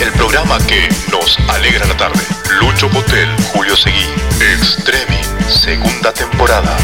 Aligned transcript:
el 0.00 0.10
programa 0.12 0.58
que 0.66 0.88
nos 1.10 1.38
alegra 1.48 1.86
la 1.86 1.96
tarde. 1.96 2.20
Lucho 2.60 2.88
Potel, 2.88 3.28
Julio 3.52 3.76
Seguí, 3.76 4.06
Extremi, 4.40 5.18
segunda 5.48 6.12
temporada. 6.12 6.76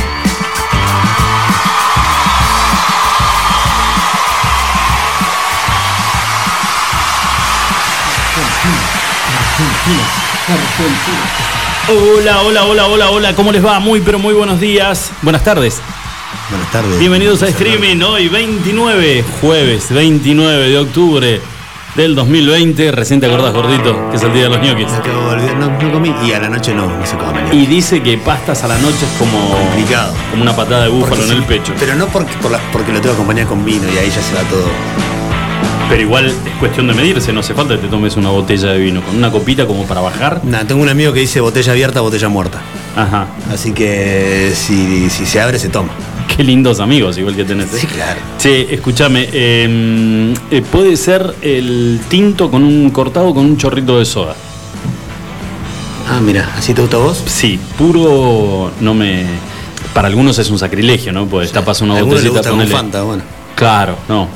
Hola, 11.88 12.42
hola, 12.42 12.64
hola, 12.64 12.86
hola, 12.86 13.11
hola, 13.11 13.34
¿cómo 13.34 13.52
les 13.52 13.64
va? 13.64 13.80
Muy, 13.80 14.00
pero 14.00 14.18
muy 14.18 14.34
buenos 14.34 14.61
días. 14.61 15.11
Buenas 15.22 15.42
tardes. 15.42 15.80
Buenas 16.50 16.70
tardes. 16.70 16.98
Bienvenidos 16.98 17.42
a 17.42 17.48
streaming 17.48 18.00
hoy 18.02 18.29
29, 18.29 19.24
jueves 19.40 19.90
29 19.90 20.68
de 20.68 20.79
octubre 20.79 21.40
del 21.96 22.14
2020. 22.14 22.93
Recién 22.93 23.20
te 23.20 23.27
acordás, 23.27 23.52
gordito, 23.52 24.11
que 24.11 24.16
es 24.16 24.23
el 24.23 24.32
día 24.32 24.45
de 24.45 24.48
los 24.50 24.60
ñoquis. 24.60 24.88
Me 24.91 24.96
acabo 24.96 25.28
de 25.30 25.34
olvidar, 25.37 25.56
no, 25.56 25.70
no 25.70 25.92
comí 25.92 26.14
y 26.24 26.33
a 26.33 26.41
la 26.41 26.48
noche 26.48 26.74
no, 26.74 26.87
no 26.87 27.06
se 27.06 27.16
come. 27.16 27.41
Y 27.52 27.66
dice 27.66 28.02
que 28.02 28.19
pastas 28.19 28.62
a 28.64 28.69
la 28.69 28.78
noche 28.78 29.05
es 29.05 29.19
como 29.19 29.38
Complicado. 29.56 30.14
como 30.30 30.42
una 30.42 30.55
patada 30.55 30.84
de 30.84 30.88
búfalo 30.91 31.24
en 31.24 31.30
el 31.33 31.45
pecho. 31.45 31.73
Pero 31.78 31.95
no 31.97 32.06
porque, 32.06 32.33
por 32.41 32.50
la- 32.50 32.61
porque 32.73 32.92
lo 32.92 33.00
tengo 33.00 33.14
que 33.14 33.20
acompañar 33.23 33.47
con 33.47 33.64
vino 33.64 33.84
y 33.92 33.98
ahí 33.98 34.09
ya 34.11 34.23
se 34.23 34.34
va 34.34 34.42
todo. 34.48 34.64
Pero 35.88 36.02
igual 36.02 36.27
es 36.27 36.34
cuestión 36.61 36.87
de 36.87 36.95
medirse, 36.95 37.33
no 37.33 37.41
hace 37.41 37.52
falta 37.52 37.74
que 37.74 37.80
te 37.83 37.88
tomes 37.88 38.16
una 38.16 38.30
botella 38.30 38.69
de 38.70 38.78
vino, 38.78 39.02
con 39.02 39.16
una 39.16 39.33
copita 39.33 39.66
como 39.66 39.84
para 39.86 40.00
bajar. 40.00 40.41
Nada, 40.45 40.64
tengo 40.64 40.80
un 40.83 40.88
amigo 40.88 41.12
que 41.12 41.19
dice 41.20 41.41
botella 41.41 41.72
abierta, 41.72 42.00
botella 42.00 42.28
muerta. 42.28 42.61
Ajá. 42.97 43.27
Así 43.52 43.72
que 43.72 44.52
si, 44.55 45.11
si 45.11 45.27
se 45.27 45.41
abre, 45.41 45.59
se 45.59 45.69
toma. 45.69 45.91
Qué 46.37 46.45
lindos 46.45 46.80
amigos, 46.80 47.19
igual 47.19 47.34
que 47.37 47.45
tenés. 47.45 47.73
¿eh? 47.75 47.79
Sí, 47.80 47.87
claro. 47.87 48.20
Sí, 48.39 48.66
escúchame, 48.70 49.29
eh, 49.33 50.34
eh, 50.51 50.62
puede 50.70 50.97
ser 50.97 51.34
el 51.43 52.01
tinto 52.09 52.51
con 52.51 52.62
un 52.65 52.91
cortado 52.91 53.34
con 53.34 53.45
un 53.45 53.56
chorrito 53.56 53.98
de 53.98 54.05
soda. 54.05 54.34
Ah, 56.09 56.20
mira, 56.20 56.48
¿así 56.56 56.75
te 56.75 56.81
gusta 56.81 56.97
a 56.97 57.00
vos? 57.00 57.22
Sí, 57.27 57.59
puro 57.78 58.72
no 58.81 58.95
me. 58.95 59.25
Para 59.95 60.09
algunos 60.09 60.39
es 60.39 60.50
un 60.50 60.59
sacrilegio, 60.59 61.12
¿no? 61.12 61.27
Pues 61.27 61.53
tapas 61.53 61.81
una 61.81 61.95
A 61.95 61.98
algunos 61.98 62.22
le 62.22 62.31
botellita 62.31 62.50
gusta 62.50 62.65
con 62.65 62.77
Fanta, 62.77 63.03
bueno. 63.03 63.22
Claro, 63.55 63.97
no. 64.09 64.28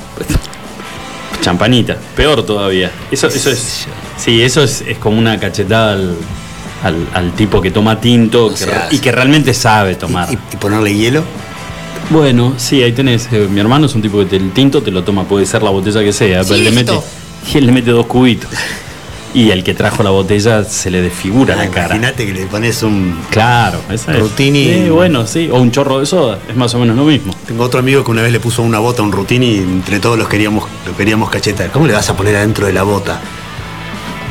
Champanita, 1.41 1.97
peor 2.17 2.45
todavía. 2.45 2.91
Eso, 3.11 3.27
eso 3.29 3.51
es. 3.51 3.87
Sí, 4.17 4.43
eso 4.43 4.63
es, 4.63 4.83
es 4.87 4.99
como 4.99 5.19
una 5.19 5.39
cachetada 5.39 5.93
al, 5.93 6.17
al- 6.83 7.09
al 7.13 7.33
tipo 7.33 7.61
que 7.61 7.71
toma 7.71 8.01
tinto 8.01 8.51
que 8.51 8.57
sea, 8.57 8.89
re- 8.89 8.97
y 8.97 8.99
que 8.99 9.13
realmente 9.13 9.53
sabe 9.53 9.95
tomar. 9.97 10.29
Y, 10.33 10.35
y 10.35 10.57
ponerle 10.57 10.95
hielo. 10.95 11.23
Bueno, 12.11 12.55
sí, 12.59 12.83
ahí 12.83 12.93
tenés. 12.93 13.29
eh, 13.33 13.49
mi 13.51 13.61
hermano 13.61 13.87
es 13.87 13.95
un 13.95 14.03
tipo 14.03 14.19
que 14.19 14.27
te- 14.27 14.37
el 14.37 14.53
tinto 14.53 14.83
te 14.83 14.91
lo 14.91 15.03
toma, 15.05 15.25
puede 15.25 15.47
ser 15.47 15.63
la 15.63 15.71
botella 15.71 16.01
que 16.03 16.13
sea, 16.13 16.43
pero 16.43 16.55
él 16.57 16.65
le 16.65 16.71
mete, 16.71 16.93
él 17.55 17.67
le 17.67 17.73
mete 17.73 17.91
dos 17.91 18.07
cubitos. 18.07 18.51
Y 19.33 19.51
el 19.51 19.65
que 19.65 19.75
trajo 19.75 20.05
la 20.05 20.11
botella 20.11 20.63
se 20.63 20.93
le 20.93 21.01
desfigura 21.03 21.57
la 21.57 21.67
cara. 21.69 21.87
Ah, 21.95 21.97
Imagínate 21.97 22.25
que 22.25 22.33
le 22.35 22.47
pones 22.47 22.85
un. 22.85 23.19
Claro, 23.31 23.81
esa 23.91 24.13
es. 24.15 24.21
Rutini. 24.21 24.65
Sí, 24.65 24.89
bueno, 24.91 25.27
sí, 25.27 25.49
o 25.51 25.57
un 25.61 25.73
chorro 25.73 25.99
de 25.99 26.07
soda, 26.07 26.39
es 26.49 26.55
más 26.55 26.73
o 26.75 26.79
menos 26.79 26.95
lo 26.97 27.05
mismo. 27.05 27.35
Tengo 27.45 27.65
otro 27.65 27.81
amigo 27.81 28.05
que 28.05 28.13
una 28.13 28.23
vez 28.23 28.31
le 28.31 28.39
puso 28.39 28.63
una 28.63 28.79
bota 28.79 29.03
a 29.03 29.05
un 29.05 29.11
rutini 29.11 29.47
y 29.47 29.59
entre 29.59 29.99
todos 29.99 30.17
los 30.17 30.29
queríamos, 30.29 30.69
lo 30.87 30.97
queríamos 30.97 31.31
cachetar. 31.31 31.73
¿Cómo 31.73 31.89
le 31.89 31.95
vas 31.95 32.09
a 32.11 32.17
poner 32.17 32.37
adentro 32.37 32.67
de 32.67 32.75
la 32.75 32.85
bota? 32.85 33.21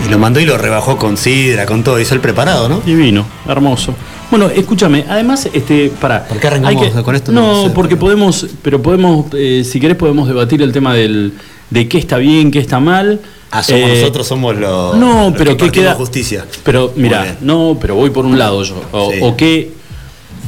Y 0.05 0.09
lo 0.09 0.17
mandó 0.19 0.39
y 0.39 0.45
lo 0.45 0.58
rebajó 0.58 0.95
con 0.97 1.17
sidra, 1.17 1.65
con 1.65 1.83
todo. 1.83 1.99
Hizo 1.99 2.13
el 2.15 2.21
preparado, 2.21 2.69
¿no? 2.69 2.80
Divino, 2.80 3.25
hermoso. 3.45 3.93
Bueno, 4.34 4.50
escúchame, 4.50 5.06
además, 5.08 5.48
este, 5.53 5.92
para. 6.02 6.26
¿Por 6.28 6.39
qué 6.39 6.48
arrancamos 6.48 7.03
con 7.03 7.16
esto? 7.16 7.31
No, 7.31 7.72
porque 7.76 7.95
podemos, 7.95 8.48
pero 8.64 8.81
podemos, 8.81 9.28
eh, 9.34 9.64
si 9.64 9.80
querés, 9.80 9.95
podemos 9.95 10.28
debatir 10.28 10.59
el 10.64 10.72
tema 10.72 10.95
del, 10.95 11.34
de 11.70 11.88
qué 11.88 12.00
está 12.00 12.17
bien, 12.17 12.50
qué 12.50 12.58
está 12.58 12.80
mal. 12.80 13.20
Ah, 13.52 13.61
somos 13.61 13.88
Eh, 13.92 14.00
nosotros 14.00 14.26
somos 14.26 14.56
los. 14.56 14.98
No, 14.98 15.30
los 15.30 15.38
pero 15.38 15.56
que 15.56 15.66
¿qué 15.66 15.72
queda? 15.81 15.94
justicia. 15.94 16.48
Pero 16.64 16.92
mira, 16.95 17.38
no, 17.42 17.78
pero 17.80 17.94
voy 17.94 18.09
por 18.09 18.26
un 18.26 18.39
lado 18.39 18.64
yo. 18.64 18.81
O, 18.92 19.11
Sí. 19.11 19.20
o 19.22 19.38
qué, 19.38 19.72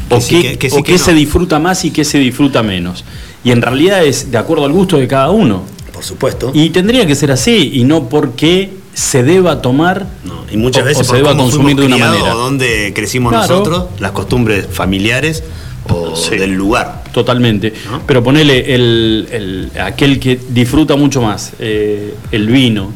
o 0.09 0.19
sí, 0.19 0.41
qué, 0.41 0.57
que- 0.57 0.81
que 0.81 0.97
sí, 0.97 1.03
se 1.05 1.13
disfruta 1.13 1.59
más 1.59 1.85
y 1.85 1.91
qué 1.91 2.03
se 2.03 2.17
disfruta 2.17 2.63
menos. 2.63 3.05
Y 3.43 3.51
en 3.51 3.61
realidad 3.61 4.03
es 4.03 4.31
de 4.31 4.39
acuerdo 4.39 4.65
al 4.65 4.71
gusto 4.71 4.97
de 4.97 5.07
cada 5.07 5.29
uno. 5.29 5.61
Por 5.93 6.03
supuesto. 6.03 6.49
Y 6.55 6.71
tendría 6.71 7.05
que 7.05 7.13
ser 7.13 7.31
así, 7.31 7.69
y 7.75 7.83
no 7.83 8.09
porque 8.09 8.71
se 8.95 9.21
deba 9.23 9.61
tomar 9.61 10.07
No, 10.23 10.45
y 10.51 10.57
muchas 10.57 10.81
o- 10.81 10.85
veces 10.85 11.07
o 11.07 11.11
se 11.11 11.17
deba 11.17 11.35
consumir 11.37 11.75
de 11.75 11.85
una 11.85 11.97
manera. 11.97 12.33
O 12.35 12.37
dónde 12.39 12.91
crecimos 12.95 13.31
Claro. 13.31 13.47
nosotros, 13.47 13.85
las 13.99 14.11
costumbres 14.11 14.65
familiares 14.71 15.43
o 15.89 16.15
Sí. 16.15 16.35
del 16.37 16.53
lugar. 16.53 17.03
Totalmente. 17.13 17.71
¿No? 17.91 18.01
Pero 18.07 18.23
ponele 18.23 18.73
el, 18.73 19.27
el- 19.31 19.71
aquel 19.79 20.19
que 20.19 20.39
disfruta 20.49 20.95
mucho 20.95 21.21
más 21.21 21.53
eh, 21.59 22.15
el 22.31 22.47
vino 22.47 22.91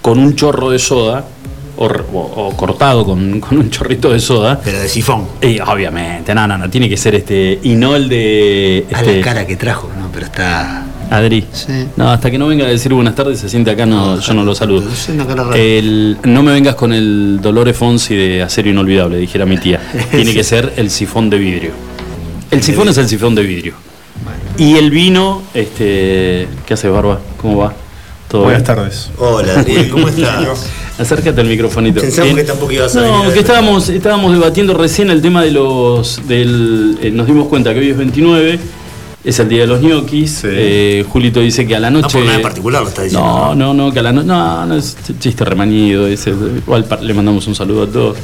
con 0.00 0.18
un 0.18 0.34
chorro 0.34 0.70
de 0.70 0.78
soda 0.78 1.26
o, 1.76 2.52
cortado 2.56 3.04
con, 3.04 3.40
con 3.40 3.58
un 3.58 3.70
chorrito 3.70 4.10
de 4.10 4.20
soda. 4.20 4.60
Pero 4.64 4.78
de 4.80 4.88
sifón. 4.88 5.26
Y 5.42 5.58
obviamente, 5.60 6.34
no, 6.34 6.46
no, 6.46 6.56
no, 6.58 6.68
tiene 6.70 6.88
que 6.88 6.96
ser 6.96 7.14
este. 7.14 7.58
Y 7.62 7.74
no 7.74 7.96
el 7.96 8.08
de. 8.08 8.86
A 8.92 9.00
Este, 9.00 9.16
la 9.18 9.24
cara 9.24 9.46
que 9.46 9.56
trajo, 9.56 9.90
¿no? 9.98 10.10
Pero 10.12 10.26
está. 10.26 10.86
Adri. 11.10 11.44
Sí. 11.52 11.86
No, 11.96 12.08
hasta 12.10 12.30
que 12.30 12.38
no 12.38 12.46
venga 12.46 12.64
a 12.64 12.68
decir 12.68 12.94
buenas 12.94 13.16
tardes, 13.16 13.40
se 13.40 13.48
siente 13.48 13.70
acá, 13.72 13.84
no, 13.84 14.20
yo 14.20 14.32
no 14.32 14.44
lo 14.44 14.54
saludo. 14.54 14.88
El, 15.54 16.16
no 16.22 16.42
me 16.44 16.52
vengas 16.52 16.76
con 16.76 16.92
el 16.92 17.40
Dolores 17.42 17.76
Fonsi 17.76 18.14
de 18.14 18.42
Acero 18.42 18.70
Inolvidable, 18.70 19.18
dijera 19.18 19.44
mi 19.44 19.58
tía. 19.58 19.80
Tiene 20.10 20.32
que 20.32 20.44
ser 20.44 20.72
el 20.76 20.88
sifón 20.88 21.28
de 21.28 21.38
vidrio. 21.38 21.72
El 22.50 22.62
sifón 22.62 22.88
es 22.88 22.98
el 22.98 23.08
sifón 23.08 23.34
de 23.34 23.42
vidrio. 23.42 23.74
Y 24.56 24.76
el 24.76 24.90
vino, 24.90 25.42
este. 25.54 26.46
¿Qué 26.66 26.74
haces, 26.74 26.90
Barba? 26.90 27.18
¿Cómo 27.40 27.58
va? 27.58 27.72
¿Todo 28.28 28.42
Buenas 28.42 28.62
bien? 28.62 28.76
tardes. 28.76 29.10
Hola, 29.18 29.64
¿cómo 29.90 30.08
estás? 30.08 30.68
Acércate 30.98 31.40
al 31.40 31.46
microfonito. 31.48 32.00
Pensamos 32.00 32.34
que 32.36 32.44
tampoco 32.44 32.70
ibas 32.70 32.94
a 32.94 33.00
No, 33.00 33.32
que 33.32 33.40
estábamos, 33.40 33.88
estábamos 33.88 34.32
debatiendo 34.32 34.74
recién 34.74 35.10
el 35.10 35.22
tema 35.22 35.42
de 35.42 35.50
los. 35.50 36.28
Del, 36.28 36.98
eh, 37.02 37.10
nos 37.10 37.26
dimos 37.26 37.48
cuenta 37.48 37.72
que 37.72 37.80
hoy 37.80 37.90
es 37.90 37.96
29, 37.96 38.58
es 39.24 39.38
el 39.38 39.48
día 39.48 39.60
de 39.62 39.66
los 39.66 39.80
ñoquis. 39.82 40.30
Sí. 40.30 40.46
Eh, 40.50 41.04
Julito 41.08 41.40
dice 41.40 41.66
que 41.66 41.76
a 41.76 41.80
la 41.80 41.90
No 41.90 42.00
noche. 42.00 42.18
por 42.18 42.24
nada 42.26 42.36
en 42.36 42.42
particular 42.42 42.82
lo 42.82 42.88
está 42.88 43.02
diciendo. 43.02 43.26
No, 43.26 43.54
no, 43.54 43.74
no, 43.74 43.92
que 43.92 43.98
a 43.98 44.02
la 44.02 44.12
noche. 44.12 44.26
No, 44.28 44.66
no 44.66 44.74
es 44.76 44.96
ch- 44.96 45.18
chiste 45.18 45.44
remañido. 45.44 46.06
ese, 46.06 46.30
igual 46.30 46.86
le 47.02 47.14
mandamos 47.14 47.46
un 47.46 47.54
saludo 47.54 47.82
a 47.84 47.86
todos. 47.86 48.16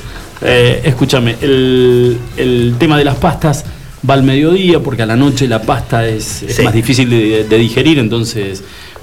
Eh, 0.43 0.83
escúchame, 0.85 1.37
el, 1.41 2.19
el 2.37 2.75
tema 2.79 2.99
de 2.99 3.05
las 3.05 3.17
pastas 3.17 3.65
va 4.09 4.15
al 4.15 4.23
mediodía 4.23 4.81
porque 4.81 5.03
a 5.03 5.07
la 5.07 5.17
noche 5.17 5.49
la 5.49 5.63
pasta 5.63 6.07
es, 6.07 6.43
es 6.43 6.57
Sí. 6.57 6.63
más 6.63 6.73
difícil 6.75 7.09
de, 7.11 7.45
de 7.45 7.59
digerir, 7.59 7.99
entonces 7.99 8.63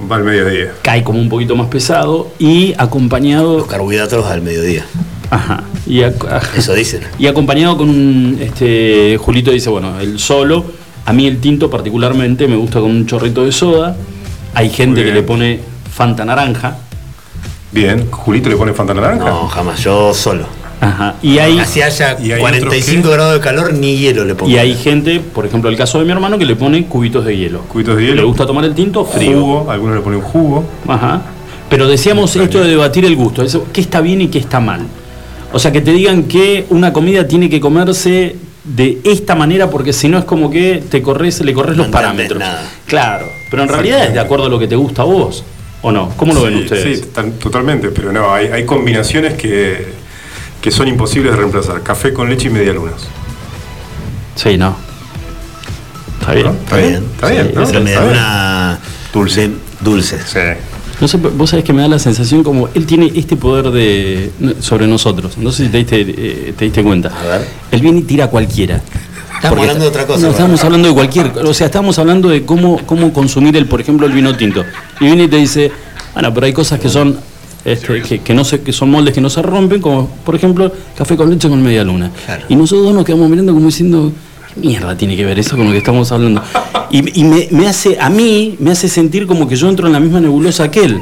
Va 0.09 0.15
al 0.17 0.23
mediodía. 0.23 0.73
cae 0.81 1.03
como 1.03 1.19
un 1.19 1.29
poquito 1.29 1.55
más 1.55 1.67
pesado 1.67 2.31
y 2.39 2.73
acompañado. 2.77 3.57
Los 3.59 3.67
carbohidratos 3.67 4.25
al 4.25 4.41
mediodía. 4.41 4.85
Ajá. 5.29 5.63
Y, 5.87 6.01
ajá. 6.03 6.41
Eso 6.57 6.73
dicen. 6.73 7.01
y 7.19 7.27
acompañado 7.27 7.77
con 7.77 7.89
un. 7.89 8.37
Este, 8.39 9.17
Julito 9.19 9.51
dice: 9.51 9.69
bueno, 9.69 9.99
el 9.99 10.19
solo. 10.19 10.63
A 11.05 11.13
mí 11.13 11.27
el 11.27 11.39
tinto, 11.39 11.69
particularmente, 11.69 12.47
me 12.47 12.55
gusta 12.55 12.79
con 12.79 12.91
un 12.91 13.05
chorrito 13.05 13.43
de 13.43 13.51
soda. 13.51 13.95
Hay 14.53 14.69
gente 14.69 15.03
que 15.03 15.11
le 15.11 15.23
pone 15.23 15.59
Fanta 15.93 16.23
naranja. 16.25 16.77
Bien. 17.71 18.07
¿Julito 18.09 18.49
le 18.49 18.55
pone 18.55 18.73
Fanta 18.73 18.93
naranja? 18.93 19.25
No, 19.25 19.47
jamás. 19.47 19.79
Yo 19.83 20.13
solo. 20.13 20.45
Ajá. 20.79 21.15
Y 21.21 21.37
hay, 21.37 21.59
Así 21.59 21.81
haya 21.81 22.17
¿Y 22.21 22.31
hay 22.33 22.39
45 22.41 22.99
otros 22.99 23.09
que? 23.11 23.15
grados 23.15 23.33
de 23.35 23.39
calor, 23.39 23.73
ni 23.73 23.97
hielo 23.97 24.25
le 24.25 24.35
pongo. 24.35 24.51
y 24.51 24.57
hay 24.57 24.75
gente, 24.75 25.19
por 25.21 25.45
ejemplo, 25.45 25.69
el 25.69 25.77
caso 25.77 25.99
de 25.99 26.05
mi 26.05 26.11
hermano, 26.11 26.37
que 26.37 26.45
le 26.45 26.55
pone 26.55 26.85
cubitos 26.87 27.23
de 27.23 27.37
hielo. 27.37 27.61
Cubitos 27.61 27.95
de 27.95 28.03
hielo. 28.03 28.15
Le 28.15 28.23
gusta 28.23 28.45
tomar 28.45 28.65
el 28.65 28.75
tinto 28.75 29.05
frío. 29.05 29.39
Jugo. 29.39 29.71
Algunos 29.71 29.95
le 29.95 30.01
ponen 30.01 30.21
jugo. 30.21 30.65
Ajá. 30.87 31.21
Pero 31.69 31.87
decíamos 31.87 32.35
esto 32.35 32.59
de 32.59 32.67
debatir 32.69 33.05
el 33.05 33.15
gusto, 33.15 33.41
eso, 33.41 33.65
qué 33.73 33.81
está 33.81 34.01
bien 34.01 34.21
y 34.21 34.27
qué 34.27 34.39
está 34.39 34.59
mal. 34.59 34.81
O 35.53 35.59
sea, 35.59 35.71
que 35.71 35.81
te 35.81 35.91
digan 35.91 36.23
que 36.23 36.65
una 36.69 36.91
comida 36.93 37.27
tiene 37.27 37.49
que 37.49 37.59
comerse 37.59 38.35
de 38.63 38.99
esta 39.03 39.35
manera 39.35 39.69
porque 39.69 39.91
si 39.93 40.07
no 40.07 40.17
es 40.17 40.25
como 40.25 40.49
que 40.49 40.81
te 40.89 41.01
corres, 41.01 41.41
le 41.41 41.53
corres 41.53 41.75
los 41.77 41.87
No 41.87 41.91
parámetros. 41.91 42.39
nada. 42.39 42.63
Claro, 42.85 43.29
pero 43.49 43.63
en 43.63 43.69
realidad 43.69 44.05
es 44.05 44.13
de 44.13 44.19
acuerdo 44.19 44.45
a 44.45 44.49
lo 44.49 44.57
que 44.59 44.67
te 44.67 44.75
gusta 44.75 45.01
a 45.01 45.05
vos, 45.05 45.43
¿o 45.81 45.91
no? 45.91 46.09
¿Cómo 46.15 46.33
lo 46.33 46.43
ven 46.43 46.55
ustedes? 46.55 46.99
Sí, 46.99 47.05
tan- 47.13 47.33
totalmente. 47.33 47.89
Pero 47.89 48.11
no, 48.13 48.33
hay, 48.33 48.47
hay 48.47 48.65
combinaciones 48.65 49.33
que, 49.33 49.85
que 50.61 50.71
son 50.71 50.87
imposibles 50.87 51.31
de 51.33 51.37
reemplazar. 51.37 51.81
Café 51.83 52.13
con 52.13 52.29
leche 52.29 52.47
y 52.47 52.51
medialunas. 52.51 53.07
Sí, 54.35 54.57
no. 54.57 54.75
Está 56.21 56.33
bien. 56.33 56.45
¿No? 56.47 56.51
Está 56.53 56.77
bien. 56.77 57.03
Está 57.13 57.29
bien, 57.29 57.47
Sí, 57.49 57.53
¿no? 57.55 58.77
Dulce. 59.13 59.49
Dulce. 59.81 60.19
Sí. 60.25 60.39
No 61.03 61.09
sé, 61.09 61.17
vos 61.17 61.49
sabés 61.49 61.65
que 61.65 61.73
me 61.73 61.81
da 61.81 61.89
la 61.89 61.99
sensación 61.99 62.43
como 62.45 62.69
él 62.73 62.85
tiene 62.85 63.11
este 63.13 63.35
poder 63.35 63.71
de 63.71 64.31
sobre 64.61 64.87
nosotros. 64.87 65.37
No 65.37 65.51
sé 65.51 65.65
si 65.65 65.69
te 65.69 65.79
diste, 65.79 65.99
eh, 65.99 66.53
te 66.57 66.63
diste 66.63 66.81
cuenta. 66.81 67.09
A 67.09 67.23
ver. 67.39 67.47
Él 67.71 67.81
viene 67.81 67.99
y 67.99 68.03
tira 68.03 68.23
a 68.23 68.29
cualquiera. 68.29 68.77
Estamos 68.77 69.41
Porque 69.49 69.61
hablando 69.63 69.83
de 69.83 69.89
otra 69.89 70.07
cosa, 70.07 70.19
No, 70.19 70.27
¿verdad? 70.27 70.39
estamos 70.39 70.63
hablando 70.63 70.87
de 70.87 70.93
cualquier. 70.93 71.27
O 71.39 71.53
sea, 71.53 71.65
estamos 71.65 71.99
hablando 71.99 72.29
de 72.29 72.45
cómo, 72.45 72.79
cómo 72.85 73.11
consumir, 73.11 73.57
el, 73.57 73.65
por 73.65 73.81
ejemplo, 73.81 74.07
el 74.07 74.13
vino 74.13 74.33
tinto. 74.37 74.63
Y 75.01 75.05
viene 75.07 75.25
y 75.25 75.27
te 75.27 75.35
dice, 75.35 75.73
bueno, 76.13 76.33
pero 76.33 76.45
hay 76.45 76.53
cosas 76.53 76.79
que 76.79 76.87
son. 76.87 77.17
este, 77.65 78.01
que, 78.01 78.19
que 78.21 78.33
no 78.33 78.45
se, 78.45 78.61
que 78.61 78.71
son 78.71 78.89
moldes 78.89 79.13
que 79.13 79.19
no 79.19 79.29
se 79.29 79.41
rompen, 79.41 79.81
como 79.81 80.07
por 80.23 80.35
ejemplo 80.35 80.71
café 80.97 81.17
con 81.17 81.29
leche 81.29 81.49
con 81.49 81.61
media 81.61 81.83
luna. 81.83 82.11
Claro. 82.25 82.45
Y 82.47 82.55
nosotros 82.55 82.85
dos 82.85 82.95
nos 82.95 83.03
quedamos 83.03 83.29
mirando 83.29 83.53
como 83.53 83.65
diciendo, 83.65 84.09
¿qué 84.09 84.13
mierda 84.55 84.95
tiene 84.97 85.15
que 85.15 85.25
ver 85.25 85.39
eso 85.39 85.55
con 85.57 85.65
lo 85.65 85.71
que 85.71 85.77
estamos 85.79 86.11
hablando? 86.11 86.41
Y, 86.91 87.21
y 87.21 87.23
me, 87.23 87.47
me 87.51 87.67
hace, 87.67 87.97
a 87.99 88.09
mí, 88.09 88.55
me 88.59 88.71
hace 88.71 88.87
sentir 88.87 89.25
como 89.27 89.47
que 89.47 89.55
yo 89.55 89.69
entro 89.69 89.87
en 89.87 89.93
la 89.93 89.99
misma 89.99 90.19
nebulosa 90.19 90.69
que 90.69 90.83
él. 90.85 91.01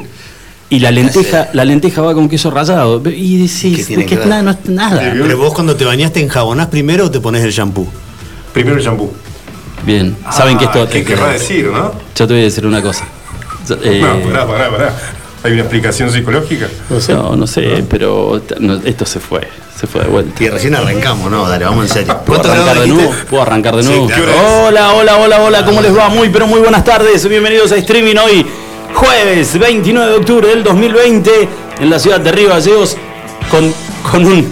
y 0.70 0.78
la 0.80 0.90
lenteja, 0.90 1.48
la 1.52 1.64
lenteja 1.64 2.00
va 2.02 2.14
con 2.14 2.28
queso 2.28 2.50
rallado. 2.50 3.02
Y 3.10 3.36
decís, 3.42 3.76
¿Qué 3.78 3.84
tiene 3.84 4.04
es 4.04 4.08
que 4.08 4.16
nada, 4.16 4.42
no 4.42 4.50
es 4.52 4.68
nada. 4.68 5.00
Pero 5.12 5.36
vos 5.36 5.52
cuando 5.52 5.76
te 5.76 5.84
bañaste 5.84 6.20
enjabonás 6.20 6.68
primero 6.68 7.06
o 7.06 7.10
te 7.10 7.20
pones 7.20 7.44
el 7.44 7.50
shampoo. 7.52 7.86
Primero 8.54 8.76
el 8.76 8.82
shampoo. 8.82 9.12
Bien, 9.84 10.16
saben 10.30 10.56
que 10.58 10.64
esto. 10.64 10.82
Ah, 10.82 10.88
¿Qué 10.88 11.04
querrá 11.04 11.32
decir, 11.32 11.66
no? 11.66 11.92
Yo 12.16 12.26
te 12.26 12.32
voy 12.32 12.40
a 12.40 12.44
decir 12.44 12.64
una 12.66 12.80
cosa. 12.80 13.04
Eh, 13.82 14.00
No, 14.00 14.30
pará, 14.30 14.46
pará, 14.46 14.70
pará. 14.70 14.96
¿Hay 15.44 15.52
una 15.52 15.62
explicación 15.62 16.10
psicológica? 16.10 16.68
no, 17.08 17.34
no 17.36 17.46
sé, 17.46 17.84
pero 17.90 18.40
no, 18.60 18.74
esto 18.84 19.04
se 19.04 19.18
fue, 19.18 19.40
se 19.78 19.86
fue 19.88 20.02
de 20.02 20.08
vuelta. 20.08 20.42
Y 20.44 20.48
recién 20.48 20.74
arrancamos, 20.76 21.30
no, 21.30 21.48
dale, 21.48 21.64
vamos 21.64 21.86
en 21.86 21.92
serio. 21.92 22.16
¿Puedo 22.24 22.40
¿Cuántos 22.42 22.52
arrancar 22.52 22.80
de 22.82 22.88
nuevo? 22.88 23.42
arrancar 23.42 23.76
de 23.76 23.82
Sí, 23.82 23.88
nuevo? 23.88 24.06
claro. 24.06 24.22
Hola, 24.68 24.92
hola, 24.92 25.16
hola, 25.18 25.40
hola, 25.42 25.64
¿cómo 25.64 25.80
les 25.80 25.96
va? 25.96 26.08
Muy, 26.10 26.28
pero 26.28 26.46
muy 26.46 26.60
buenas 26.60 26.84
tardes. 26.84 27.28
Bienvenidos 27.28 27.72
a 27.72 27.76
streaming 27.76 28.14
hoy, 28.24 28.46
jueves 28.94 29.58
29 29.58 30.10
de 30.12 30.16
octubre 30.18 30.46
del 30.48 30.62
2020, 30.62 31.30
en 31.80 31.90
la 31.90 31.98
ciudad 31.98 32.20
de 32.20 32.30
Río 32.30 32.50
Gallegos, 32.50 32.96
con, 33.50 33.74
con 34.10 34.24
un. 34.24 34.48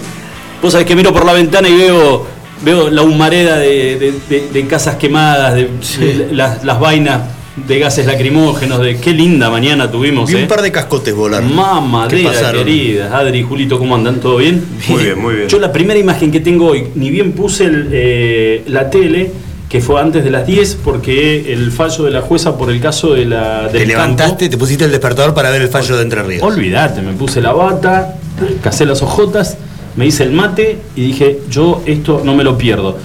Vos 0.61 0.73
sabés 0.73 0.85
que 0.85 0.95
miro 0.97 1.13
por 1.13 1.25
la 1.25 1.31
ventana 1.31 1.69
y 1.69 1.77
veo, 1.77 2.27
veo 2.63 2.89
la 2.89 3.01
humareda 3.01 3.55
de, 3.57 3.97
de- 3.97 4.13
de- 4.29 4.49
de 4.49 4.67
casas 4.67 4.97
quemadas, 4.97 5.53
de, 5.53 5.69
de 5.99 6.33
las, 6.33 6.65
las 6.65 6.79
vainas 6.81 7.21
de 7.67 7.79
gases 7.79 8.05
lacrimógenos, 8.05 8.81
de 8.81 8.97
qué 8.97 9.11
linda 9.11 9.49
mañana 9.49 9.89
tuvimos, 9.89 10.29
Vi 10.29 10.37
¿eh? 10.37 10.41
un 10.41 10.47
par 10.47 10.61
de 10.61 10.71
cascotes 10.71 11.13
volar. 11.13 11.43
¿Qué 11.43 11.53
Mamadera 11.53 12.51
querida. 12.51 13.17
Adri 13.17 13.43
Julito, 13.43 13.77
¿cómo 13.79 13.95
andan? 13.95 14.19
¿Todo 14.19 14.37
bien? 14.37 14.63
Muy 14.87 15.03
bien, 15.03 15.19
muy 15.19 15.35
bien. 15.35 15.47
Yo 15.47 15.59
la 15.59 15.71
primera 15.71 15.99
imagen 15.99 16.31
que 16.31 16.39
tengo 16.39 16.67
hoy, 16.67 16.85
ni 16.95 17.09
bien 17.09 17.33
puse 17.33 17.65
el, 17.65 17.89
eh, 17.91 18.63
la 18.67 18.89
tele, 18.89 19.31
que 19.69 19.79
fue 19.79 20.01
antes 20.01 20.23
de 20.23 20.31
las 20.31 20.45
10, 20.45 20.79
porque 20.83 21.53
el 21.53 21.71
fallo 21.71 22.03
de 22.03 22.11
la 22.11 22.21
jueza 22.21 22.57
por 22.57 22.69
el 22.69 22.81
caso 22.81 23.13
de 23.13 23.25
la, 23.25 23.63
del 23.69 23.81
Te 23.83 23.85
levantaste, 23.85 24.49
te 24.49 24.57
pusiste 24.57 24.83
el 24.83 24.91
despertador 24.91 25.33
para 25.33 25.49
ver 25.49 25.61
el 25.61 25.69
fallo 25.69 25.95
de 25.95 26.03
Entre 26.03 26.21
Ríos. 26.23 26.41
campo. 26.41 26.53
Olvídate, 26.53 27.01
me 27.01 27.13
puse 27.13 27.41
la 27.41 27.53
bata, 27.53 28.15
casé 28.61 28.85
las 28.85 29.01
ojotas, 29.01 29.57
me 29.95 30.05
hice 30.05 30.23
el 30.23 30.31
mate 30.31 30.77
y 30.95 31.03
dije, 31.03 31.39
yo 31.49 31.81
esto 31.85 32.21
no 32.25 32.35
me 32.35 32.43
lo 32.43 32.57
pierdo. 32.57 32.97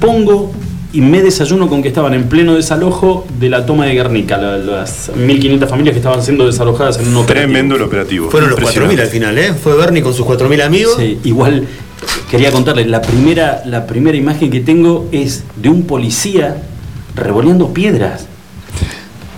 Pongo 0.00 0.50
y 0.92 1.00
me 1.00 1.22
desayuno 1.22 1.68
con 1.68 1.80
que 1.82 1.88
estaban 1.88 2.12
en 2.14 2.28
pleno 2.28 2.54
desalojo 2.54 3.26
de 3.40 3.48
la 3.48 3.64
toma 3.64 3.86
de 3.86 3.94
Guernica, 3.94 4.36
la- 4.36 4.58
las 4.58 5.10
1.500 5.16 5.66
familias 5.68 5.92
que 5.94 5.98
estaban 6.00 6.22
siendo 6.22 6.46
desalojadas 6.46 6.98
en 6.98 7.08
un 7.08 7.16
operativo. 7.16 7.46
Tremendo 7.46 7.76
el 7.76 7.82
operativo. 7.82 8.30
Fueron 8.30 8.50
los 8.50 8.58
Impresionante. 8.58 8.96
4.000 8.96 9.04
al 9.06 9.08
final, 9.10 9.38
¿eh? 9.38 9.54
Fue 9.54 9.74
Bernie 9.76 10.02
con 10.02 10.12
sus 10.12 10.26
4.000 10.26 10.62
amigos. 10.62 10.96
Sí, 10.98 11.18
igual 11.24 11.66
quería 12.30 12.50
contarles, 12.52 12.88
la 12.88 13.00
primera, 13.00 13.62
la 13.64 13.86
primera 13.86 14.16
imagen 14.16 14.50
que 14.50 14.60
tengo 14.60 15.08
es 15.12 15.44
de 15.56 15.68
un 15.70 15.84
policía 15.86 16.56
revoleando 17.14 17.72
piedras. 17.72 18.26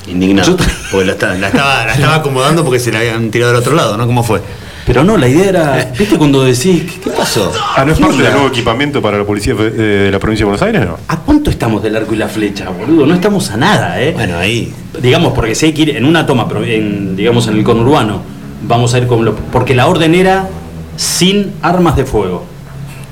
Indignado. 0.08 0.56
Yo- 0.56 0.64
Porque 0.90 1.06
la 1.06 1.12
estaba, 1.12 1.34
la, 1.36 1.46
estaba, 1.48 1.86
la 1.86 1.94
estaba 1.94 2.14
acomodando 2.16 2.64
porque 2.64 2.78
se 2.78 2.92
la 2.92 2.98
habían 2.98 3.30
tirado 3.30 3.52
del 3.52 3.60
otro 3.60 3.74
lado, 3.74 3.96
¿no? 3.96 4.06
¿Cómo 4.06 4.22
fue? 4.22 4.40
Pero 4.86 5.02
no, 5.02 5.16
la 5.16 5.28
idea 5.28 5.48
era, 5.48 5.92
¿viste 5.98 6.18
cuando 6.18 6.42
decís, 6.42 6.82
¿qué, 6.82 7.00
qué 7.04 7.10
pasó? 7.10 7.50
Ah, 7.74 7.84
¿no 7.86 7.92
es 7.92 7.98
¿Qué 7.98 8.04
parte 8.04 8.22
del 8.22 8.32
nuevo 8.32 8.48
equipamiento 8.48 9.00
para 9.00 9.16
la 9.16 9.24
policía 9.24 9.54
eh, 9.58 9.70
de 9.70 10.10
la 10.10 10.18
provincia 10.18 10.44
de 10.44 10.50
Buenos 10.50 10.62
Aires, 10.62 10.84
no? 10.84 10.98
¿A 11.08 11.20
cuánto 11.20 11.48
estamos 11.50 11.82
del 11.82 11.96
arco 11.96 12.12
y 12.14 12.18
la 12.18 12.28
flecha, 12.28 12.68
boludo? 12.68 13.06
No 13.06 13.14
estamos 13.14 13.50
a 13.50 13.56
nada, 13.56 14.00
¿eh? 14.02 14.12
Bueno, 14.12 14.36
ahí. 14.36 14.72
Digamos, 15.00 15.32
porque 15.32 15.54
si 15.54 15.66
hay 15.66 15.72
que 15.72 15.82
ir 15.82 15.96
en 15.96 16.04
una 16.04 16.26
toma, 16.26 16.46
pero 16.46 16.62
en, 16.64 17.16
digamos 17.16 17.48
en 17.48 17.56
el 17.56 17.64
conurbano, 17.64 18.20
vamos 18.68 18.92
a 18.92 18.98
ir 18.98 19.06
con 19.06 19.24
lo. 19.24 19.34
Porque 19.34 19.74
la 19.74 19.86
orden 19.86 20.14
era 20.14 20.48
sin 20.96 21.52
armas 21.62 21.96
de 21.96 22.04
fuego. 22.04 22.44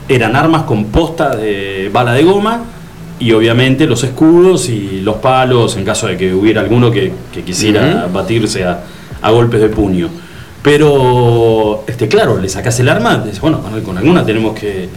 Eran 0.08 0.36
armas 0.36 0.64
con 0.64 0.86
posta 0.86 1.34
de 1.34 1.88
bala 1.90 2.12
de 2.12 2.22
goma 2.22 2.64
y 3.18 3.32
obviamente 3.32 3.86
los 3.86 4.02
escudos 4.04 4.68
y 4.68 5.00
los 5.00 5.16
palos 5.16 5.76
en 5.76 5.84
caso 5.84 6.06
de 6.06 6.16
que 6.16 6.34
hubiera 6.34 6.60
alguno 6.60 6.90
que, 6.90 7.12
que 7.32 7.42
quisiera 7.42 8.08
batirse 8.12 8.64
a, 8.64 8.82
a 9.22 9.30
golpes 9.30 9.60
de 9.60 9.68
puño. 9.68 10.10
Pero, 10.62 11.85
este, 11.87 12.09
claro, 12.09 12.38
le 12.41 12.49
sacás 12.49 12.79
el 12.81 12.88
arma, 12.88 13.19
dices, 13.19 13.41
bueno, 13.41 13.61
con, 13.61 13.81
con 13.82 13.99
alguna 13.99 14.25
tenemos 14.25 14.59
que. 14.59 14.88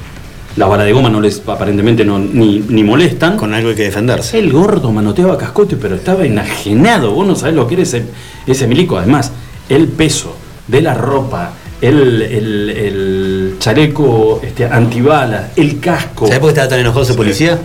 Las 0.58 0.70
balas 0.70 0.86
de 0.86 0.94
goma 0.94 1.10
no 1.10 1.20
les 1.20 1.42
aparentemente 1.46 2.06
no, 2.06 2.18
ni, 2.18 2.60
ni 2.70 2.82
molestan. 2.82 3.36
Con 3.36 3.54
algo 3.54 3.70
hay 3.70 3.76
que 3.76 3.84
defenderse. 3.84 4.40
El 4.40 4.54
gordo 4.54 4.90
manoteaba 4.94 5.38
cascote, 5.38 5.76
pero 5.76 5.96
estaba 5.96 6.24
enajenado. 6.26 7.12
Vos 7.12 7.28
no 7.28 7.36
sabés 7.36 7.56
lo 7.56 7.68
que 7.68 7.74
era 7.74 7.84
ese, 7.84 8.06
ese 8.48 8.66
milico. 8.66 8.98
Además, 8.98 9.34
el 9.68 9.90
peso 9.90 10.34
de 10.68 10.82
la 10.82 10.94
ropa, 10.94 11.52
el, 11.82 12.22
el- 12.22 12.70
el 12.70 13.56
chaleco 13.60 14.40
este, 14.44 14.64
antibalas, 14.66 15.48
el 15.58 15.82
casco. 15.82 16.26
¿Sabés 16.28 16.40
por 16.40 16.48
qué 16.50 16.54
estaba 16.54 16.70
tan 16.70 16.80
enojado 16.80 17.04
ese 17.04 17.16
policía? 17.16 17.60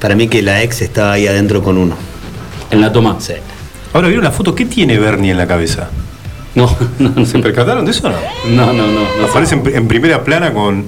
Para 0.00 0.14
mí 0.14 0.26
que 0.28 0.40
la 0.40 0.62
ex 0.62 0.80
estaba 0.80 1.12
ahí 1.12 1.26
adentro 1.26 1.62
con 1.62 1.76
uno. 1.76 1.94
En 2.70 2.80
la 2.80 2.90
toma. 2.90 3.16
Sí. 3.20 3.34
Ahora, 3.92 4.08
¿vieron 4.08 4.24
la 4.24 4.30
foto? 4.30 4.54
¿Qué 4.54 4.64
tiene 4.64 4.98
Bernie 4.98 5.32
en 5.32 5.36
la 5.36 5.46
cabeza? 5.46 5.90
No, 6.54 6.68
no, 6.98 7.12
no. 7.16 7.26
¿Se 7.26 7.38
percataron 7.38 7.84
de 7.84 7.90
eso 7.92 8.08
o 8.08 8.10
no? 8.10 8.16
No, 8.54 8.72
no, 8.72 8.86
no. 8.86 9.00
no. 9.20 9.26
Aparece 9.28 9.54
en, 9.54 9.66
en 9.74 9.88
primera 9.88 10.22
plana 10.24 10.52
con. 10.52 10.84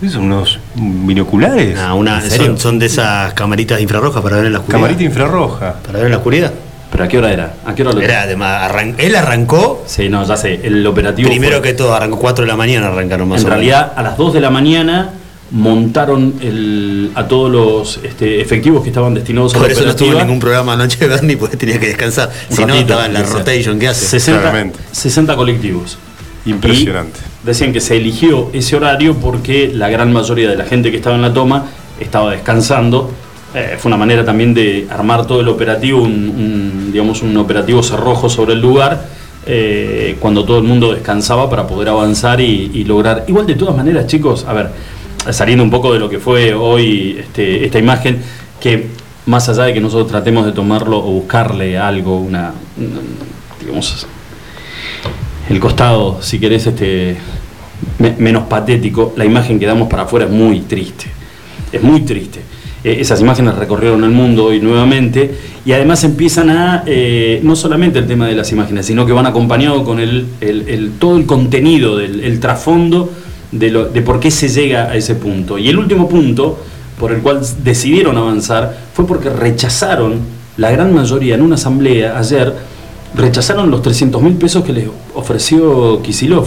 ¿qué 0.00 0.08
son 0.08 0.24
unos 0.24 0.58
binoculares? 0.74 1.78
Ah, 1.78 1.94
una, 1.94 2.20
son, 2.28 2.58
son 2.58 2.78
de 2.78 2.86
esas 2.86 3.34
camaritas 3.34 3.80
infrarrojas 3.80 4.20
para 4.22 4.36
ver 4.36 4.46
en 4.46 4.52
la 4.52 4.58
oscuridad. 4.58 4.80
Camarita 4.80 5.02
infrarroja. 5.04 5.74
Para 5.86 5.98
ver 5.98 6.06
en 6.06 6.10
la 6.12 6.16
oscuridad. 6.18 6.52
¿Pero 6.90 7.04
a 7.04 7.08
qué 7.08 7.18
hora 7.18 7.32
era? 7.32 7.54
¿A 7.64 7.74
qué 7.74 7.82
hora 7.82 7.92
lo 7.92 8.00
Era 8.02 8.22
además, 8.22 8.70
arran- 8.70 8.94
él 8.98 9.14
arrancó, 9.16 9.82
Sí, 9.86 10.08
no, 10.10 10.26
ya 10.26 10.36
sé. 10.36 10.60
El 10.62 10.86
operativo. 10.86 11.28
primero 11.28 11.58
fue- 11.58 11.68
que 11.68 11.74
todo, 11.74 11.94
arrancó 11.94 12.18
4 12.18 12.44
de 12.44 12.50
la 12.50 12.56
mañana, 12.56 12.88
arrancaron 12.88 13.28
más 13.28 13.40
En 13.40 13.46
o 13.46 13.48
menos. 13.50 13.58
realidad, 13.64 13.92
a 13.96 14.02
las 14.02 14.16
2 14.18 14.34
de 14.34 14.40
la 14.40 14.50
mañana 14.50 15.10
montaron 15.52 16.34
el, 16.40 17.10
a 17.14 17.28
todos 17.28 17.50
los 17.50 18.00
este, 18.02 18.40
efectivos 18.40 18.82
que 18.82 18.88
estaban 18.88 19.12
destinados 19.12 19.54
a 19.54 19.58
la 19.58 19.62
Por 19.62 19.70
eso 19.70 19.84
no 19.84 19.90
estuvo 19.90 20.12
en 20.12 20.18
ningún 20.18 20.40
programa 20.40 20.72
anoche 20.72 21.06
Bernie 21.06 21.36
porque 21.36 21.56
tenía 21.56 21.78
que 21.78 21.88
descansar. 21.88 22.30
Un 22.50 22.56
Si 22.56 22.64
no, 22.64 22.74
estaba 22.74 23.06
en 23.06 23.14
la 23.14 23.22
rotation 23.22 23.78
que 23.78 23.88
hace. 23.88 24.06
60, 24.06 24.40
Claramente. 24.40 24.78
60 24.90 25.36
colectivos. 25.36 25.98
Impresionante. 26.46 27.20
Y 27.42 27.46
decían 27.46 27.72
que 27.72 27.80
se 27.80 27.96
eligió 27.96 28.48
ese 28.52 28.76
horario 28.76 29.14
porque 29.16 29.70
la 29.72 29.90
gran 29.90 30.12
mayoría 30.12 30.48
de 30.48 30.56
la 30.56 30.64
gente 30.64 30.90
que 30.90 30.96
estaba 30.96 31.16
en 31.16 31.22
la 31.22 31.32
toma 31.32 31.66
estaba 32.00 32.32
descansando. 32.32 33.12
Eh, 33.54 33.76
fue 33.78 33.90
una 33.90 33.98
manera 33.98 34.24
también 34.24 34.54
de 34.54 34.86
armar 34.88 35.26
todo 35.26 35.42
el 35.42 35.48
operativo, 35.48 36.00
un, 36.00 36.10
un, 36.12 36.90
digamos 36.92 37.20
un 37.20 37.36
operativo 37.36 37.82
cerrojo 37.82 38.30
sobre 38.30 38.54
el 38.54 38.60
lugar, 38.62 39.06
eh, 39.44 40.16
cuando 40.18 40.44
todo 40.46 40.56
el 40.56 40.64
mundo 40.64 40.94
descansaba 40.94 41.50
para 41.50 41.66
poder 41.66 41.90
avanzar 41.90 42.40
y, 42.40 42.70
y 42.72 42.84
lograr. 42.84 43.24
Igual 43.28 43.46
de 43.46 43.54
todas 43.54 43.76
maneras, 43.76 44.06
chicos, 44.06 44.46
a 44.48 44.54
ver, 44.54 44.70
saliendo 45.30 45.62
un 45.64 45.70
poco 45.70 45.92
de 45.92 45.98
lo 45.98 46.08
que 46.08 46.18
fue 46.18 46.54
hoy 46.54 47.16
este, 47.20 47.64
esta 47.64 47.78
imagen, 47.78 48.18
que 48.60 48.88
más 49.26 49.48
allá 49.48 49.64
de 49.64 49.74
que 49.74 49.80
nosotros 49.80 50.08
tratemos 50.10 50.44
de 50.46 50.52
tomarlo 50.52 50.98
o 50.98 51.10
buscarle 51.12 51.78
algo, 51.78 52.18
una, 52.18 52.52
una- 52.76 53.00
digamos, 53.60 54.06
el 55.48 55.60
costado, 55.60 56.18
si 56.22 56.38
querés, 56.38 56.66
este, 56.66 57.16
me- 57.98 58.14
menos 58.18 58.44
patético, 58.44 59.12
la 59.16 59.24
imagen 59.24 59.58
que 59.58 59.66
damos 59.66 59.88
para 59.88 60.02
afuera 60.04 60.26
es 60.26 60.30
muy 60.32 60.60
triste. 60.60 61.06
Es 61.72 61.82
muy 61.82 62.00
triste. 62.02 62.40
Eh, 62.84 62.96
esas 63.00 63.20
imágenes 63.20 63.54
recorrieron 63.54 64.02
el 64.04 64.10
mundo 64.10 64.46
hoy 64.46 64.60
nuevamente 64.60 65.32
y 65.64 65.72
además 65.72 66.02
empiezan 66.04 66.50
a, 66.50 66.82
eh, 66.86 67.40
no 67.44 67.54
solamente 67.54 67.98
el 68.00 68.06
tema 68.06 68.26
de 68.26 68.34
las 68.34 68.50
imágenes, 68.52 68.86
sino 68.86 69.06
que 69.06 69.12
van 69.12 69.26
acompañados 69.26 69.82
con 69.82 70.00
el, 70.00 70.26
el- 70.40 70.68
el- 70.68 70.90
todo 70.98 71.16
el 71.16 71.26
contenido, 71.26 71.96
del, 71.96 72.20
el 72.24 72.40
trasfondo 72.40 73.10
de, 73.52 73.70
lo- 73.70 73.88
de 73.88 74.02
por 74.02 74.18
qué 74.20 74.30
se 74.30 74.48
llega 74.48 74.84
a 74.90 74.96
ese 74.96 75.14
punto. 75.14 75.58
Y 75.58 75.68
el 75.68 75.78
último 75.78 76.08
punto 76.08 76.58
por 76.98 77.12
el 77.12 77.20
cual 77.20 77.40
decidieron 77.62 78.16
avanzar 78.16 78.76
fue 78.94 79.06
porque 79.06 79.28
rechazaron, 79.30 80.20
la 80.56 80.70
gran 80.70 80.92
mayoría 80.94 81.34
en 81.34 81.42
una 81.42 81.54
asamblea 81.54 82.18
ayer, 82.18 82.52
rechazaron 83.14 83.70
los 83.70 83.82
300 83.82 84.20
mil 84.22 84.34
pesos 84.34 84.64
que 84.64 84.72
les 84.72 84.86
ofreció 85.14 86.00
Kisilov 86.02 86.46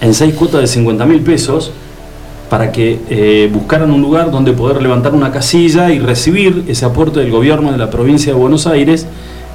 en 0.00 0.14
seis 0.14 0.34
cuotas 0.34 0.60
de 0.62 0.66
50 0.66 1.04
mil 1.06 1.20
pesos 1.20 1.70
para 2.50 2.70
que 2.72 2.98
eh, 3.08 3.48
buscaran 3.52 3.90
un 3.90 4.02
lugar 4.02 4.30
donde 4.30 4.52
poder 4.52 4.82
levantar 4.82 5.14
una 5.14 5.32
casilla 5.32 5.90
y 5.90 5.98
recibir 5.98 6.64
ese 6.68 6.84
aporte 6.84 7.20
del 7.20 7.30
gobierno 7.30 7.72
de 7.72 7.78
la 7.78 7.88
provincia 7.90 8.32
de 8.32 8.38
Buenos 8.38 8.66
Aires 8.66 9.06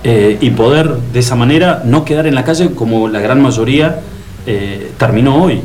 eh, 0.03 0.37
y 0.41 0.49
poder 0.51 0.95
de 1.13 1.19
esa 1.19 1.35
manera 1.35 1.83
no 1.85 2.05
quedar 2.05 2.25
en 2.27 2.35
la 2.35 2.43
calle 2.43 2.71
como 2.71 3.07
la 3.07 3.19
gran 3.19 3.41
mayoría 3.41 3.99
eh, 4.47 4.91
terminó 4.97 5.43
hoy. 5.43 5.61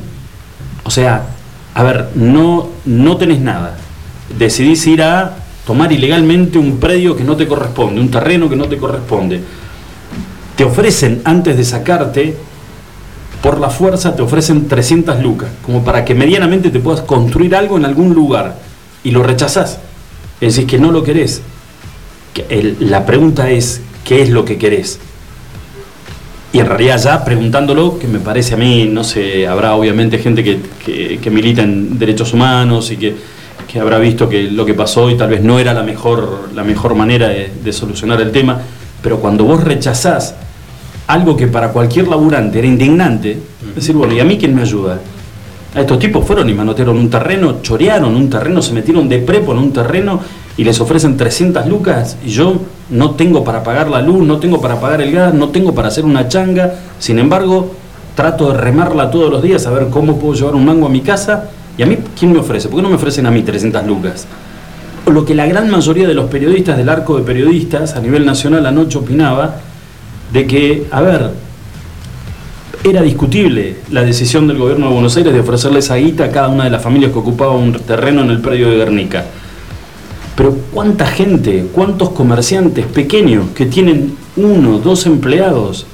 O 0.85 0.91
sea, 0.91 1.27
a 1.75 1.83
ver, 1.83 2.11
no, 2.15 2.69
no 2.85 3.17
tenés 3.17 3.41
nada. 3.41 3.77
Decidís 4.39 4.87
ir 4.87 5.03
a 5.03 5.37
tomar 5.67 5.93
ilegalmente 5.93 6.59
un 6.59 6.79
predio 6.79 7.17
que 7.17 7.25
no 7.25 7.37
te 7.37 7.47
corresponde, 7.47 8.01
un 8.01 8.11
terreno 8.11 8.49
que 8.49 8.57
no 8.57 8.67
te 8.67 8.77
corresponde. 8.77 9.41
Te 10.57 10.65
ofrecen, 10.65 11.23
antes 11.25 11.57
de 11.57 11.65
sacarte, 11.65 12.37
por 13.43 13.59
la 13.59 13.71
fuerza 13.71 14.15
te 14.15 14.23
ofrecen 14.23 14.69
300 14.69 15.21
lucas, 15.23 15.51
como 15.65 15.85
para 15.85 16.05
que 16.05 16.15
medianamente 16.15 16.71
te 16.71 16.79
puedas 16.79 17.01
construir 17.03 17.57
algo 17.57 17.77
en 17.77 17.85
algún 17.85 18.15
lugar, 18.15 18.57
y 19.05 19.11
lo 19.11 19.23
rechazás. 19.23 19.79
Es 20.41 20.55
decir, 20.55 20.69
que 20.69 20.79
no 20.79 20.93
lo 20.93 21.03
querés. 21.03 21.43
La 22.81 23.07
pregunta 23.07 23.51
es, 23.51 23.81
¿qué 24.05 24.23
es 24.23 24.31
lo 24.31 24.45
que 24.45 24.59
querés? 24.59 24.99
Y 26.53 26.59
en 26.59 26.67
realidad 26.67 27.01
ya 27.03 27.25
preguntándolo, 27.25 27.99
que 27.99 28.07
me 28.07 28.19
parece 28.19 28.55
a 28.55 28.57
mí, 28.59 28.87
no 28.91 29.05
sé, 29.05 29.47
habrá 29.47 29.75
obviamente 29.75 30.19
gente 30.19 30.45
que, 30.45 30.61
que- 30.85 31.19
que 31.19 31.31
milita 31.31 31.63
en 31.63 31.99
derechos 31.99 32.35
humanos 32.35 32.91
y 32.91 32.97
que, 32.99 33.15
que 33.67 33.81
habrá 33.81 33.99
visto 33.99 34.29
que 34.29 34.51
lo 34.51 34.67
que 34.67 34.75
pasó 34.75 35.09
y 35.11 35.17
tal 35.17 35.31
vez 35.31 35.43
no 35.43 35.59
era 35.59 35.73
la 35.73 35.83
mejor, 35.83 36.51
la 36.55 36.63
mejor 36.63 36.95
manera 36.95 37.29
de, 37.29 37.51
de 37.65 37.73
solucionar 37.73 38.21
el 38.21 38.31
tema, 38.33 38.61
pero 39.03 39.19
cuando 39.19 39.45
vos 39.45 39.65
rechazás 39.65 40.35
algo 41.07 41.37
que 41.37 41.47
para 41.47 41.69
cualquier 41.71 42.09
laburante 42.09 42.59
era 42.59 42.69
indignante, 42.69 43.39
decir, 43.75 43.95
bueno, 43.95 44.13
¿y 44.13 44.21
a 44.21 44.25
mí 44.25 44.37
quién 44.37 44.55
me 44.55 44.63
ayuda? 44.63 45.01
A 45.75 45.81
estos 45.81 45.99
tipos 45.99 46.27
fueron 46.27 46.51
y 46.51 46.55
manotearon 46.55 46.99
un 46.99 47.09
terreno, 47.09 47.61
chorearon 47.63 48.15
un 48.15 48.29
terreno, 48.29 48.61
se 48.61 48.75
metieron 48.75 49.09
de 49.09 49.19
prepo 49.21 49.53
en 49.53 49.59
un 49.59 49.73
terreno 49.73 50.21
y 50.59 50.65
les 50.65 50.79
ofrecen 50.83 51.17
300 51.17 51.67
lucas 51.67 52.19
y 52.27 52.29
yo 52.29 52.61
no 52.93 53.13
tengo 53.13 53.43
para 53.43 53.63
pagar 53.63 53.89
la 53.89 54.03
luz, 54.03 54.25
no 54.25 54.39
tengo 54.39 54.61
para 54.61 54.79
pagar 54.79 55.01
el 55.01 55.13
gas, 55.13 55.33
no 55.33 55.49
tengo 55.49 55.75
para 55.75 55.89
hacer 55.89 56.05
una 56.05 56.29
changa, 56.29 56.75
sin 56.99 57.19
embargo, 57.19 57.75
trato 58.15 58.53
de 58.53 58.59
remarla 58.59 59.11
todos 59.11 59.31
los 59.31 59.43
días 59.43 59.67
a 59.67 59.71
ver 59.71 59.89
cómo 59.89 60.19
puedo 60.19 60.35
llevar 60.35 60.55
un 60.55 60.65
mango 60.67 60.87
a 60.87 60.91
mi 60.91 61.01
casa 61.01 61.49
y 61.79 61.83
a 61.83 61.87
mí, 61.87 61.97
¿quién 62.19 62.33
me 62.33 62.39
ofrece? 62.39 62.69
¿Por 62.69 62.77
qué 62.77 62.83
no 62.83 62.91
me 62.91 62.97
ofrecen 62.97 63.25
a 63.27 63.31
mí 63.31 63.43
300 63.43 63.87
lucas? 63.87 64.27
Lo 65.07 65.25
que 65.25 65.35
la 65.35 65.47
gran 65.47 65.71
mayoría 65.71 66.07
de 66.07 66.15
los 66.15 66.31
periodistas 66.31 66.77
del 66.77 66.91
arco 66.91 67.17
de 67.17 67.23
periodistas 67.23 67.97
a 67.97 68.01
nivel 68.01 68.27
nacional 68.27 68.67
anoche 68.67 68.99
opinaba, 68.99 69.57
de 70.31 70.47
que, 70.47 70.87
a 70.91 71.01
ver, 71.01 71.31
era 72.85 73.01
discutible 73.01 73.77
la 73.91 74.03
decisión 74.03 74.47
del 74.47 74.59
gobierno 74.59 74.89
de 74.89 74.93
Buenos 74.93 75.17
Aires 75.17 75.33
de 75.33 75.41
ofrecerle 75.41 75.79
esa 75.79 75.97
guita 75.97 76.25
a 76.25 76.31
cada 76.31 76.49
una 76.49 76.65
de 76.65 76.71
las 76.71 76.83
familias 76.83 77.13
que 77.13 77.19
ocupaba 77.19 77.53
un 77.53 77.73
terreno 77.73 78.21
en 78.21 78.31
el 78.31 78.41
predio 78.41 78.69
de 78.69 78.77
Guernica. 78.77 79.25
Pero 80.37 80.57
cuánta 80.73 81.07
gente, 81.07 81.67
cuántos 81.73 82.11
comerciantes 82.11 82.87
pequeños 82.87 83.51
que 83.55 83.67
tienen 83.67 84.17
uno, 84.37 84.79
dos 84.79 85.07
empleados, 85.07 85.87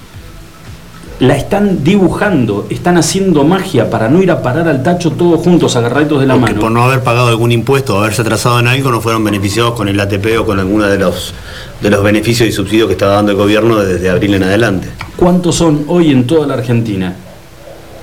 la 1.20 1.36
están 1.36 1.82
dibujando, 1.82 2.66
están 2.70 2.96
haciendo 2.96 3.42
magia 3.42 3.90
para 3.90 4.08
no 4.08 4.22
ir 4.22 4.30
a 4.30 4.40
parar 4.40 4.68
al 4.68 4.84
tacho 4.84 5.10
todos 5.10 5.40
juntos, 5.40 5.74
agarraditos 5.74 6.20
de 6.20 6.26
la 6.26 6.34
Porque 6.34 6.52
mano. 6.52 6.60
por 6.60 6.70
no 6.70 6.84
haber 6.84 7.02
pagado 7.02 7.26
algún 7.26 7.50
impuesto 7.50 7.96
o 7.96 7.98
haberse 7.98 8.22
atrasado 8.22 8.60
en 8.60 8.68
algo, 8.68 8.92
no 8.92 9.00
fueron 9.00 9.24
beneficiados 9.24 9.74
con 9.74 9.88
el 9.88 9.98
ATP 9.98 10.38
o 10.38 10.46
con 10.46 10.60
alguno 10.60 10.84
de 10.86 10.98
los, 10.98 11.34
de 11.80 11.90
los 11.90 12.04
beneficios 12.04 12.48
y 12.48 12.52
subsidios 12.52 12.86
que 12.86 12.92
estaba 12.92 13.14
dando 13.14 13.32
el 13.32 13.38
gobierno 13.38 13.80
desde 13.80 14.08
abril 14.08 14.34
en 14.34 14.44
adelante. 14.44 14.90
¿Cuántos 15.16 15.56
son 15.56 15.84
hoy 15.88 16.12
en 16.12 16.24
toda 16.24 16.46
la 16.46 16.54
Argentina? 16.54 17.16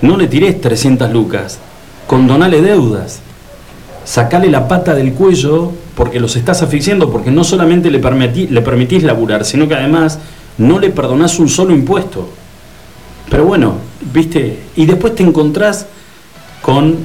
No 0.01 0.17
le 0.17 0.27
tirés 0.27 0.59
300 0.59 1.09
lucas, 1.11 1.59
condonale 2.07 2.61
deudas, 2.61 3.21
sacale 4.03 4.49
la 4.49 4.67
pata 4.67 4.93
del 4.93 5.13
cuello 5.13 5.71
porque 5.95 6.19
los 6.19 6.35
estás 6.35 6.61
asfixiando, 6.61 7.09
porque 7.09 7.31
no 7.31 7.43
solamente 7.43 7.89
le, 7.89 8.01
permití- 8.01 8.49
le 8.49 8.61
permitís 8.61 9.03
laburar, 9.03 9.45
sino 9.45 9.67
que 9.67 9.75
además 9.75 10.19
no 10.57 10.79
le 10.79 10.89
perdonás 10.89 11.39
un 11.39 11.47
solo 11.49 11.73
impuesto. 11.73 12.29
Pero 13.29 13.45
bueno, 13.45 13.75
viste, 14.13 14.59
y 14.75 14.85
después 14.85 15.15
te 15.15 15.23
encontrás 15.23 15.87
con, 16.61 16.95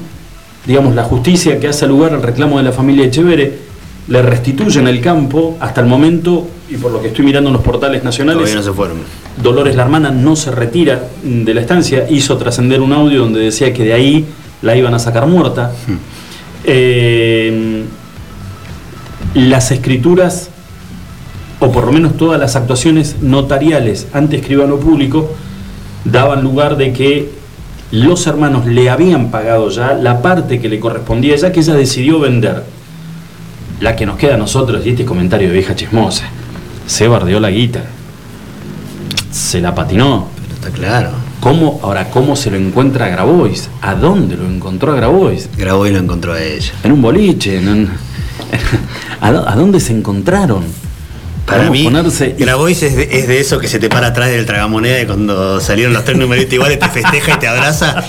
digamos, 0.65 0.93
la 0.95 1.03
justicia 1.03 1.59
que 1.59 1.67
hace 1.67 1.87
lugar 1.87 2.13
al 2.13 2.21
reclamo 2.21 2.57
de 2.57 2.63
la 2.63 2.71
familia 2.71 3.05
Echevere, 3.05 3.71
le 4.07 4.21
restituyen 4.21 4.87
el 4.87 4.99
campo 4.99 5.55
hasta 5.59 5.79
el 5.81 5.87
momento, 5.87 6.47
y 6.69 6.75
por 6.75 6.91
lo 6.91 7.01
que 7.01 7.07
estoy 7.09 7.23
mirando 7.23 7.49
en 7.49 7.53
los 7.53 7.61
portales 7.63 8.03
nacionales, 8.03 8.39
Todavía 8.41 8.55
no 8.55 8.63
se 8.63 8.73
fueron. 8.73 8.97
Dolores 9.41 9.75
la 9.75 9.83
hermana 9.83 10.11
no 10.11 10.35
se 10.35 10.51
retira 10.51 11.07
de 11.23 11.53
la 11.53 11.61
estancia, 11.61 12.07
hizo 12.09 12.35
trascender 12.37 12.81
un 12.81 12.91
audio 12.93 13.19
donde 13.21 13.39
decía 13.39 13.73
que 13.73 13.83
de 13.85 13.93
ahí 13.93 14.25
la 14.61 14.75
iban 14.75 14.93
a 14.93 14.99
sacar 14.99 15.27
muerta. 15.27 15.71
Eh, 16.63 17.80
las 19.33 19.71
escrituras, 19.71 20.49
o 21.59 21.71
por 21.71 21.85
lo 21.85 21.91
menos 21.91 22.17
todas 22.17 22.39
las 22.39 22.55
actuaciones 22.55 23.17
notariales 23.21 24.07
ante 24.13 24.37
escribano 24.37 24.77
público, 24.77 25.31
daban 26.05 26.43
lugar 26.43 26.77
de 26.77 26.91
que 26.93 27.29
los 27.91 28.25
hermanos 28.27 28.65
le 28.65 28.89
habían 28.89 29.31
pagado 29.31 29.69
ya 29.69 29.93
la 29.93 30.21
parte 30.21 30.59
que 30.59 30.69
le 30.69 30.79
correspondía, 30.79 31.35
ya 31.35 31.51
que 31.51 31.59
ella 31.59 31.73
decidió 31.75 32.19
vender. 32.19 32.63
La 33.79 33.95
que 33.95 34.05
nos 34.05 34.17
queda 34.17 34.35
a 34.35 34.37
nosotros, 34.37 34.85
y 34.85 34.89
este 34.91 35.05
comentario 35.05 35.47
de 35.47 35.53
vieja 35.55 35.75
chismosa, 35.75 36.25
se 36.85 37.07
bardeó 37.07 37.39
la 37.39 37.49
guita, 37.49 37.83
se 39.31 39.59
la 39.61 39.73
patinó. 39.73 40.27
Pero 40.41 40.53
está 40.55 40.69
claro. 40.69 41.09
¿Cómo, 41.39 41.79
ahora, 41.81 42.09
¿cómo 42.11 42.35
se 42.35 42.51
lo 42.51 42.57
encuentra 42.57 43.05
a 43.05 43.09
Grabois? 43.09 43.69
¿A 43.81 43.95
dónde 43.95 44.35
lo 44.37 44.45
encontró 44.47 44.91
a 44.91 44.95
Grabois? 44.95 45.49
Grabó 45.57 45.87
y 45.87 45.91
lo 45.91 45.97
encontró 45.99 46.33
a 46.33 46.41
ella. 46.41 46.71
En 46.83 46.91
un 46.91 47.01
boliche, 47.01 47.57
en 47.57 47.67
un- 47.67 47.89
¿A, 49.19 49.31
dó- 49.31 49.47
a 49.47 49.55
dónde 49.55 49.79
se 49.79 49.93
encontraron? 49.93 50.63
Para 51.45 51.69
mí, 51.69 51.83
ponerse- 51.83 52.35
Grabois 52.37 52.81
es 52.83 52.95
de, 52.95 53.09
es 53.11 53.27
de 53.27 53.39
eso 53.39 53.59
que 53.59 53.67
se 53.67 53.79
te 53.79 53.89
para 53.89 54.07
atrás 54.07 54.29
del 54.29 54.45
tragamoneda 54.45 55.01
y 55.01 55.05
cuando 55.05 55.59
salieron 55.59 55.91
los 55.93 56.05
tres 56.05 56.17
numeritos 56.17 56.53
iguales 56.53 56.79
te 56.79 56.87
festeja 56.89 57.33
y 57.35 57.39
te 57.39 57.47
abraza 57.47 58.03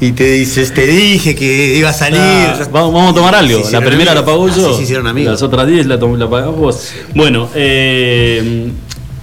y 0.00 0.12
te 0.12 0.24
dices, 0.32 0.74
te 0.74 0.86
dije 0.86 1.34
que 1.34 1.76
iba 1.76 1.90
a 1.90 1.92
salir. 1.92 2.20
Ah, 2.20 2.58
vamos, 2.72 2.92
vamos 2.92 3.12
a 3.12 3.14
tomar 3.14 3.34
algo. 3.36 3.62
La 3.70 3.80
primera 3.80 4.14
la 4.14 4.24
pago 4.24 4.48
yo. 4.48 4.76
Se 4.76 4.82
hicieron 4.82 5.06
amigos. 5.06 5.32
Las 5.32 5.42
otras 5.42 5.66
10 5.68 5.86
la, 5.86 5.96
la 5.96 6.28
pagás 6.28 6.50
vos. 6.54 6.92
Bueno, 7.14 7.48
eh, 7.54 8.68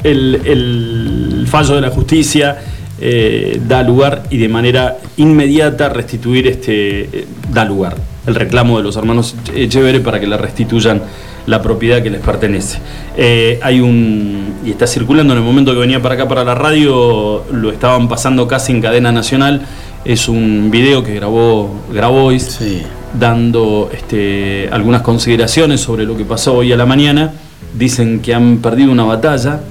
el, 0.03 0.41
el 0.45 1.47
fallo 1.51 1.75
de 1.75 1.81
la 1.81 1.89
justicia 1.89 2.57
eh, 3.01 3.59
da 3.67 3.83
lugar 3.83 4.23
y 4.29 4.37
de 4.37 4.47
manera 4.47 4.97
inmediata 5.17 5.89
restituir 5.89 6.47
este 6.47 7.01
eh, 7.01 7.27
da 7.51 7.65
lugar 7.65 7.95
el 8.29 8.35
reclamo 8.35 8.77
de 8.77 8.83
los 8.83 8.95
hermanos 8.95 9.35
Echeverre 9.53 9.99
para 9.99 10.19
que 10.19 10.27
le 10.27 10.37
restituyan 10.37 11.01
la 11.45 11.61
propiedad 11.61 12.01
que 12.01 12.09
les 12.09 12.21
pertenece. 12.21 12.79
Eh, 13.17 13.59
hay 13.61 13.81
un 13.81 14.55
y 14.63 14.71
está 14.71 14.87
circulando 14.87 15.33
en 15.33 15.39
el 15.39 15.45
momento 15.45 15.73
que 15.73 15.79
venía 15.79 16.01
para 16.01 16.15
acá 16.15 16.27
para 16.27 16.43
la 16.43 16.55
radio, 16.55 17.43
lo 17.51 17.71
estaban 17.71 18.07
pasando 18.07 18.47
casi 18.47 18.71
en 18.71 18.81
cadena 18.81 19.11
nacional. 19.11 19.65
Es 20.05 20.29
un 20.29 20.69
video 20.71 21.03
que 21.03 21.13
grabó 21.15 21.69
Grabois 21.91 22.43
Sí. 22.43 22.83
dando 23.19 23.89
este, 23.91 24.69
algunas 24.71 25.01
consideraciones 25.01 25.81
sobre 25.81 26.05
lo 26.05 26.15
que 26.15 26.23
pasó 26.23 26.55
hoy 26.55 26.71
a 26.71 26.77
la 26.77 26.85
mañana. 26.85 27.33
Dicen 27.77 28.21
que 28.21 28.33
han 28.33 28.59
perdido 28.59 28.91
una 28.91 29.03
batalla. 29.03 29.61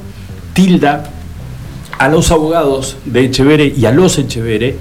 Tilda 0.53 1.05
a 1.99 2.09
los 2.09 2.31
abogados 2.31 2.97
de 3.05 3.25
Echevere 3.25 3.73
y 3.77 3.87
a 3.87 3.93
los 3.93 4.19
Echevere, 4.19 4.77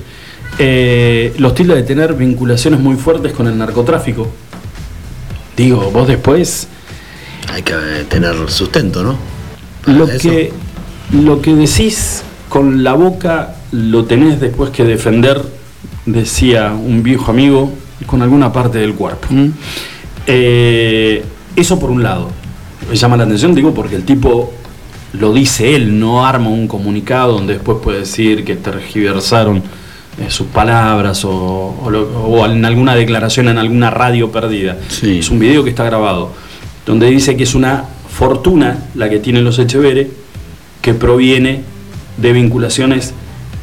eh, 0.59 1.33
los 1.37 1.53
tilda 1.53 1.75
de 1.75 1.83
tener 1.83 2.13
vinculaciones 2.13 2.79
muy 2.79 2.95
fuertes 2.95 3.33
con 3.33 3.47
el 3.47 3.57
narcotráfico. 3.57 4.27
Digo, 5.55 5.89
vos 5.91 6.07
después, 6.07 6.67
Hay 7.53 7.63
que 7.63 7.73
eh, 7.73 8.05
tener 8.09 8.35
sustento, 8.49 9.03
¿no? 9.03 9.17
Para 9.83 9.97
lo 9.97 10.05
eso. 10.05 10.19
que, 10.19 10.51
lo 11.13 11.41
que 11.41 11.55
decís 11.55 12.23
con 12.49 12.83
la 12.83 12.93
boca 12.93 13.55
lo 13.71 14.05
tenés 14.05 14.39
después 14.39 14.69
que 14.71 14.83
defender, 14.83 15.41
decía 16.05 16.73
un 16.73 17.03
viejo 17.03 17.31
amigo, 17.31 17.71
con 18.05 18.21
alguna 18.21 18.53
parte 18.53 18.79
del 18.79 18.93
cuerpo. 18.93 19.27
Eh, 20.27 21.23
eso 21.55 21.79
por 21.79 21.89
un 21.89 22.03
lado. 22.03 22.29
Me 22.89 22.95
llama 22.95 23.17
la 23.17 23.23
atención, 23.23 23.55
digo, 23.55 23.73
porque 23.73 23.95
el 23.95 24.03
tipo 24.03 24.53
lo 25.13 25.33
dice 25.33 25.75
él, 25.75 25.99
no 25.99 26.25
arma 26.25 26.49
un 26.49 26.67
comunicado 26.67 27.33
donde 27.33 27.53
después 27.53 27.79
puede 27.83 27.99
decir 27.99 28.45
que 28.45 28.55
tergiversaron 28.55 29.63
eh, 30.19 30.29
sus 30.29 30.47
palabras 30.47 31.23
o, 31.25 31.75
o 31.83 31.89
lo- 31.89 32.23
o 32.27 32.45
en 32.45 32.63
alguna 32.65 32.95
declaración 32.95 33.47
en 33.49 33.57
alguna 33.57 33.89
radio 33.89 34.31
perdida. 34.31 34.77
Sí. 34.89 35.19
Es 35.19 35.29
un 35.29 35.39
video 35.39 35.63
que 35.63 35.69
está 35.69 35.83
grabado, 35.83 36.31
donde 36.85 37.07
dice 37.09 37.35
que 37.37 37.43
es 37.43 37.55
una 37.55 37.83
fortuna 38.09 38.85
la 38.95 39.09
que 39.09 39.19
tienen 39.19 39.43
los 39.43 39.59
Echevere, 39.59 40.09
que 40.81 40.93
proviene 40.93 41.61
de 42.17 42.31
vinculaciones, 42.33 43.13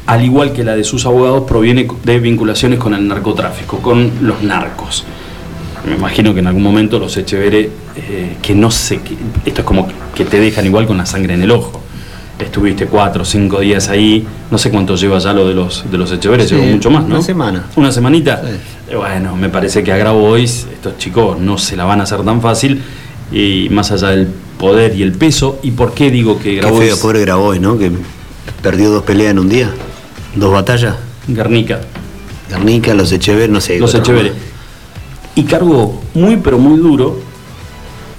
al 0.07 0.23
igual 0.23 0.53
que 0.53 0.63
la 0.63 0.75
de 0.75 0.83
sus 0.83 1.05
abogados, 1.05 1.43
proviene 1.47 1.87
de 2.03 2.19
vinculaciones 2.19 2.79
con 2.79 2.93
el 2.93 3.07
narcotráfico, 3.07 3.79
con 3.79 4.11
los 4.21 4.41
narcos. 4.43 5.03
Me 5.87 5.95
imagino 5.95 6.33
que 6.33 6.39
en 6.39 6.47
algún 6.47 6.63
momento 6.63 6.97
los 6.99 7.15
Echeverre, 7.17 7.69
eh, 7.97 8.37
que 8.41 8.55
no 8.55 8.71
sé, 8.71 9.01
que- 9.01 9.15
esto 9.45 9.61
es 9.61 9.65
como 9.65 9.87
que 10.15 10.25
te 10.25 10.39
dejan 10.39 10.65
igual 10.65 10.87
con 10.87 10.97
la 10.97 11.05
sangre 11.05 11.33
en 11.33 11.41
el 11.43 11.51
ojo. 11.51 11.81
Estuviste 12.37 12.87
cuatro 12.87 13.21
o 13.21 13.25
cinco 13.25 13.61
días 13.61 13.87
ahí, 13.87 14.27
no 14.51 14.57
sé 14.57 14.69
cuánto 14.69 14.95
lleva 14.97 15.19
ya 15.19 15.31
lo 15.31 15.47
de 15.47 15.53
los, 15.53 15.89
de 15.89 15.97
los 15.97 16.11
Echeverre, 16.11 16.45
Sí, 16.47 16.55
lleva 16.55 16.67
mucho 16.67 16.91
más, 16.91 17.03
¿no? 17.03 17.15
una 17.15 17.23
semana. 17.23 17.65
Una 17.77 17.91
semanita. 17.93 18.41
Sí. 18.43 18.91
Eh, 18.91 18.95
bueno, 18.97 19.35
me 19.37 19.47
parece 19.49 19.83
que 19.83 19.93
a 19.93 19.97
Grabois, 19.97 20.67
estos 20.73 20.97
chicos 20.97 21.39
no 21.39 21.57
se 21.57 21.77
la 21.77 21.85
van 21.85 22.01
a 22.01 22.03
hacer 22.03 22.23
tan 22.23 22.41
fácil, 22.41 22.81
y 23.31 23.69
más 23.71 23.91
allá 23.91 24.09
del 24.09 24.27
poder 24.59 24.95
y 24.95 25.03
el 25.03 25.13
peso, 25.13 25.59
¿y 25.63 25.71
por 25.71 25.93
qué 25.93 26.11
digo 26.11 26.37
que 26.37 26.55
Qué 26.55 26.55
Grabois... 26.57 26.89
feo, 26.89 26.99
pobre 26.99 27.21
Grabois, 27.21 27.61
¿no? 27.61 27.77
Que 27.77 27.91
perdió 28.61 28.89
dos 28.91 29.03
peleas 29.03 29.31
en 29.31 29.39
un 29.39 29.47
día. 29.49 29.71
Dos 30.35 30.51
batallas. 30.51 30.95
Guernica, 31.27 31.79
Garnica, 32.49 32.93
los 32.93 33.11
Echever, 33.11 33.49
no 33.49 33.61
sé. 33.61 33.79
los 33.79 33.93
más. 33.95 34.05
Y 35.35 35.43
cargó 35.43 36.01
muy 36.13 36.37
pero 36.37 36.57
muy 36.57 36.77
duro 36.79 37.19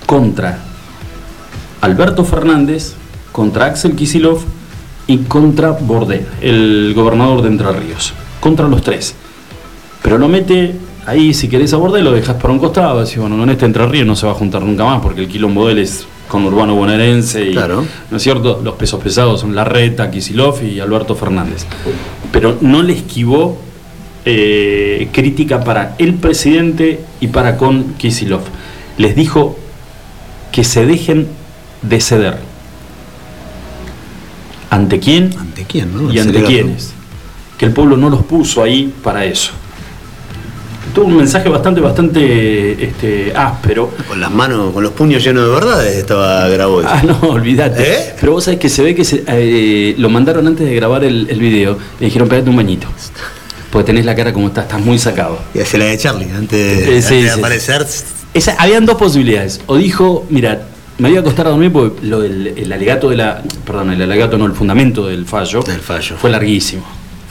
contra 0.07 0.59
Alberto 1.81 2.25
Fernández, 2.25 2.95
contra 3.37 3.67
Axel 3.67 3.95
Kisilov 3.95 4.39
y 5.07 5.19
contra 5.19 5.73
Bordel, 5.73 6.25
el 6.41 6.95
gobernador 6.97 7.43
de 7.43 7.49
Entre 7.49 7.71
Ríos. 7.71 8.15
Contra 8.41 8.67
los 8.67 8.81
tres. 8.81 9.15
Pero 10.01 10.17
lo 10.17 10.27
mete 10.27 10.75
ahí, 11.05 11.35
si 11.35 11.47
querés 11.47 11.75
a 11.75 11.77
Bordel, 11.77 12.03
lo 12.03 12.13
dejas 12.13 12.37
por 12.37 12.51
un 12.51 12.59
costado. 12.59 12.99
Decís, 13.05 13.19
bueno, 13.19 13.37
con 13.37 13.51
este 13.51 13.67
Entre 13.67 13.87
Ríos 13.87 14.07
no 14.07 14.17
se 14.17 14.25
va 14.25 14.33
a 14.33 14.37
juntar 14.37 14.63
nunca 14.63 14.87
más 14.87 15.03
porque 15.03 15.21
el 15.21 15.29
quilombo 15.29 15.67
de 15.67 15.73
él 15.75 15.79
es 15.81 16.07
con 16.29 16.47
Urbano 16.47 16.77
Bonaerense. 16.77 17.51
Y, 17.51 17.53
Claro. 17.53 17.85
¿No 18.11 18.17
es 18.17 18.23
cierto? 18.23 18.63
Los 18.65 18.77
pesos 18.77 19.03
pesados 19.03 19.43
son 19.43 19.55
Larreta, 19.55 20.11
Kisilov 20.11 20.65
y 20.65 20.81
Alberto 20.81 21.15
Fernández. 21.15 21.67
Pero 22.33 22.57
no 22.63 22.83
le 22.83 22.95
esquivó 22.95 23.59
eh, 24.25 25.11
crítica 25.13 25.63
para 25.63 25.95
el 25.99 26.15
presidente 26.15 27.01
y 27.21 27.27
para 27.27 27.59
con 27.59 27.97
Kisilov. 27.99 28.45
Les 28.97 29.15
dijo 29.15 29.59
que 30.53 30.65
se 30.65 30.87
dejen 30.87 31.29
de 31.83 32.01
ceder. 32.01 32.56
¿Ante 34.71 34.99
quién? 34.99 35.35
¿Ante 35.39 35.65
quién, 35.65 35.95
no? 35.95 36.13
¿Y 36.13 36.19
ante 36.19 36.43
quiénes? 36.43 36.93
Que 37.59 37.67
el 37.67 37.73
pueblo 37.73 37.97
no 37.97 38.11
los 38.11 38.25
puso 38.25 38.63
ahí 38.63 38.93
para 39.03 39.25
eso. 39.25 39.53
Tuvo 40.95 41.07
un 41.07 41.17
mensaje 41.17 41.49
bastante, 41.49 41.81
bastante 41.81 42.85
este, 42.85 43.33
áspero. 43.35 43.91
Con 44.09 44.21
las 44.21 44.31
manos, 44.31 44.73
con 44.73 44.83
los 44.83 44.93
puños 44.93 45.23
llenos 45.23 45.45
de 45.45 45.51
verdades 45.51 45.97
estaba 45.97 46.49
Grabois. 46.49 46.87
Ah, 46.89 47.03
no, 47.03 47.19
olvídate. 47.29 47.93
¿Eh? 47.93 48.15
Pero 48.19 48.33
vos 48.33 48.45
sabés 48.45 48.59
que 48.59 48.69
se 48.69 48.83
ve 48.83 48.95
que 48.95 49.05
se, 49.05 49.23
eh, 49.27 49.95
lo 49.99 50.09
mandaron 50.09 50.47
antes 50.47 50.67
de 50.67 50.75
grabar 50.75 51.05
el, 51.05 51.27
el 51.29 51.39
video. 51.39 51.77
Le 52.01 52.07
dijeron, 52.07 52.29
pegate 52.29 52.49
un 52.49 52.57
bañito. 52.57 52.87
Porque 53.71 53.87
tenés 53.87 54.07
la 54.07 54.15
cara 54.15 54.33
como 54.33 54.49
está, 54.49 54.63
estás 54.63 54.81
muy 54.81 54.99
sacado. 54.99 55.39
Y 55.55 55.61
hace 55.61 55.77
la 55.77 55.87
de 55.87 55.99
Charlie, 55.99 56.31
antes, 56.31 56.79
Eh, 56.79 56.85
sí, 56.87 56.93
antes 56.93 57.11
de 57.11 57.23
sí, 57.23 57.29
aparecer. 57.29 57.87
Esa, 58.33 58.53
habían 58.59 58.87
dos 58.87 58.97
posibilidades. 58.97 59.61
O 59.67 59.77
dijo, 59.77 60.25
mira, 60.31 60.67
me 60.99 61.09
voy 61.09 61.17
a 61.17 61.21
acostar 61.21 61.47
a 61.47 61.51
dormir 61.51 61.73
porque 61.73 62.07
lo 62.07 62.21
del 62.21 62.49
el 62.49 62.73
alegato 62.73 63.11
de 63.11 63.17
la. 63.17 63.43
Perdón, 63.65 63.93
el 63.93 64.03
alegato 64.03 64.39
no, 64.39 64.47
el 64.47 64.53
fundamento 64.53 65.07
del 65.07 65.27
fallo. 65.27 65.61
Del 65.63 65.81
fallo. 65.81 66.17
Fue 66.17 66.31
larguísimo. 66.31 66.87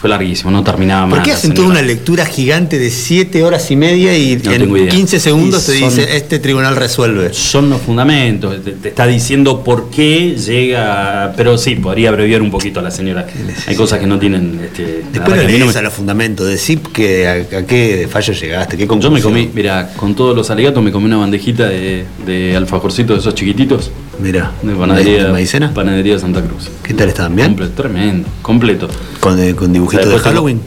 Fue 0.05 0.09
larguísimo, 0.11 0.51
no 0.51 0.63
terminaba 0.63 1.07
más. 1.07 1.15
¿Por 1.15 1.23
qué 1.23 1.31
hacen 1.31 1.55
toda 1.55 1.67
una 1.67 1.81
lectura 1.81 2.27
gigante 2.27 2.77
de 2.77 2.91
7 2.91 3.41
horas 3.43 3.71
y 3.71 3.75
media 3.75 4.15
y 4.15 4.35
No 4.37 4.51
en 4.51 4.69
idea. 4.69 4.89
15 4.89 5.19
segundos 5.19 5.63
Y 5.67 5.71
te 5.71 5.79
son- 5.79 5.89
dice 5.89 6.15
este 6.15 6.37
tribunal 6.37 6.75
resuelve? 6.75 7.33
Son 7.33 7.71
los 7.71 7.81
fundamentos, 7.81 8.63
te, 8.63 8.73
te 8.73 8.89
está 8.89 9.07
diciendo 9.07 9.63
por 9.63 9.89
qué 9.89 10.35
llega, 10.35 11.33
pero 11.35 11.57
sí, 11.57 11.73
podría 11.77 12.09
abreviar 12.09 12.43
un 12.43 12.51
poquito 12.51 12.81
a 12.81 12.83
la 12.83 12.91
señora. 12.91 13.25
Hay 13.65 13.75
cosas 13.75 13.97
que 13.99 14.05
no 14.05 14.19
tienen, 14.19 14.59
este, 14.63 15.01
Después 15.11 15.39
que 15.39 15.45
a 15.45 15.47
mí 15.47 15.53
no 15.53 15.65
lees 15.65 15.73
me- 15.73 15.79
a 15.79 15.81
los 15.81 15.93
fundamentos, 15.93 16.47
decir 16.47 16.81
que 16.81 17.27
a, 17.27 17.31
a 17.57 17.65
qué 17.65 18.07
fallo 18.07 18.31
llegaste, 18.31 18.77
qué 18.77 18.83
Yo 18.83 18.87
conclusión. 18.87 19.13
me 19.13 19.21
comí, 19.21 19.49
mira, 19.55 19.89
con 19.95 20.13
todos 20.13 20.35
los 20.35 20.51
alegatos 20.51 20.83
me 20.83 20.91
comí 20.91 21.05
una 21.07 21.17
bandejita 21.17 21.67
de, 21.67 22.05
de 22.27 22.55
alfajorcitos 22.55 23.15
de 23.15 23.21
esos 23.21 23.33
chiquititos, 23.33 23.89
Mira, 24.21 24.51
de 24.61 24.73
panadería, 24.75 25.23
¿de 25.25 25.31
maicena? 25.31 25.73
panadería 25.73 26.13
de 26.13 26.19
Santa 26.19 26.41
Cruz. 26.43 26.69
¿Qué 26.83 26.93
tal 26.93 27.09
estaban 27.09 27.35
bien? 27.35 27.47
Completo, 27.47 27.81
tremendo, 27.81 28.29
completo. 28.43 28.87
Con, 29.29 29.39
eh, 29.43 29.55
con 29.55 29.73
dibujitos 29.73 30.05
de 30.05 30.11
después 30.11 30.23
tengo- 30.23 30.35
Halloween. 30.45 30.61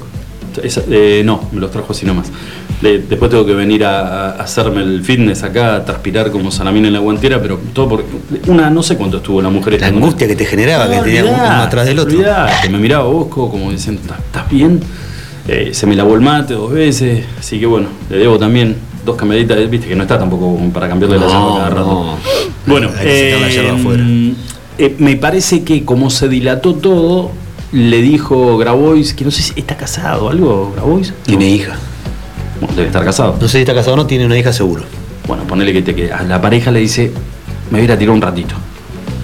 Esa- 0.62 0.82
eh, 0.90 1.22
no, 1.24 1.42
me 1.52 1.60
los 1.60 1.70
trajo 1.70 1.92
así 1.92 2.04
nomás. 2.04 2.26
De- 2.82 2.98
después 3.00 3.30
tengo 3.30 3.46
que 3.46 3.54
venir 3.54 3.84
a, 3.84 4.30
a 4.30 4.42
hacerme 4.42 4.82
el 4.82 5.04
fitness 5.04 5.42
acá, 5.44 5.76
a 5.76 5.84
transpirar 5.84 6.30
como 6.32 6.50
salamina 6.50 6.88
en 6.88 6.94
la 6.94 6.98
guantera, 7.00 7.40
pero 7.40 7.60
todo 7.72 7.88
porque. 7.90 8.06
Una, 8.48 8.68
no 8.70 8.82
sé 8.82 8.96
cuánto 8.96 9.18
estuvo 9.18 9.40
la 9.40 9.50
mujer 9.50 9.80
La 9.80 9.86
angustia 9.88 10.26
que 10.26 10.34
te 10.36 10.44
generaba, 10.44 10.88
que 10.88 10.96
No, 10.96 11.02
tenía 11.02 11.24
uno 11.24 11.62
atrás 11.62 11.86
del 11.86 11.98
otro. 12.00 12.16
olvidate, 12.16 12.68
me 12.70 12.78
miraba 12.78 13.04
Bosco 13.04 13.48
como 13.50 13.70
diciendo, 13.70 14.00
"¿Estás- 14.02 14.18
¿estás 14.20 14.50
bien? 14.50 14.80
Eh, 15.46 15.70
se 15.72 15.86
me 15.86 15.94
lavó 15.94 16.14
el 16.14 16.20
mate 16.20 16.54
dos 16.54 16.72
veces, 16.72 17.24
así 17.38 17.58
que 17.60 17.66
bueno, 17.66 17.86
le 18.10 18.18
debo 18.18 18.38
también 18.38 18.76
dos 19.04 19.16
cambiaditas, 19.16 19.70
viste 19.70 19.86
que 19.88 19.94
no 19.96 20.02
está 20.02 20.18
tampoco 20.18 20.58
para 20.74 20.88
cambiarle 20.88 21.18
la 21.18 21.26
No, 21.26 21.32
llave 21.32 21.56
cada 21.58 21.70
rato. 21.70 21.86
no. 21.86 22.16
Bueno, 22.66 22.88
que 22.90 23.36
la 23.40 23.48
eh, 23.48 23.70
afuera. 23.70 24.04
eh, 24.78 24.94
me 24.98 25.16
parece 25.16 25.62
que 25.64 25.84
como 25.84 26.10
se 26.10 26.28
dilató 26.28 26.74
todo, 26.74 27.30
le 27.72 28.00
dijo 28.02 28.56
Grabois, 28.58 29.14
que 29.14 29.24
no 29.24 29.30
sé 29.30 29.42
si 29.42 29.52
está 29.56 29.76
casado 29.76 30.26
o 30.26 30.30
algo, 30.30 30.72
Grabois. 30.74 31.12
Tiene 31.24 31.48
No. 31.48 31.54
hija. 31.54 31.76
Bueno, 32.60 32.74
debe 32.74 32.88
estar 32.88 33.04
casado. 33.04 33.36
No 33.40 33.46
sé 33.48 33.58
si 33.58 33.62
está 33.62 33.74
casado 33.74 33.94
o 33.94 33.96
no, 33.98 34.06
tiene 34.06 34.26
una 34.26 34.36
hija 34.38 34.52
seguro. 34.52 34.82
Bueno, 35.26 35.44
ponele 35.44 35.72
que 35.72 35.82
te 35.82 35.94
que 35.94 36.12
a 36.12 36.22
la 36.22 36.40
pareja 36.40 36.70
le 36.70 36.80
dice, 36.80 37.12
me 37.70 37.78
voy 37.78 37.80
a 37.82 37.84
ir 37.84 37.92
a 37.92 37.98
tirar 37.98 38.14
un 38.14 38.22
ratito. 38.22 38.54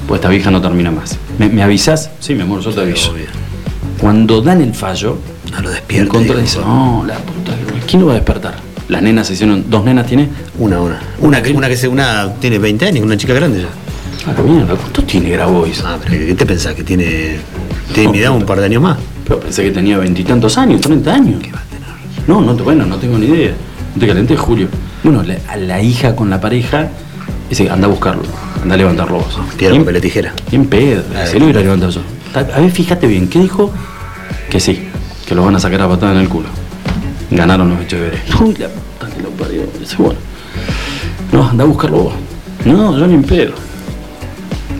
Pues 0.07 0.19
esta 0.19 0.29
vieja 0.29 0.51
no 0.51 0.61
termina 0.61 0.91
más. 0.91 1.19
¿Me, 1.39 1.49
me 1.49 1.63
avisás? 1.63 2.11
Sí, 2.21 2.35
mi 2.35 2.43
amor, 2.43 2.61
yo 2.61 2.71
te 2.71 2.81
aviso. 2.83 3.13
Obvio. 3.13 3.25
Cuando 3.99 4.43
dan 4.43 4.61
el 4.61 4.75
fallo, 4.75 5.17
No 5.51 5.61
lo 5.63 5.69
en 5.69 5.75
despierta. 5.75 6.19
dice, 6.41 6.59
no, 6.61 7.05
la 7.07 7.15
puta 7.17 7.53
¿quién 7.87 8.01
lo 8.03 8.09
va 8.09 8.13
a 8.13 8.17
despertar? 8.17 8.55
Las 8.89 9.01
nenas 9.03 9.27
se 9.27 9.33
hicieron, 9.33 9.65
dos 9.71 9.83
nenas 9.85 10.07
tiene. 10.07 10.29
Una, 10.59 10.79
una. 10.81 11.01
Una 11.21 11.43
que, 11.43 11.53
una 11.53 11.69
que 11.69 11.77
se, 11.77 11.89
una 11.89 12.35
tiene 12.39 12.59
20 12.59 12.87
años, 12.87 13.03
una 13.05 13.17
chica 13.17 13.33
grande 13.33 13.63
ya. 13.63 13.69
Ah, 14.31 14.35
mierda, 14.43 14.75
¿cuánto 14.75 15.03
tiene 15.05 15.31
Grabois? 15.31 15.83
Ah, 15.85 15.97
pero 16.03 16.27
¿qué 16.27 16.35
te 16.35 16.45
pensás? 16.47 16.75
¿Que 16.75 16.83
tiene, 16.85 17.39
tiene 17.93 18.11
mi 18.12 18.19
edad 18.19 18.31
un 18.33 18.45
par 18.45 18.59
de 18.61 18.67
años 18.67 18.83
más? 18.83 18.99
Pero 19.26 19.41
pensé 19.41 19.62
que 19.64 19.71
tenía 19.71 19.99
veintitantos 19.99 20.57
años, 20.59 20.81
30 20.81 21.12
años. 21.14 21.43
¿Qué 21.43 21.50
va 21.53 21.61
a 21.61 21.64
tener? 21.64 21.85
No, 22.29 22.41
no, 22.41 22.55
te- 22.55 22.62
bueno, 22.62 22.85
no 22.87 22.97
tengo 22.97 23.19
ni 23.19 23.26
idea. 23.26 23.53
No 23.95 24.00
te 24.00 24.07
calenté, 24.07 24.37
Julio. 24.37 24.69
Bueno, 25.03 25.23
la- 25.23 25.38
a 25.49 25.57
la 25.57 25.80
hija 25.82 26.15
con 26.17 26.30
la 26.30 26.41
pareja, 26.41 26.89
dice, 27.49 27.69
anda 27.71 27.87
a 27.87 27.91
buscarlo, 27.91 28.23
anda 28.63 28.75
a 28.75 28.78
levantarlo 28.78 29.17
vos. 29.19 29.39
Piedra, 29.56 29.78
papel 29.78 30.00
tijera. 30.00 30.32
Bien 30.50 30.67
pedo, 30.67 31.02
se 31.26 31.39
lo 31.39 31.45
hubiera 31.47 31.61
levantado 31.61 31.93
yo. 31.93 32.00
A 32.35 32.61
ver, 32.61 32.71
fíjate 32.71 33.06
bien, 33.06 33.28
¿qué 33.28 33.39
dijo? 33.41 33.71
Que 34.50 34.58
sí, 34.61 34.89
que 35.26 35.35
lo 35.35 35.45
van 35.45 35.54
a 35.56 35.61
sacar 35.61 35.80
a 35.82 35.89
patada 35.89 36.13
en 36.13 36.19
el 36.21 36.28
culo. 36.28 36.49
Ganaron 37.30 37.71
los 37.71 37.80
Echeverría. 37.80 38.21
Uy, 38.41 38.54
la 38.58 38.69
puta 38.69 39.15
que 39.15 39.23
lo 39.23 39.30
parió. 39.30 39.63
Dice, 39.78 39.97
bueno. 39.99 40.19
No, 41.32 41.49
anda 41.49 41.65
a 41.65 41.67
buscarlo 41.67 41.97
vos. 41.99 42.15
No, 42.65 42.99
yo 42.99 43.06
ni 43.06 43.15
en 43.15 43.25
pedo. 43.25 43.52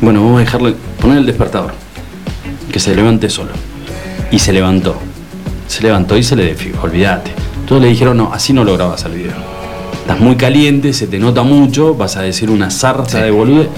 Bueno, 0.00 0.22
vamos 0.22 0.37
a 0.38 0.40
dejarle, 0.40 0.74
poner 1.00 1.18
el 1.18 1.26
despertador. 1.26 1.72
Que 2.74 2.80
se 2.80 2.92
levante 2.96 3.30
solo. 3.30 3.50
Y 4.32 4.40
se 4.40 4.52
levantó. 4.52 4.96
Se 5.68 5.80
levantó 5.84 6.16
y 6.16 6.24
se 6.24 6.34
le 6.34 6.42
defió, 6.44 6.74
olvídate. 6.82 7.30
Todos 7.68 7.80
le 7.80 7.87
dijeron, 7.87 8.16
no, 8.16 8.32
así 8.34 8.52
no 8.52 8.64
lo 8.64 8.72
grabas 8.74 9.04
al 9.04 9.12
video. 9.12 9.30
Estás 10.00 10.18
muy 10.18 10.34
caliente, 10.34 10.92
se 10.92 11.06
te 11.06 11.20
nota 11.20 11.44
mucho, 11.44 11.94
vas 11.94 12.16
a 12.16 12.22
decir 12.22 12.50
una 12.50 12.70
sarta 12.70 13.22
de 13.22 13.30
bolude. 13.30 13.68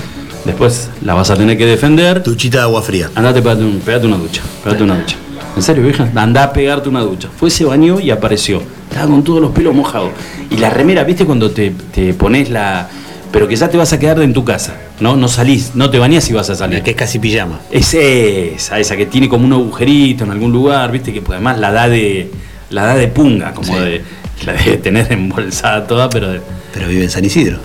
Después 0.46 0.88
la 1.04 1.12
vas 1.12 1.28
a 1.28 1.37
tener 1.37 1.59
que 1.59 1.66
defender. 1.66 2.22
Tuchita 2.22 2.56
de 2.56 2.62
agua 2.64 2.80
fría. 2.80 3.11
Andate, 3.14 3.42
pegate, 3.42 3.64
un- 3.64 3.80
pegate 3.80 4.06
una 4.06 4.16
ducha. 4.16 4.40
Pegate 4.64 4.82
una 4.82 4.96
ducha. 4.98 5.16
En 5.56 5.62
serio, 5.62 5.82
vieja, 5.82 6.09
andá 6.16 6.44
a 6.44 6.52
pegarte 6.54 6.88
una 6.88 7.00
ducha. 7.02 7.28
Fue, 7.37 7.50
se 7.50 7.66
bañó 7.66 8.00
y 8.00 8.11
apareció. 8.11 8.62
Estaba 8.88 9.11
con 9.11 9.22
todos 9.22 9.42
los 9.42 9.50
pelos 9.52 9.74
mojados. 9.74 10.12
Y 10.48 10.56
la 10.56 10.70
remera, 10.70 11.04
¿viste 11.04 11.26
cuando 11.26 11.50
te, 11.50 11.70
te 11.92 12.14
pones 12.14 12.48
la. 12.48 12.88
Pero 13.32 13.48
que 13.48 13.56
ya 13.56 13.68
te 13.68 13.76
vas 13.76 13.92
a 13.92 13.98
quedar 13.98 14.20
en 14.22 14.32
tu 14.32 14.44
casa? 14.44 14.74
No, 15.00 15.16
no 15.16 15.28
salís, 15.28 15.72
no 15.74 15.90
te 15.90 15.98
bañás 15.98 16.28
y 16.30 16.32
vas 16.32 16.48
a 16.48 16.54
salir. 16.54 16.78
La 16.78 16.84
que 16.84 16.92
es 16.92 16.96
casi 16.96 17.18
pijama. 17.18 17.60
Es 17.70 17.92
esa, 17.94 18.78
esa 18.78 18.96
que 18.96 19.06
tiene 19.06 19.28
como 19.28 19.44
un 19.44 19.52
agujerito 19.52 20.24
en 20.24 20.30
algún 20.30 20.52
lugar, 20.52 20.90
viste, 20.90 21.12
que 21.12 21.20
pues, 21.20 21.36
además 21.36 21.58
la 21.58 21.70
da 21.72 21.88
de. 21.88 22.30
La 22.70 22.84
da 22.84 22.94
de 22.94 23.08
punga, 23.08 23.52
como 23.52 23.72
Sí. 23.74 23.78
de. 23.78 24.02
La 24.46 24.52
de 24.54 24.76
tener 24.78 25.10
embolsada 25.12 25.86
toda, 25.86 26.08
pero 26.08 26.30
de. 26.32 26.40
Pero 26.72 26.88
vive 26.88 27.04
en 27.04 27.10
San 27.10 27.24
Isidro. 27.24 27.58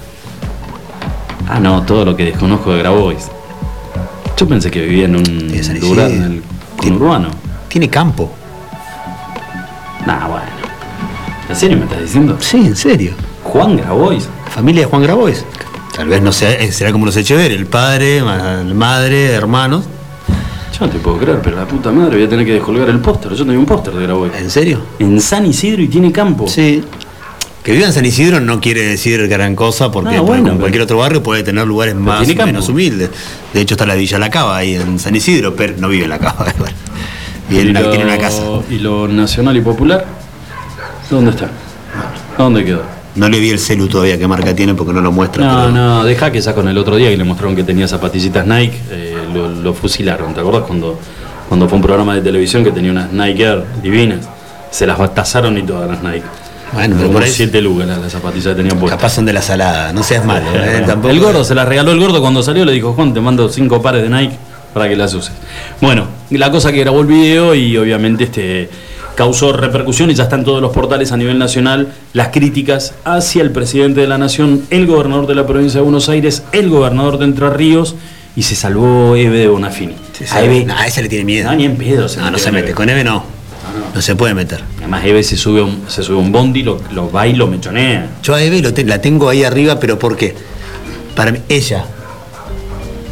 Ah, 1.47 1.59
no, 1.59 1.83
todo 1.83 2.05
lo 2.05 2.15
que 2.15 2.25
desconozco 2.25 2.71
de 2.73 2.79
Grabois. 2.79 3.27
Yo 4.37 4.47
pensé 4.47 4.71
que 4.71 4.81
vivía 4.81 5.05
en 5.05 5.15
un 5.17 5.23
Tiene 5.23 5.63
San 5.63 5.79
lugar 5.79 6.09
Isidro. 6.09 6.25
en 6.25 6.31
el 6.33 6.41
Tiene- 6.79 6.97
conurbano. 6.97 7.29
Tiene 7.67 7.89
campo. 7.89 8.31
Nah, 10.05 10.27
bueno. 10.27 10.45
¿En 11.49 11.55
serio 11.55 11.77
me 11.77 11.83
estás 11.83 12.01
diciendo? 12.01 12.37
Sí, 12.39 12.57
en 12.57 12.75
serio. 12.75 13.13
Juan 13.43 13.77
Grabois. 13.77 14.27
Familia 14.53 14.81
de 14.83 14.87
Juan 14.87 15.01
Grabois. 15.03 15.45
Tal 15.95 16.07
vez 16.07 16.21
no 16.21 16.31
sea, 16.31 16.51
eh, 16.51 16.71
será 16.71 16.91
como 16.91 17.05
los 17.05 17.15
Echeverri, 17.17 17.55
el 17.55 17.65
padre, 17.65 18.21
la 18.21 18.63
madre, 18.73 19.31
hermanos. 19.33 19.85
Yo 20.77 20.85
no 20.85 20.91
te 20.91 20.99
puedo 20.99 21.17
creer, 21.17 21.39
pero 21.43 21.57
la 21.57 21.65
puta 21.67 21.91
madre 21.91 22.15
voy 22.15 22.25
a 22.25 22.29
tener 22.29 22.45
que 22.45 22.53
descolgar 22.53 22.89
el 22.89 22.99
póster. 22.99 23.33
Yo 23.33 23.43
tenía 23.43 23.59
un 23.59 23.65
póster 23.65 23.93
de 23.93 24.03
Grabois. 24.03 24.33
¿En 24.35 24.49
serio? 24.49 24.81
En 24.99 25.19
San 25.21 25.45
Isidro 25.45 25.81
y 25.81 25.87
tiene 25.87 26.11
campo. 26.11 26.47
Sí. 26.47 26.83
Que 27.63 27.73
viva 27.73 27.85
en 27.85 27.93
San 27.93 28.05
Isidro 28.05 28.39
no 28.39 28.59
quiere 28.59 28.81
decir 28.81 29.27
gran 29.27 29.55
cosa 29.55 29.91
porque, 29.91 30.15
Ah, 30.15 30.17
porque 30.17 30.27
bueno, 30.27 30.43
como 30.43 30.51
pero- 30.53 30.59
cualquier 30.61 30.81
otro 30.83 30.97
barrio 30.97 31.21
puede 31.21 31.43
tener 31.43 31.67
lugares 31.67 31.93
más 31.93 32.27
o 32.27 32.45
menos 32.45 32.69
humildes. 32.69 33.09
De 33.53 33.61
hecho 33.61 33.75
está 33.75 33.85
la 33.85 33.93
Villa 33.95 34.17
La 34.17 34.31
Cava 34.31 34.57
ahí 34.57 34.75
en 34.75 34.97
San 34.97 35.15
Isidro, 35.15 35.55
pero 35.55 35.75
no 35.77 35.87
vive 35.87 36.05
en 36.05 36.09
La 36.09 36.17
Cava. 36.19 36.45
en 37.51 37.69
una- 37.69 37.81
lo- 37.81 37.89
tiene 37.91 38.05
una 38.05 38.17
casa. 38.17 38.41
¿Y 38.69 38.79
lo 38.79 39.07
nacional 39.07 39.55
y 39.57 39.61
popular? 39.61 40.05
¿Dónde 41.09 41.31
está? 41.31 41.49
¿Dónde 42.37 42.63
quedó? 42.65 42.81
No 43.15 43.27
le 43.27 43.39
vi 43.39 43.49
el 43.49 43.59
celu 43.59 43.87
todavía 43.87 44.17
qué 44.17 44.27
marca 44.27 44.55
tiene 44.55 44.73
porque 44.73 44.93
no 44.93 45.01
lo 45.01 45.11
muestra. 45.11 45.45
No, 45.45 45.59
pero- 45.59 45.71
no, 45.71 46.03
deja 46.05 46.31
que 46.31 46.37
esa 46.37 46.55
con 46.55 46.67
el 46.67 46.77
otro 46.77 46.95
día 46.95 47.09
que 47.09 47.17
le 47.17 47.23
mostraron 47.23 47.55
que 47.55 47.63
tenía 47.63 47.87
zapatillitas 47.87 48.45
Nike, 48.47 48.79
eh, 48.91 49.15
lo, 49.33 49.49
lo 49.49 49.73
fusilaron. 49.73 50.33
¿Te 50.33 50.39
acordás 50.39 50.63
cuando, 50.63 50.97
cuando 51.49 51.67
fue 51.67 51.75
un 51.77 51.81
programa 51.81 52.15
de 52.15 52.21
televisión 52.21 52.63
que 52.63 52.71
tenía 52.71 52.91
unas 52.91 53.11
Nike 53.11 53.43
Air 53.43 53.63
divinas? 53.83 54.19
Se 54.71 54.85
las 54.87 55.13
tasaron 55.13 55.57
y 55.57 55.63
todas 55.63 55.89
las 55.89 56.01
Nike. 56.01 56.23
Bueno, 56.73 56.95
pero 56.97 57.11
por 57.11 57.23
ahí- 57.23 57.29
siete 57.29 57.61
lucas 57.61 57.85
las, 57.85 57.97
las 57.99 58.11
zapatillas 58.13 58.47
que 58.47 58.55
tenían 58.55 58.79
puestas. 58.79 58.97
Capaz 58.97 59.13
son 59.13 59.25
de 59.25 59.33
la 59.33 59.41
salada, 59.41 59.91
no 59.91 60.03
seas 60.03 60.23
malo. 60.23 60.45
¿eh? 60.55 60.83
Tampoco- 60.87 61.09
El 61.13 61.19
gordo 61.19 61.43
se 61.43 61.53
las 61.53 61.67
regaló 61.67 61.91
el 61.91 61.99
gordo 61.99 62.21
cuando 62.21 62.41
salió, 62.41 62.63
le 62.63 62.71
dijo, 62.71 62.93
Juan, 62.93 63.13
te 63.13 63.19
mando 63.19 63.49
cinco 63.49 63.81
pares 63.81 64.03
de 64.03 64.09
Nike 64.09 64.37
para 64.73 64.87
que 64.87 64.95
las 64.95 65.13
uses. 65.13 65.33
Bueno, 65.81 66.05
la 66.29 66.49
cosa 66.49 66.71
que 66.71 66.79
grabó 66.79 67.01
el 67.01 67.07
video 67.07 67.53
y 67.53 67.75
obviamente 67.75 68.23
este 68.23 68.69
causó 69.15 69.53
repercusión 69.53 70.09
y 70.09 70.15
ya 70.15 70.23
están 70.23 70.43
todos 70.43 70.61
los 70.61 70.71
portales 70.71 71.11
a 71.11 71.17
nivel 71.17 71.37
nacional 71.37 71.89
las 72.13 72.29
críticas 72.29 72.93
hacia 73.03 73.41
el 73.41 73.51
presidente 73.51 74.01
de 74.01 74.07
la 74.07 74.17
nación, 74.17 74.63
el 74.69 74.87
gobernador 74.87 75.27
de 75.27 75.35
la 75.35 75.45
provincia 75.45 75.79
de 75.79 75.83
Buenos 75.83 76.09
Aires, 76.09 76.43
el 76.51 76.69
gobernador 76.69 77.17
de 77.17 77.25
Entre 77.25 77.49
Ríos 77.49 77.95
y 78.35 78.43
se 78.43 78.55
salvó 78.55 79.15
Eve 79.15 79.39
de 79.39 79.47
Bonafini. 79.47 79.95
A 80.31 80.41
Eve, 80.41 80.63
No, 80.65 80.75
a 80.75 80.87
ese 80.87 81.01
le 81.01 81.09
tiene 81.09 81.25
miedo. 81.25 81.49
no, 81.49 81.55
ni 81.57 81.65
en 81.65 81.75
pedo 81.77 82.07
se 82.07 82.19
No, 82.19 82.31
no 82.31 82.37
se 82.37 82.51
mete. 82.51 82.73
Con 82.73 82.89
Eve 82.89 83.03
no. 83.03 83.23
No 83.93 84.01
se 84.01 84.15
puede 84.15 84.33
meter. 84.33 84.61
Además 84.79 85.03
Eve 85.05 85.21
se 85.23 85.35
sube 85.35 85.61
un, 85.61 85.83
se 85.87 86.01
sube 86.03 86.15
un 86.17 86.31
bondi, 86.31 86.63
lo, 86.63 86.79
lo 86.93 87.11
va 87.11 87.27
y 87.27 87.33
lo 87.33 87.47
mechonea. 87.47 88.07
Yo 88.23 88.33
a 88.33 88.41
Eve 88.41 88.61
lo 88.61 88.73
te- 88.73 88.85
la 88.85 89.01
tengo 89.01 89.27
ahí 89.29 89.43
arriba, 89.43 89.79
pero 89.79 89.99
¿por 89.99 90.15
qué? 90.15 90.33
Para 91.15 91.31
mí, 91.33 91.39
ella 91.49 91.83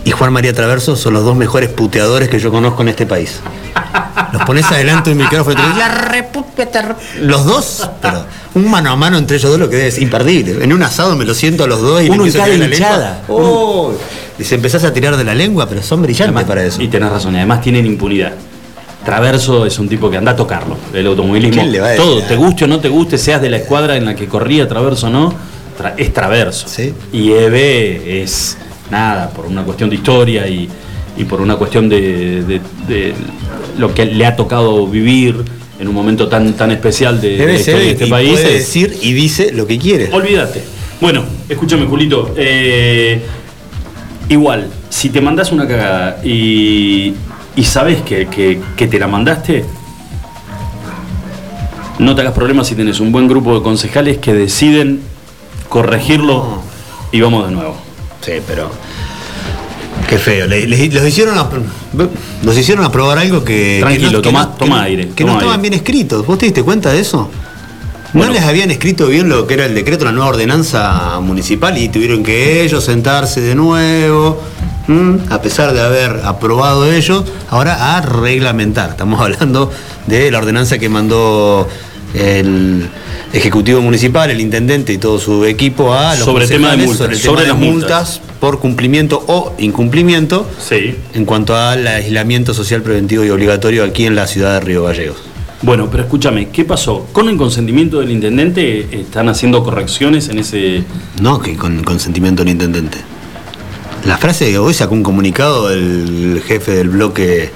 y 0.06 0.12
Juan 0.12 0.32
María 0.34 0.54
Traverso 0.54 0.96
son 0.96 1.14
los 1.14 1.24
dos 1.26 1.36
mejores 1.36 1.70
puteadores 1.70 2.30
que 2.30 2.40
yo 2.40 2.50
conozco 2.52 2.82
en 2.82 2.90
este 2.90 3.06
país. 3.06 3.42
Los 4.34 4.44
pones 4.44 4.66
adelante 4.72 5.10
de 5.10 5.16
un 5.16 5.24
micrófono 5.24 5.54
y 5.54 5.56
te 5.56 5.62
dicen, 5.64 5.80
la 5.80 5.88
reputa 5.90 6.66
te 6.66 6.82
re-". 6.82 6.96
Los 7.22 7.46
dos, 7.46 7.90
pero 8.02 8.26
un 8.56 8.70
mano 8.70 8.92
a 8.92 8.96
mano 8.96 9.18
entre 9.18 9.38
ellos 9.38 9.50
dos 9.52 9.60
lo 9.60 9.70
que 9.70 9.88
es 9.88 9.98
imperdible. 10.00 10.64
En 10.64 10.72
un 10.74 10.84
asado 10.84 11.16
me 11.16 11.26
lo 11.26 11.34
siento 11.34 11.64
a 11.64 11.68
los 11.68 11.82
dos 11.82 12.02
y 12.04 12.10
Uno 12.10 12.26
en 12.26 12.32
cada 12.34 12.50
hinchada. 12.54 13.22
Oh, 13.28 13.94
y 14.38 14.44
se 14.44 14.56
empezás 14.56 14.84
a 14.84 14.94
tirar 14.94 15.18
de 15.18 15.24
la 15.24 15.34
lengua, 15.36 15.68
pero 15.68 15.82
son 15.82 16.02
brillantes 16.02 16.28
Además- 16.28 16.44
para 16.46 16.64
eso. 16.64 16.82
Y 16.82 16.88
tenés 16.88 17.10
razón, 17.12 17.34
y 17.34 17.38
además 17.38 17.62
tienen 17.62 17.86
impunidad. 17.86 18.34
Traverso 19.04 19.66
es 19.66 19.80
un 19.80 19.88
tipo 19.90 20.10
que 20.12 20.18
anda 20.18 20.34
a 20.34 20.36
tocarlo. 20.36 20.78
El 20.94 21.08
automovilismo, 21.08 21.62
¿Quién 21.62 21.72
le 21.72 21.80
va 21.80 21.88
a 21.88 21.90
decir? 21.92 22.06
todo, 22.06 22.22
te 22.24 22.36
guste 22.36 22.66
o 22.66 22.68
no 22.68 22.80
te 22.80 22.90
guste, 22.90 23.18
seas 23.18 23.42
de 23.42 23.50
la 23.50 23.58
escuadra 23.58 23.96
en 23.96 24.06
la 24.06 24.14
que 24.16 24.28
corría 24.28 24.68
Traverso 24.68 25.08
o 25.08 25.10
no, 25.10 25.34
tra- 25.80 25.94
es 25.98 26.14
Traverso. 26.14 26.68
Sí. 26.68 26.94
Y 27.14 27.32
Eve 27.32 28.22
es 28.22 28.58
nada, 28.92 29.30
por 29.30 29.46
una 29.46 29.64
cuestión 29.64 29.90
de 29.90 29.96
historia 29.96 30.48
y, 30.48 30.70
y 31.20 31.26
por 31.26 31.42
una 31.42 31.56
cuestión 31.58 31.88
de, 31.90 32.44
de- 32.44 32.62
de 32.88 33.14
lo 33.78 33.94
que 33.94 34.06
le 34.06 34.26
ha 34.26 34.36
tocado 34.36 34.88
vivir 34.88 35.36
en 35.80 35.88
un 35.88 35.94
momento 35.94 36.28
tan, 36.28 36.54
tan 36.54 36.72
especial 36.72 37.22
de, 37.22 37.60
ser 37.60 37.76
este 37.82 38.08
y 38.08 38.10
país. 38.10 38.32
puede 38.32 38.44
es- 38.58 38.66
decir 38.66 38.98
y 39.02 39.14
dice 39.14 39.52
lo 39.54 39.68
que 39.68 39.78
quiere. 39.78 40.10
Olvídate. 40.12 40.64
Bueno, 41.00 41.24
escúchame, 41.48 41.86
Julito. 41.86 42.34
eh, 42.36 43.22
igual, 44.30 44.68
si 44.90 45.10
te 45.10 45.22
mandás 45.22 45.52
una 45.52 45.68
cagada 45.68 46.20
y, 46.26 47.14
y 47.56 47.64
sabes 47.64 48.02
que, 48.02 48.28
que- 48.28 48.60
que 48.76 48.88
te 48.88 48.98
la 49.00 49.08
mandaste, 49.08 49.64
no 52.00 52.16
te 52.16 52.22
hagas 52.22 52.34
problemas 52.34 52.68
si 52.68 52.76
tenés 52.76 53.00
un 53.02 53.12
buen 53.12 53.28
grupo 53.28 53.56
de 53.58 53.62
concejales 53.62 54.18
que 54.20 54.34
deciden 54.34 55.02
corregirlo 55.68 56.62
y 57.12 57.20
vamos 57.22 57.48
de 57.48 57.54
nuevo. 57.56 57.76
Sí, 58.22 58.34
pero. 58.48 58.70
Qué 60.10 60.18
feo. 60.18 60.48
Le- 60.48 60.66
le- 60.68 60.88
los, 60.90 61.06
hicieron 61.08 61.38
a- 61.38 61.48
nos 62.42 62.58
hicieron 62.58 62.84
aprobar 62.84 63.18
algo 63.20 63.44
que. 63.44 63.78
Tranquilo, 63.80 64.10
que 64.10 64.14
no- 64.14 64.22
que 64.22 64.30
toma- 64.30 64.44
no- 64.46 64.50
toma 64.52 64.66
que 64.66 64.70
no- 64.70 64.82
aire, 64.86 65.10
Que 65.16 65.24
no 65.24 65.32
estaban 65.34 65.52
aire. 65.56 65.62
bien 65.62 65.74
escritos. 65.76 66.26
¿Vos 66.26 66.38
te 66.38 66.46
diste 66.48 66.64
cuenta 66.64 66.92
de 66.92 67.00
eso? 67.02 67.30
No 68.12 68.28
les 68.28 68.42
habían 68.42 68.72
escrito 68.72 69.06
bien 69.06 69.30
lo 69.30 69.46
que 69.46 69.54
era 69.54 69.66
el 69.68 69.76
decreto, 69.76 70.04
la 70.04 70.12
nueva 70.12 70.30
ordenanza 70.30 71.20
municipal 71.22 71.78
y 71.78 71.90
tuvieron 71.90 72.24
que 72.24 72.64
ellos 72.64 72.84
sentarse 72.84 73.40
de 73.40 73.54
nuevo, 73.54 74.42
a 75.30 75.42
pesar 75.44 75.74
de 75.74 75.82
haber 75.82 76.22
aprobado 76.26 76.92
ellos, 76.92 77.24
ahora 77.52 77.96
a 77.98 78.02
reglamentar. 78.02 78.90
Estamos 78.90 79.22
hablando 79.22 79.72
de 80.08 80.32
la 80.32 80.40
ordenanza 80.40 80.80
que 80.80 80.90
mandó 80.90 81.68
el 82.16 82.90
Ejecutivo 83.32 83.80
Municipal, 83.82 84.32
el 84.32 84.42
Intendente 84.42 84.92
y 84.92 84.98
todo 84.98 85.20
su 85.20 85.46
equipo 85.46 85.94
a 85.94 86.16
los 86.16 86.26
Sobre 86.26 86.48
tema 86.48 86.72
de 86.72 86.78
multas, 86.78 86.98
sobre 86.98 87.14
el 87.14 87.20
sobre 87.22 87.42
de 87.44 87.48
las 87.50 87.58
multas. 87.58 88.22
por 88.40 88.60
cumplimiento 88.60 89.24
o 89.28 89.54
incumplimiento 89.60 90.50
Sí. 90.60 90.96
en 91.14 91.26
cuanto 91.26 91.56
al 91.56 91.86
aislamiento 91.88 92.56
social 92.56 92.82
preventivo 92.82 93.24
y 93.24 93.30
obligatorio 93.30 93.84
aquí 93.84 94.06
en 94.08 94.16
la 94.16 94.26
ciudad 94.26 94.54
de 94.56 94.60
Río 94.62 94.84
Gallegos. 94.84 95.18
Bueno, 95.62 95.90
pero 95.92 96.04
escúchame, 96.04 96.50
¿qué 96.50 96.64
pasó? 96.66 97.06
¿Con 97.12 97.30
el 97.30 97.38
consentimiento 97.38 98.00
del 98.00 98.10
intendente 98.12 98.88
están 99.00 99.30
haciendo 99.30 99.64
correcciones 99.64 100.30
en 100.30 100.40
ese... 100.40 100.84
No, 101.22 101.40
que 101.40 101.56
con 101.56 101.84
consentimiento 101.84 102.44
del 102.44 102.54
intendente. 102.54 102.98
La 104.06 104.18
frase 104.18 104.50
que 104.50 104.58
hoy 104.58 104.74
sacó 104.74 104.96
un 104.96 105.04
comunicado 105.04 105.68
del 105.68 106.42
jefe 106.48 106.72
del 106.72 106.90
bloque 106.90 107.52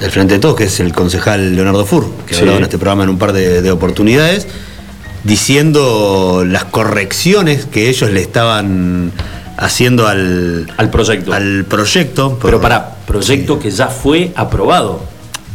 del 0.00 0.10
Frente 0.12 0.34
de 0.34 0.40
Todos, 0.40 0.54
que 0.56 0.64
es 0.64 0.78
el 0.80 0.92
concejal 0.94 1.56
Leonardo 1.56 1.84
Fur, 1.84 2.08
que 2.24 2.32
Sí. 2.34 2.38
ha 2.38 2.40
hablado 2.42 2.58
en 2.58 2.64
este 2.64 2.78
programa 2.78 3.02
en 3.02 3.10
un 3.10 3.18
par 3.18 3.32
de, 3.32 3.60
de 3.62 3.70
oportunidades, 3.72 4.46
diciendo 5.24 6.44
las 6.46 6.64
correcciones 6.64 7.66
que 7.66 7.88
ellos 7.88 8.10
le 8.10 8.20
estaban 8.20 9.12
haciendo 9.56 10.06
al, 10.06 10.72
al 10.76 10.90
proyecto? 10.90 11.32
al 11.32 11.64
proyecto. 11.64 12.38
Pero 12.40 12.60
para, 12.60 12.96
proyecto 13.06 13.58
que 13.58 13.70
ya 13.70 13.88
fue 13.88 14.32
aprobado. 14.36 15.02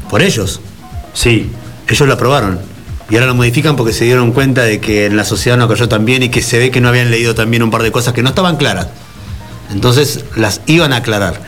Por 0.10 0.22
ellos. 0.22 0.60
Sí, 1.14 1.50
Ellos 1.88 2.08
lo 2.08 2.14
aprobaron. 2.16 2.60
Y 3.10 3.16
ahora 3.16 3.28
lo 3.28 3.36
modifican 3.36 3.76
porque 3.76 3.94
se 3.94 4.06
dieron 4.06 4.32
cuenta 4.32 4.64
de 4.64 4.80
que 4.80 5.06
en 5.06 5.18
la 5.18 5.26
sociedad 5.26 5.58
no 5.58 5.68
cayó 5.68 5.88
tan 5.88 6.06
bien 6.06 6.24
y 6.24 6.30
que 6.30 6.42
se 6.42 6.58
ve 6.58 6.72
que 6.72 6.82
no 6.82 6.90
habían 6.90 7.12
leído 7.12 7.36
también 7.36 7.62
un 7.62 7.70
par 7.70 7.84
de 7.84 7.92
cosas 7.92 8.14
que 8.14 8.24
no 8.24 8.30
estaban 8.30 8.58
claras. 8.58 8.88
Entonces 9.72 10.26
las 10.36 10.62
iban 10.66 10.94
a 10.94 10.98
aclarar. 10.98 11.40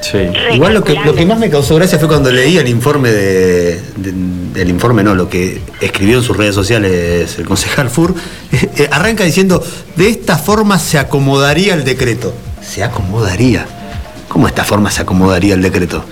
Sí. 0.00 0.18
Igual 0.52 0.74
lo 0.74 0.84
que, 0.84 0.94
lo 0.94 1.14
que 1.14 1.26
más 1.26 1.38
me 1.38 1.50
causó 1.50 1.74
gracia 1.76 1.98
fue 1.98 2.08
cuando 2.08 2.30
leí 2.30 2.56
el 2.58 2.68
informe 2.68 3.10
de, 3.10 3.80
de- 3.96 4.60
el 4.62 4.68
informe 4.70 5.02
no, 5.02 5.14
lo 5.14 5.28
que 5.28 5.60
escribió 5.80 6.18
en 6.18 6.24
sus 6.24 6.36
redes 6.36 6.54
sociales 6.54 7.38
el 7.38 7.44
concejal 7.44 7.90
Fur, 7.90 8.14
eh, 8.52 8.88
arranca 8.90 9.24
diciendo, 9.24 9.62
de 9.96 10.08
esta 10.08 10.38
forma 10.38 10.78
se 10.78 10.98
acomodaría 10.98 11.74
el 11.74 11.84
decreto. 11.84 12.32
Se 12.66 12.82
acomodaría. 12.82 13.66
¿Cómo 14.28 14.46
de 14.46 14.50
esta 14.50 14.64
forma 14.64 14.90
se 14.90 15.02
acomodaría 15.02 15.54
el 15.54 15.62
decreto? 15.62 16.04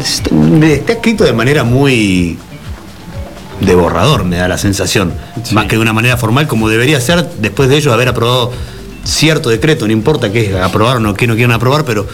Está, 0.00 0.30
está 0.66 0.92
escrito 0.92 1.24
de 1.24 1.32
manera 1.32 1.64
muy 1.64 2.38
de 3.60 3.74
borrador, 3.74 4.24
me 4.24 4.36
da 4.36 4.46
la 4.46 4.58
sensación. 4.58 5.12
Sí. 5.42 5.54
Más 5.54 5.66
que 5.66 5.76
de 5.76 5.82
una 5.82 5.92
manera 5.92 6.16
formal 6.16 6.46
como 6.46 6.68
debería 6.68 7.00
ser 7.00 7.28
después 7.40 7.68
de 7.68 7.76
ellos 7.76 7.92
haber 7.92 8.08
aprobado 8.08 8.52
cierto 9.04 9.48
decreto, 9.48 9.86
no 9.86 9.92
importa 9.92 10.30
qué 10.30 10.56
aprobaron 10.58 11.06
o 11.06 11.14
qué 11.14 11.26
no 11.26 11.34
quieran 11.34 11.52
aprobar, 11.52 11.84
pero 11.84 12.06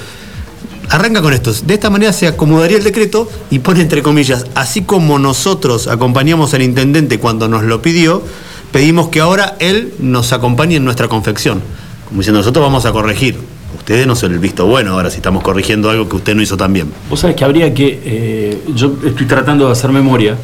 arranca 0.90 1.22
con 1.22 1.32
esto. 1.32 1.52
De 1.52 1.74
esta 1.74 1.90
manera 1.90 2.12
se 2.12 2.26
acomodaría 2.26 2.78
el 2.78 2.84
decreto 2.84 3.28
y 3.50 3.60
pone 3.60 3.80
entre 3.80 4.02
comillas, 4.02 4.46
así 4.54 4.82
como 4.82 5.18
nosotros 5.18 5.88
acompañamos 5.88 6.54
al 6.54 6.62
intendente 6.62 7.18
cuando 7.18 7.48
nos 7.48 7.62
lo 7.62 7.82
pidió, 7.82 8.22
pedimos 8.72 9.08
que 9.08 9.20
ahora 9.20 9.56
él 9.60 9.94
nos 9.98 10.32
acompañe 10.32 10.76
en 10.76 10.84
nuestra 10.84 11.08
confección. 11.08 11.62
Como 12.08 12.20
diciendo, 12.20 12.40
nosotros 12.40 12.64
vamos 12.64 12.84
a 12.86 12.92
corregir. 12.92 13.36
Ustedes 13.76 14.06
no 14.06 14.14
son 14.14 14.32
el 14.32 14.38
visto 14.38 14.66
bueno 14.66 14.92
ahora 14.92 15.10
si 15.10 15.16
estamos 15.16 15.42
corrigiendo 15.42 15.90
algo 15.90 16.08
que 16.08 16.16
usted 16.16 16.34
no 16.34 16.42
hizo 16.42 16.56
tan 16.56 16.72
bien. 16.72 16.92
Vos 17.10 17.20
sabés 17.20 17.36
que 17.36 17.44
habría 17.44 17.74
que, 17.74 18.00
eh, 18.04 18.62
yo 18.74 18.96
estoy 19.04 19.26
tratando 19.26 19.66
de 19.66 19.72
hacer 19.72 19.90
memoria, 19.90 20.36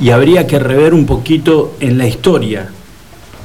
y 0.00 0.10
habría 0.10 0.46
que 0.46 0.58
rever 0.58 0.94
un 0.94 1.06
poquito 1.06 1.76
en 1.80 1.98
la 1.98 2.06
historia 2.06 2.70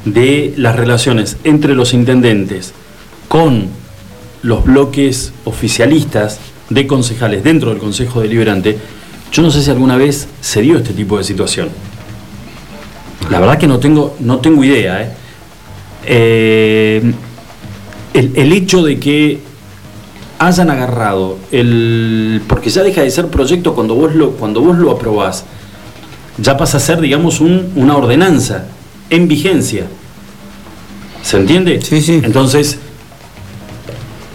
de 0.05 0.53
las 0.57 0.75
relaciones 0.75 1.37
entre 1.43 1.75
los 1.75 1.93
intendentes 1.93 2.73
con 3.27 3.67
los 4.45 4.63
bloques 4.63 5.33
oficialistas 5.43 6.39
de 6.69 6.85
concejales 6.85 7.43
dentro 7.43 7.71
del 7.71 7.79
Consejo 7.79 8.21
Deliberante. 8.21 8.77
Yo 9.31 9.41
no 9.41 9.49
sé 9.49 9.61
si 9.63 9.71
alguna 9.71 9.97
vez 9.97 10.27
se 10.39 10.61
dio 10.61 10.77
este 10.77 10.93
tipo 10.93 11.17
de 11.17 11.23
situación. 11.23 11.69
La 13.29 13.39
verdad 13.39 13.57
que 13.57 13.67
no 13.67 13.79
tengo, 13.79 14.15
no 14.19 14.37
tengo 14.37 14.63
idea. 14.63 15.01
¿eh? 15.01 15.09
Eh, 16.05 17.13
el, 18.13 18.31
el 18.35 18.53
hecho 18.53 18.83
de 18.83 18.99
que 18.99 19.39
hayan 20.37 20.69
agarrado 20.69 21.37
el. 21.51 22.41
porque 22.47 22.69
ya 22.69 22.83
deja 22.83 23.01
de 23.01 23.09
ser 23.09 23.27
proyecto 23.27 23.73
cuando 23.73 23.95
vos 23.95 24.13
lo, 24.13 24.31
cuando 24.33 24.61
vos 24.61 24.77
lo 24.77 24.91
aprobás, 24.91 25.43
ya 26.37 26.55
pasa 26.55 26.77
a 26.77 26.79
ser, 26.81 27.01
digamos, 27.01 27.39
un- 27.41 27.71
una 27.75 27.97
ordenanza 27.97 28.65
en 29.09 29.27
vigencia. 29.27 29.87
¿Se 31.23 31.37
entiende? 31.37 31.81
Sí, 31.81 32.01
sí. 32.01 32.21
Entonces, 32.23 32.77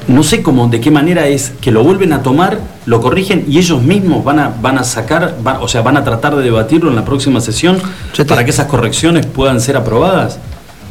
no 0.08 0.22
sé 0.22 0.42
cómo, 0.42 0.68
de 0.68 0.80
qué 0.80 0.90
manera 0.90 1.26
es 1.28 1.52
que 1.60 1.70
lo 1.70 1.82
vuelven 1.84 2.12
a 2.12 2.22
tomar, 2.22 2.58
lo 2.86 3.00
corrigen 3.00 3.44
y 3.48 3.58
ellos 3.58 3.82
mismos 3.82 4.24
van 4.24 4.38
a, 4.38 4.52
van 4.60 4.78
a 4.78 4.84
sacar, 4.84 5.36
van- 5.42 5.58
o 5.60 5.68
sea, 5.68 5.82
van 5.82 5.96
a 5.96 6.04
tratar 6.04 6.34
de 6.36 6.42
debatirlo 6.42 6.90
en 6.90 6.96
la 6.96 7.04
próxima 7.04 7.40
sesión 7.40 7.78
te- 8.16 8.24
para 8.24 8.44
que 8.44 8.50
esas 8.50 8.66
correcciones 8.66 9.26
puedan 9.26 9.60
ser 9.60 9.76
aprobadas. 9.76 10.38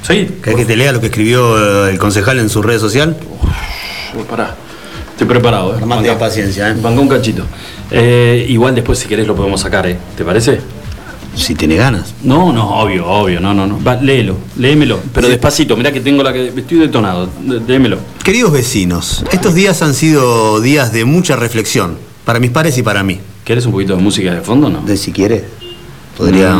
Sí. 0.03 0.29
¿Querés 0.41 0.59
que 0.59 0.65
te 0.65 0.75
lea 0.77 0.91
lo 0.93 0.99
que 1.01 1.07
escribió 1.07 1.87
eh, 1.87 1.91
el 1.91 1.97
concejal 1.99 2.39
en 2.39 2.49
su 2.49 2.61
red 2.61 2.79
social? 2.79 3.15
Por- 4.13 4.25
Pará. 4.25 4.55
Estoy 5.11 5.27
preparado, 5.27 5.73
¿eh? 5.73 5.77
Armate 5.81 6.13
paciencia, 6.13 6.69
¿eh? 6.69 6.75
Bancá 6.81 7.01
un 7.01 7.09
cachito. 7.09 7.43
Eh, 7.91 8.45
igual 8.47 8.73
después, 8.73 8.97
si 8.99 9.07
querés, 9.09 9.27
lo 9.27 9.35
podemos 9.35 9.59
sacar, 9.59 9.85
¿eh? 9.87 9.97
¿Te 10.15 10.23
parece? 10.23 10.61
Si 11.39 11.55
tiene 11.55 11.77
ganas. 11.77 12.13
No, 12.21 12.51
no, 12.51 12.81
obvio, 12.81 13.07
obvio, 13.07 13.39
no, 13.39 13.53
no, 13.53 13.65
no. 13.65 13.81
Va, 13.83 13.95
léelo, 13.95 14.35
léemelo. 14.57 14.99
Pero 15.13 15.27
Sí. 15.27 15.31
despacito, 15.31 15.75
mirá 15.77 15.91
que 15.91 16.01
tengo 16.01 16.21
la 16.21 16.33
que. 16.33 16.47
Estoy 16.49 16.79
detonado. 16.79 17.29
de- 17.41 17.61
Léemelo. 17.61 17.97
Queridos 18.23 18.51
vecinos, 18.51 19.23
estos 19.31 19.55
días 19.55 19.81
han 19.81 19.93
sido 19.93 20.59
días 20.61 20.91
de 20.91 21.05
mucha 21.05 21.35
reflexión, 21.37 21.95
para 22.25 22.39
mis 22.39 22.51
pares 22.51 22.77
y 22.77 22.83
para 22.83 23.03
mí. 23.03 23.19
¿Querés 23.45 23.65
un 23.65 23.71
poquito 23.71 23.95
de 23.95 24.01
música 24.03 24.33
de 24.35 24.41
fondo 24.41 24.67
o 24.67 24.69
no? 24.69 24.81
De 24.81 24.97
si 24.97 25.11
quiere, 25.13 25.45
podría... 26.17 26.51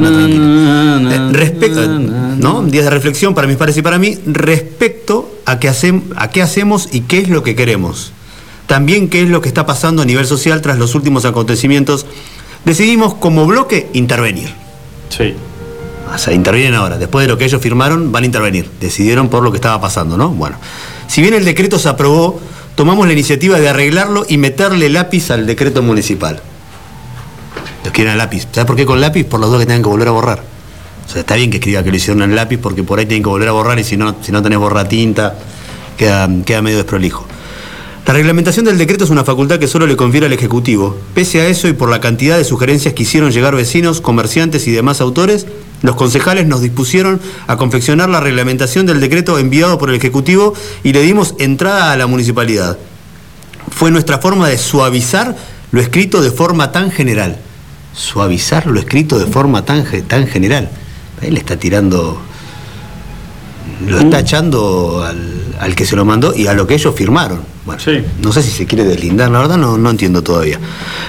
Tranquilo. 0.00 1.10
Eh, 1.12 1.28
respecto, 1.32 1.86
¿no? 1.88 2.62
Días 2.64 2.84
de 2.84 2.90
reflexión 2.90 3.34
para 3.34 3.46
mis 3.46 3.56
pares 3.56 3.76
y 3.76 3.82
para 3.82 3.98
mí 3.98 4.16
respecto 4.26 5.30
a 5.44 5.58
qué, 5.60 5.68
hacem- 5.70 6.02
a 6.16 6.30
qué 6.30 6.42
hacemos 6.42 6.88
y 6.92 7.00
qué 7.02 7.18
es 7.18 7.28
lo 7.28 7.42
que 7.42 7.54
queremos. 7.54 8.12
También 8.66 9.08
qué 9.08 9.22
es 9.22 9.28
lo 9.28 9.40
que 9.40 9.48
está 9.48 9.64
pasando 9.66 10.02
a 10.02 10.04
nivel 10.04 10.26
social 10.26 10.60
tras 10.62 10.78
los 10.78 10.94
últimos 10.94 11.24
acontecimientos. 11.24 12.06
Decidimos 12.66 13.14
como 13.14 13.46
bloque 13.46 13.88
intervenir. 13.92 14.52
Sí. 15.08 15.34
O 16.12 16.18
sea, 16.18 16.34
intervienen 16.34 16.74
ahora. 16.74 16.98
Después 16.98 17.24
de 17.24 17.28
lo 17.32 17.38
que 17.38 17.44
ellos 17.44 17.62
firmaron, 17.62 18.10
van 18.10 18.24
a 18.24 18.26
intervenir. 18.26 18.68
Decidieron 18.80 19.28
por 19.28 19.44
lo 19.44 19.52
que 19.52 19.58
estaba 19.58 19.80
pasando, 19.80 20.16
¿no? 20.16 20.30
Bueno. 20.30 20.56
Si 21.06 21.22
bien 21.22 21.34
el 21.34 21.44
decreto 21.44 21.78
se 21.78 21.88
aprobó, 21.88 22.40
tomamos 22.74 23.06
la 23.06 23.12
iniciativa 23.12 23.60
de 23.60 23.68
arreglarlo 23.68 24.26
y 24.28 24.36
meterle 24.36 24.88
lápiz 24.88 25.30
al 25.30 25.46
decreto 25.46 25.80
municipal. 25.80 26.42
Los 27.84 27.92
quieren 27.92 28.12
al 28.12 28.18
lápiz. 28.18 28.48
¿Sabes 28.50 28.66
por 28.66 28.74
qué 28.74 28.84
con 28.84 29.00
lápiz? 29.00 29.22
Por 29.22 29.38
los 29.38 29.48
dos 29.48 29.60
que 29.60 29.66
tengan 29.66 29.82
que 29.82 29.88
volver 29.88 30.08
a 30.08 30.10
borrar. 30.10 30.42
O 31.06 31.08
sea, 31.08 31.20
está 31.20 31.36
bien 31.36 31.52
que 31.52 31.58
escriba 31.58 31.84
que 31.84 31.90
lo 31.90 31.96
hicieron 31.96 32.20
en 32.24 32.34
lápiz 32.34 32.58
porque 32.58 32.82
por 32.82 32.98
ahí 32.98 33.06
tienen 33.06 33.22
que 33.22 33.28
volver 33.28 33.48
a 33.48 33.52
borrar 33.52 33.78
y 33.78 33.84
si 33.84 33.96
no, 33.96 34.16
si 34.22 34.32
no 34.32 34.42
tenés 34.42 34.58
borra 34.58 34.88
tinta, 34.88 35.36
queda, 35.96 36.28
queda 36.44 36.62
medio 36.62 36.78
desprolijo. 36.78 37.28
La 38.06 38.12
reglamentación 38.12 38.64
del 38.64 38.78
decreto 38.78 39.02
es 39.02 39.10
una 39.10 39.24
facultad 39.24 39.58
que 39.58 39.66
solo 39.66 39.84
le 39.84 39.96
confiere 39.96 40.26
al 40.26 40.32
Ejecutivo. 40.32 40.96
Pese 41.12 41.40
a 41.40 41.48
eso 41.48 41.66
y 41.66 41.72
por 41.72 41.90
la 41.90 42.00
cantidad 42.00 42.38
de 42.38 42.44
sugerencias 42.44 42.94
que 42.94 43.02
hicieron 43.02 43.32
llegar 43.32 43.56
vecinos, 43.56 44.00
comerciantes 44.00 44.68
y 44.68 44.70
demás 44.70 45.00
autores, 45.00 45.48
los 45.82 45.96
concejales 45.96 46.46
nos 46.46 46.60
dispusieron 46.60 47.20
a 47.48 47.56
confeccionar 47.56 48.08
la 48.08 48.20
reglamentación 48.20 48.86
del 48.86 49.00
decreto 49.00 49.40
enviado 49.40 49.76
por 49.76 49.90
el 49.90 49.96
Ejecutivo 49.96 50.54
y 50.84 50.92
le 50.92 51.02
dimos 51.02 51.34
entrada 51.40 51.90
a 51.90 51.96
la 51.96 52.06
municipalidad. 52.06 52.78
Fue 53.70 53.90
nuestra 53.90 54.18
forma 54.18 54.48
de 54.48 54.56
suavizar 54.56 55.36
lo 55.72 55.80
escrito 55.80 56.22
de 56.22 56.30
forma 56.30 56.70
tan 56.70 56.92
general. 56.92 57.40
Suavizar 57.92 58.68
lo 58.68 58.78
escrito 58.78 59.18
de 59.18 59.26
forma 59.26 59.64
tan, 59.64 59.84
tan 60.06 60.28
general. 60.28 60.70
Él 61.22 61.36
está 61.36 61.56
tirando 61.56 62.22
lo 63.84 63.98
está 63.98 64.20
echando 64.20 65.02
al, 65.04 65.56
al 65.58 65.74
que 65.74 65.84
se 65.84 65.96
lo 65.96 66.04
mandó 66.04 66.36
y 66.36 66.46
a 66.46 66.54
lo 66.54 66.68
que 66.68 66.74
ellos 66.74 66.94
firmaron. 66.94 67.55
Bueno, 67.66 67.80
Sí. 67.82 68.02
no 68.22 68.32
sé 68.32 68.42
si 68.42 68.50
se 68.50 68.64
quiere 68.64 68.84
deslindar, 68.84 69.28
la 69.30 69.40
verdad 69.40 69.56
no, 69.56 69.76
no 69.76 69.90
entiendo 69.90 70.22
todavía. 70.22 70.60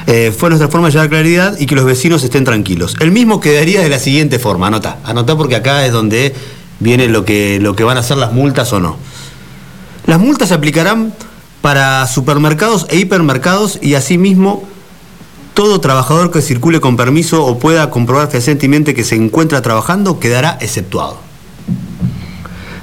Eh, 0.08 0.34
fue 0.36 0.50
nuestra 0.50 0.68
forma 0.68 0.88
de 0.88 0.94
llevar 0.94 1.10
claridad 1.10 1.56
y 1.60 1.68
que 1.68 1.76
los 1.76 1.86
vecinos 1.86 2.24
estén 2.24 2.44
tranquilos. 2.44 2.96
El 3.00 3.12
mismo 3.12 3.40
quedaría 3.40 3.82
de 3.82 3.90
la 3.90 4.00
siguiente 4.00 4.40
forma, 4.40 4.66
anota, 4.68 4.98
anota 5.04 5.38
porque 5.38 5.56
acá 5.56 5.86
es 5.86 5.94
donde 5.94 6.34
viene 6.80 7.08
lo 7.08 7.24
que, 7.26 7.60
lo 7.62 7.76
que 7.76 7.84
van 7.84 7.98
a 7.98 8.04
ser 8.04 8.18
las 8.18 8.34
multas 8.34 8.74
o 8.74 8.80
no. 8.80 8.98
Las 10.08 10.20
multas 10.20 10.50
se 10.50 10.56
aplicarán 10.56 11.14
para 11.62 12.08
supermercados 12.08 12.88
e 12.90 12.98
hipermercados 12.98 13.78
y 13.82 13.94
asimismo 13.94 14.68
todo 15.54 15.80
trabajador 15.80 16.32
que 16.32 16.42
circule 16.42 16.80
con 16.80 16.98
permiso 16.98 17.46
o 17.46 17.60
pueda 17.60 17.90
comprobar 17.92 18.30
fehacientemente 18.32 18.94
que 18.96 19.04
se 19.04 19.16
encuentra 19.16 19.62
trabajando 19.62 20.20
quedará 20.20 20.58
exceptuado. 20.62 21.27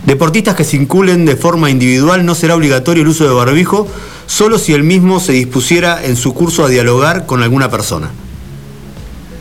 Deportistas 0.07 0.55
que 0.55 0.65
circulen 0.65 1.25
de 1.25 1.37
forma 1.37 1.71
individual 1.71 2.27
no 2.27 2.35
será 2.35 2.55
obligatorio 2.55 3.03
el 3.03 3.09
uso 3.09 3.25
de 3.25 3.33
barbijo, 3.33 3.89
solo 4.27 4.59
si 4.59 4.75
el 4.75 4.83
mismo 4.83 5.19
se 5.19 5.33
dispusiera 5.33 6.05
en 6.05 6.17
su 6.17 6.35
curso 6.35 6.65
a 6.65 6.69
dialogar 6.69 7.25
con 7.25 7.43
alguna 7.43 7.71
persona. 7.71 8.11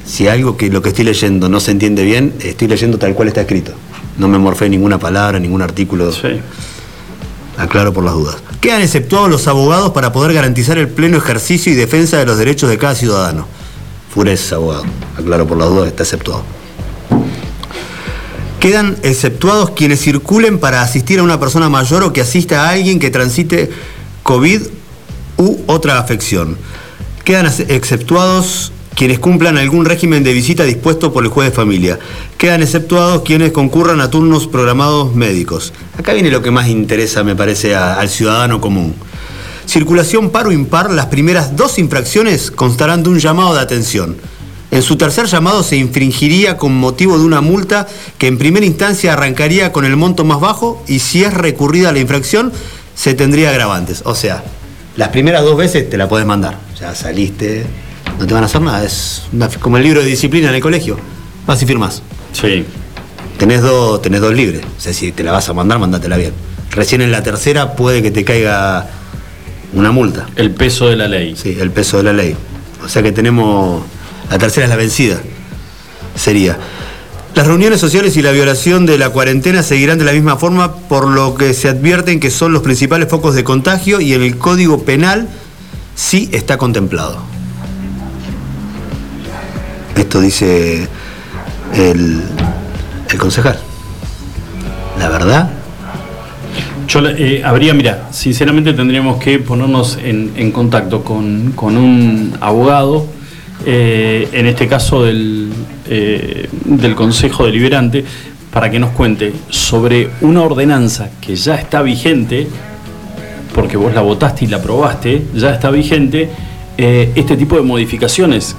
Si 0.05 0.27
algo 0.27 0.55
que 0.55 0.69
lo 0.69 0.81
que 0.81 0.89
estoy 0.89 1.05
leyendo 1.05 1.49
no 1.49 1.59
se 1.59 1.71
entiende 1.71 2.03
bien, 2.03 2.33
estoy 2.39 2.67
leyendo 2.67 2.97
tal 2.97 3.13
cual 3.13 3.27
está 3.27 3.41
escrito. 3.41 3.73
No 4.17 4.27
me 4.27 4.37
morfé 4.37 4.69
ninguna 4.69 4.99
palabra, 4.99 5.39
ningún 5.39 5.61
artículo. 5.61 6.11
Sí. 6.11 6.39
Aclaro 7.57 7.93
por 7.93 8.03
las 8.03 8.13
dudas. 8.13 8.37
Quedan 8.61 8.81
exceptuados 8.81 9.29
los 9.29 9.47
abogados 9.47 9.91
para 9.91 10.13
poder 10.13 10.33
garantizar 10.33 10.77
el 10.77 10.87
pleno 10.87 11.17
ejercicio 11.17 11.71
y 11.71 11.75
defensa 11.75 12.17
de 12.17 12.25
los 12.25 12.37
derechos 12.37 12.69
de 12.69 12.77
cada 12.77 12.95
ciudadano. 12.95 13.47
Fures, 14.13 14.53
abogado. 14.53 14.83
Aclaro 15.17 15.45
por 15.45 15.57
las 15.57 15.69
dudas, 15.69 15.87
está 15.87 16.03
exceptuado. 16.03 16.43
Quedan 18.63 18.95
exceptuados 19.03 19.71
quienes 19.71 19.99
circulen 20.01 20.57
para 20.57 20.81
asistir 20.81 21.19
a 21.19 21.23
una 21.23 21.37
persona 21.37 21.67
mayor 21.67 22.01
o 22.01 22.13
que 22.13 22.21
asista 22.21 22.63
a 22.63 22.69
alguien 22.69 22.97
que 22.97 23.09
transite 23.09 23.69
COVID 24.23 24.61
u 25.35 25.57
otra 25.67 25.99
afección. 25.99 26.57
Quedan 27.25 27.47
ex- 27.47 27.59
exceptuados 27.67 28.71
quienes 28.95 29.19
cumplan 29.19 29.57
algún 29.57 29.83
régimen 29.83 30.23
de 30.23 30.31
visita 30.31 30.63
dispuesto 30.63 31.11
por 31.11 31.25
el 31.25 31.29
juez 31.29 31.49
de 31.49 31.55
familia. 31.57 31.99
Quedan 32.37 32.61
exceptuados 32.63 33.23
quienes 33.23 33.51
concurran 33.51 33.99
a 33.99 34.09
turnos 34.09 34.47
programados 34.47 35.13
médicos. 35.13 35.73
Acá 35.99 36.13
viene 36.13 36.31
lo 36.31 36.41
que 36.41 36.51
más 36.51 36.69
interesa, 36.69 37.21
me 37.25 37.35
parece, 37.35 37.75
a- 37.75 37.95
al 37.99 38.07
ciudadano 38.07 38.61
común. 38.61 38.95
Circulación 39.65 40.29
par 40.29 40.47
o 40.47 40.53
impar, 40.53 40.89
las 40.89 41.07
primeras 41.07 41.57
dos 41.57 41.79
infracciones 41.79 42.49
constarán 42.49 43.03
de 43.03 43.09
un 43.09 43.19
llamado 43.19 43.55
de 43.55 43.59
atención. 43.59 44.15
En 44.73 44.81
su 44.81 44.95
tercer 44.97 45.27
llamado 45.27 45.61
se 45.61 45.77
infringiría 45.77 46.57
con 46.57 46.75
motivo 46.75 47.17
de 47.19 47.23
una 47.25 47.41
multa 47.41 47.87
que 48.17 48.25
en 48.27 48.39
primera 48.39 48.65
instancia 48.65 49.13
arrancaría 49.13 49.71
con 49.71 49.85
el 49.85 49.95
monto 49.95 50.25
más 50.25 50.39
bajo 50.39 50.83
y 50.87 50.97
si 50.99 51.23
es 51.23 51.31
recurrida 51.33 51.91
la 51.91 51.99
infracción 51.99 52.51
se 52.95 53.13
tendría 53.13 53.51
agravantes. 53.51 54.01
O 54.05 54.15
sea, 54.15 54.43
las 54.97 55.09
primeras 55.09 55.43
dos 55.43 55.55
veces 55.57 55.87
te 55.89 55.95
la 55.97 56.09
podés 56.09 56.25
mandar. 56.25 56.57
Ya 56.79 56.95
saliste, 56.95 57.65
no 58.19 58.25
te 58.25 58.33
van 58.33 58.41
a 58.43 58.47
hacer 58.47 58.61
nada. 58.61 58.83
Es 58.83 59.23
una- 59.31 59.47
como 59.47 59.77
el 59.77 59.83
libro 59.83 60.01
de 60.01 60.07
disciplina 60.07 60.49
en 60.49 60.55
el 60.55 60.61
colegio. 60.61 60.97
Vas 61.45 61.61
y 61.61 61.65
firmas. 61.67 62.01
Sí. 62.31 62.65
Tenés 63.37 63.61
dos, 63.61 64.01
tenés 64.01 64.21
dos 64.21 64.33
libres. 64.33 64.61
O 64.77 64.81
sea, 64.81 64.91
si 64.93 65.11
te 65.11 65.23
la 65.23 65.31
vas 65.31 65.47
a 65.49 65.53
mandar, 65.53 65.77
mandátela 65.77 66.17
bien. 66.17 66.33
Recién 66.71 67.01
en 67.01 67.11
la 67.11 67.21
tercera 67.21 67.75
puede 67.75 68.01
que 68.01 68.09
te 68.09 68.23
caiga 68.23 68.87
una 69.73 69.91
multa. 69.91 70.25
El 70.35 70.49
peso 70.51 70.87
de 70.87 70.95
la 70.95 71.07
ley. 71.07 71.35
Sí, 71.35 71.55
el 71.59 71.69
peso 71.69 71.97
de 71.97 72.03
la 72.03 72.13
ley. 72.13 72.35
O 72.83 72.89
sea 72.89 73.03
que 73.03 73.11
tenemos. 73.11 73.83
La 74.29 74.37
tercera 74.37 74.65
es 74.65 74.69
la 74.69 74.75
vencida. 74.75 75.19
Sería. 76.15 76.57
Las 77.35 77.47
reuniones 77.47 77.79
sociales 77.79 78.15
y 78.15 78.21
la 78.21 78.31
violación 78.31 78.85
de 78.85 78.97
la 78.99 79.09
cuarentena 79.09 79.63
seguirán 79.63 79.97
de 79.97 80.05
la 80.05 80.11
misma 80.11 80.37
forma, 80.37 80.75
por 80.75 81.07
lo 81.07 81.33
que 81.33 81.53
se 81.55 81.67
advierten 81.67 82.19
que 82.19 82.29
son 82.29 82.53
los 82.53 82.61
principales 82.61 83.09
focos 83.09 83.33
de 83.33 83.43
contagio 83.43 83.99
y 83.99 84.13
en 84.13 84.21
el 84.21 84.37
Código 84.37 84.83
Penal 84.83 85.27
sí 85.95 86.29
está 86.31 86.57
contemplado. 86.57 87.17
Esto 89.95 90.21
dice 90.21 90.87
el, 91.75 92.21
el 93.09 93.17
concejal. 93.17 93.59
La 94.99 95.09
verdad, 95.09 95.49
Yo 96.87 96.99
eh, 97.07 97.41
habría, 97.43 97.73
mira, 97.73 98.09
sinceramente 98.11 98.73
tendríamos 98.73 99.17
que 99.21 99.39
ponernos 99.39 99.97
en, 100.03 100.33
en 100.35 100.51
contacto 100.51 101.03
con, 101.03 101.53
con 101.53 101.77
un 101.77 102.37
abogado, 102.41 103.07
eh, 103.65 104.27
en 104.33 104.45
este 104.47 104.67
caso 104.67 105.03
del, 105.03 105.49
eh, 105.89 106.47
del 106.65 106.95
Consejo 106.95 107.45
Deliberante, 107.45 108.03
para 108.51 108.69
que 108.69 108.79
nos 108.79 108.91
cuente 108.91 109.33
sobre 109.49 110.09
una 110.21 110.41
ordenanza 110.43 111.09
que 111.21 111.35
ya 111.35 111.55
está 111.55 111.81
vigente, 111.81 112.47
porque 113.55 113.77
vos 113.77 113.93
la 113.93 114.01
votaste 114.01 114.45
y 114.45 114.47
la 114.47 114.57
aprobaste, 114.57 115.23
ya 115.35 115.51
está 115.53 115.69
vigente, 115.71 116.29
eh, 116.77 117.11
este 117.15 117.35
tipo 117.37 117.55
de 117.55 117.61
modificaciones 117.61 118.55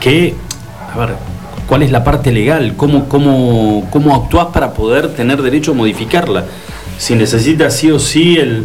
que, 0.00 0.34
a 0.94 0.98
ver, 0.98 1.10
¿cuál 1.66 1.82
es 1.82 1.90
la 1.90 2.04
parte 2.04 2.32
legal? 2.32 2.74
¿Cómo, 2.76 3.08
cómo, 3.08 3.88
cómo 3.90 4.14
actuás 4.14 4.46
para 4.52 4.72
poder 4.74 5.14
tener 5.14 5.42
derecho 5.42 5.72
a 5.72 5.74
modificarla? 5.74 6.44
Si 6.98 7.14
necesitas 7.14 7.76
sí 7.76 7.90
o 7.90 7.98
sí 7.98 8.36
el, 8.38 8.64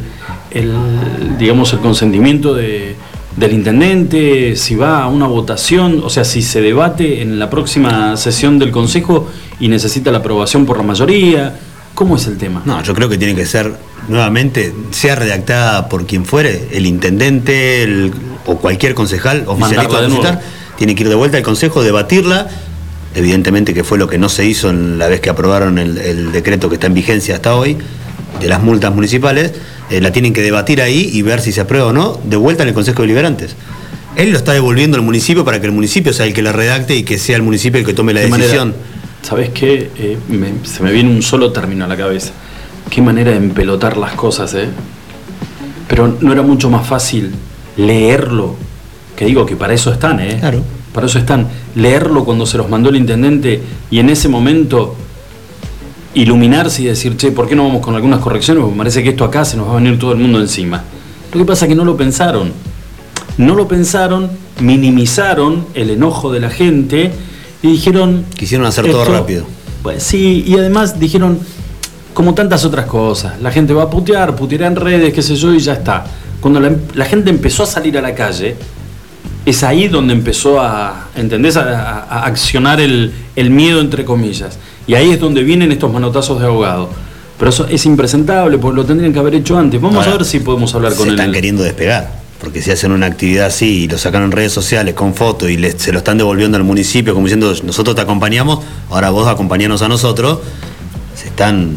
el, 0.51 1.37
digamos, 1.37 1.73
el 1.73 1.79
consentimiento 1.79 2.53
de- 2.53 2.90
del 3.37 3.53
intendente, 3.53 4.55
si 4.55 4.75
va 4.75 5.03
a 5.03 5.07
una 5.07 5.25
votación, 5.27 6.01
o 6.03 6.09
sea, 6.09 6.23
si 6.25 6.41
se 6.41 6.61
debate 6.61 7.21
en 7.21 7.39
la 7.39 7.49
próxima 7.49 8.17
sesión 8.17 8.59
del 8.59 8.71
Consejo 8.71 9.29
y 9.59 9.67
necesita 9.69 10.11
la 10.11 10.17
aprobación 10.19 10.65
por 10.65 10.77
la 10.77 10.83
mayoría, 10.83 11.55
¿cómo 11.95 12.17
es 12.17 12.27
el 12.27 12.37
tema? 12.37 12.61
No, 12.65 12.83
yo 12.83 12.93
creo 12.93 13.07
que 13.09 13.17
tiene 13.17 13.35
que 13.35 13.45
ser, 13.45 13.73
nuevamente, 14.09 14.73
sea 14.91 15.15
redactada 15.15 15.87
por 15.87 16.05
quien 16.05 16.25
fuere, 16.25 16.67
el 16.73 16.85
intendente 16.85 17.83
el- 17.83 18.11
o 18.45 18.57
cualquier 18.57 18.93
concejal, 18.95 19.43
oficialista 19.47 19.97
de 20.01 20.07
depositar, 20.07 20.41
tiene 20.77 20.95
que 20.95 21.03
ir 21.03 21.09
de 21.09 21.15
vuelta 21.15 21.37
al 21.37 21.43
Consejo, 21.43 21.83
debatirla. 21.83 22.47
Evidentemente 23.13 23.73
que 23.73 23.83
fue 23.83 23.97
lo 23.97 24.07
que 24.07 24.17
no 24.17 24.29
se 24.29 24.45
hizo 24.45 24.69
en 24.69 24.97
la 24.97 25.07
vez 25.07 25.19
que 25.19 25.29
aprobaron 25.29 25.77
el, 25.77 25.97
el 25.97 26.31
decreto 26.31 26.69
que 26.69 26.75
está 26.75 26.87
en 26.87 26.93
vigencia 26.93 27.35
hasta 27.35 27.55
hoy, 27.55 27.77
de 28.39 28.47
las 28.47 28.63
multas 28.63 28.93
municipales, 28.95 29.51
eh, 29.91 30.01
la 30.01 30.11
tienen 30.11 30.33
que 30.33 30.41
debatir 30.41 30.81
ahí 30.81 31.09
y 31.13 31.21
ver 31.21 31.41
si 31.41 31.51
se 31.51 31.61
aprueba 31.61 31.87
o 31.87 31.93
no, 31.93 32.19
de 32.23 32.37
vuelta 32.37 32.63
en 32.63 32.69
el 32.69 32.73
Consejo 32.75 33.01
Deliberantes. 33.03 33.55
Él 34.15 34.31
lo 34.31 34.37
está 34.37 34.53
devolviendo 34.53 34.97
al 34.97 35.03
municipio 35.03 35.45
para 35.45 35.59
que 35.61 35.67
el 35.67 35.71
municipio 35.71 36.11
sea 36.13 36.25
el 36.25 36.33
que 36.33 36.41
la 36.41 36.51
redacte 36.51 36.95
y 36.95 37.03
que 37.03 37.17
sea 37.17 37.35
el 37.37 37.43
municipio 37.43 37.79
el 37.79 37.85
que 37.85 37.93
tome 37.93 38.13
la 38.13 38.21
¿Qué 38.21 38.27
manera- 38.27 38.47
decisión. 38.47 38.73
¿Sabes 39.21 39.49
qué? 39.49 39.89
Eh, 39.97 40.17
me- 40.29 40.65
se 40.65 40.81
me 40.83 40.91
viene 40.91 41.09
un 41.11 41.21
solo 41.21 41.51
término 41.51 41.85
a 41.85 41.87
la 41.87 41.95
cabeza. 41.95 42.31
Qué 42.89 43.01
manera 43.01 43.31
de 43.31 43.37
empelotar 43.37 43.95
las 43.97 44.13
cosas, 44.13 44.53
¿eh? 44.55 44.67
Pero 45.87 46.17
no 46.21 46.31
era 46.33 46.41
mucho 46.41 46.69
más 46.69 46.87
fácil 46.87 47.31
leerlo, 47.77 48.55
que 49.15 49.25
digo 49.25 49.45
que 49.45 49.55
para 49.55 49.73
eso 49.73 49.91
están, 49.91 50.19
¿eh? 50.19 50.37
Claro. 50.39 50.63
Para 50.93 51.07
eso 51.07 51.19
están. 51.19 51.47
Leerlo 51.75 52.25
cuando 52.25 52.45
se 52.45 52.57
los 52.57 52.69
mandó 52.69 52.89
el 52.89 52.95
intendente 52.97 53.61
y 53.89 53.99
en 53.99 54.09
ese 54.09 54.27
momento 54.27 54.95
iluminarse 56.13 56.81
y 56.81 56.85
decir, 56.85 57.15
che, 57.17 57.31
¿por 57.31 57.47
qué 57.47 57.55
no 57.55 57.63
vamos 57.67 57.81
con 57.81 57.95
algunas 57.95 58.19
correcciones? 58.19 58.63
Porque 58.63 58.77
parece 58.77 59.03
que 59.03 59.09
esto 59.09 59.23
acá 59.23 59.45
se 59.45 59.57
nos 59.57 59.67
va 59.67 59.73
a 59.73 59.75
venir 59.75 59.97
todo 59.97 60.11
el 60.11 60.17
mundo 60.17 60.39
encima. 60.39 60.83
Lo 61.33 61.39
que 61.39 61.45
pasa 61.45 61.65
es 61.65 61.69
que 61.69 61.75
no 61.75 61.85
lo 61.85 61.95
pensaron. 61.95 62.51
No 63.37 63.55
lo 63.55 63.67
pensaron, 63.67 64.29
minimizaron 64.59 65.65
el 65.73 65.89
enojo 65.91 66.31
de 66.31 66.39
la 66.41 66.49
gente 66.49 67.11
y 67.61 67.71
dijeron... 67.71 68.25
Quisieron 68.35 68.67
hacer 68.67 68.89
todo 68.91 69.05
rápido. 69.05 69.45
Pues 69.83 70.03
sí, 70.03 70.43
y 70.45 70.55
además 70.55 70.99
dijeron, 70.99 71.39
como 72.13 72.33
tantas 72.33 72.65
otras 72.65 72.85
cosas, 72.87 73.39
la 73.41 73.51
gente 73.51 73.73
va 73.73 73.83
a 73.83 73.89
putear, 73.89 74.35
puteará 74.35 74.67
en 74.67 74.75
redes, 74.75 75.13
qué 75.13 75.21
sé 75.21 75.35
yo, 75.35 75.53
y 75.53 75.59
ya 75.59 75.73
está. 75.73 76.05
Cuando 76.41 76.59
la, 76.59 76.71
la 76.93 77.05
gente 77.05 77.29
empezó 77.29 77.63
a 77.63 77.67
salir 77.67 77.97
a 77.97 78.01
la 78.01 78.13
calle, 78.13 78.55
es 79.45 79.63
ahí 79.63 79.87
donde 79.87 80.13
empezó 80.13 80.59
a, 80.59 81.07
¿entendés? 81.15 81.55
A, 81.57 81.61
a- 81.63 81.99
a 82.03 82.25
accionar 82.25 82.79
el, 82.81 83.11
el 83.35 83.49
miedo, 83.49 83.79
entre 83.79 84.03
comillas. 84.05 84.59
Y 84.87 84.93
ahí 84.95 85.11
es 85.11 85.19
donde 85.19 85.43
vienen 85.43 85.71
estos 85.71 85.91
manotazos 85.91 86.39
de 86.39 86.45
abogado. 86.47 86.89
Pero 87.37 87.49
eso 87.49 87.65
es 87.67 87.85
impresentable, 87.85 88.57
porque 88.57 88.75
lo 88.77 88.85
tendrían 88.85 89.13
que 89.13 89.19
haber 89.19 89.35
hecho 89.35 89.57
antes. 89.57 89.79
Vamos 89.81 89.97
Ahora, 89.99 90.11
a 90.15 90.17
ver 90.17 90.25
si 90.25 90.39
podemos 90.39 90.73
hablar 90.75 90.93
con 90.93 91.05
se 91.05 91.09
él. 91.13 91.19
están 91.19 91.31
queriendo 91.33 91.63
despegar. 91.63 92.21
Porque 92.39 92.61
si 92.61 92.71
hacen 92.71 92.91
una 92.91 93.05
actividad 93.05 93.45
así 93.47 93.83
y 93.83 93.87
lo 93.87 93.97
sacan 93.99 94.23
en 94.23 94.31
redes 94.31 94.51
sociales 94.51 94.95
con 94.95 95.13
fotos 95.13 95.49
y 95.49 95.57
les- 95.57 95.75
se 95.75 95.91
lo 95.91 95.99
están 95.99 96.17
devolviendo 96.17 96.57
al 96.57 96.63
municipio 96.63 97.13
como 97.13 97.27
diciendo 97.27 97.53
nosotros 97.63 97.95
te 97.95 98.01
acompañamos, 98.01 98.59
ahora 98.89 99.11
vos 99.11 99.27
acompañanos 99.27 99.83
a 99.83 99.87
nosotros, 99.87 100.39
se 101.15 101.27
están 101.27 101.75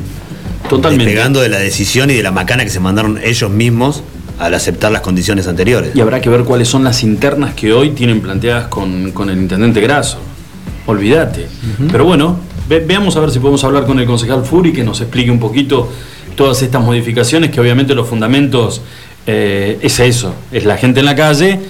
Totalmente. 0.70 1.04
despegando 1.04 1.40
de 1.42 1.50
la 1.50 1.58
decisión 1.58 2.10
y 2.10 2.14
de 2.14 2.22
la 2.22 2.30
macana 2.30 2.64
que 2.64 2.70
se 2.70 2.80
mandaron 2.80 3.18
ellos 3.22 3.50
mismos 3.50 4.02
al 4.38 4.54
aceptar 4.54 4.90
las 4.90 5.02
condiciones 5.02 5.46
anteriores. 5.46 5.90
Y 5.94 6.00
habrá 6.00 6.20
que 6.22 6.30
ver 6.30 6.44
cuáles 6.44 6.66
son 6.68 6.82
las 6.82 7.02
internas 7.02 7.52
que 7.54 7.72
hoy 7.74 7.90
tienen 7.90 8.22
planteadas 8.22 8.68
con, 8.68 9.12
con 9.12 9.28
el 9.28 9.36
intendente 9.38 9.80
Grasso. 9.82 10.16
Olvídate. 10.86 11.46
Pero 11.92 12.04
bueno, 12.04 12.38
ve- 12.68 12.80
veamos 12.80 13.16
a 13.16 13.20
ver 13.20 13.30
si 13.30 13.38
podemos 13.38 13.62
hablar 13.64 13.84
con 13.86 13.98
el 13.98 14.06
concejal 14.06 14.44
Furi 14.44 14.72
que 14.72 14.84
nos 14.84 15.00
explique 15.00 15.30
un 15.30 15.38
poquito 15.40 15.88
todas 16.36 16.60
estas 16.62 16.82
modificaciones, 16.82 17.50
que 17.50 17.60
obviamente 17.60 17.94
los 17.94 18.08
fundamentos 18.08 18.82
eh, 19.26 19.78
es 19.82 20.00
eso, 20.00 20.34
es 20.52 20.64
la 20.64 20.76
gente 20.76 21.00
en 21.00 21.06
la 21.06 21.14
calle, 21.14 21.60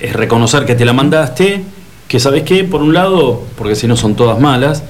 es 0.00 0.12
reconocer 0.12 0.64
que 0.64 0.74
te 0.74 0.84
la 0.84 0.92
mandaste, 0.92 1.62
que 2.08 2.20
sabes 2.20 2.42
qué, 2.44 2.64
por 2.64 2.80
un 2.82 2.94
lado, 2.94 3.42
porque 3.56 3.74
si 3.74 3.86
no 3.86 3.96
son 3.96 4.14
todas 4.14 4.38
malas, 4.40 4.82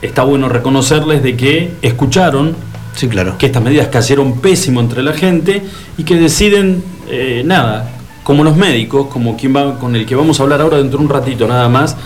está 0.00 0.22
bueno 0.24 0.48
reconocerles 0.48 1.22
de 1.22 1.36
que 1.36 1.72
escucharon, 1.82 2.54
Sí, 2.94 3.08
claro. 3.08 3.36
que 3.38 3.46
estas 3.46 3.62
medidas 3.62 3.88
cayeron 3.88 4.40
pésimo 4.40 4.80
entre 4.80 5.02
la 5.02 5.12
gente 5.12 5.62
y 5.98 6.04
que 6.04 6.16
deciden, 6.16 6.82
eh, 7.08 7.42
nada, 7.44 7.90
como 8.22 8.44
los 8.44 8.56
médicos, 8.56 9.06
como 9.08 9.36
quien 9.36 9.54
va, 9.56 9.78
con 9.78 9.96
el 9.96 10.06
que 10.06 10.14
vamos 10.14 10.38
a 10.40 10.42
hablar 10.44 10.60
ahora 10.60 10.78
dentro 10.78 10.98
de 10.98 11.04
un 11.04 11.10
ratito 11.10 11.46
nada 11.48 11.68
más, 11.68 11.96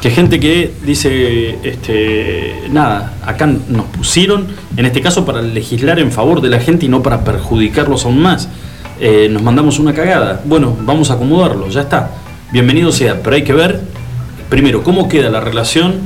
que 0.00 0.10
gente 0.10 0.38
que 0.38 0.72
dice, 0.84 1.58
este, 1.62 2.54
nada, 2.70 3.14
acá 3.24 3.46
nos 3.46 3.86
pusieron, 3.86 4.46
en 4.76 4.86
este 4.86 5.00
caso 5.00 5.24
para 5.24 5.42
legislar 5.42 5.98
en 5.98 6.12
favor 6.12 6.40
de 6.40 6.48
la 6.48 6.60
gente 6.60 6.86
y 6.86 6.88
no 6.88 7.02
para 7.02 7.24
perjudicarlos 7.24 8.04
aún 8.04 8.20
más. 8.20 8.48
Eh, 9.00 9.28
nos 9.30 9.42
mandamos 9.42 9.78
una 9.78 9.94
cagada. 9.94 10.42
Bueno, 10.44 10.76
vamos 10.82 11.10
a 11.10 11.14
acomodarlo, 11.14 11.68
ya 11.68 11.82
está. 11.82 12.10
Bienvenido 12.52 12.92
sea, 12.92 13.22
pero 13.22 13.36
hay 13.36 13.42
que 13.42 13.52
ver, 13.52 13.80
primero, 14.48 14.82
cómo 14.82 15.08
queda 15.08 15.30
la 15.30 15.40
relación 15.40 15.96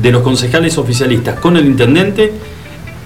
de 0.00 0.12
los 0.12 0.22
concejales 0.22 0.78
oficialistas 0.78 1.38
con 1.38 1.56
el 1.56 1.66
intendente 1.66 2.32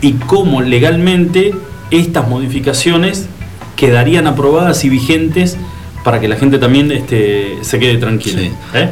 y 0.01 0.13
cómo 0.13 0.61
legalmente 0.61 1.55
estas 1.91 2.29
modificaciones 2.29 3.27
quedarían 3.77 4.27
aprobadas 4.27 4.85
y 4.85 4.89
vigentes 4.89 5.57
para 6.05 6.21
que 6.21 6.29
la 6.29 6.37
gente 6.37 6.59
también 6.59 6.91
este, 6.93 7.59
se 7.63 7.79
quede 7.79 7.99
tranquila. 7.99 8.41
Sí. 8.41 8.53
¿Eh? 8.75 8.91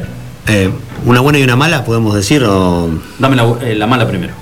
Eh, 0.48 0.70
una 1.04 1.20
buena 1.20 1.38
y 1.38 1.42
una 1.42 1.56
mala, 1.56 1.84
podemos 1.84 2.14
decir, 2.14 2.42
o 2.44 2.88
Dame 3.18 3.36
la, 3.36 3.44
eh, 3.62 3.74
la 3.74 3.86
mala 3.86 4.06
primero. 4.08 4.32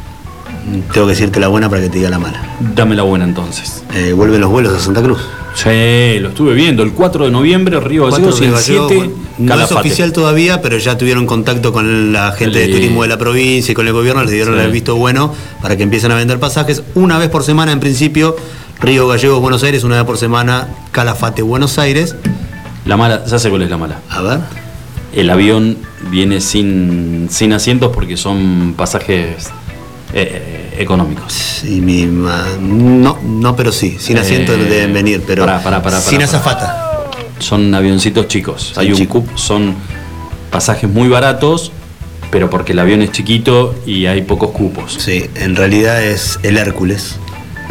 tengo 0.92 1.06
que 1.06 1.12
decirte 1.12 1.40
la 1.40 1.48
buena 1.48 1.68
para 1.68 1.82
que 1.82 1.88
te 1.88 1.98
diga 1.98 2.10
la 2.10 2.18
mala. 2.18 2.42
Dame 2.74 2.94
la 2.94 3.02
buena 3.02 3.24
entonces. 3.24 3.82
Eh, 3.94 4.12
vuelven 4.12 4.40
los 4.40 4.50
vuelos 4.50 4.72
a 4.74 4.80
Santa 4.80 5.02
Cruz. 5.02 5.18
Sí, 5.54 6.18
lo 6.20 6.28
estuve 6.30 6.54
viendo. 6.54 6.82
El 6.82 6.92
4 6.92 7.26
de 7.26 7.30
noviembre, 7.30 7.78
Río 7.78 8.06
Gallegos 8.10 8.40
y 8.40 8.44
el 8.44 8.52
Cuatro 8.52 8.68
de 8.78 8.78
Gallego, 8.78 8.88
7, 8.88 9.12
bueno, 9.38 9.54
No 9.56 9.64
es 9.64 9.72
oficial 9.72 10.12
todavía, 10.12 10.62
pero 10.62 10.78
ya 10.78 10.96
tuvieron 10.96 11.26
contacto 11.26 11.72
con 11.74 12.12
la 12.12 12.32
gente 12.32 12.58
de 12.60 12.68
turismo 12.68 13.02
de 13.02 13.08
la 13.08 13.18
provincia 13.18 13.72
y 13.72 13.74
con 13.74 13.86
el 13.86 13.92
gobierno, 13.92 14.22
les 14.22 14.30
dieron 14.32 14.54
Sí. 14.56 14.60
el 14.64 14.70
visto 14.70 14.96
bueno 14.96 15.34
para 15.60 15.76
que 15.76 15.82
empiecen 15.82 16.10
a 16.10 16.14
vender 16.14 16.38
pasajes 16.40 16.82
una 16.94 17.18
vez 17.18 17.28
por 17.28 17.44
semana 17.44 17.72
en 17.72 17.80
principio. 17.80 18.34
Río 18.80 19.06
Gallegos, 19.06 19.40
Buenos 19.40 19.62
Aires, 19.62 19.84
una 19.84 19.96
vez 19.96 20.04
por 20.06 20.16
semana, 20.16 20.68
Calafate, 20.90 21.42
Buenos 21.42 21.78
Aires. 21.78 22.14
La 22.86 22.96
mala, 22.96 23.24
ya 23.26 23.38
sé 23.38 23.50
cuál 23.50 23.62
es 23.62 23.70
la 23.70 23.76
mala. 23.76 23.98
A 24.08 24.22
ver. 24.22 24.40
El 25.12 25.30
avión 25.30 25.76
viene 26.10 26.40
sin, 26.40 27.28
sin 27.30 27.52
asientos 27.52 27.90
porque 27.94 28.16
son 28.16 28.74
pasajes 28.76 29.50
eh, 30.14 30.74
económicos. 30.78 31.32
Sí, 31.32 31.80
mi 31.80 32.06
ma- 32.06 32.46
no, 32.60 33.18
no, 33.22 33.54
pero 33.56 33.72
sí, 33.72 33.96
sin 33.98 34.16
Eh, 34.16 34.22
deben 34.22 34.92
venir, 34.94 35.22
pero 35.26 35.44
pará, 35.44 35.62
pará, 35.62 35.82
pará, 35.82 36.00
sin 36.00 36.22
azafata. 36.22 37.08
Son 37.38 37.74
avioncitos 37.74 38.28
chicos. 38.28 38.72
Hay 38.76 38.88
un 38.90 38.96
chicos. 38.96 39.24
cup, 39.24 39.38
son 39.38 39.74
pasajes 40.50 40.88
muy 40.88 41.08
baratos, 41.08 41.72
pero 42.30 42.48
porque 42.48 42.72
el 42.72 42.78
avión 42.78 43.02
es 43.02 43.12
chiquito 43.12 43.74
y 43.86 44.06
hay 44.06 44.22
pocos 44.22 44.50
cupos. 44.50 44.94
Sí, 44.98 45.24
en 45.34 45.56
realidad 45.56 46.02
es 46.02 46.38
el 46.42 46.56
Hércules. 46.56 47.16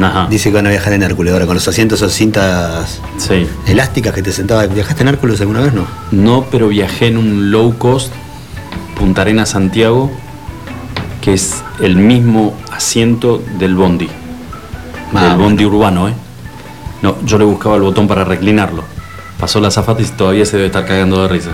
Ajá. 0.04 0.28
Dice 0.30 0.50
que 0.50 0.56
van 0.56 0.68
a 0.68 0.70
viajar 0.70 0.94
en 0.94 1.04
Hércules 1.04 1.34
ahora 1.34 1.46
con 1.46 1.56
los 1.56 1.68
asientos 1.68 2.02
esas 2.02 2.14
cintas 2.14 3.00
Sí. 3.18 3.48
elásticas 3.68 4.14
que 4.14 4.22
te 4.24 4.32
sentabas. 4.32 4.74
¿Viajaste 4.74 5.02
en 5.04 5.10
Hércules 5.10 5.40
alguna 5.42 5.62
vez? 5.62 5.74
No. 5.74 5.86
No, 6.12 6.46
pero 6.52 6.68
viajé 6.70 7.08
en 7.08 7.18
un 7.18 7.52
low 7.52 7.78
cost 7.78 8.12
Punta 8.96 9.22
Arenas 9.22 9.50
Santiago, 9.50 10.12
que 11.22 11.34
es 11.34 11.64
el 11.80 11.96
mismo 11.96 12.56
asiento 12.72 13.42
del 13.58 13.76
bondi. 13.76 14.08
Ah, 15.14 15.30
del 15.30 15.38
bondi 15.38 15.66
urbano, 15.66 16.08
¿eh? 16.10 16.14
No, 17.02 17.16
yo 17.26 17.38
le 17.40 17.46
buscaba 17.46 17.76
el 17.78 17.82
botón 17.82 18.08
para 18.08 18.24
reclinarlo. 18.24 18.84
Pasó 19.40 19.60
la 19.60 19.72
zafata 19.72 20.02
y 20.04 20.06
todavía 20.06 20.46
se 20.46 20.58
debe 20.58 20.68
estar 20.68 20.86
cagando 20.86 21.22
de 21.24 21.28
risa. 21.28 21.50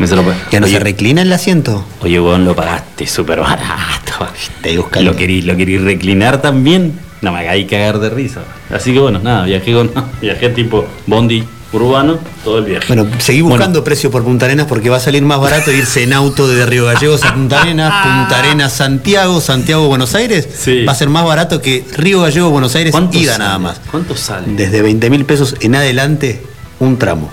Me 0.00 0.06
se 0.06 0.16
lo 0.16 0.24
¿Ya 0.50 0.60
no 0.60 0.66
Oye, 0.66 0.78
se 0.78 0.80
reclina 0.80 1.22
el 1.22 1.32
asiento? 1.32 1.84
Oye, 2.02 2.18
weón, 2.18 2.44
lo 2.44 2.56
pagaste 2.56 3.06
súper 3.06 3.38
barato. 3.40 4.26
Te. 4.62 4.74
¿Lo 5.02 5.14
querí, 5.14 5.42
¿Lo 5.42 5.56
querí 5.56 5.78
reclinar 5.78 6.42
también? 6.42 6.98
No 7.22 7.32
me 7.32 7.40
hagáis 7.40 7.68
cagar 7.68 7.98
de 7.98 8.08
risa. 8.10 8.40
Así 8.70 8.92
que 8.92 8.98
bueno, 9.00 9.18
nada, 9.22 9.44
viajé 9.44 9.72
con 9.74 9.90
viajé 10.22 10.48
tipo 10.50 10.86
bondi 11.06 11.44
urbano 11.72 12.18
todo 12.42 12.58
el 12.58 12.64
viaje. 12.64 12.86
Bueno, 12.88 13.06
seguí 13.18 13.42
Bueno, 13.42 13.56
buscando 13.56 13.84
precio 13.84 14.10
por 14.10 14.24
Punta 14.24 14.46
Arenas 14.46 14.66
porque 14.66 14.90
va 14.90 14.96
a 14.96 15.00
salir 15.00 15.22
más 15.22 15.38
barato 15.40 15.70
irse 15.70 16.02
en 16.02 16.12
auto 16.14 16.48
desde 16.48 16.66
Río 16.66 16.86
Gallegos 16.86 17.22
a 17.24 17.32
Punta 17.34 17.60
Arenas, 17.60 17.92
Punta 18.02 18.38
Arenas 18.40 18.72
Santiago, 18.72 19.40
Santiago 19.40 19.86
Buenos 19.86 20.14
Aires. 20.16 20.48
Sí. 20.58 20.84
Va 20.84 20.92
a 20.92 20.94
ser 20.96 21.10
más 21.10 21.24
barato 21.24 21.60
que 21.62 21.84
Río 21.96 22.22
Gallegos 22.22 22.50
Buenos 22.50 22.74
Aires 22.74 22.90
¿cuánto 22.92 23.16
ida 23.18 23.32
sale? 23.34 23.44
nada 23.44 23.58
más. 23.58 23.80
¿Cuánto 23.90 24.16
sale? 24.16 24.46
Desde 24.54 24.82
20 24.82 25.10
mil 25.10 25.24
pesos 25.26 25.54
en 25.60 25.74
adelante, 25.76 26.42
un 26.80 26.98
tramo. 26.98 27.30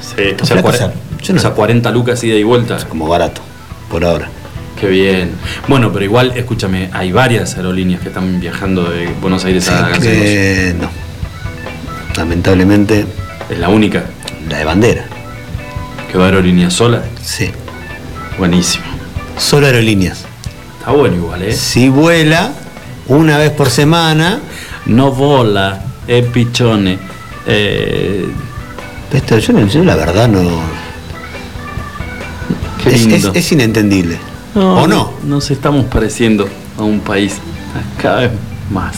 Sí, 0.00 0.22
o 0.40 0.46
sea, 0.46 0.56
flacos, 0.56 0.76
cuare- 0.80 0.92
yo 1.22 1.34
no- 1.34 1.38
o 1.38 1.42
sea, 1.42 1.50
40 1.50 1.90
lucas 1.90 2.22
ida 2.24 2.36
y 2.36 2.42
vuelta. 2.44 2.78
Como 2.88 3.06
barato, 3.08 3.42
por 3.90 4.04
ahora. 4.04 4.30
Qué 4.80 4.88
bien. 4.88 5.32
Bueno, 5.68 5.92
pero 5.92 6.04
igual, 6.04 6.32
escúchame, 6.36 6.88
hay 6.92 7.12
varias 7.12 7.56
aerolíneas 7.56 8.00
que 8.00 8.08
están 8.08 8.40
viajando 8.40 8.84
de 8.84 9.08
Buenos 9.20 9.44
Aires 9.44 9.68
a 9.68 9.76
Sí, 9.76 9.82
Gallegos. 9.92 10.02
que 10.04 10.74
no. 10.80 10.90
Lamentablemente, 12.16 13.04
Es 13.50 13.58
la 13.58 13.68
única 13.68 14.04
la 14.48 14.58
de 14.58 14.64
bandera. 14.64 15.04
que 16.10 16.16
va 16.18 16.24
a 16.24 16.26
aerolínea 16.28 16.70
sola. 16.70 17.02
Sí. 17.22 17.50
Buenísimo. 18.38 18.84
Solo 19.38 19.66
aerolíneas. 19.66 20.24
Está 20.78 20.92
bueno 20.92 21.16
igual, 21.16 21.42
¿eh? 21.42 21.52
Si 21.52 21.88
vuela 21.88 22.52
una 23.08 23.36
vez 23.38 23.50
por 23.50 23.70
semana, 23.70 24.40
No 24.86 25.12
vola, 25.12 25.82
es 26.08 26.24
pichone. 26.26 26.98
Eh, 27.46 28.26
esto 29.12 29.38
yo, 29.38 29.52
no- 29.52 29.66
yo 29.68 29.84
la 29.84 29.94
verdad 29.94 30.26
no. 30.26 30.40
qué 32.82 32.94
Es, 32.94 33.06
lindo. 33.06 33.28
es- 33.30 33.36
es 33.36 33.52
inentendible. 33.52 34.18
¿O 34.54 34.86
no? 34.86 35.12
Nos 35.24 35.50
estamos 35.50 35.86
pareciendo 35.86 36.48
a 36.76 36.82
un 36.82 37.00
país 37.00 37.36
cada 38.00 38.20
vez 38.20 38.30
más. 38.70 38.96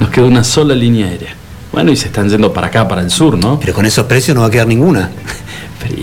Nos 0.00 0.10
queda 0.10 0.26
una 0.26 0.44
sola 0.44 0.74
línea 0.74 1.06
aérea. 1.06 1.34
Bueno, 1.72 1.90
y 1.90 1.96
se 1.96 2.08
están 2.08 2.28
yendo 2.28 2.52
para 2.52 2.66
acá, 2.66 2.86
para 2.86 3.00
el 3.00 3.10
sur, 3.10 3.38
¿no? 3.38 3.58
Pero 3.58 3.72
con 3.72 3.86
esos 3.86 4.06
precios 4.06 4.34
no 4.34 4.42
va 4.42 4.48
a 4.48 4.50
quedar 4.50 4.66
ninguna. 4.66 5.10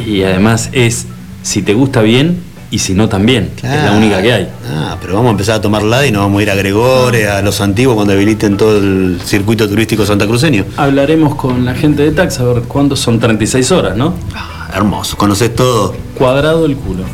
Y 0.05 0.23
además 0.23 0.69
es 0.73 1.05
si 1.41 1.61
te 1.61 1.73
gusta 1.73 2.01
bien 2.01 2.43
y 2.69 2.79
si 2.79 2.93
no 2.93 3.07
también. 3.07 3.51
Es 3.57 3.63
la 3.63 3.93
única 3.93 4.21
que 4.21 4.33
hay. 4.33 4.49
Ah, 4.69 4.97
pero 4.99 5.13
vamos 5.13 5.29
a 5.29 5.31
empezar 5.31 5.55
a 5.55 5.61
tomarla 5.61 6.05
y 6.05 6.11
nos 6.11 6.23
vamos 6.23 6.39
a 6.39 6.43
ir 6.43 6.51
a 6.51 6.55
Gregores, 6.55 7.29
a 7.29 7.41
los 7.41 7.61
antiguos 7.61 7.95
cuando 7.95 8.13
habiliten 8.13 8.57
todo 8.57 8.77
el 8.77 9.21
circuito 9.23 9.69
turístico 9.69 10.05
santacruceño. 10.05 10.65
Hablaremos 10.75 11.35
con 11.35 11.63
la 11.63 11.73
gente 11.75 12.03
de 12.03 12.11
tax 12.11 12.39
a 12.39 12.43
ver 12.43 12.63
cuántos 12.63 12.99
son 12.99 13.19
36 13.19 13.71
horas, 13.71 13.95
¿no? 13.95 14.13
Ah, 14.35 14.69
hermoso, 14.75 15.15
conoces 15.15 15.55
todo. 15.55 15.95
Cuadrado 16.15 16.65
el 16.65 16.75
culo. 16.75 17.05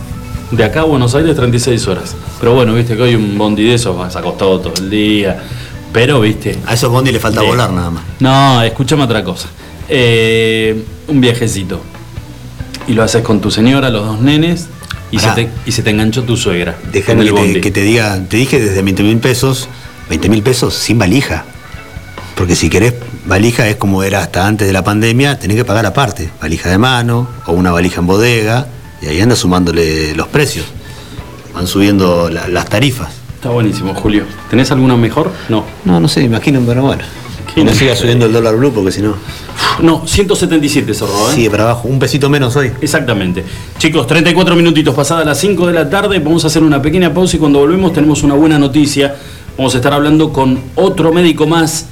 De 0.56 0.64
acá 0.64 0.82
a 0.82 0.84
Buenos 0.84 1.14
Aires 1.16 1.36
36 1.36 1.88
horas. 1.88 2.16
Pero 2.40 2.54
bueno, 2.56 2.74
viste 2.74 2.96
que 2.96 3.02
hoy 3.02 3.16
un 3.16 3.38
bondi 3.38 3.64
de 3.66 3.74
esos 3.74 3.98
vas 3.98 4.16
acostado 4.16 4.60
todo 4.60 4.74
el 4.78 4.90
día. 4.90 5.44
Pero 5.92 6.22
viste. 6.22 6.58
A 6.66 6.74
esos 6.74 6.90
bondi 6.90 7.12
le 7.12 7.20
falta 7.20 7.42
De- 7.42 7.48
volar 7.48 7.72
nada 7.72 7.90
más. 7.90 8.04
No, 8.20 8.62
escúchame 8.62 9.04
otra 9.04 9.24
cosa. 9.24 9.50
Eh, 9.90 10.82
un 11.08 11.20
viajecito. 11.20 11.82
Y 12.88 12.94
lo 12.94 13.04
haces 13.04 13.22
con 13.22 13.42
tu 13.42 13.52
señora, 13.52 13.90
los 13.90 14.06
dos 14.06 14.22
nenes, 14.22 14.68
y, 15.12 15.20
se 15.20 15.30
te, 15.32 15.50
y 15.66 15.72
se 15.72 15.84
te 15.84 15.90
enganchó 15.90 16.24
tu 16.24 16.38
suegra. 16.38 16.76
Déjame 16.92 17.26
que 17.26 17.32
te, 17.34 17.62
que 17.62 17.72
te 17.72 17.82
diga, 17.82 18.20
te 18.30 18.38
dije 18.38 18.60
desde 18.60 18.82
20 18.82 19.04
mil 19.04 19.18
pesos, 19.18 19.68
20 20.10 20.30
mil 20.30 20.44
pesos 20.44 20.74
sin 20.76 21.00
valija. 21.00 21.44
Porque 22.36 22.56
si 22.56 22.70
querés 22.70 22.94
valija 23.26 23.68
es 23.68 23.76
como 23.78 24.04
era 24.04 24.20
hasta 24.22 24.46
antes 24.46 24.68
de 24.68 24.74
la 24.74 24.84
pandemia, 24.84 25.40
tenés 25.40 25.58
que 25.58 25.66
pagar 25.66 25.86
aparte. 25.86 26.30
Valija 26.42 26.70
de 26.70 26.78
mano 26.78 27.28
o 27.46 27.54
una 27.54 27.72
valija 27.72 28.02
en 28.02 28.08
bodega, 28.08 28.68
y 29.06 29.10
ahí 29.10 29.22
anda 29.22 29.36
sumándole 29.36 30.16
los 30.16 30.28
precios. 30.28 30.66
Van 31.54 31.68
subiendo 31.68 32.30
la- 32.30 32.48
las 32.48 32.66
tarifas. 32.68 33.10
Está 33.36 33.50
buenísimo, 33.50 33.94
Julio. 33.94 34.24
¿Tenés 34.50 34.72
alguna 34.72 34.98
mejor? 34.98 35.32
No. 35.50 35.64
No, 35.86 36.00
no 36.00 36.08
sé, 36.08 36.24
imagino, 36.24 36.62
pero 36.66 36.82
bueno. 36.82 37.04
Que 37.54 37.64
no 37.64 37.74
siga 37.74 37.96
subiendo 37.96 38.26
el 38.26 38.34
dólar 38.34 38.58
blue 38.58 38.72
porque 38.74 38.92
si 38.92 39.02
no. 39.02 39.16
No, 39.82 40.06
177 40.06 40.94
cerró, 40.94 41.30
¿eh? 41.32 41.36
Sigue 41.36 41.50
para 41.50 41.64
abajo, 41.64 41.88
un 41.88 42.00
pesito 42.00 42.30
menos 42.30 42.56
hoy. 42.58 42.72
Exactamente. 42.82 43.46
Chicos, 43.78 44.08
34 44.08 44.56
minutitos 44.56 44.94
pasadas 44.94 45.26
las 45.26 45.38
5 45.40 45.68
de 45.68 45.74
la 45.74 45.90
tarde. 45.90 46.20
Vamos 46.20 46.44
a 46.44 46.48
hacer 46.48 46.64
una 46.64 46.82
pequeña 46.82 47.14
pausa 47.14 47.38
y 47.38 47.40
cuando 47.40 47.60
volvemos 47.60 47.94
tenemos 47.94 48.24
una 48.24 48.34
buena 48.34 48.60
noticia. 48.60 49.16
Vamos 49.58 49.74
a 49.74 49.78
estar 49.78 49.94
hablando 49.94 50.34
con 50.34 50.60
otro 50.76 51.14
médico 51.14 51.48
más 51.48 51.86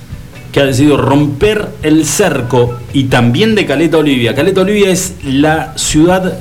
que 0.51 0.59
ha 0.59 0.65
decidido 0.65 0.97
romper 0.97 1.69
el 1.81 2.05
cerco 2.05 2.77
y 2.91 3.05
también 3.05 3.55
de 3.55 3.65
Caleta 3.65 3.97
Olivia. 3.97 4.35
Caleta 4.35 4.61
Olivia 4.61 4.89
es 4.89 5.13
la 5.23 5.73
ciudad 5.77 6.37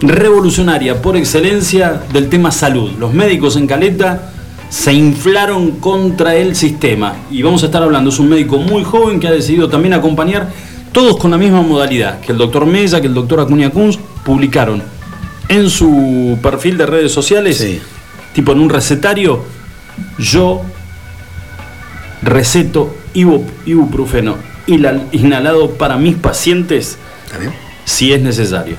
revolucionaria 0.00 1.02
por 1.02 1.16
excelencia 1.16 2.02
del 2.12 2.28
tema 2.28 2.50
salud. 2.50 2.92
Los 2.98 3.12
médicos 3.12 3.56
en 3.56 3.66
Caleta 3.66 4.32
se 4.68 4.92
inflaron 4.92 5.72
contra 5.72 6.34
el 6.34 6.54
sistema. 6.54 7.16
Y 7.30 7.42
vamos 7.42 7.62
a 7.62 7.66
estar 7.66 7.82
hablando, 7.82 8.10
es 8.10 8.18
un 8.18 8.28
médico 8.28 8.58
muy 8.58 8.84
joven 8.84 9.18
que 9.18 9.28
ha 9.28 9.32
decidido 9.32 9.68
también 9.68 9.94
acompañar, 9.94 10.50
todos 10.92 11.18
con 11.18 11.30
la 11.30 11.38
misma 11.38 11.62
modalidad, 11.62 12.20
que 12.20 12.32
el 12.32 12.38
doctor 12.38 12.66
Mesa, 12.66 13.00
que 13.00 13.06
el 13.06 13.14
doctor 13.14 13.40
Acuña 13.40 13.70
Kunz 13.70 13.98
publicaron 14.24 14.82
en 15.48 15.70
su 15.70 16.38
perfil 16.42 16.76
de 16.76 16.86
redes 16.86 17.12
sociales, 17.12 17.64
tipo 18.34 18.52
en 18.52 18.60
un 18.60 18.70
recetario, 18.70 19.42
yo 20.18 20.62
receto 22.22 22.94
ibuprofeno 23.14 24.36
inhalado 24.66 25.70
para 25.72 25.96
mis 25.96 26.16
pacientes 26.16 26.98
si 27.84 28.12
es 28.12 28.20
necesario. 28.20 28.76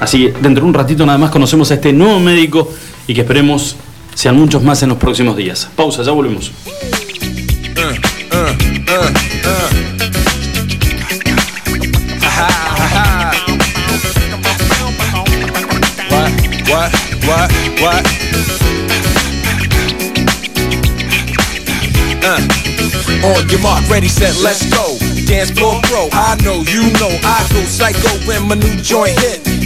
Así 0.00 0.18
que 0.18 0.32
dentro 0.40 0.64
de 0.64 0.68
un 0.68 0.74
ratito 0.74 1.04
nada 1.04 1.18
más 1.18 1.30
conocemos 1.30 1.70
a 1.70 1.74
este 1.74 1.92
nuevo 1.92 2.18
médico 2.18 2.72
y 3.06 3.14
que 3.14 3.20
esperemos 3.20 3.76
sean 4.14 4.36
muchos 4.36 4.62
más 4.62 4.82
en 4.82 4.88
los 4.88 4.98
próximos 4.98 5.36
días. 5.36 5.68
Pausa, 5.76 6.02
ya 6.02 6.12
volvemos. 6.12 6.50
On 23.22 23.48
your 23.48 23.60
mark, 23.60 23.86
ready, 23.90 24.08
set, 24.08 24.34
let's 24.42 24.64
go. 24.70 24.96
Dance 25.26 25.50
floor 25.50 25.80
bro, 25.82 26.08
I 26.12 26.36
know, 26.42 26.62
you 26.62 26.90
know, 26.98 27.10
I 27.22 27.46
go 27.52 27.60
psycho 27.64 28.08
when 28.26 28.48
my 28.48 28.54
new 28.54 28.76
joint 28.82 29.18
hit. 29.20 29.49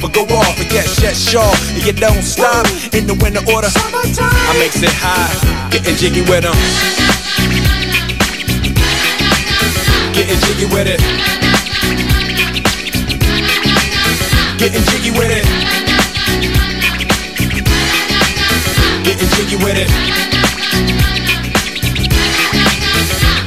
but 0.00 0.12
go 0.12 0.22
off, 0.36 0.60
and 0.60 0.70
yes, 0.70 1.00
yes, 1.02 1.18
sure. 1.18 1.54
And 1.74 1.82
you 1.84 1.92
don't 1.92 2.22
stop 2.22 2.66
in 2.94 3.06
the 3.06 3.14
winter 3.22 3.42
order. 3.50 3.68
I 3.74 4.52
makes 4.58 4.82
it 4.82 4.94
high, 4.94 5.32
getting 5.70 5.96
jiggy 5.96 6.22
with 6.22 6.44
them. 6.44 6.54
Getting 10.14 10.38
jiggy 10.46 10.66
with 10.66 10.86
it. 10.86 11.00
Getting 14.58 14.84
jiggy 14.92 15.10
with 15.10 15.30
it. 15.30 15.44
Getting 19.04 19.28
jiggy 19.34 19.56
with 19.56 19.76
it. 19.76 20.49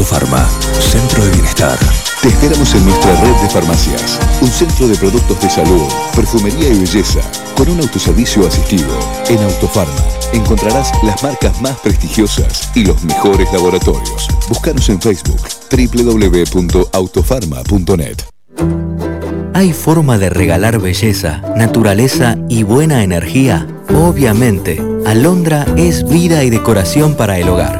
Autofarma, 0.00 0.48
Centro 0.80 1.22
de 1.22 1.30
Bienestar. 1.32 1.78
Te 2.22 2.28
esperamos 2.28 2.74
en 2.74 2.86
nuestra 2.86 3.20
red 3.20 3.34
de 3.42 3.50
farmacias. 3.50 4.18
Un 4.40 4.48
centro 4.48 4.88
de 4.88 4.96
productos 4.96 5.38
de 5.42 5.50
salud, 5.50 5.82
perfumería 6.16 6.70
y 6.70 6.78
belleza, 6.78 7.20
con 7.54 7.68
un 7.68 7.80
autoservicio 7.80 8.48
asistido. 8.48 8.88
En 9.28 9.42
Autofarma 9.42 10.02
encontrarás 10.32 10.90
las 11.02 11.22
marcas 11.22 11.60
más 11.60 11.78
prestigiosas 11.80 12.70
y 12.74 12.84
los 12.84 13.04
mejores 13.04 13.52
laboratorios. 13.52 14.28
Búscanos 14.48 14.88
en 14.88 15.02
Facebook 15.02 15.42
www.autofarma.net. 15.70 18.22
¿Hay 19.52 19.74
forma 19.74 20.16
de 20.16 20.30
regalar 20.30 20.80
belleza, 20.80 21.42
naturaleza 21.56 22.38
y 22.48 22.62
buena 22.62 23.04
energía? 23.04 23.66
Obviamente, 23.94 24.80
Alondra 25.04 25.66
es 25.76 26.08
vida 26.08 26.42
y 26.42 26.48
decoración 26.48 27.16
para 27.16 27.38
el 27.38 27.50
hogar. 27.50 27.79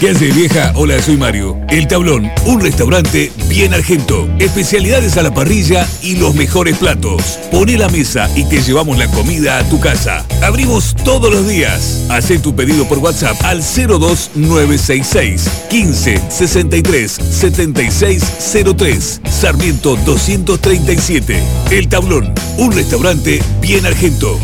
¿Qué 0.00 0.08
haces 0.08 0.34
vieja? 0.34 0.72
Hola, 0.76 1.00
soy 1.02 1.18
Mario. 1.18 1.60
El 1.68 1.86
Tablón, 1.86 2.32
un 2.46 2.62
restaurante 2.62 3.30
bien 3.50 3.74
argento. 3.74 4.26
Especialidades 4.38 5.18
a 5.18 5.22
la 5.22 5.34
parrilla 5.34 5.86
y 6.00 6.16
los 6.16 6.34
mejores 6.34 6.78
platos. 6.78 7.38
Pone 7.50 7.76
la 7.76 7.90
mesa 7.90 8.26
y 8.34 8.44
te 8.44 8.62
llevamos 8.62 8.96
la 8.96 9.08
comida 9.08 9.58
a 9.58 9.68
tu 9.68 9.78
casa. 9.78 10.24
Abrimos 10.42 10.96
todos 11.04 11.30
los 11.30 11.46
días. 11.46 12.06
Haz 12.08 12.28
tu 12.40 12.56
pedido 12.56 12.88
por 12.88 12.96
WhatsApp 12.96 13.36
al 13.44 13.58
02966 13.58 15.50
15 15.68 16.22
63 16.30 17.12
7603 17.12 19.20
Sarmiento 19.28 19.96
237. 19.96 21.42
El 21.72 21.88
Tablón, 21.88 22.32
un 22.56 22.72
restaurante 22.72 23.42
bien 23.60 23.84
argento. 23.84 24.40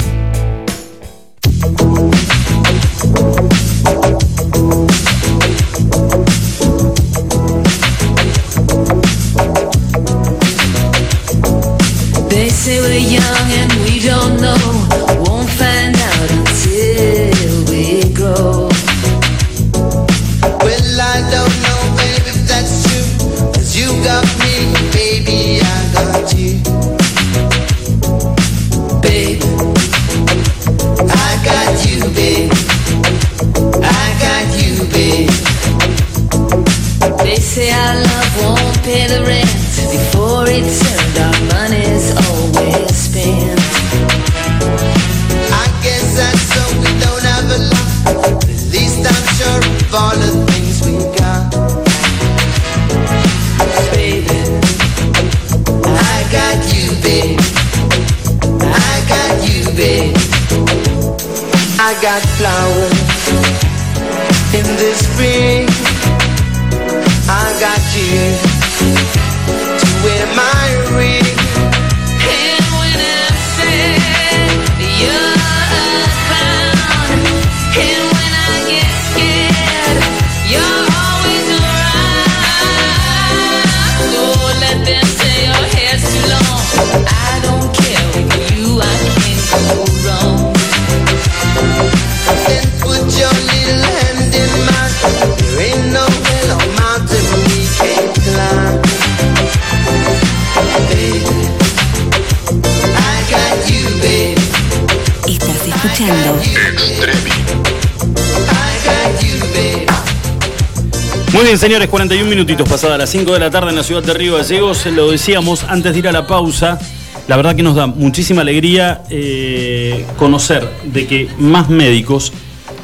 Muy 111.32 111.44
bien, 111.44 111.58
señores, 111.58 111.88
41 111.88 112.30
minutitos 112.30 112.68
pasadas 112.68 112.96
las 112.96 113.10
5 113.10 113.32
de 113.32 113.40
la 113.40 113.50
tarde 113.50 113.70
en 113.70 113.76
la 113.76 113.82
ciudad 113.82 114.02
de 114.02 114.14
Río 114.14 114.36
Gallegos. 114.36 114.86
Lo 114.86 115.10
decíamos 115.10 115.64
antes 115.64 115.92
de 115.92 115.98
ir 115.98 116.08
a 116.08 116.12
la 116.12 116.26
pausa. 116.26 116.78
La 117.26 117.36
verdad 117.36 117.56
que 117.56 117.64
nos 117.64 117.74
da 117.74 117.88
muchísima 117.88 118.42
alegría 118.42 119.02
eh, 119.10 120.06
conocer 120.16 120.68
de 120.84 121.06
que 121.08 121.28
más 121.38 121.68
médicos 121.68 122.32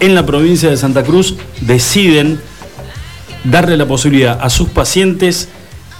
en 0.01 0.17
la 0.17 0.27
provincia 0.27 0.69
de 0.69 0.77
Santa 0.77 1.05
Cruz 1.05 1.37
deciden 1.61 2.41
darle 3.45 3.77
la 3.77 3.87
posibilidad 3.87 4.39
a 4.43 4.51
sus 4.51 4.69
pacientes 4.69 5.49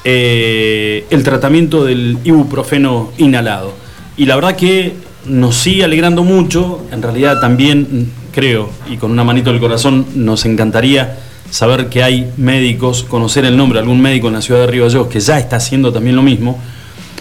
eh, 0.05 1.07
el 1.11 1.23
tratamiento 1.23 1.85
del 1.85 2.19
ibuprofeno 2.25 3.13
inhalado. 3.17 3.73
Y 4.17 4.27
la 4.27 4.35
verdad 4.35 4.57
que 4.57 4.95
nos 5.27 5.57
sigue 5.57 5.85
alegrando 5.85 6.25
mucho, 6.25 6.85
en 6.91 7.03
realidad 7.03 7.41
también 7.41 8.11
creo, 8.33 8.71
y 8.91 8.97
con 8.97 9.11
una 9.11 9.25
manito 9.25 9.51
del 9.51 9.61
corazón, 9.61 10.07
nos 10.15 10.45
encantaría 10.45 11.19
saber 11.51 11.89
que 11.89 12.03
hay 12.03 12.33
médicos, 12.37 13.03
conocer 13.03 13.45
el 13.45 13.57
nombre 13.57 13.77
de 13.77 13.83
algún 13.83 14.01
médico 14.01 14.29
en 14.29 14.35
la 14.35 14.43
ciudad 14.43 14.61
de 14.61 14.67
Río 14.69 15.09
que 15.09 15.21
ya 15.21 15.39
está 15.39 15.57
haciendo 15.57 15.93
también 15.93 16.17
lo 16.17 16.23
mismo, 16.23 16.61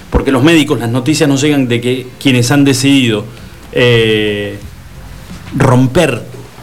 porque 0.10 0.32
los 0.32 0.44
médicos, 0.44 0.80
las 0.80 0.90
noticias 0.90 1.28
nos 1.28 1.42
llegan 1.42 1.68
de 1.68 1.82
que 1.82 2.08
quienes 2.20 2.50
han 2.52 2.64
decidido 2.64 3.26
eh, 3.74 4.58
romper 5.56 6.22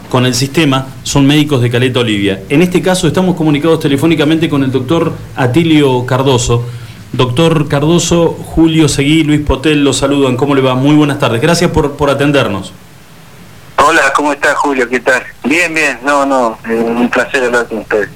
con 0.09 0.25
el 0.25 0.33
sistema 0.33 0.87
son 1.03 1.25
médicos 1.25 1.61
de 1.61 1.69
Caleta 1.69 1.99
Olivia. 1.99 2.41
En 2.49 2.61
este 2.61 2.81
caso 2.81 3.07
estamos 3.07 3.35
comunicados 3.35 3.79
telefónicamente 3.79 4.49
con 4.49 4.63
el 4.63 4.71
doctor 4.71 5.13
Atilio 5.35 6.05
Cardoso. 6.05 6.65
Doctor 7.11 7.67
Cardoso, 7.67 8.27
Julio 8.29 8.87
Seguí, 8.87 9.23
Luis 9.23 9.41
Potel, 9.41 9.83
los 9.83 9.97
saludan. 9.97 10.35
¿Cómo 10.37 10.53
le 10.55 10.61
va? 10.61 10.75
Muy 10.75 10.95
buenas 10.95 11.19
tardes. 11.19 11.41
Gracias 11.41 11.71
por, 11.71 11.93
por 11.93 12.09
atendernos. 12.09 12.71
Hola, 13.83 14.01
¿cómo 14.15 14.31
está 14.33 14.53
Julio? 14.55 14.87
¿Qué 14.87 14.99
tal? 14.99 15.23
Bien, 15.43 15.73
bien, 15.73 15.97
no, 16.05 16.25
no, 16.25 16.57
eh, 16.69 16.75
un 16.75 17.09
placer 17.09 17.43
hablar 17.45 17.67
con 17.67 17.79
usted. 17.79 18.09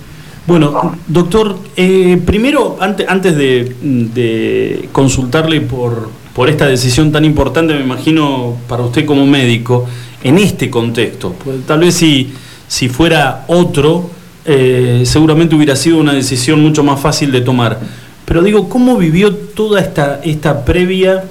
Bueno, 0.45 0.95
doctor, 1.07 1.57
eh, 1.77 2.21
primero, 2.23 2.77
ante- 2.81 3.05
antes 3.07 3.35
de, 3.35 3.73
de 3.81 4.89
consultarle 4.91 5.61
por, 5.61 6.09
por 6.35 6.49
esta 6.49 6.65
decisión 6.67 7.11
tan 7.13 7.23
importante, 7.25 7.73
me 7.73 7.79
imagino, 7.81 8.57
para 8.67 8.83
usted 8.83 9.05
como 9.05 9.25
médico, 9.25 9.87
en 10.21 10.37
este 10.37 10.69
contexto, 10.69 11.33
pues, 11.43 11.65
tal 11.65 11.79
vez 11.79 11.95
si, 11.95 12.33
si 12.67 12.89
fuera 12.89 13.45
otro, 13.47 14.09
eh, 14.45 15.03
seguramente 15.05 15.55
hubiera 15.55 15.77
sido 15.77 15.97
una 15.97 16.13
decisión 16.13 16.61
mucho 16.61 16.83
más 16.83 16.99
fácil 16.99 17.31
de 17.31 17.39
tomar. 17.41 17.79
Pero 18.25 18.41
digo, 18.41 18.69
¿cómo 18.69 18.97
vivió 18.97 19.33
toda 19.35 19.81
esta, 19.81 20.19
esta 20.23 20.63
previa 20.65 21.25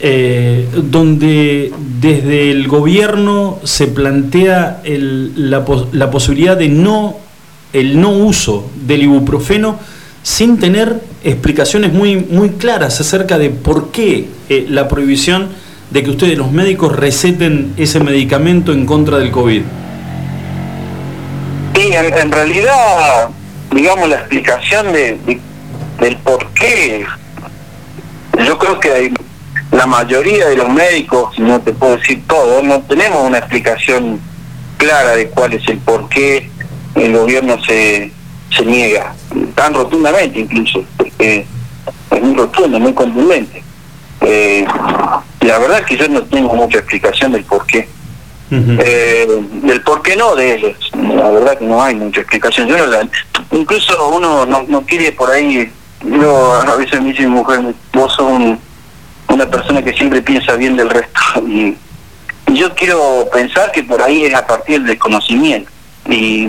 eh, 0.00 0.66
donde 0.74 1.72
desde 2.00 2.50
el 2.50 2.66
gobierno 2.68 3.58
se 3.64 3.86
plantea 3.86 4.80
la, 4.84 5.64
pos- 5.64 5.88
la 5.92 6.10
posibilidad 6.10 6.56
de 6.56 6.68
no 6.68 7.16
el 7.72 8.00
no 8.00 8.10
uso 8.10 8.68
del 8.86 9.02
ibuprofeno 9.02 9.78
sin 10.22 10.58
tener 10.58 11.00
explicaciones 11.22 11.92
muy, 11.92 12.16
muy 12.16 12.50
claras 12.50 13.00
acerca 13.00 13.38
de 13.38 13.50
por 13.50 13.90
qué 13.90 14.28
eh, 14.48 14.66
la 14.68 14.88
prohibición 14.88 15.48
de 15.90 16.02
que 16.02 16.10
ustedes 16.10 16.36
los 16.38 16.50
médicos 16.50 16.96
receten 16.96 17.72
ese 17.76 18.00
medicamento 18.00 18.72
en 18.72 18.86
contra 18.86 19.18
del 19.18 19.30
COVID. 19.30 19.62
Sí, 21.74 21.90
en, 21.92 22.32
realidad, 22.32 23.28
digamos, 23.74 24.08
la 24.08 24.16
explicación 24.16 24.92
de- 24.92 25.18
del 25.98 26.16
por 26.18 26.46
qué, 26.52 27.04
yo 28.46 28.58
creo 28.58 28.80
que 28.80 28.92
hay- 28.92 29.14
la 29.72 29.86
mayoría 29.86 30.48
de 30.48 30.56
los 30.56 30.68
médicos, 30.68 31.38
no 31.38 31.60
te 31.60 31.72
puedo 31.72 31.96
decir 31.96 32.22
todo, 32.26 32.62
no 32.62 32.80
tenemos 32.82 33.22
una 33.26 33.38
explicación 33.38 34.20
clara 34.78 35.14
de 35.16 35.28
cuál 35.28 35.52
es 35.52 35.66
el 35.68 35.78
por 35.78 36.08
qué 36.08 36.50
el 36.94 37.12
gobierno 37.16 37.62
se, 37.64 38.10
se 38.56 38.64
niega, 38.64 39.14
tan 39.54 39.74
rotundamente 39.74 40.40
incluso, 40.40 40.84
porque 40.96 41.46
es 42.10 42.22
muy 42.22 42.34
rotundo, 42.34 42.80
muy 42.80 42.92
contundente. 42.94 43.62
Eh, 44.22 44.66
la 45.40 45.58
verdad 45.58 45.80
es 45.80 45.86
que 45.86 45.96
yo 45.96 46.08
no 46.08 46.22
tengo 46.22 46.54
mucha 46.54 46.78
explicación 46.78 47.32
del 47.32 47.44
por 47.44 47.64
qué. 47.66 47.88
Eh, 48.84 49.28
del 49.62 49.80
por 49.82 50.02
qué 50.02 50.16
no 50.16 50.34
de 50.34 50.54
ellos. 50.56 50.76
La 51.14 51.30
verdad 51.30 51.56
que 51.58 51.64
no 51.64 51.80
hay 51.82 51.94
mucha 51.94 52.20
explicación. 52.22 52.66
Yo 52.66 52.76
no 52.76 52.86
la- 52.86 53.08
incluso 53.52 54.08
uno 54.08 54.44
no, 54.44 54.64
no 54.66 54.82
quiere 54.82 55.12
por 55.12 55.30
ahí, 55.30 55.70
yo 56.04 56.54
a 56.54 56.76
veces 56.76 57.00
me 57.00 57.10
dice 57.10 57.22
mi 57.22 57.28
mujer, 57.34 57.60
vos 57.92 58.12
sos 58.14 58.30
un- 58.30 58.58
una 59.28 59.46
persona 59.46 59.82
que 59.82 59.92
siempre 59.92 60.22
piensa 60.22 60.54
bien 60.56 60.76
del 60.76 60.90
resto. 60.90 61.20
Y, 61.46 61.76
yo 62.52 62.74
quiero 62.74 63.28
pensar 63.32 63.70
que 63.70 63.84
por 63.84 64.02
ahí 64.02 64.24
es 64.24 64.34
a 64.34 64.44
partir 64.44 64.82
del 64.82 64.98
conocimiento. 64.98 65.70
Y 66.08 66.48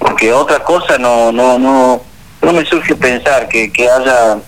porque 0.00 0.32
otra 0.32 0.58
cosa 0.64 0.98
no, 0.98 1.30
no, 1.30 1.60
no, 1.60 2.02
no 2.42 2.52
me 2.52 2.64
surge 2.64 2.96
pensar 2.96 3.46
que, 3.48 3.70
que 3.70 3.88
haya, 3.88 4.38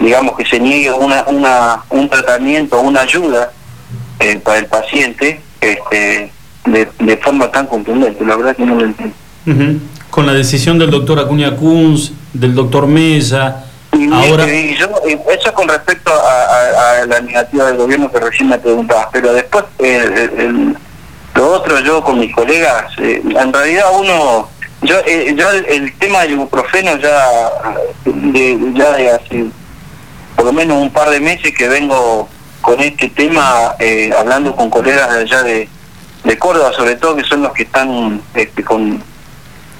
digamos, 0.00 0.36
que 0.36 0.44
se 0.44 0.58
niegue 0.58 0.90
una, 0.90 1.22
una, 1.28 1.84
un 1.90 2.08
tratamiento, 2.08 2.80
una 2.80 3.02
ayuda 3.02 3.52
eh, 4.18 4.40
para 4.42 4.58
el 4.58 4.66
paciente 4.66 5.40
este, 5.60 6.32
de, 6.64 6.88
de 6.98 7.16
forma 7.18 7.52
tan 7.52 7.68
contundente. 7.68 8.24
La 8.24 8.34
verdad 8.34 8.56
que 8.56 8.66
no 8.66 8.74
lo 8.74 8.86
entiendo. 8.86 9.14
Con 10.10 10.26
la 10.26 10.32
decisión 10.32 10.80
del 10.80 10.90
doctor 10.90 11.20
Acuña 11.20 11.54
Kunz, 11.54 12.10
del 12.32 12.56
doctor 12.56 12.88
Mella, 12.88 13.66
Y, 13.94 14.12
ahora... 14.30 14.46
y 14.52 14.76
yo, 14.76 14.88
eso 15.30 15.52
con 15.54 15.68
respecto 15.68 16.12
a, 16.12 16.42
a- 16.42 17.00
a 17.02 17.06
la 17.06 17.20
negativa 17.20 17.66
del 17.66 17.76
gobierno 17.76 18.10
que 18.10 18.20
recién 18.20 18.48
me 18.48 18.58
preguntabas, 18.58 19.08
pero 19.12 19.32
después 19.32 19.64
eh, 19.78 20.28
el- 20.34 20.40
el- 20.40 20.76
lo 21.34 21.52
otro 21.52 21.78
yo 21.80 22.02
con 22.02 22.18
mis 22.20 22.32
colegas, 22.34 22.86
eh, 22.98 23.20
en 23.24 23.52
realidad 23.52 23.86
uno, 23.98 24.48
yo, 24.82 24.96
eh, 25.06 25.34
yo 25.36 25.50
el, 25.50 25.64
el 25.66 25.98
tema 25.98 26.20
del 26.22 26.32
ibuprofeno 26.32 26.96
ya 26.98 27.28
de, 28.04 28.58
ya 28.74 28.92
de 28.92 29.10
hace 29.10 29.44
por 30.36 30.44
lo 30.46 30.52
menos 30.52 30.76
un 30.80 30.90
par 30.92 31.10
de 31.10 31.20
meses 31.20 31.52
que 31.56 31.68
vengo 31.68 32.28
con 32.60 32.80
este 32.80 33.08
tema 33.10 33.74
eh, 33.78 34.12
hablando 34.18 34.54
con 34.56 34.70
colegas 34.70 35.12
de 35.12 35.20
allá 35.20 35.42
de, 35.42 35.68
de 36.24 36.38
Córdoba, 36.38 36.72
sobre 36.72 36.94
todo 36.96 37.16
que 37.16 37.24
son 37.24 37.42
los 37.42 37.52
que 37.52 37.64
están 37.64 38.20
este, 38.34 38.62
con 38.64 39.02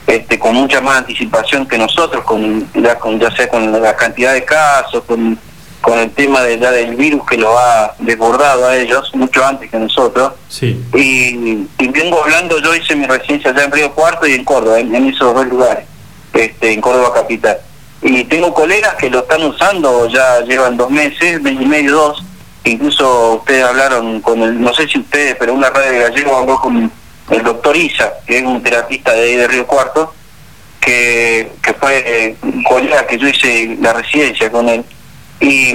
este, 0.06 0.38
con 0.38 0.54
mucha 0.54 0.80
más 0.80 0.98
anticipación 0.98 1.66
que 1.66 1.78
nosotros, 1.78 2.24
con 2.24 2.68
ya, 2.74 2.98
con, 2.98 3.18
ya 3.18 3.30
sea 3.34 3.48
con 3.48 3.70
la 3.72 3.96
cantidad 3.96 4.32
de 4.32 4.44
casos, 4.44 5.04
con, 5.04 5.38
con 5.80 5.98
el 5.98 6.10
tema 6.10 6.42
de, 6.42 6.58
ya 6.58 6.70
del 6.70 6.94
virus 6.96 7.26
que 7.26 7.36
lo 7.36 7.58
ha 7.58 7.94
desbordado 7.98 8.66
a 8.66 8.76
ellos 8.76 9.10
mucho 9.14 9.44
antes 9.44 9.70
que 9.70 9.78
nosotros. 9.78 10.32
Sí. 10.48 10.82
Y, 10.94 11.66
y 11.78 11.88
vengo 11.88 12.22
hablando, 12.22 12.58
yo 12.58 12.74
hice 12.74 12.96
mi 12.96 13.06
residencia 13.06 13.50
allá 13.50 13.64
en 13.64 13.72
Río 13.72 13.92
Cuarto 13.92 14.26
y 14.26 14.34
en 14.34 14.44
Córdoba, 14.44 14.78
en, 14.78 14.94
en 14.94 15.08
esos 15.08 15.34
dos 15.34 15.46
lugares, 15.46 15.84
este, 16.32 16.72
en 16.72 16.80
Córdoba 16.80 17.12
Capital. 17.14 17.58
Y 18.02 18.24
tengo 18.24 18.52
colegas 18.52 18.94
que 18.96 19.08
lo 19.08 19.20
están 19.20 19.42
usando, 19.42 20.06
ya 20.08 20.40
llevan 20.40 20.76
dos 20.76 20.90
meses, 20.90 21.40
mes 21.40 21.54
y 21.58 21.64
medio, 21.64 21.92
dos. 21.92 22.22
Incluso 22.64 23.36
ustedes 23.36 23.64
hablaron 23.64 24.20
con 24.20 24.42
el, 24.42 24.60
no 24.60 24.72
sé 24.74 24.86
si 24.88 24.98
ustedes, 24.98 25.36
pero 25.38 25.54
una 25.54 25.70
radio 25.70 25.92
de 25.92 25.98
gallego 26.00 26.36
habló 26.36 26.60
con 26.60 26.90
el 27.30 27.42
doctor 27.42 27.76
Isa, 27.76 28.12
que 28.26 28.38
es 28.38 28.44
un 28.44 28.62
terapista 28.62 29.12
de 29.12 29.22
ahí 29.22 29.36
de 29.36 29.48
Río 29.48 29.66
Cuarto, 29.66 30.14
que, 30.80 31.52
que 31.62 31.74
fue 31.74 32.02
eh, 32.06 32.36
un 32.42 32.62
colega 32.62 33.06
que 33.06 33.18
yo 33.18 33.28
hice 33.28 33.76
la 33.80 33.92
residencia 33.92 34.50
con 34.50 34.68
él. 34.68 34.84
Y, 35.40 35.72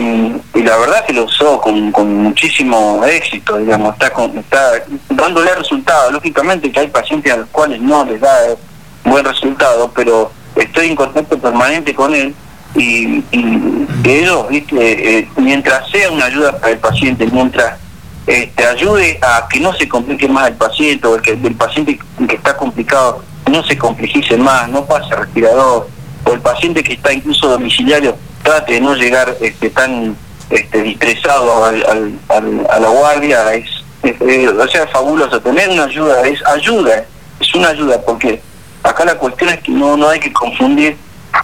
la 0.54 0.78
verdad 0.78 1.06
que 1.06 1.14
lo 1.14 1.24
usó 1.24 1.60
con, 1.62 1.92
con 1.92 2.14
muchísimo 2.16 3.04
éxito, 3.06 3.58
digamos, 3.58 3.94
está, 3.94 4.12
con, 4.12 4.38
está 4.38 4.84
dándole 5.10 5.54
resultados. 5.56 6.14
Lógicamente 6.14 6.72
que 6.72 6.82
hay 6.82 6.88
pacientes 6.88 7.32
a 7.34 7.38
los 7.38 7.50
cuales 7.50 7.82
no 7.82 8.06
les 8.06 8.20
da 8.20 8.50
eh, 8.50 8.56
buen 9.04 9.26
resultado, 9.26 9.92
pero 9.96 10.32
estoy 10.56 10.88
en 10.88 10.96
contacto 10.96 11.38
permanente 11.40 11.94
con 11.96 12.14
él 12.14 12.36
y, 12.76 13.24
y 13.32 13.88
ellos, 14.04 14.48
¿viste? 14.50 15.20
Eh, 15.20 15.30
mientras 15.38 15.90
sea 15.90 16.12
una 16.12 16.26
ayuda 16.26 16.58
para 16.60 16.74
el 16.74 16.80
paciente, 16.80 17.28
mientras 17.32 17.80
este, 18.28 18.66
ayude 18.66 19.20
a 19.22 19.48
que 19.50 19.60
no 19.60 19.74
se 19.74 19.88
complique 19.88 20.28
más 20.28 20.48
el 20.50 20.56
paciente 20.56 21.08
o 21.08 21.16
el, 21.16 21.22
que, 21.22 21.32
el 21.32 21.56
paciente 21.56 22.00
que 22.28 22.36
está 22.36 22.56
complicado 22.56 23.24
no 23.50 23.64
se 23.64 23.78
complejice 23.78 24.38
más, 24.38 24.70
no 24.70 24.86
pase 24.86 25.16
respirador, 25.16 25.88
o 26.26 26.32
el 26.34 26.40
paciente 26.42 26.84
que 26.84 26.94
está 26.94 27.12
incluso 27.12 27.48
domiciliario 27.50 28.16
trate 28.44 28.74
de 28.74 28.82
no 28.82 28.94
llegar 28.96 29.36
este, 29.42 29.70
tan 29.72 30.16
este, 30.50 30.90
estresado 30.92 31.66
al, 31.66 31.84
al- 31.86 32.20
al- 32.30 32.68
a 32.70 32.80
la 32.80 32.90
guardia, 32.90 33.54
es, 33.54 33.66
es- 34.04 34.48
o 34.52 34.68
sea, 34.68 34.84
es 34.84 34.92
fabuloso. 34.92 35.42
Tener 35.42 35.70
una 35.70 35.86
ayuda 35.86 36.22
es 36.28 36.46
ayuda, 36.46 37.04
es 37.40 37.56
una 37.56 37.70
ayuda, 37.70 38.00
porque 38.02 38.42
acá 38.84 39.06
la 39.06 39.16
cuestión 39.16 39.50
es 39.50 39.60
que 39.62 39.72
no, 39.72 39.98
no 39.98 40.08
hay 40.10 40.20
que 40.20 40.32
confundir 40.32 40.96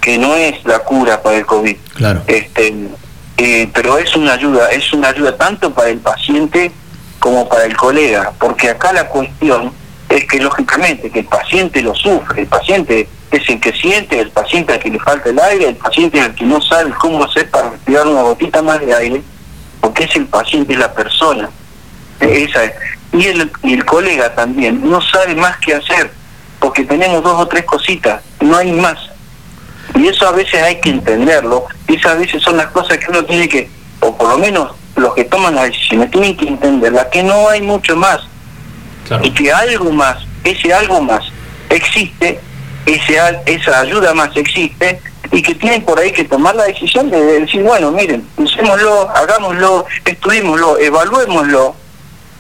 que 0.02 0.18
no 0.18 0.36
es 0.36 0.64
la 0.66 0.80
cura 0.80 1.22
para 1.22 1.38
el 1.38 1.46
COVID. 1.46 1.76
Claro. 1.96 2.22
Este, 2.28 2.74
eh, 3.38 3.70
pero 3.74 3.98
es 3.98 4.16
una 4.16 4.34
ayuda, 4.34 4.70
es 4.70 4.92
una 4.94 5.10
ayuda 5.10 5.36
tanto 5.36 5.74
para 5.74 5.90
el 5.90 6.00
paciente 6.00 6.72
como 7.20 7.50
para 7.50 7.66
el 7.66 7.76
colega, 7.76 8.34
porque 8.40 8.70
acá 8.70 8.94
la 8.94 9.08
cuestión 9.08 9.72
es 10.10 10.26
que 10.26 10.40
lógicamente 10.40 11.10
que 11.10 11.20
el 11.20 11.26
paciente 11.26 11.82
lo 11.82 11.94
sufre, 11.96 12.42
el 12.42 12.48
paciente 12.48 13.10
es 13.32 13.50
el 13.50 13.60
que 13.60 13.74
siente, 13.74 14.20
el 14.20 14.32
paciente 14.32 14.74
al 14.74 14.80
que 14.80 14.90
le 14.90 15.00
falta 15.00 15.30
el 15.30 15.40
aire, 15.40 15.70
el 15.70 15.76
paciente 15.76 16.22
al 16.22 16.34
que 16.36 16.46
no 16.46 16.62
sabe 16.62 16.92
cómo 16.92 17.24
hacer 17.24 17.50
para 17.50 17.72
respirar 17.72 18.08
una 18.08 18.22
gotita 18.22 18.62
más 18.62 18.80
de 18.80 18.94
aire, 18.94 19.22
porque 19.82 20.06
es 20.06 20.16
el 20.16 20.28
paciente, 20.28 20.76
la 20.78 20.94
persona. 20.94 21.50
Eh, 22.22 22.48
Esa 22.50 22.64
es. 22.64 22.74
Y 23.12 23.28
el, 23.28 23.52
y 23.64 23.74
el 23.74 23.86
colega 23.86 24.34
también 24.36 24.88
no 24.90 25.02
sabe 25.02 25.36
más 25.36 25.58
qué 25.58 25.76
hacer, 25.76 26.12
porque 26.60 26.84
tenemos 26.84 27.24
dos 27.24 27.40
o 27.40 27.48
tres 27.48 27.66
cositas, 27.66 28.22
no 28.40 28.56
hay 28.58 28.72
más. 28.72 28.98
Y 29.94 30.08
eso 30.08 30.28
a 30.28 30.32
veces 30.32 30.62
hay 30.62 30.80
que 30.82 30.90
entenderlo, 30.90 31.66
y 31.88 31.96
esas 31.96 32.18
veces 32.18 32.42
son 32.42 32.58
las 32.58 32.68
cosas 32.68 32.98
que 32.98 33.10
uno 33.10 33.24
tiene 33.24 33.48
que, 33.48 33.70
o 34.00 34.16
por 34.18 34.30
lo 34.30 34.38
menos 34.38 34.72
los 34.96 35.14
que 35.14 35.26
toman 35.26 35.56
las 35.56 35.66
decisiones, 35.66 36.12
tienen 36.12 36.36
que 36.36 36.48
entenderlas, 36.48 37.06
que 37.08 37.24
no 37.24 37.50
hay 37.50 37.62
mucho 37.62 37.96
más, 37.96 38.22
y 39.22 39.30
que 39.32 39.52
algo 39.52 39.92
más, 39.92 40.18
ese 40.44 40.74
algo 40.74 41.02
más 41.02 41.24
existe, 41.70 42.40
ese, 42.86 43.20
esa 43.46 43.80
ayuda 43.82 44.14
más 44.14 44.36
existe, 44.36 45.00
y 45.32 45.42
que 45.42 45.56
tienen 45.56 45.84
por 45.84 46.00
ahí 46.00 46.12
que 46.12 46.24
tomar 46.24 46.56
la 46.56 46.66
decisión 46.66 47.10
de 47.10 47.22
decir, 47.42 47.62
bueno, 47.64 47.92
miren, 47.92 48.26
usémoslo, 48.38 49.10
hagámoslo, 49.10 49.86
estudiémoslo, 50.06 50.80
evaluémoslo 50.80 51.76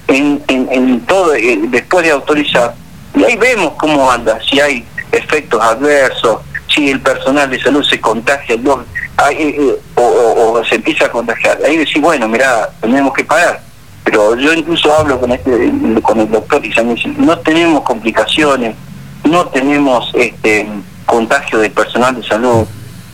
en, 0.07 0.43
en, 0.47 0.67
en 0.71 1.01
todo, 1.01 1.35
eh, 1.35 1.59
después 1.69 2.05
de 2.05 2.11
autorizar, 2.11 2.73
y 3.15 3.23
ahí 3.23 3.35
vemos 3.37 3.73
cómo 3.77 4.11
anda, 4.11 4.39
si 4.49 4.59
hay 4.59 4.85
efectos 5.11 5.61
adversos, 5.61 6.39
si 6.75 6.89
el 6.89 6.99
personal 6.99 7.49
de 7.49 7.59
salud 7.61 7.83
se 7.83 7.99
contagia 8.01 8.57
no, 8.57 8.83
hay, 9.17 9.35
eh, 9.37 9.55
eh, 9.57 9.75
o, 9.95 10.01
o- 10.01 10.51
o 10.59 10.65
se 10.65 10.75
empieza 10.75 11.05
a 11.05 11.11
contagiar. 11.11 11.57
Ahí 11.65 11.77
decís, 11.77 12.01
bueno, 12.01 12.27
mira, 12.27 12.69
tenemos 12.81 13.13
que 13.13 13.23
parar. 13.23 13.61
Pero 14.03 14.35
yo 14.35 14.53
incluso 14.53 14.93
hablo 14.93 15.19
con 15.19 15.31
este 15.31 15.71
con 16.03 16.19
el 16.19 16.29
doctor 16.29 16.63
y 16.63 16.71
ya 16.73 16.83
me 16.83 16.93
dice, 16.93 17.07
no 17.17 17.39
tenemos 17.39 17.81
complicaciones, 17.83 18.75
no 19.23 19.47
tenemos 19.47 20.11
este 20.13 20.67
contagio 21.07 21.57
de 21.59 21.69
personal 21.71 22.15
de 22.15 22.27
salud, 22.27 22.65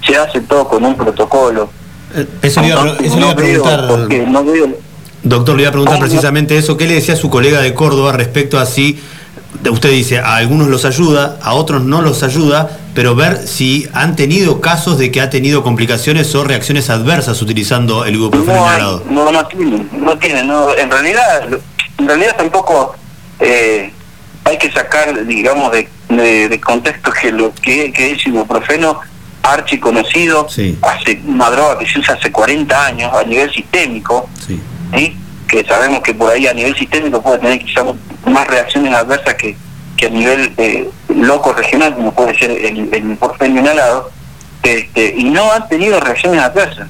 se 0.05 0.17
hace 0.17 0.41
todo 0.41 0.67
con 0.67 0.83
un 0.83 0.95
protocolo. 0.95 1.69
Eso 2.41 2.59
le 2.61 2.67
iba 2.67 2.83
le 2.83 3.05
iba 3.05 3.15
a 3.15 3.19
No 3.19 3.27
veo 3.27 3.35
preguntar. 3.63 3.81
no 4.27 4.43
veo- 4.43 4.77
Doctor, 5.23 5.55
le 5.55 5.61
iba 5.61 5.69
a 5.69 5.71
preguntar 5.71 5.99
precisamente 5.99 6.57
eso. 6.57 6.75
¿Qué 6.75 6.87
le 6.87 6.95
decía 6.95 7.13
a 7.13 7.17
su 7.17 7.29
colega 7.29 7.61
de 7.61 7.73
Córdoba 7.73 8.11
respecto 8.11 8.59
a 8.59 8.65
si 8.65 8.99
usted 9.69 9.89
dice 9.89 10.19
a 10.19 10.35
algunos 10.35 10.67
los 10.67 10.85
ayuda, 10.85 11.37
a 11.41 11.53
otros 11.53 11.83
no 11.83 12.01
los 12.01 12.23
ayuda, 12.23 12.79
pero 12.93 13.15
ver 13.15 13.47
si 13.47 13.87
han 13.93 14.15
tenido 14.15 14.61
casos 14.61 14.97
de 14.97 15.11
que 15.11 15.21
ha 15.21 15.29
tenido 15.29 15.63
complicaciones 15.63 16.33
o 16.35 16.43
reacciones 16.43 16.89
adversas 16.89 17.41
utilizando 17.41 18.05
el 18.05 18.15
ibuprofeno 18.15 18.55
no, 18.55 18.65
inhalado? 18.65 19.03
no, 19.09 19.31
no 19.31 19.45
tienen, 19.47 19.89
no 19.93 20.17
tienen, 20.17 20.47
no, 20.47 20.75
en 20.75 20.89
realidad, 20.89 21.47
en 21.97 22.07
realidad 22.07 22.35
tampoco 22.37 22.95
eh, 23.39 23.91
hay 24.43 24.57
que 24.57 24.71
sacar, 24.71 25.25
digamos, 25.25 25.71
de, 25.71 25.87
de, 26.09 26.49
de 26.49 26.59
contexto 26.59 27.11
que 27.11 27.31
lo 27.31 27.53
que, 27.53 27.91
que 27.93 28.11
es 28.11 28.25
ibuprofeno 28.25 28.99
archiconocido, 29.43 30.47
hace 30.81 31.21
una 31.25 31.49
droga 31.49 31.79
que 31.79 31.87
se 31.87 31.99
usa 31.99 32.15
hace 32.15 32.31
40 32.31 32.85
años 32.85 33.11
a 33.13 33.23
nivel 33.23 33.51
sistémico, 33.51 34.29
¿sí? 34.45 35.17
Que 35.51 35.65
sabemos 35.65 35.99
que 35.99 36.13
por 36.13 36.31
ahí 36.31 36.47
a 36.47 36.53
nivel 36.53 36.73
sistémico 36.77 37.21
puede 37.21 37.39
tener 37.39 37.59
quizás 37.59 37.83
más 38.25 38.47
reacciones 38.47 38.93
adversas 38.93 39.33
que, 39.33 39.57
que 39.97 40.05
a 40.05 40.09
nivel 40.09 40.53
eh, 40.55 40.89
loco 41.09 41.51
regional, 41.51 41.93
como 41.93 42.13
puede 42.13 42.39
ser 42.39 42.51
el, 42.51 42.87
el 42.93 43.03
ibuprofeno 43.03 43.59
inhalado, 43.59 44.09
este, 44.63 45.13
y 45.17 45.25
no 45.25 45.51
han 45.51 45.67
tenido 45.67 45.99
reacciones 45.99 46.41
adversas. 46.41 46.87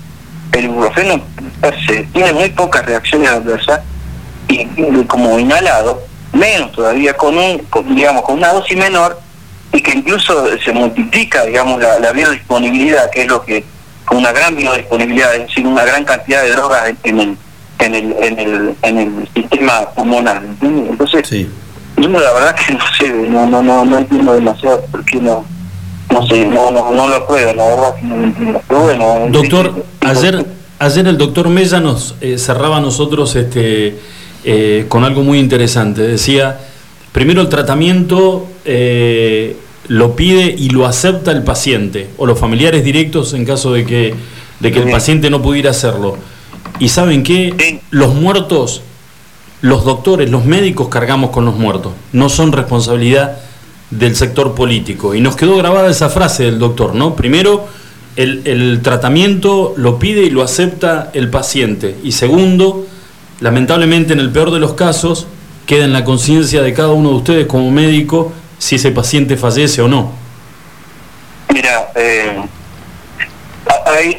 El 0.51 0.65
ibuprofeno 0.65 1.23
per 1.59 1.75
se 1.87 2.03
tiene 2.13 2.33
muy 2.33 2.49
pocas 2.49 2.85
reacciones 2.85 3.29
adversas 3.29 3.81
y, 4.47 4.63
como 5.05 5.39
inhalado, 5.39 6.03
menos 6.31 6.71
todavía 6.71 7.17
con 7.17 7.35
un, 7.35 7.67
digamos, 7.95 8.21
con 8.21 8.35
una 8.35 8.53
dosis 8.53 8.77
menor 8.77 9.19
y 9.73 9.81
que 9.81 9.93
incluso 9.93 10.55
se 10.59 10.71
multiplica, 10.71 11.45
digamos, 11.45 11.81
la, 11.81 11.97
la 11.97 12.11
biodisponibilidad, 12.11 13.09
que 13.09 13.23
es 13.23 13.27
lo 13.27 13.43
que, 13.43 13.63
con 14.05 14.17
una 14.17 14.31
gran 14.31 14.55
biodisponibilidad, 14.55 15.33
es 15.33 15.47
decir, 15.47 15.65
una 15.65 15.83
gran 15.83 16.05
cantidad 16.05 16.43
de 16.43 16.51
drogas 16.51 16.93
en 17.03 17.19
el, 17.19 17.37
en 17.81 17.95
el, 17.95 18.15
en 18.19 18.39
el, 18.39 18.75
en 18.83 18.97
el 18.97 19.29
sistema 19.33 19.89
pulmonar. 19.95 20.43
¿entiendes? 20.43 20.91
Entonces, 20.91 21.47
yo 21.97 22.07
la 22.07 22.33
verdad 22.33 22.55
que 22.55 22.73
no 22.73 22.79
sé, 22.97 23.09
no, 23.29 23.47
no, 23.47 23.61
no, 23.61 23.85
no 23.85 23.97
entiendo 23.97 24.33
demasiado 24.33 24.81
por 24.91 25.03
qué 25.05 25.17
no, 25.19 25.45
no 26.11 26.27
sé, 26.27 26.45
no, 26.45 26.71
no, 26.71 26.91
no 26.91 27.07
lo 27.07 27.27
puedo, 27.27 27.53
la 27.53 27.65
verdad 27.67 27.95
que 27.95 28.05
no 28.05 28.17
lo 28.17 28.23
entiendo. 28.23 28.61
Pero 28.67 28.81
bueno, 28.81 29.27
Doctor, 29.29 29.85
ayer, 30.01 30.45
ayer 30.79 31.07
el 31.07 31.17
doctor 31.17 31.49
Mella 31.49 31.79
nos 31.79 32.15
eh, 32.21 32.37
cerraba 32.37 32.77
a 32.77 32.81
nosotros 32.81 33.35
este, 33.35 33.97
eh, 34.43 34.85
con 34.87 35.03
algo 35.03 35.23
muy 35.23 35.39
interesante. 35.39 36.01
Decía, 36.01 36.59
primero 37.11 37.41
el 37.41 37.49
tratamiento 37.49 38.47
eh, 38.65 39.57
lo 39.87 40.15
pide 40.15 40.55
y 40.57 40.69
lo 40.69 40.85
acepta 40.85 41.31
el 41.31 41.43
paciente 41.43 42.09
o 42.17 42.25
los 42.25 42.39
familiares 42.39 42.83
directos 42.83 43.33
en 43.33 43.45
caso 43.45 43.73
de 43.73 43.85
que, 43.85 44.15
de 44.59 44.71
que 44.71 44.79
el 44.79 44.89
paciente 44.89 45.29
no 45.29 45.41
pudiera 45.41 45.71
hacerlo. 45.71 46.17
Y 46.81 46.89
saben 46.89 47.21
qué, 47.21 47.79
los 47.91 48.15
muertos, 48.15 48.81
los 49.61 49.85
doctores, 49.85 50.31
los 50.31 50.45
médicos 50.45 50.87
cargamos 50.87 51.29
con 51.29 51.45
los 51.45 51.55
muertos, 51.55 51.93
no 52.11 52.27
son 52.27 52.51
responsabilidad 52.51 53.37
del 53.91 54.15
sector 54.15 54.55
político. 54.55 55.13
Y 55.13 55.21
nos 55.21 55.35
quedó 55.35 55.55
grabada 55.57 55.91
esa 55.91 56.09
frase 56.09 56.45
del 56.45 56.57
doctor, 56.57 56.95
¿no? 56.95 57.15
Primero, 57.15 57.67
el, 58.15 58.41
el 58.45 58.81
tratamiento 58.81 59.75
lo 59.77 59.99
pide 59.99 60.23
y 60.23 60.31
lo 60.31 60.41
acepta 60.41 61.11
el 61.13 61.29
paciente. 61.29 61.97
Y 62.03 62.13
segundo, 62.13 62.87
lamentablemente 63.41 64.13
en 64.13 64.19
el 64.19 64.31
peor 64.31 64.49
de 64.49 64.59
los 64.59 64.73
casos, 64.73 65.27
queda 65.67 65.85
en 65.85 65.93
la 65.93 66.03
conciencia 66.03 66.63
de 66.63 66.73
cada 66.73 66.93
uno 66.93 67.09
de 67.09 67.15
ustedes 67.17 67.45
como 67.45 67.69
médico 67.69 68.33
si 68.57 68.77
ese 68.77 68.89
paciente 68.89 69.37
fallece 69.37 69.83
o 69.83 69.87
no. 69.87 70.13
Mira, 71.53 71.91
eh, 71.93 72.41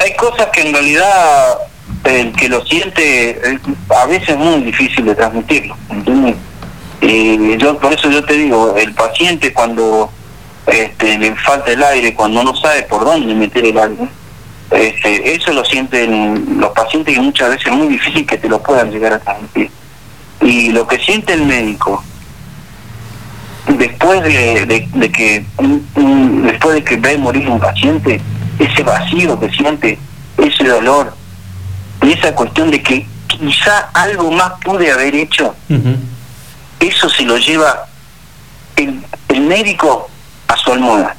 hay 0.00 0.14
cosas 0.16 0.46
que 0.52 0.60
en 0.60 0.72
realidad 0.72 1.58
el 2.04 2.32
que 2.32 2.48
lo 2.48 2.64
siente 2.64 3.30
eh, 3.30 3.58
a 4.02 4.06
veces 4.06 4.30
es 4.30 4.38
muy 4.38 4.60
difícil 4.62 5.04
de 5.04 5.14
transmitirlo, 5.14 5.76
¿entiendes? 5.90 6.36
Y 7.00 7.56
yo 7.58 7.78
por 7.78 7.92
eso 7.92 8.10
yo 8.10 8.24
te 8.24 8.34
digo, 8.34 8.74
el 8.76 8.92
paciente 8.94 9.52
cuando 9.52 10.10
este, 10.66 11.18
le 11.18 11.34
falta 11.36 11.72
el 11.72 11.82
aire, 11.82 12.14
cuando 12.14 12.42
no 12.44 12.54
sabe 12.56 12.82
por 12.84 13.04
dónde 13.04 13.34
meter 13.34 13.64
el 13.66 13.76
aire, 13.78 14.08
este, 14.70 15.34
eso 15.34 15.52
lo 15.52 15.64
sienten 15.64 16.58
los 16.60 16.70
pacientes 16.70 17.16
y 17.16 17.20
muchas 17.20 17.50
veces 17.50 17.66
es 17.66 17.72
muy 17.72 17.88
difícil 17.88 18.24
que 18.26 18.38
te 18.38 18.48
lo 18.48 18.62
puedan 18.62 18.90
llegar 18.90 19.12
a 19.14 19.18
transmitir. 19.18 19.70
Y 20.40 20.70
lo 20.70 20.86
que 20.86 20.98
siente 20.98 21.32
el 21.34 21.44
médico 21.44 22.02
después 23.66 24.22
de, 24.22 24.66
de- 24.66 25.10
que 25.12 25.44
después 26.44 26.74
de 26.74 26.84
que 26.84 26.96
ve 26.96 27.16
morir 27.18 27.48
un 27.48 27.60
paciente 27.60 28.20
ese 28.58 28.82
vacío 28.82 29.38
que 29.38 29.50
siente 29.50 29.98
ese 30.38 30.64
dolor 30.64 31.14
y 32.02 32.12
esa 32.12 32.34
cuestión 32.34 32.70
de 32.70 32.82
que 32.82 33.06
quizá 33.26 33.90
algo 33.94 34.30
más 34.30 34.52
pude 34.64 34.90
haber 34.90 35.14
hecho 35.14 35.54
eso 36.80 37.08
se 37.08 37.22
lo 37.22 37.38
lleva 37.38 37.86
el, 38.76 39.00
el 39.28 39.40
médico 39.42 40.08
a 40.48 40.56
su 40.56 40.72
almohada 40.72 41.16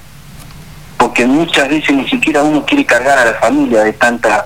porque 0.97 1.25
muchas 1.25 1.69
veces 1.69 1.95
ni 1.95 2.07
siquiera 2.09 2.43
uno 2.43 2.65
quiere 2.65 2.85
cargar 2.85 3.17
a 3.17 3.25
la 3.25 3.33
familia 3.35 3.83
de 3.83 3.93
tanta 3.93 4.45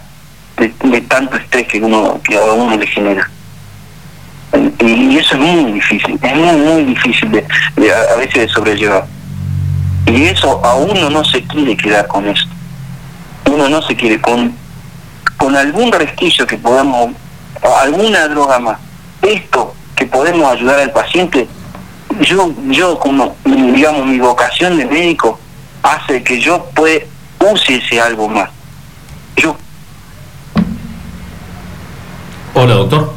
de, 0.57 0.73
de 0.83 1.01
tanto 1.01 1.37
estrés 1.37 1.67
que 1.67 1.79
uno 1.79 2.19
que 2.23 2.37
a 2.37 2.41
uno 2.41 2.77
le 2.77 2.87
genera 2.87 3.29
y 4.79 5.17
eso 5.17 5.35
es 5.35 5.41
muy 5.41 5.73
difícil, 5.73 6.19
es 6.21 6.35
muy, 6.35 6.55
muy 6.57 6.83
difícil 6.85 7.31
de, 7.31 7.45
de 7.75 7.93
a, 7.93 8.13
a 8.13 8.15
veces 8.15 8.43
de 8.43 8.47
sobrellevar. 8.47 9.05
Y 10.05 10.23
eso 10.23 10.63
a 10.65 10.75
uno 10.75 11.09
no 11.09 11.23
se 11.25 11.43
quiere 11.43 11.75
quedar 11.75 12.07
con 12.07 12.27
eso. 12.27 12.47
Uno 13.45 13.67
no 13.69 13.81
se 13.81 13.95
quiere 13.95 14.19
con, 14.21 14.53
con 15.37 15.55
algún 15.55 15.91
resquicio 15.91 16.45
que 16.45 16.57
podamos, 16.57 17.11
alguna 17.81 18.27
droga 18.27 18.59
más. 18.59 18.79
Esto 19.21 19.73
que 19.95 20.05
podemos 20.05 20.51
ayudar 20.51 20.79
al 20.79 20.91
paciente, 20.91 21.47
yo, 22.21 22.53
yo 22.67 22.99
como, 22.99 23.35
digamos, 23.45 24.05
mi 24.05 24.19
vocación 24.19 24.77
de 24.77 24.85
médico 24.85 25.39
hace 25.83 26.23
que 26.23 26.39
yo 26.39 26.65
pueda, 26.75 27.05
use 27.39 27.75
ese 27.75 28.01
algo 28.01 28.27
más. 28.27 28.49
Yo 29.35 29.55
Hola, 32.59 32.73
doctor. 32.73 33.13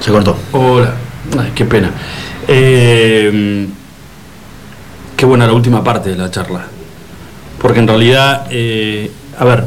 Se 0.00 0.10
cortó. 0.10 0.36
Hola. 0.50 0.94
Ay, 1.38 1.52
qué 1.54 1.64
pena. 1.64 1.92
Eh, 2.48 3.68
qué 5.16 5.24
buena 5.24 5.46
la 5.46 5.52
última 5.52 5.84
parte 5.84 6.10
de 6.10 6.16
la 6.16 6.32
charla. 6.32 6.66
Porque 7.60 7.78
en 7.78 7.86
realidad, 7.86 8.46
eh, 8.50 9.12
a 9.38 9.44
ver, 9.44 9.66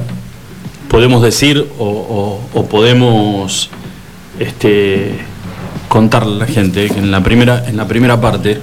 podemos 0.91 1.21
decir 1.23 1.65
o, 1.79 2.37
podemos 2.69 3.69
este, 4.39 5.13
contarle 5.87 6.35
a 6.35 6.39
la 6.39 6.45
gente 6.47 6.89
que 6.89 6.99
en 6.99 7.11
la 7.11 7.23
primera, 7.23 7.63
en 7.65 7.77
la 7.77 7.87
primera 7.87 8.19
parte, 8.19 8.59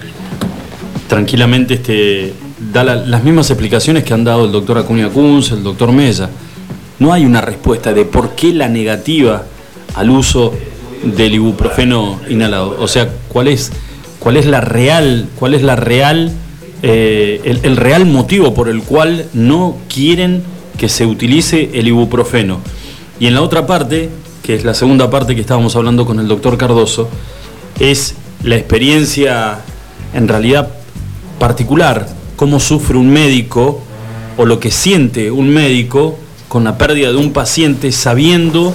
tranquilamente 1.08 1.74
este, 1.74 2.34
da 2.72 2.84
la- 2.84 2.96
las 2.96 3.24
mismas 3.24 3.48
explicaciones 3.50 4.04
que 4.04 4.12
han 4.12 4.24
dado 4.24 4.44
el 4.44 4.52
doctor 4.52 4.76
Acuña 4.76 5.08
Kunz, 5.08 5.52
el 5.52 5.62
doctor 5.62 5.90
Mella. 5.90 6.28
No 6.98 7.14
hay 7.14 7.24
una 7.24 7.40
respuesta 7.40 7.94
de 7.94 8.04
por 8.04 8.34
qué 8.34 8.52
la 8.52 8.68
negativa 8.68 9.44
al 9.94 10.10
uso 10.10 10.52
del 11.02 11.34
ibuprofeno 11.34 12.20
inhalado. 12.28 12.76
O 12.78 12.88
sea, 12.88 13.08
cuál 13.28 13.48
es, 13.48 13.72
cuál 14.18 14.36
es 14.36 14.44
la 14.44 14.60
real, 14.60 15.28
cuál 15.38 15.54
es 15.54 15.62
la 15.62 15.76
real, 15.76 16.30
eh, 16.82 17.40
el 17.62 17.76
real 17.78 18.04
motivo 18.04 18.52
por 18.52 18.68
el 18.68 18.82
cual 18.82 19.24
no 19.32 19.78
quieren 19.92 20.42
que 20.78 20.88
se 20.88 21.04
utilice 21.04 21.70
el 21.74 21.88
ibuprofeno. 21.88 22.60
Y 23.20 23.26
en 23.26 23.34
la 23.34 23.42
otra 23.42 23.66
parte, 23.66 24.08
que 24.42 24.54
es 24.54 24.64
la 24.64 24.72
segunda 24.72 25.10
parte 25.10 25.34
que 25.34 25.40
estábamos 25.42 25.76
hablando 25.76 26.06
con 26.06 26.18
el 26.20 26.28
doctor 26.28 26.56
Cardoso, 26.56 27.08
es 27.78 28.14
la 28.42 28.56
experiencia 28.56 29.58
en 30.14 30.26
realidad 30.28 30.68
particular, 31.38 32.08
cómo 32.36 32.60
sufre 32.60 32.96
un 32.96 33.10
médico 33.10 33.80
o 34.36 34.46
lo 34.46 34.60
que 34.60 34.70
siente 34.70 35.30
un 35.30 35.48
médico 35.50 36.16
con 36.48 36.64
la 36.64 36.78
pérdida 36.78 37.10
de 37.10 37.16
un 37.16 37.32
paciente 37.32 37.92
sabiendo 37.92 38.72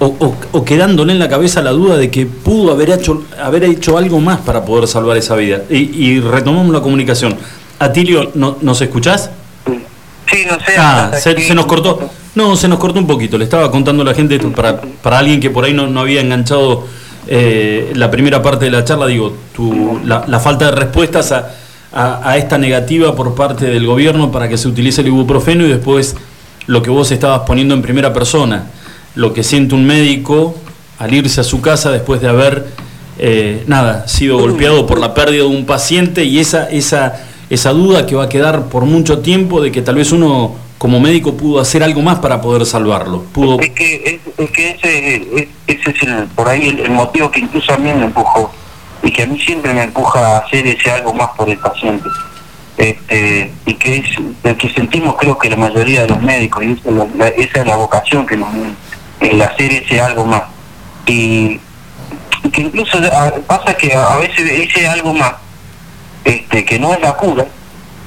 o, 0.00 0.64
quedándole 0.64 1.12
en 1.12 1.18
la 1.18 1.28
cabeza 1.28 1.60
la 1.60 1.72
duda 1.72 1.96
de 1.96 2.08
que 2.08 2.24
pudo 2.24 2.70
haber 2.70 2.90
hecho, 2.90 3.24
haber 3.42 3.64
hecho 3.64 3.98
algo 3.98 4.20
más 4.20 4.38
para 4.38 4.64
poder 4.64 4.86
salvar 4.86 5.16
esa 5.16 5.34
vida. 5.34 5.62
Y, 5.68 5.76
y 5.76 6.20
retomamos 6.20 6.72
la 6.72 6.80
comunicación. 6.80 7.34
Atilio, 7.80 8.30
¿no- 8.34 8.58
¿nos 8.60 8.80
escuchás? 8.80 9.30
Sí, 10.30 10.44
no 10.48 10.54
sé. 10.64 10.72
Ah, 10.78 11.10
se, 11.18 11.54
nos 11.54 11.66
cortó. 11.66 12.10
No, 12.34 12.54
se 12.56 12.68
nos 12.68 12.78
cortó 12.78 12.98
un 12.98 13.06
poquito. 13.06 13.38
Le 13.38 13.44
estaba 13.44 13.70
contando 13.70 14.02
a 14.02 14.06
la 14.06 14.14
gente 14.14 14.38
para, 14.38 14.80
para 14.80 15.18
alguien 15.18 15.40
que 15.40 15.50
por 15.50 15.64
ahí 15.64 15.72
no, 15.72 15.86
no 15.86 16.00
había 16.00 16.20
enganchado 16.20 16.86
eh, 17.26 17.92
la 17.94 18.10
primera 18.10 18.42
parte 18.42 18.66
de 18.66 18.70
la 18.70 18.84
charla. 18.84 19.06
Digo, 19.06 19.34
tu, 19.54 20.00
la, 20.04 20.24
la 20.26 20.38
falta 20.40 20.66
de 20.66 20.72
respuestas 20.72 21.32
a, 21.32 21.50
a- 21.92 22.30
a 22.30 22.36
esta 22.36 22.58
negativa 22.58 23.14
por 23.16 23.34
parte 23.34 23.66
del 23.66 23.86
gobierno 23.86 24.30
para 24.30 24.48
que 24.48 24.58
se 24.58 24.68
utilice 24.68 25.00
el 25.00 25.08
ibuprofeno 25.08 25.64
y 25.64 25.68
después 25.68 26.14
lo 26.66 26.82
que 26.82 26.90
vos 26.90 27.10
estabas 27.10 27.40
poniendo 27.46 27.74
en 27.74 27.80
primera 27.82 28.12
persona, 28.12 28.66
lo 29.14 29.32
que 29.32 29.42
siente 29.42 29.74
un 29.74 29.86
médico 29.86 30.54
al 30.98 31.14
irse 31.14 31.40
a 31.40 31.44
su 31.44 31.62
casa 31.62 31.90
después 31.90 32.20
de 32.20 32.28
haber 32.28 32.66
eh, 33.18 33.64
nada 33.66 34.06
sido 34.06 34.38
golpeado 34.38 34.86
por 34.86 35.00
la 35.00 35.14
pérdida 35.14 35.44
de 35.44 35.48
un 35.48 35.64
paciente 35.64 36.24
y 36.24 36.38
esa 36.40 36.68
esa 36.68 37.24
esa 37.50 37.70
duda 37.70 38.06
que 38.06 38.14
va 38.14 38.24
a 38.24 38.28
quedar 38.28 38.66
por 38.66 38.84
mucho 38.84 39.20
tiempo 39.20 39.60
de 39.60 39.72
que 39.72 39.82
tal 39.82 39.94
vez 39.96 40.12
uno 40.12 40.54
como 40.78 41.00
médico 41.00 41.36
pudo 41.36 41.60
hacer 41.60 41.82
algo 41.82 42.02
más 42.02 42.18
para 42.20 42.40
poder 42.40 42.64
salvarlo 42.66 43.22
pudo 43.32 43.58
Es 43.60 43.70
que, 43.70 44.20
es, 44.38 44.50
que 44.50 44.70
ese, 44.70 45.16
es- 45.16 45.48
ese 45.66 45.90
es 45.90 46.02
el, 46.02 46.24
por 46.28 46.48
ahí 46.48 46.68
el, 46.68 46.90
motivo 46.90 47.30
que 47.30 47.40
incluso 47.40 47.72
a 47.72 47.78
mí 47.78 47.92
me 47.92 48.04
empujó 48.04 48.52
y 49.02 49.10
que 49.10 49.22
a 49.22 49.26
mí 49.26 49.38
siempre 49.40 49.72
me 49.74 49.82
empuja 49.84 50.20
a 50.36 50.38
hacer 50.38 50.66
ese 50.66 50.90
algo 50.90 51.12
más 51.14 51.28
por 51.36 51.48
el 51.48 51.58
paciente. 51.58 52.08
Este, 52.76 53.50
y 53.66 53.74
que 53.74 53.96
es 53.96 54.04
el 54.44 54.56
que 54.56 54.68
sentimos 54.70 55.16
creo 55.16 55.36
que 55.36 55.50
la 55.50 55.56
mayoría 55.56 56.02
de 56.02 56.08
los 56.08 56.22
médicos, 56.22 56.62
y 56.64 56.72
esa 56.72 57.60
es 57.60 57.66
la, 57.66 57.74
vocación 57.76 58.24
que 58.24 58.36
nos 58.36 58.48
une, 58.54 58.70
el 59.20 59.42
hacer 59.42 59.72
ese 59.72 60.00
algo 60.00 60.24
más. 60.24 60.42
Y, 61.06 61.58
y 62.44 62.50
que 62.52 62.60
incluso 62.62 62.98
a- 62.98 63.32
pasa 63.48 63.74
que 63.74 63.92
a, 63.94 64.14
a 64.14 64.18
veces 64.18 64.48
ese 64.48 64.86
algo 64.86 65.12
más, 65.12 65.32
que 66.64 66.78
no 66.78 66.92
es 66.94 67.00
la 67.00 67.12
cura, 67.14 67.44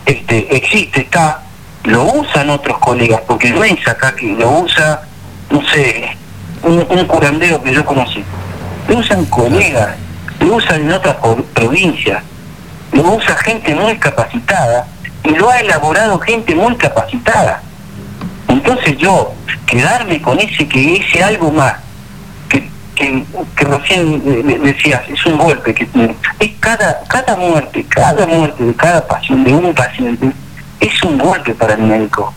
este, 0.05 0.55
existe, 0.55 1.01
está, 1.01 1.41
lo 1.83 2.03
usan 2.03 2.49
otros 2.49 2.77
colegas, 2.79 3.21
porque 3.27 3.49
no 3.51 3.63
es 3.63 3.87
acá 3.87 4.15
que 4.15 4.27
lo 4.27 4.49
usa, 4.51 5.01
no 5.49 5.61
sé, 5.69 6.15
un, 6.63 6.85
un 6.89 7.05
curandero 7.05 7.61
que 7.61 7.73
yo 7.73 7.85
conocí, 7.85 8.23
lo 8.87 8.97
usan 8.97 9.25
colegas, 9.25 9.95
lo 10.39 10.55
usan 10.55 10.81
en 10.81 10.91
otras 10.93 11.15
pro- 11.15 11.43
provincias, 11.53 12.23
lo 12.91 13.03
usa 13.15 13.35
gente 13.37 13.73
muy 13.75 13.97
capacitada 13.97 14.87
y 15.23 15.29
lo 15.29 15.49
ha 15.49 15.59
elaborado 15.59 16.19
gente 16.19 16.53
muy 16.55 16.75
capacitada. 16.75 17.61
Entonces 18.47 18.97
yo, 18.97 19.33
quedarme 19.65 20.21
con 20.21 20.39
ese 20.39 20.67
que 20.67 20.97
ese 20.97 21.23
algo 21.23 21.51
más, 21.51 21.75
que, 23.55 23.65
recién 23.65 24.23
de- 24.23 24.59
decías, 24.59 25.01
es 25.09 25.25
un 25.25 25.37
golpe 25.37 25.73
que 25.73 25.85
tiene. 25.85 26.15
Es 26.39 26.51
cada, 26.59 27.01
cada 27.07 27.35
muerte, 27.35 27.85
cada 27.89 28.25
muerte 28.27 28.63
de 28.63 28.73
cada 28.75 29.05
paciente, 29.07 29.49
de 29.51 29.55
un 29.57 29.73
paciente, 29.73 30.31
es 30.79 31.03
un 31.03 31.17
golpe 31.17 31.53
para 31.53 31.73
el 31.73 31.81
médico. 31.83 32.33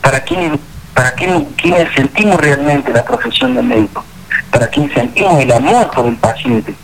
Para 0.00 0.20
quienes, 0.20 0.58
para 0.94 1.12
quien- 1.12 1.44
quienes 1.56 1.92
sentimos 1.94 2.40
realmente 2.40 2.92
la 2.92 3.04
profesión 3.04 3.54
del 3.54 3.64
médico, 3.64 4.04
para 4.50 4.66
quienes 4.68 4.92
sentimos 4.94 5.40
el 5.40 5.52
amor 5.52 5.90
por 5.90 6.06
el 6.06 6.16
paciente, 6.16 6.74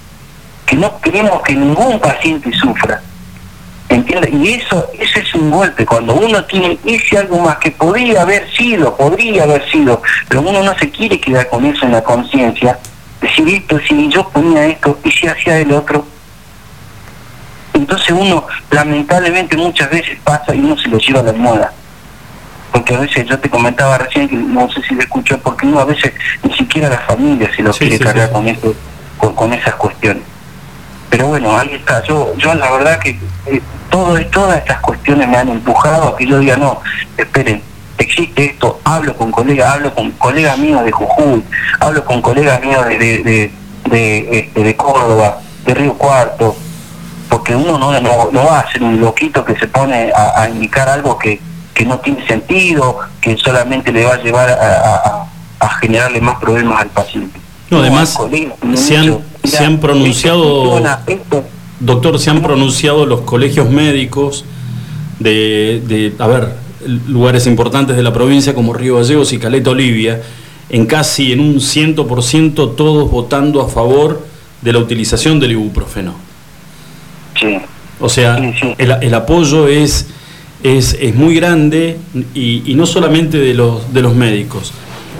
que 0.66 0.77
no 0.77 0.99
queremos 1.01 1.43
que 1.43 1.55
ningún 1.55 1.99
paciente 2.01 2.51
sufra. 2.53 3.01
¿Entiendes? 3.89 4.33
Y 4.33 4.55
eso, 4.55 4.87
eso 4.99 5.20
es 5.20 5.35
un 5.35 5.51
golpe, 5.51 5.85
cuando 5.85 6.14
uno 6.14 6.43
tiene 6.47 6.79
ese 6.87 7.18
algo 7.18 7.39
más 7.41 7.57
que 7.59 7.70
podría 7.70 8.22
haber 8.22 8.51
sido, 8.57 8.97
podría 8.97 9.43
haber 9.45 9.70
sido, 9.70 10.03
pero 10.29 10.41
uno 10.41 10.62
no 10.62 10.77
se 10.79 10.91
quiere 10.91 11.20
quedar 11.20 11.49
con 11.49 11.64
eso 11.66 11.85
en 11.85 11.93
la 11.93 12.03
conciencia, 12.03 12.79
esto, 13.27 13.79
si 13.87 14.09
yo 14.09 14.29
ponía 14.29 14.66
esto 14.66 14.99
y 15.05 15.11
si 15.11 15.27
hacía 15.27 15.59
el 15.59 15.72
otro. 15.72 16.07
Entonces 17.72 18.11
uno 18.11 18.47
lamentablemente 18.70 19.57
muchas 19.57 19.91
veces 19.91 20.18
pasa 20.22 20.55
y 20.55 20.61
uno 20.61 20.77
se 20.79 20.89
lo 20.89 20.99
lleva 20.99 21.20
a 21.20 21.22
la 21.25 21.31
almohada. 21.31 21.72
Porque 22.72 22.95
a 22.95 23.01
veces 23.01 23.27
yo 23.27 23.39
te 23.39 23.49
comentaba 23.51 23.99
recién 23.99 24.29
que 24.29 24.37
no 24.37 24.70
sé 24.70 24.83
si 24.83 24.95
lo 24.95 25.01
escuchó, 25.01 25.39
porque 25.39 25.66
uno 25.66 25.81
a 25.81 25.85
veces 25.85 26.12
ni 26.43 26.53
siquiera 26.55 26.89
la 26.89 26.99
familia 26.99 27.51
se 27.55 27.62
lo 27.62 27.72
Sí, 27.72 27.81
quiere 27.81 27.99
sí, 27.99 28.05
cargar 28.05 28.29
sí. 28.29 28.33
con 28.35 28.49
eso, 28.49 28.75
con, 29.18 29.35
con 29.35 29.53
esas 29.53 29.75
cuestiones. 29.75 30.22
Pero 31.11 31.27
bueno, 31.29 31.57
ahí 31.57 31.70
está. 31.75 32.03
Yo, 32.05 32.35
yo 32.37 32.55
la 32.55 32.70
verdad 32.72 32.99
que 32.99 33.11
eh, 33.47 33.61
todo, 33.91 34.18
todas 34.27 34.59
estas 34.59 34.81
cuestiones 34.81 35.29
me 35.29 35.37
han 35.37 35.49
empujado 35.49 36.09
a 36.09 36.16
que 36.16 36.27
yo 36.27 36.39
diga, 36.41 36.57
no, 36.57 36.81
esperen, 37.16 37.62
existe 37.99 38.45
esto, 38.47 38.81
hablo 38.85 39.15
con 39.17 39.31
colegas, 39.31 39.75
hablo 39.75 39.95
con 39.95 40.11
colegas 40.13 40.59
míos 40.59 40.85
de 40.85 40.93
Jujuy, 40.93 41.43
hablo 41.81 42.05
con 42.05 42.21
colegas 42.23 42.61
míos 42.63 42.85
de, 42.87 42.99
de, 42.99 43.19
de, 43.23 43.53
de, 43.91 44.39
este, 44.41 44.63
de 44.63 44.77
Córdoba, 44.77 45.39
de 45.65 45.75
Río 45.75 45.95
Cuarto, 45.95 46.57
porque 47.29 47.55
uno 47.57 47.79
no, 47.79 47.99
no, 48.01 48.31
no 48.33 48.45
va 48.47 48.61
a 48.61 48.73
ser 48.73 48.83
un 48.83 49.01
loquito 49.01 49.45
que 49.45 49.57
se 49.57 49.67
pone 49.69 50.13
a, 50.15 50.43
a 50.43 50.51
indicar 50.51 50.89
algo 50.89 51.19
que, 51.19 51.41
que 51.73 51.85
no 51.85 51.99
tiene 51.99 52.27
sentido, 52.27 52.99
que 53.21 53.37
solamente 53.37 53.93
le 53.93 54.05
va 54.05 54.15
a 54.15 54.23
llevar 54.23 54.51
a, 54.51 55.25
a- 55.61 55.69
generarle 55.81 56.21
más 56.21 56.37
problemas 56.39 56.83
al 56.83 56.89
paciente. 56.89 57.41
No, 57.71 57.79
además, 57.79 58.17
se 58.75 58.97
han, 58.97 59.19
se 59.45 59.65
han 59.65 59.81
pronunciado, 59.81 60.43
funciona, 60.65 61.01
esto- 61.07 61.45
doctor, 61.81 62.19
se 62.19 62.31
han 62.31 62.43
pronunciado 62.43 63.07
los 63.07 63.23
colegios 63.23 63.71
médicos 63.71 64.45
de, 65.19 65.83
de, 65.87 66.15
a 66.19 66.27
ver, 66.27 66.55
lugares 66.87 67.47
importantes 67.47 67.97
de 67.97 68.03
la 68.03 68.12
provincia 68.12 68.55
como 68.55 68.72
Río 68.72 68.97
Gallegos 68.97 69.32
y 69.32 69.39
Caleta 69.39 69.70
Olivia, 69.70 70.22
en 70.70 70.87
casi 70.87 71.32
en 71.32 71.41
un 71.41 71.57
100% 71.57 72.74
todos 72.76 73.11
votando 73.11 73.61
a 73.61 73.68
favor 73.68 74.26
de 74.62 74.72
la 74.72 74.78
utilización 74.78 75.39
del 75.41 75.53
ibuprofeno. 75.53 76.14
Sí. 77.39 77.59
O 78.01 78.09
sea, 78.09 78.37
el, 78.78 78.97
el 79.01 79.14
apoyo 79.14 79.68
es, 79.68 80.07
es, 80.62 80.97
es 81.01 81.14
muy 81.14 81.35
grande 81.35 81.99
y, 82.35 82.62
y 82.70 82.74
no 82.74 82.87
solamente 82.87 83.39
de 83.39 83.55
los, 83.55 83.93
de 83.93 84.03
los 84.03 84.14
médicos. 84.14 84.72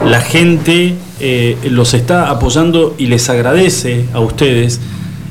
La 0.05 0.21
gente 0.21 0.95
eh, 1.21 1.57
los 1.71 1.95
está 1.95 2.31
apoyando 2.31 2.95
y 2.99 3.07
les 3.07 3.29
agradece 3.31 4.07
a 4.13 4.21
ustedes 4.21 4.81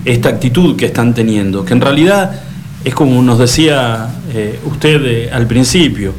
esta 0.06 0.30
actitud 0.30 0.76
que 0.76 0.86
están 0.86 1.14
teniendo, 1.14 1.66
que 1.66 1.74
en 1.74 1.82
realidad 1.82 2.42
es 2.84 2.94
como 2.94 3.22
nos 3.22 3.40
decía 3.40 4.10
eh, 4.34 4.60
usted 4.66 5.02
eh, 5.06 5.30
al 5.32 5.48
principio, 5.48 6.14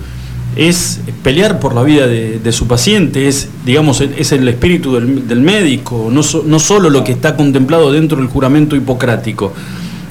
es 0.56 1.00
pelear 1.22 1.58
por 1.58 1.74
la 1.74 1.82
vida 1.82 2.06
de, 2.06 2.52
su 2.52 2.68
paciente, 2.68 3.26
es, 3.26 3.48
digamos, 3.64 4.00
es 4.00 4.30
el 4.32 4.46
espíritu 4.48 4.94
del, 4.94 5.40
médico, 5.40 6.08
no, 6.12 6.22
so- 6.22 6.44
solo 6.60 6.90
lo 6.90 7.02
que 7.02 7.12
está 7.12 7.36
contemplado 7.36 7.90
dentro 7.90 8.18
del 8.18 8.28
juramento 8.28 8.76
hipocrático, 8.76 9.52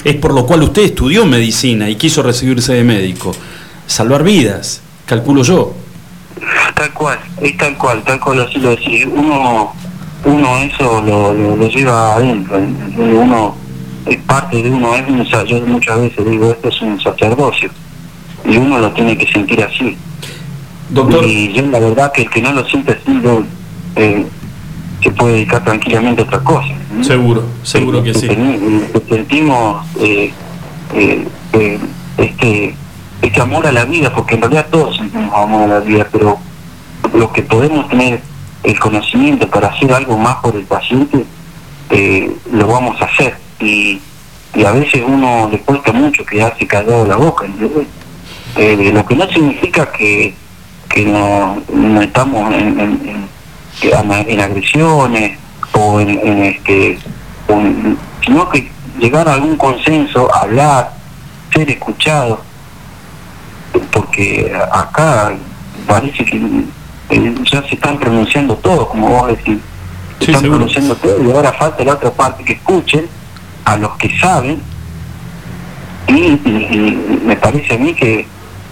es 0.04 0.16
por 0.16 0.34
lo 0.34 0.46
cual 0.46 0.64
usted 0.64 0.82
estudió 0.84 1.26
medicina 1.26 1.90
y 1.90 1.96
quiso 1.96 2.22
recibirse 2.24 2.74
de 2.74 2.84
médico. 2.84 3.34
Salvar 3.88 4.24
vidas, 4.24 4.82
calculo 5.06 5.44
yo. 5.44 5.74
Tal 6.76 6.94
cual, 6.94 7.20
es 7.42 7.58
tal 7.58 7.78
cual, 7.78 8.04
tal 8.04 8.20
cual 8.20 8.42
así 8.42 8.60
lo 8.60 8.72
decís. 8.72 9.06
Uno, 9.06 9.74
eso 10.60 11.02
lo, 11.02 11.34
lo, 11.34 11.68
lleva 11.70 12.16
adentro, 12.16 12.58
uno 12.98 13.56
es 14.06 14.18
parte 14.24 14.62
de 14.62 14.70
uno, 14.70 14.96
es 14.96 15.08
un, 15.08 15.24
yo 15.24 15.62
muchas 15.66 16.00
veces 16.00 16.30
digo, 16.30 16.52
esto 16.52 16.70
es 16.70 16.82
un 16.82 17.00
sacerdocio, 17.00 17.70
y 18.46 18.58
uno 18.58 18.80
lo 18.80 18.92
tiene 18.92 19.18
que 19.18 19.32
sentir 19.32 19.64
así. 19.64 19.98
Doctor. 20.90 21.26
Y 21.26 21.54
yo 21.54 21.64
la 21.68 21.80
verdad 21.80 22.12
que 22.12 22.24
el 22.24 22.30
que 22.30 22.42
no 22.42 22.52
lo 22.52 22.66
siente 22.66 22.92
así, 22.92 23.12
no, 23.12 23.44
eh, 23.96 24.26
se 25.04 25.12
puede 25.12 25.34
dedicar 25.34 25.64
tranquilamente 25.64 26.22
a 26.22 26.26
otra 26.26 26.40
cosa. 26.40 26.74
¿no? 26.92 27.04
Seguro, 27.04 27.44
seguro 27.64 28.02
que 28.02 28.14
sí. 28.14 28.28
Sentimos 29.10 29.86
eh, 30.00 30.32
eh, 30.94 31.28
eh, 31.54 31.80
este, 32.18 32.76
este 33.22 33.42
amor 33.42 33.68
a 33.68 33.72
la 33.72 33.86
vida, 33.86 34.14
porque 34.14 34.36
en 34.36 34.42
realidad 34.42 34.68
todos 34.72 34.96
sentimos 34.96 35.34
amor 35.36 35.64
a 35.64 35.68
la 35.68 35.80
vida, 35.80 36.08
pero 36.12 36.38
los 37.14 37.32
que 37.32 37.42
podemos 37.42 37.90
tener 37.90 38.22
el 38.64 38.80
conocimiento 38.80 39.48
para 39.50 39.68
hacer 39.68 39.92
algo 39.92 40.18
más 40.18 40.38
por 40.38 40.56
el 40.56 40.64
paciente, 40.64 41.26
lo 42.52 42.68
vamos 42.68 43.00
a 43.02 43.06
hacer. 43.06 43.36
Y, 43.64 44.02
y 44.56 44.66
a 44.66 44.72
veces 44.72 45.02
uno 45.06 45.50
le 45.52 45.60
cuesta 45.60 45.92
mucho 45.92 46.26
quedarse 46.26 46.68
callado 46.68 47.06
la 47.06 47.16
boca, 47.16 47.46
¿entendés? 47.46 47.88
Eh, 48.56 48.92
lo 48.94 49.06
que 49.06 49.16
no 49.16 49.28
significa 49.30 49.92
que, 49.92 50.36
que 50.90 51.06
no, 51.06 51.62
no 51.74 52.02
estamos 52.02 52.54
en, 52.54 52.80
en- 52.80 52.80
en- 52.80 53.28
en- 53.82 54.30
en 54.30 54.40
agresiones 54.42 55.40
o 55.74 56.00
en, 56.00 56.10
en 56.10 56.44
este 56.44 56.98
sino 58.24 58.50
que 58.50 58.72
llegar 59.00 59.28
a 59.28 59.34
algún 59.34 59.58
consenso, 59.58 60.34
hablar, 60.34 60.94
ser 61.54 61.70
escuchado, 61.70 62.42
porque 63.92 64.54
acá 64.72 65.34
parece 65.88 66.24
que 66.26 66.38
eh, 67.10 67.36
ya 67.52 67.62
se 67.68 67.76
están 67.76 68.00
pronunciando 68.00 68.56
todos, 68.58 68.88
como 68.88 69.10
vos 69.10 69.28
decís, 69.28 69.58
se 70.20 70.26
están 70.32 70.42
pronunciando 70.52 70.96
todos 70.96 71.22
y 71.26 71.32
ahora 71.32 71.52
falta 71.54 71.84
la 71.84 71.94
otra 71.94 72.12
parte 72.12 72.44
que 72.44 72.54
escuchen 72.54 73.08
a 73.66 73.78
los 73.78 73.96
que 73.98 74.18
saben 74.20 74.62
y, 76.08 76.98
me 77.26 77.36
parece 77.36 77.76
a 77.76 77.78
mí 77.78 77.94
que, 77.94 78.26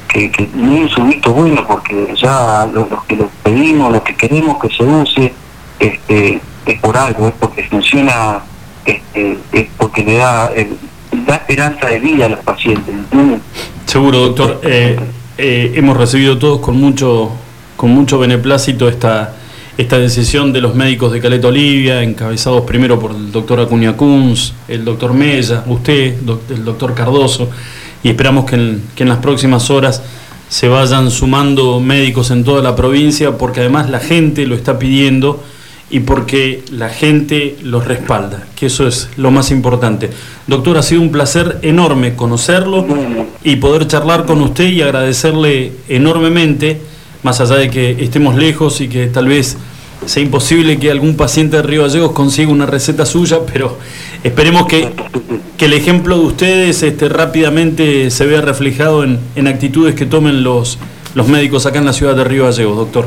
que, 0.08 0.50
no 0.54 0.86
es 0.86 0.98
un 0.98 1.10
visto 1.10 1.34
bueno 1.34 1.66
porque 1.66 2.14
ya 2.16 2.68
los, 2.72 2.90
los 2.90 3.04
que 3.06 3.16
lo 3.16 3.30
pedimos, 3.44 3.92
lo 3.92 4.04
que 4.04 4.16
queremos 4.16 4.60
que 4.62 4.70
se 4.70 4.84
use, 4.84 5.34
este, 5.80 6.42
es 6.66 6.80
por 6.80 6.98
algo, 6.98 7.28
es 7.28 7.34
porque 7.40 7.64
funciona, 7.64 8.42
este, 8.86 9.38
es 9.52 9.68
porque 9.78 10.04
le 10.04 10.18
da, 10.18 10.52
eh, 10.56 10.70
da 11.26 11.36
esperanza 11.36 11.88
de 11.88 12.00
vida 12.00 12.26
a 12.26 12.30
los 12.30 12.40
pacientes, 12.40 12.94
¿entiendes? 12.94 13.42
Seguro, 13.86 14.20
doctor. 14.20 14.62
Eh, 14.64 15.00
eh, 15.38 15.74
hemos 15.76 15.98
recibido 15.98 16.38
todos 16.38 16.60
con 16.60 16.80
mucho, 16.80 17.32
con 17.76 17.92
mucho 17.92 18.20
beneplácito 18.20 18.88
esta, 18.88 19.36
esta 19.78 19.98
decisión 19.98 20.52
de 20.54 20.62
los 20.62 20.76
médicos 20.76 21.12
de 21.12 21.20
Caleta 21.22 21.48
Olivia, 21.48 22.04
encabezados 22.04 22.62
primero 22.64 23.00
por 23.00 23.12
el 23.12 23.32
doctor 23.32 23.60
Acuña 23.60 23.96
Kunz, 23.96 24.54
el 24.68 24.84
doctor 24.86 25.14
Mella, 25.14 25.64
usted, 25.68 26.18
doc- 26.22 26.50
el 26.52 26.64
doctor 26.66 26.94
Cardoso, 26.94 27.50
y 28.04 28.10
esperamos 28.10 28.46
que 28.46 28.56
en, 28.56 28.82
que 28.96 29.04
en 29.04 29.10
las 29.10 29.20
próximas 29.20 29.70
horas 29.70 30.02
se 30.50 30.68
vayan 30.68 31.10
sumando 31.10 31.80
médicos 31.80 32.30
en 32.32 32.44
toda 32.44 32.62
la 32.62 32.76
provincia, 32.76 33.38
porque 33.38 33.62
además 33.62 33.90
la 33.90 34.00
gente 34.00 34.46
lo 34.46 34.56
está 34.56 34.78
pidiendo 34.78 35.42
y 35.90 36.02
porque 36.02 36.64
la 36.72 36.90
gente 36.90 37.58
los 37.64 37.86
respalda, 37.86 38.48
que 38.56 38.66
eso 38.68 38.88
es 38.88 39.10
lo 39.18 39.32
más 39.32 39.52
importante. 39.52 40.10
Doctor, 40.48 40.78
ha 40.78 40.84
sido 40.84 41.02
un 41.02 41.12
placer 41.12 41.60
enorme 41.62 42.16
conocerlo 42.16 42.86
y 43.44 43.58
poder 43.58 43.88
charlar 43.88 44.26
con 44.26 44.42
usted 44.42 44.70
y 44.70 44.82
agradecerle 44.82 45.72
enormemente, 45.90 46.82
más 47.24 47.40
allá 47.42 47.56
de 47.56 47.70
que 47.70 48.04
estemos 48.04 48.36
lejos 48.36 48.82
y 48.82 48.88
que 48.88 49.08
tal 49.08 49.28
vez 49.28 49.58
sea 50.06 50.24
imposible 50.24 50.80
que 50.80 50.90
algún 50.90 51.16
paciente 51.16 51.58
de 51.58 51.64
Río 51.64 51.84
Gallegos 51.84 52.12
consiga 52.12 52.52
una 52.52 52.66
receta 52.66 53.06
suya, 53.06 53.40
pero 53.52 53.78
esperemos 54.24 54.66
que, 54.66 54.90
que 55.58 55.66
el 55.66 55.74
ejemplo 55.74 56.18
de 56.18 56.26
ustedes 56.26 56.82
este, 56.82 57.08
rápidamente 57.08 58.10
se 58.10 58.26
vea 58.26 58.42
reflejado 58.42 59.04
en, 59.04 59.20
en 59.36 59.48
actitudes 59.48 59.94
que 59.94 60.06
tomen 60.06 60.44
los, 60.44 60.80
los 61.14 61.28
médicos 61.28 61.66
acá 61.66 61.80
en 61.80 61.86
la 61.86 61.94
ciudad 61.94 62.16
de 62.16 62.24
Río 62.24 62.46
Gallegos, 62.46 62.78
doctor. 62.78 63.06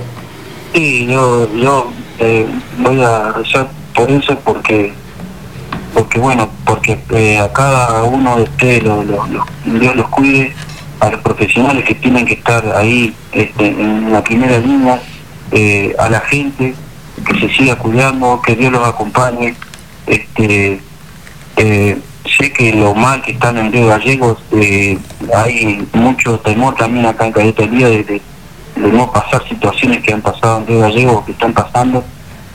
Sí, 0.72 1.06
yo, 1.08 1.48
yo 1.56 1.90
eh, 2.18 2.46
voy 2.78 3.00
a 3.00 3.32
rezar 3.32 3.68
por 3.94 4.10
eso 4.10 4.36
porque, 4.44 4.92
porque 5.92 6.18
bueno, 6.18 6.48
porque 6.64 6.98
eh, 7.10 7.38
a 7.38 7.52
cada 7.52 8.04
uno 8.04 8.36
de 8.36 8.42
ustedes 8.42 8.82
Dios 8.82 9.96
los 9.96 10.08
cuide, 10.08 10.52
a 11.00 11.10
los 11.10 11.20
profesionales 11.20 11.84
que 11.84 11.94
tienen 11.94 12.26
que 12.26 12.34
estar 12.34 12.64
ahí 12.76 13.14
este, 13.32 13.66
en 13.66 14.12
la 14.12 14.22
primera 14.22 14.58
línea, 14.58 15.00
eh, 15.50 15.94
a 15.98 16.08
la 16.08 16.20
gente 16.20 16.74
que 17.26 17.40
se 17.40 17.54
siga 17.54 17.76
cuidando, 17.76 18.40
que 18.42 18.54
Dios 18.54 18.72
los 18.72 18.86
acompañe. 18.86 19.54
Este, 20.06 20.80
eh, 21.56 21.98
sé 22.38 22.52
que 22.52 22.72
lo 22.72 22.94
mal 22.94 23.22
que 23.22 23.32
están 23.32 23.58
en 23.58 23.72
Río 23.72 23.86
Gallegos, 23.86 24.38
eh, 24.52 24.98
hay 25.34 25.86
mucho 25.92 26.38
temor 26.40 26.74
también 26.74 27.06
acá 27.06 27.26
en 27.26 27.70
Día 27.70 27.88
de, 27.88 28.20
no 28.76 29.10
pasar 29.12 29.46
situaciones 29.48 30.02
que 30.02 30.12
han 30.12 30.20
pasado 30.20 30.58
en 30.58 30.66
Río 30.66 30.80
Gallegos, 30.80 31.24
que 31.24 31.32
están 31.32 31.52
pasando. 31.52 32.04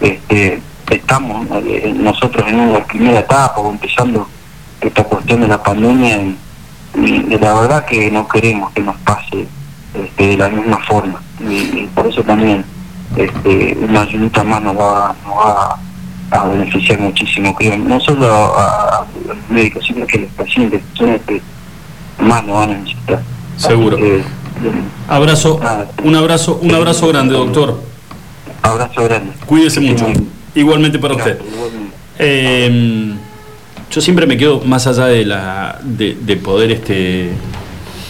Este, 0.02 0.62
estamos 0.90 1.48
eh, 1.66 1.94
nosotros 1.96 2.48
en 2.48 2.60
una 2.60 2.84
primera 2.84 3.20
etapa 3.20 3.62
empezando 3.70 4.28
esta 4.82 5.04
cuestión 5.04 5.42
de 5.42 5.48
la 5.48 5.62
pandemia 5.62 6.18
y, 6.18 6.38
y 6.96 7.38
la 7.38 7.54
verdad 7.54 7.86
que 7.86 8.10
no 8.12 8.28
queremos 8.28 8.72
que 8.72 8.82
nos 8.82 8.96
pase 8.98 9.48
este, 9.94 10.28
de 10.28 10.38
la 10.38 10.50
misma 10.50 10.78
forma 10.80 11.22
y, 11.40 11.54
y 11.54 11.90
por 11.94 12.08
eso 12.08 12.24
también 12.24 12.66
este, 13.16 13.78
una 13.82 14.02
ayudita 14.02 14.44
más 14.44 14.62
nos 14.62 14.78
va, 14.78 15.16
nos 15.26 15.36
va 15.36 15.80
a 16.32 16.48
beneficiar 16.48 17.00
muchísimo, 17.00 17.56
creo, 17.56 17.78
no 17.78 18.00
solo 18.00 18.28
a, 18.28 19.06
los 19.28 19.38
médicos, 19.50 19.86
sino 19.86 20.06
que 20.06 20.20
los 20.20 20.32
pacientes 20.32 20.82
son 20.94 21.14
los 21.14 21.22
que 21.22 21.42
más 22.20 22.44
nos 22.46 22.56
van 22.56 22.72
a 22.72 22.78
necesitar. 22.78 23.22
Seguro. 23.58 23.98
Que, 23.98 24.24
Abrazo, 25.08 25.60
un 26.04 26.16
abrazo, 26.16 26.60
un 26.62 26.76
abrazo 26.76 27.08
grande, 27.08 27.34
doctor. 27.34 27.82
Abrazo 28.62 29.04
grande. 29.04 29.32
Cuídese 29.46 29.80
mucho. 29.80 30.06
Igualmente 30.54 31.00
para 31.00 31.16
usted. 31.16 31.40
Eh, 32.20 33.16
yo 33.92 34.02
siempre 34.02 34.26
me 34.28 34.38
quedo 34.38 34.62
más 34.62 34.88
allá 34.88 35.06
de 35.06 35.26
la 35.26 35.80
de, 35.84 36.18
de 36.20 36.36
poder 36.38 36.72
este 36.72 37.32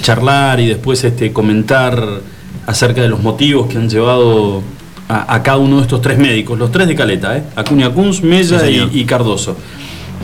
charlar 0.02 0.60
y 0.60 0.68
después 0.68 1.04
este 1.04 1.32
comentar 1.32 2.22
acerca 2.66 3.02
de 3.02 3.10
los 3.10 3.22
motivos 3.22 3.68
que 3.68 3.78
han 3.78 3.90
llevado 3.90 4.62
a, 5.08 5.34
a 5.34 5.44
cada 5.44 5.58
uno 5.58 5.78
de 5.78 5.82
estos 5.84 6.02
tres 6.02 6.18
médicos, 6.18 6.58
los 6.60 6.72
tres 6.72 6.88
de 6.88 6.96
Caleta, 6.96 7.38
¿eh? 7.38 7.44
Acuña 7.56 7.90
Kunz, 7.90 8.22
Mella 8.22 8.60
Sí, 8.60 8.82
y, 8.94 9.00
y 9.00 9.06
Cardoso. 9.06 9.58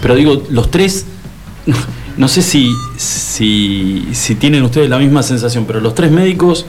Pero 0.01 0.15
digo, 0.15 0.43
los 0.49 0.69
tres, 0.69 1.05
no 2.17 2.27
sé 2.27 2.41
si, 2.41 2.71
si, 2.97 4.07
si 4.11 4.35
tienen 4.35 4.63
ustedes 4.63 4.89
la 4.89 4.99
misma 4.99 5.23
sensación, 5.23 5.65
pero 5.65 5.79
los 5.79 5.95
tres 5.95 6.11
médicos 6.11 6.65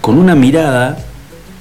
con 0.00 0.18
una 0.18 0.34
mirada 0.34 0.98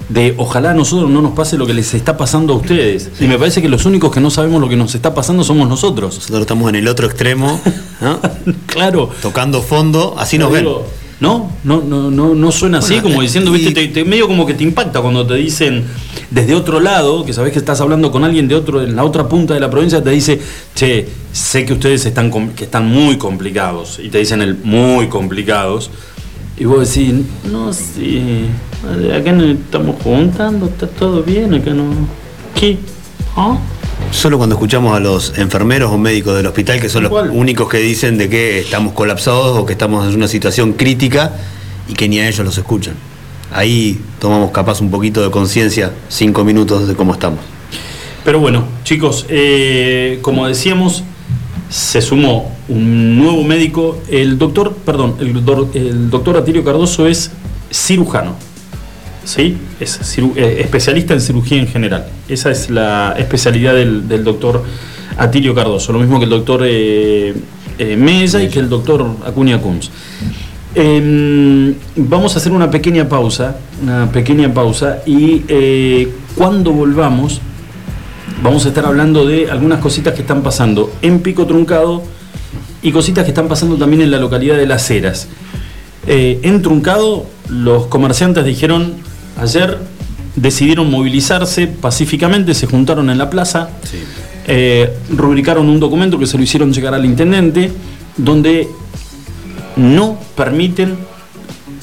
de 0.10 0.36
ojalá 0.38 0.72
a 0.72 0.74
nosotros 0.74 1.10
no 1.10 1.22
nos 1.22 1.32
pase 1.34 1.58
lo 1.58 1.66
que 1.66 1.74
les 1.74 1.94
está 1.94 2.16
pasando 2.18 2.54
a 2.54 2.58
ustedes. 2.58 3.10
Y 3.20 3.26
me 3.26 3.38
parece 3.40 3.62
que 3.62 3.70
los 3.70 3.86
únicos 3.86 4.12
que 4.12 4.20
no 4.22 4.30
sabemos 4.30 4.62
lo 4.62 4.70
que 4.70 4.76
nos 4.76 4.94
está 4.96 5.14
pasando 5.14 5.44
somos 5.44 5.68
nosotros. 5.68 6.16
Nosotros 6.16 6.42
estamos 6.42 6.70
en 6.70 6.76
el 6.76 6.88
otro 6.88 7.08
extremo, 7.08 7.60
¿no? 8.02 8.20
claro. 8.68 9.10
Tocando 9.22 9.62
fondo, 9.62 10.16
así 10.18 10.38
nos 10.38 10.52
ven. 10.52 10.68
No, 11.18 11.50
no, 11.64 11.82
no, 11.82 12.12
no, 12.12 12.36
no 12.36 12.52
suena 12.52 12.80
así, 12.80 13.00
como 13.00 13.22
eh, 13.22 13.24
diciendo, 13.24 13.56
y- 13.56 13.60
viste, 13.60 13.72
te, 13.74 13.88
te- 13.88 14.04
medio 14.04 14.28
como 14.28 14.46
que 14.46 14.54
te 14.54 14.64
impacta 14.66 15.02
cuando 15.02 15.26
te 15.26 15.36
dicen 15.36 15.86
desde 16.30 16.54
otro 16.56 16.82
lado, 16.82 17.24
que 17.24 17.32
sabes 17.32 17.54
que 17.54 17.60
estás 17.60 17.80
hablando 17.80 18.12
con 18.12 18.26
alguien 18.26 18.50
de 18.50 18.56
otro, 18.56 18.84
en 18.84 18.98
la 18.98 19.06
otra 19.06 19.30
punta 19.30 19.54
de 19.54 19.62
la 19.62 19.70
provincia, 19.70 20.04
te 20.04 20.10
dice, 20.10 20.42
che, 20.76 21.08
sé 21.32 21.66
que 21.66 21.72
ustedes 21.72 22.06
están 22.06 22.30
que 22.54 22.66
están 22.66 22.88
muy 22.92 23.18
complicados, 23.18 23.98
y 24.04 24.10
te 24.10 24.18
dicen 24.18 24.42
el 24.42 24.58
muy 24.62 25.08
complicados, 25.08 25.90
y 26.58 26.66
vos 26.66 26.88
decís, 26.88 27.14
no, 27.52 27.74
sí, 27.74 28.46
acá 29.14 29.34
no 29.34 29.44
estamos 29.44 29.98
juntando, 30.02 30.68
está 30.68 30.88
todo 30.88 31.22
bien, 31.22 31.54
acá 31.54 31.72
no. 31.72 31.86
¿Qué? 32.54 32.78
¿Ah? 33.36 33.58
Solo 34.12 34.38
cuando 34.38 34.56
escuchamos 34.56 34.96
a 34.96 35.00
los 35.02 35.38
enfermeros 35.38 35.92
o 35.92 35.98
médicos 35.98 36.36
del 36.38 36.46
hospital, 36.46 36.80
que 36.80 36.88
son 36.88 37.04
los 37.04 37.12
únicos 37.32 37.68
que 37.68 37.80
dicen 37.80 38.18
de 38.18 38.30
que 38.30 38.60
estamos 38.60 38.94
colapsados 38.94 39.58
o 39.58 39.66
que 39.66 39.74
estamos 39.74 40.08
en 40.08 40.16
una 40.16 40.30
situación 40.30 40.74
crítica 40.74 41.34
y 41.90 41.94
que 41.94 42.08
ni 42.08 42.20
a 42.20 42.28
ellos 42.28 42.46
los 42.46 42.58
escuchan. 42.58 42.96
Ahí 43.52 44.00
tomamos 44.20 44.52
capaz 44.52 44.80
un 44.80 44.90
poquito 44.90 45.22
de 45.24 45.32
conciencia, 45.32 45.92
cinco 46.08 46.46
minutos 46.46 46.88
de 46.88 46.96
cómo 46.96 47.14
estamos. 47.14 47.40
Pero 48.24 48.40
bueno, 48.40 48.66
chicos, 48.84 49.26
eh, 49.30 50.20
como 50.22 50.48
decíamos, 50.48 51.04
se 51.70 52.02
sumó 52.02 52.52
un 52.70 53.18
nuevo 53.18 53.44
médico. 53.44 53.98
El 54.10 54.38
doctor, 54.38 54.74
perdón, 54.86 55.16
el, 55.20 55.34
doctor- 56.10 56.38
Atilio 56.38 56.64
Cardoso 56.64 57.08
es 57.08 57.32
cirujano. 57.72 58.36
¿Sí? 59.24 59.58
Es 59.80 60.00
eh, 60.20 60.58
especialista 60.62 61.14
en 61.16 61.22
cirugía 61.22 61.60
en 61.60 61.68
general. 61.68 62.06
Esa 62.30 62.52
es 62.52 62.70
la 62.70 63.16
especialidad 63.18 63.74
del, 63.74 64.08
del 64.08 64.24
doctor 64.24 64.64
Atilio 65.18 65.56
Cardoso. 65.56 65.92
Lo 65.94 66.00
mismo 66.00 66.20
que 66.20 66.26
el 66.26 66.30
doctor 66.30 66.62
eh, 66.64 67.34
eh, 67.80 67.96
Mella 67.98 68.44
y 68.44 68.50
que 68.50 68.60
el 68.60 68.70
doctor 68.70 69.06
Acuña 69.26 69.60
Kunz. 69.60 69.90
Em, 70.76 71.74
vamos 71.96 72.36
a 72.36 72.38
hacer 72.38 72.52
una 72.52 72.70
pequeña 72.70 73.08
pausa, 73.08 73.58
una 73.82 74.12
pequeña 74.12 74.54
pausa 74.54 75.00
y 75.06 75.44
eh, 75.48 76.10
cuando 76.36 76.72
volvamos 76.74 77.40
vamos 78.42 78.66
a 78.66 78.70
estar 78.70 78.86
hablando 78.86 79.26
de 79.26 79.50
algunas 79.50 79.80
cositas 79.80 80.14
que 80.14 80.22
están 80.22 80.44
pasando 80.44 80.92
en 81.02 81.20
Pico 81.20 81.46
Truncado 81.46 82.04
y 82.82 82.92
cositas 82.92 83.24
que 83.24 83.32
están 83.32 83.48
pasando 83.48 83.78
también 83.78 84.02
en 84.02 84.12
la 84.12 84.20
localidad 84.20 84.58
de 84.58 84.66
Las 84.66 84.90
Heras. 84.92 85.28
Eh, 86.08 86.40
en 86.44 86.62
Truncado 86.62 87.26
los 87.50 87.88
comerciantes 87.88 88.46
dijeron 88.46 88.94
ayer 89.38 89.80
decidieron 90.36 90.92
movilizarse 90.92 91.68
pacíficamente, 91.68 92.54
se 92.54 92.68
juntaron 92.68 93.10
en 93.10 93.18
la 93.18 93.30
plaza, 93.30 93.70
eh, 94.48 94.94
rubricaron 95.10 95.70
un 95.70 95.80
documento 95.80 96.20
que 96.20 96.28
se 96.28 96.38
lo 96.38 96.44
hicieron 96.44 96.74
llegar 96.74 96.94
al 96.94 97.06
intendente 97.06 97.72
donde 98.18 98.68
no 99.76 100.18
permiten 100.36 100.98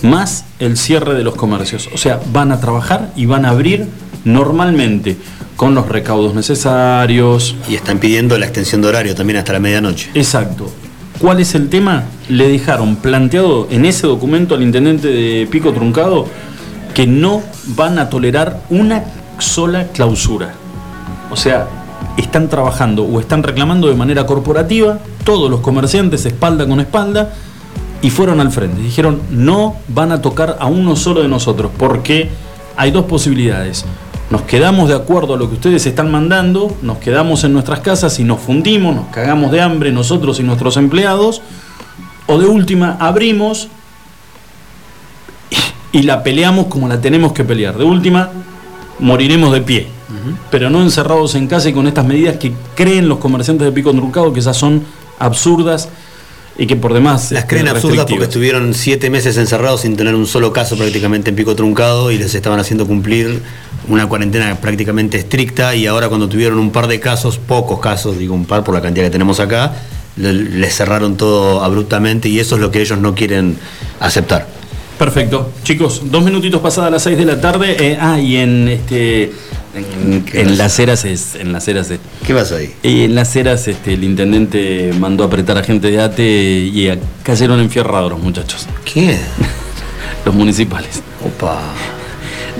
más 0.02 0.44
el 0.58 0.76
cierre 0.76 1.14
de 1.14 1.24
los 1.24 1.34
comercios. 1.34 1.88
O 1.94 1.98
sea, 1.98 2.20
van 2.32 2.52
a 2.52 2.60
trabajar 2.60 3.12
y 3.16 3.26
van 3.26 3.44
a 3.44 3.50
abrir 3.50 3.86
normalmente 4.24 5.16
con 5.62 5.76
los 5.76 5.88
recaudos 5.88 6.34
necesarios. 6.34 7.54
Y 7.68 7.76
están 7.76 8.00
pidiendo 8.00 8.36
la 8.36 8.46
extensión 8.46 8.82
de 8.82 8.88
horario 8.88 9.14
también 9.14 9.36
hasta 9.36 9.52
la 9.52 9.60
medianoche. 9.60 10.10
Exacto. 10.12 10.68
¿Cuál 11.20 11.38
es 11.38 11.54
el 11.54 11.68
tema? 11.68 12.02
Le 12.28 12.48
dejaron 12.48 12.96
planteado 12.96 13.68
en 13.70 13.84
ese 13.84 14.08
documento 14.08 14.56
al 14.56 14.62
intendente 14.64 15.06
de 15.06 15.46
Pico 15.46 15.72
Truncado 15.72 16.26
que 16.94 17.06
no 17.06 17.44
van 17.76 18.00
a 18.00 18.10
tolerar 18.10 18.60
una 18.70 19.04
sola 19.38 19.86
clausura. 19.92 20.52
O 21.30 21.36
sea, 21.36 21.68
están 22.16 22.48
trabajando 22.48 23.04
o 23.04 23.20
están 23.20 23.44
reclamando 23.44 23.86
de 23.86 23.94
manera 23.94 24.26
corporativa, 24.26 24.98
todos 25.22 25.48
los 25.48 25.60
comerciantes 25.60 26.26
espalda 26.26 26.66
con 26.66 26.80
espalda, 26.80 27.34
y 28.00 28.10
fueron 28.10 28.40
al 28.40 28.50
frente. 28.50 28.82
Dijeron, 28.82 29.22
no 29.30 29.76
van 29.86 30.10
a 30.10 30.20
tocar 30.20 30.56
a 30.58 30.66
uno 30.66 30.96
solo 30.96 31.22
de 31.22 31.28
nosotros, 31.28 31.70
porque 31.78 32.30
hay 32.76 32.90
dos 32.90 33.04
posibilidades. 33.04 33.84
Nos 34.32 34.42
quedamos 34.44 34.88
de 34.88 34.94
acuerdo 34.94 35.34
a 35.34 35.36
lo 35.36 35.46
que 35.50 35.56
ustedes 35.56 35.84
están 35.84 36.10
mandando, 36.10 36.74
nos 36.80 36.96
quedamos 36.96 37.44
en 37.44 37.52
nuestras 37.52 37.80
casas 37.80 38.18
y 38.18 38.24
nos 38.24 38.40
fundimos, 38.40 38.96
nos 38.96 39.08
cagamos 39.08 39.52
de 39.52 39.60
hambre 39.60 39.92
nosotros 39.92 40.40
y 40.40 40.42
nuestros 40.42 40.78
empleados, 40.78 41.42
o 42.26 42.38
de 42.38 42.46
última 42.46 42.96
abrimos 42.98 43.68
y, 45.92 46.04
la 46.04 46.22
peleamos 46.22 46.68
como 46.68 46.88
la 46.88 46.98
tenemos 46.98 47.34
que 47.34 47.44
pelear. 47.44 47.76
De 47.76 47.84
última, 47.84 48.30
moriremos 49.00 49.52
de 49.52 49.60
pie, 49.60 49.88
pero 50.50 50.70
no 50.70 50.80
encerrados 50.80 51.34
en 51.34 51.46
casa 51.46 51.68
y 51.68 51.74
con 51.74 51.86
estas 51.86 52.06
medidas 52.06 52.38
que 52.38 52.54
creen 52.74 53.10
los 53.10 53.18
comerciantes 53.18 53.66
de 53.66 53.72
Pico 53.72 53.92
Truncado 53.92 54.32
que 54.32 54.40
esas 54.40 54.56
son 54.56 54.82
absurdas 55.18 55.90
y 56.58 56.66
que 56.66 56.76
por 56.76 56.94
demás 56.94 57.32
Las 57.32 57.42
este, 57.42 57.56
creen 57.56 57.68
absurdas 57.68 58.06
porque 58.08 58.24
estuvieron 58.24 58.72
siete 58.72 59.10
meses 59.10 59.36
encerrados 59.36 59.82
sin 59.82 59.96
tener 59.96 60.14
un 60.14 60.26
solo 60.26 60.52
caso 60.52 60.76
prácticamente 60.76 61.30
en 61.30 61.36
pico 61.36 61.54
truncado 61.54 62.10
y 62.10 62.18
les 62.18 62.34
estaban 62.34 62.60
haciendo 62.60 62.86
cumplir 62.86 63.42
una 63.88 64.06
cuarentena 64.08 64.54
prácticamente 64.60 65.18
estricta 65.18 65.74
y 65.74 65.86
ahora 65.86 66.08
cuando 66.08 66.28
tuvieron 66.28 66.58
un 66.58 66.70
par 66.70 66.86
de 66.86 67.00
casos, 67.00 67.38
pocos 67.38 67.80
casos, 67.80 68.18
digo 68.18 68.34
un 68.34 68.44
par 68.44 68.62
por 68.64 68.74
la 68.74 68.80
cantidad 68.80 69.04
que 69.06 69.10
tenemos 69.10 69.40
acá, 69.40 69.72
le- 70.16 70.32
les 70.32 70.74
cerraron 70.76 71.16
todo 71.16 71.62
abruptamente 71.64 72.28
y 72.28 72.38
eso 72.38 72.54
es 72.56 72.60
lo 72.60 72.70
que 72.70 72.80
ellos 72.80 72.98
no 72.98 73.14
quieren 73.14 73.56
aceptar. 74.00 74.46
Perfecto. 74.98 75.50
Chicos, 75.64 76.02
dos 76.04 76.22
minutitos 76.22 76.60
pasadas 76.60 76.92
las 76.92 77.02
seis 77.02 77.18
de 77.18 77.24
la 77.24 77.40
tarde. 77.40 77.76
eh, 77.78 77.98
ah, 78.00 78.20
y 78.20 78.36
en 78.36 78.68
este. 78.68 79.32
En, 79.74 80.24
en 80.34 80.58
las 80.58 80.78
eras 80.78 81.04
es. 81.04 81.34
En 81.34 81.50
las 81.52 81.66
eras 81.66 81.90
es- 81.90 81.98
¿Qué 82.24 82.34
pasa 82.34 82.56
ahí? 82.56 82.72
Y 82.84 83.04
en 83.04 83.14
las 83.16 83.34
eras 83.34 83.66
este, 83.66 83.94
el 83.94 84.04
intendente 84.04 84.92
mandó 85.00 85.24
a 85.24 85.26
apretar 85.26 85.58
a 85.58 85.64
gente 85.64 85.90
de 85.90 86.00
ATE 86.00 86.70
y 86.72 86.88
a- 86.88 86.98
cayeron 87.24 87.58
enfierrados 87.58 88.10
los 88.12 88.20
muchachos. 88.20 88.68
¿Qué? 88.84 89.18
los 90.24 90.34
municipales. 90.34 91.02
Opa. 91.26 91.58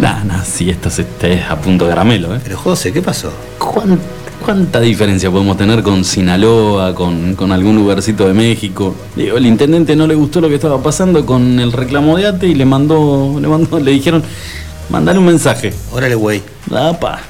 Nah, 0.01 0.25
nah, 0.25 0.43
sí, 0.45 0.71
esto 0.71 0.89
es, 0.89 0.99
es 1.23 1.43
a 1.49 1.57
punto 1.61 1.85
de 1.85 1.91
caramelo, 1.91 2.35
¿eh? 2.35 2.41
Pero 2.43 2.57
José, 2.59 2.93
¿qué 2.93 3.03
pasó? 3.03 3.31
¿Cuán- 3.59 3.99
¿Cuánta 4.45 4.81
diferencia 4.81 5.31
podemos 5.31 5.57
tener 5.57 5.85
con 5.85 6.05
Sinaloa, 6.05 6.97
con, 6.97 7.37
con 7.37 7.53
algún 7.53 7.77
lugarcito 7.77 8.27
de 8.27 8.35
México? 8.35 8.93
Digo, 9.15 9.37
el 9.37 9.47
intendente 9.47 9.95
no 9.95 10.09
le 10.09 10.17
gustó 10.17 10.41
lo 10.41 10.49
que 10.49 10.57
estaba 10.57 10.83
pasando 10.83 11.25
con 11.25 11.61
el 11.61 11.71
reclamo 11.71 12.17
de 12.17 12.27
ATE 12.27 12.49
y 12.49 12.55
le 12.57 12.65
mandó, 12.65 13.39
le 13.41 13.47
mandó, 13.47 13.79
le 13.79 13.93
dijeron, 13.93 14.21
mandale 14.91 15.21
un 15.21 15.27
mensaje. 15.27 15.73
Órale, 15.93 16.17
güey. 16.17 16.43
Apa. 16.75 17.21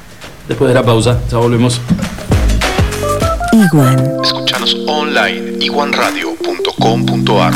Después 0.49 0.69
de 0.69 0.75
la 0.75 0.83
pausa, 0.83 1.21
ya 1.31 1.37
volvemos. 1.37 1.83
Iguan. 3.53 4.03
Escuchanos 4.25 4.75
online 4.87 5.57
iguanradio.com.ar 5.61 7.53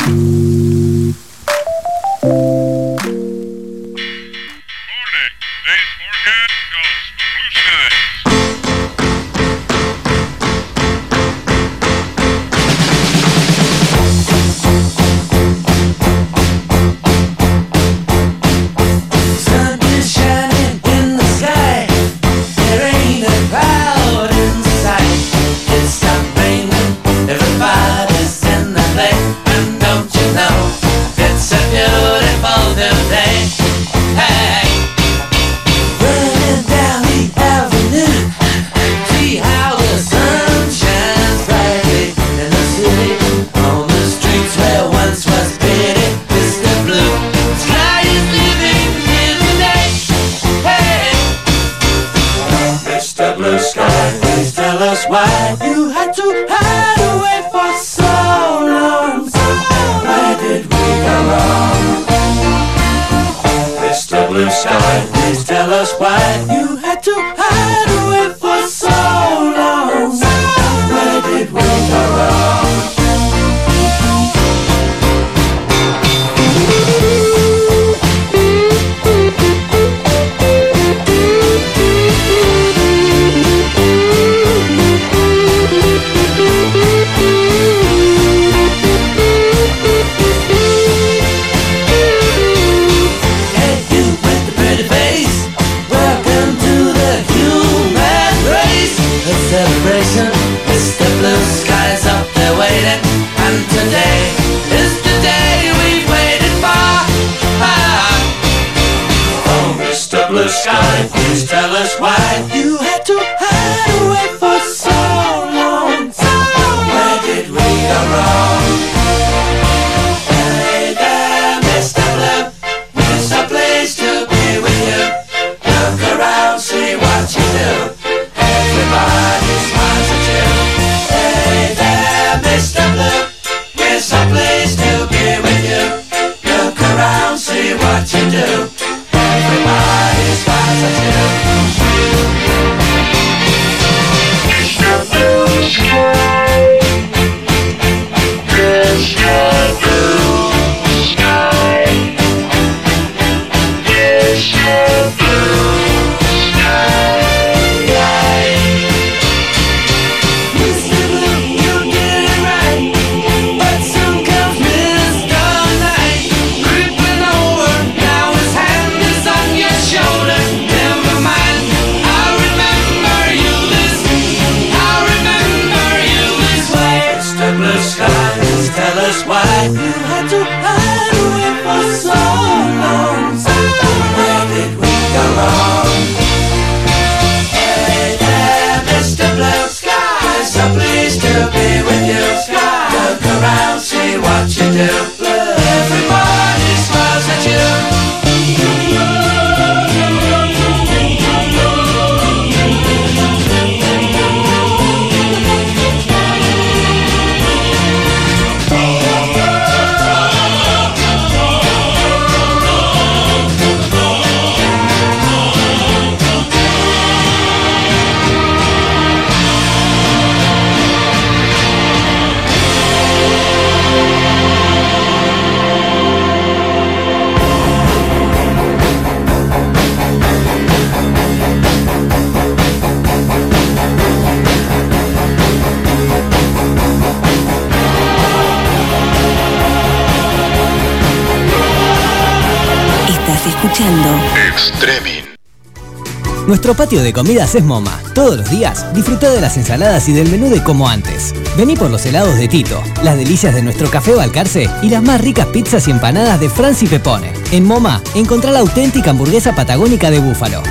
Nuestro 246.67 246.83
patio 246.83 247.01
de 247.01 247.13
comidas 247.13 247.55
es 247.55 247.63
MoMA. 247.63 247.97
Todos 248.13 248.35
los 248.35 248.49
días 248.49 248.93
disfruta 248.93 249.31
de 249.31 249.39
las 249.39 249.55
ensaladas 249.55 250.09
y 250.09 250.11
del 250.11 250.29
menú 250.29 250.49
de 250.49 250.61
como 250.61 250.89
antes. 250.89 251.33
Vení 251.55 251.77
por 251.77 251.89
los 251.89 252.05
helados 252.05 252.37
de 252.37 252.49
Tito, 252.49 252.83
las 253.01 253.15
delicias 253.15 253.55
de 253.55 253.61
nuestro 253.61 253.89
café 253.89 254.13
Balcarce 254.13 254.69
y 254.81 254.89
las 254.89 255.01
más 255.01 255.21
ricas 255.21 255.45
pizzas 255.45 255.87
y 255.87 255.91
empanadas 255.91 256.41
de 256.41 256.49
Franci 256.49 256.85
Pepone. 256.85 257.31
En 257.53 257.63
MoMA 257.63 258.01
encontrá 258.15 258.51
la 258.51 258.59
auténtica 258.59 259.11
hamburguesa 259.11 259.55
patagónica 259.55 260.11
de 260.11 260.19
búfalo. 260.19 260.61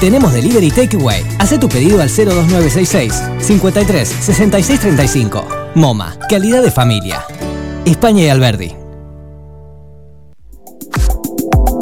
Tenemos 0.00 0.32
delivery 0.32 0.70
takeaway. 0.70 1.22
Haz 1.38 1.50
tu 1.60 1.68
pedido 1.68 2.00
al 2.00 2.08
02966 2.08 3.22
53 3.40 4.08
66 4.08 4.80
35. 4.80 5.46
MoMA, 5.74 6.16
calidad 6.30 6.62
de 6.62 6.70
familia. 6.70 7.26
España 7.84 8.22
y 8.22 8.28
Alberdi. 8.30 8.74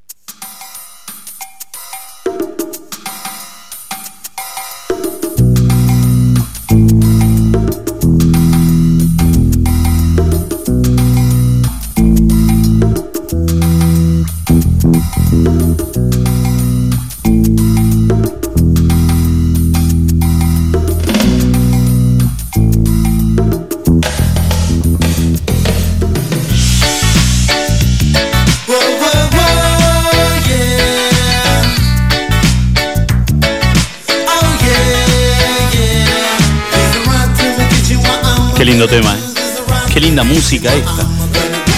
música 40.34 40.74
esta. 40.74 41.06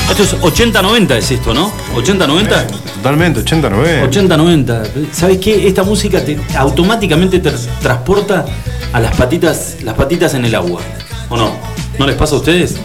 Esto 0.09 0.23
es 0.23 0.33
80-90 0.37 1.11
es 1.17 1.31
esto, 1.31 1.53
¿no? 1.53 1.71
80-90. 1.95 2.67
Totalmente, 2.97 3.43
80-90. 3.43 4.09
80-90. 4.09 5.07
¿Sabes 5.11 5.37
qué? 5.39 5.67
Esta 5.67 5.83
música 5.83 6.23
te, 6.23 6.39
automáticamente 6.57 7.39
te 7.39 7.51
transporta 7.81 8.45
a 8.93 8.99
las 8.99 9.15
patitas, 9.15 9.77
las 9.83 9.95
patitas 9.95 10.33
en 10.35 10.45
el 10.45 10.55
agua. 10.55 10.81
¿O 11.29 11.37
no? 11.37 11.51
¿No 11.99 12.05
les 12.07 12.15
pasa 12.15 12.35
a 12.35 12.37
ustedes? 12.37 12.75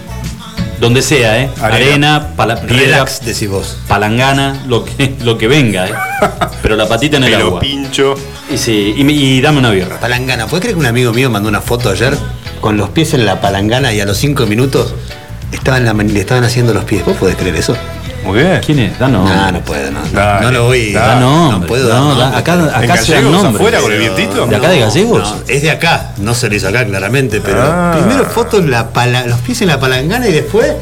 Donde 0.80 1.02
sea, 1.02 1.38
¿eh? 1.42 1.50
Arena. 1.60 1.76
Arena, 1.76 2.28
pala- 2.36 2.56
piedra, 2.62 2.76
Relax, 2.78 3.20
decís 3.24 3.48
vos. 3.50 3.76
palangana, 3.86 4.62
lo 4.66 4.84
que, 4.84 5.14
lo 5.22 5.36
que 5.36 5.46
venga, 5.46 5.86
¿eh? 5.86 5.92
Pero 6.62 6.74
la 6.74 6.88
patita 6.88 7.18
en 7.18 7.24
el 7.24 7.32
Pelo 7.32 7.46
agua. 7.48 7.60
pincho. 7.60 8.14
Y, 8.50 8.56
sí, 8.56 8.94
y, 8.96 9.04
me- 9.04 9.12
y 9.12 9.40
dame 9.42 9.58
una 9.58 9.70
birra. 9.70 10.00
Palangana. 10.00 10.46
¿Puedes 10.46 10.62
creer 10.62 10.74
que 10.74 10.80
un 10.80 10.86
amigo 10.86 11.12
mío 11.12 11.28
mandó 11.30 11.50
una 11.50 11.60
foto 11.60 11.90
ayer 11.90 12.16
con 12.62 12.78
los 12.78 12.88
pies 12.90 13.12
en 13.12 13.26
la 13.26 13.42
palangana 13.42 13.92
y 13.92 14.00
a 14.00 14.06
los 14.06 14.16
cinco 14.16 14.46
minutos 14.46 14.94
estaban, 15.52 15.84
la- 15.84 15.92
le 15.94 16.20
estaban 16.20 16.44
haciendo 16.44 16.72
los 16.74 16.84
pies? 16.84 17.04
¿Vos 17.04 17.16
podés 17.16 17.36
creer 17.36 17.56
eso? 17.56 17.76
Muy 18.24 18.38
bien. 18.40 18.60
¿Quién 18.64 18.78
es? 18.80 18.98
Da 18.98 19.08
No, 19.08 19.24
nombre. 19.24 19.52
no 19.52 19.60
puedo, 19.62 19.90
no. 19.90 20.00
No, 20.00 20.06
Dale, 20.12 20.44
no 20.46 20.52
lo 20.52 20.64
voy. 20.66 20.92
da 20.92 21.18
nombre, 21.18 21.58
no 21.60 21.66
puedo 21.66 21.88
dar 21.88 22.00
no, 22.00 22.14
da- 22.14 22.36
acá, 22.36 22.52
acá 22.76 22.94
¿En 22.96 23.04
se 23.04 23.14
dan 23.14 23.32
nombres. 23.32 23.54
afuera, 23.54 23.80
con 23.80 23.92
el 23.92 23.98
vientito? 23.98 24.46
¿De 24.46 24.56
acá 24.56 24.68
de 24.68 24.80
Gallegos? 24.80 25.22
No, 25.22 25.36
es 25.48 25.62
de 25.62 25.70
acá, 25.70 26.10
no 26.18 26.34
se 26.34 26.48
lo 26.50 26.54
hizo 26.54 26.68
acá 26.68 26.84
claramente, 26.84 27.40
pero 27.40 27.62
Ah. 27.62 27.96
primero 27.98 28.24
fotos 28.26 28.64
la 28.66 28.90
pala- 28.90 29.26
los 29.26 29.38
pies 29.40 29.62
en 29.62 29.68
la 29.68 29.80
palangana 29.80 30.28
y 30.28 30.32
después 30.32 30.72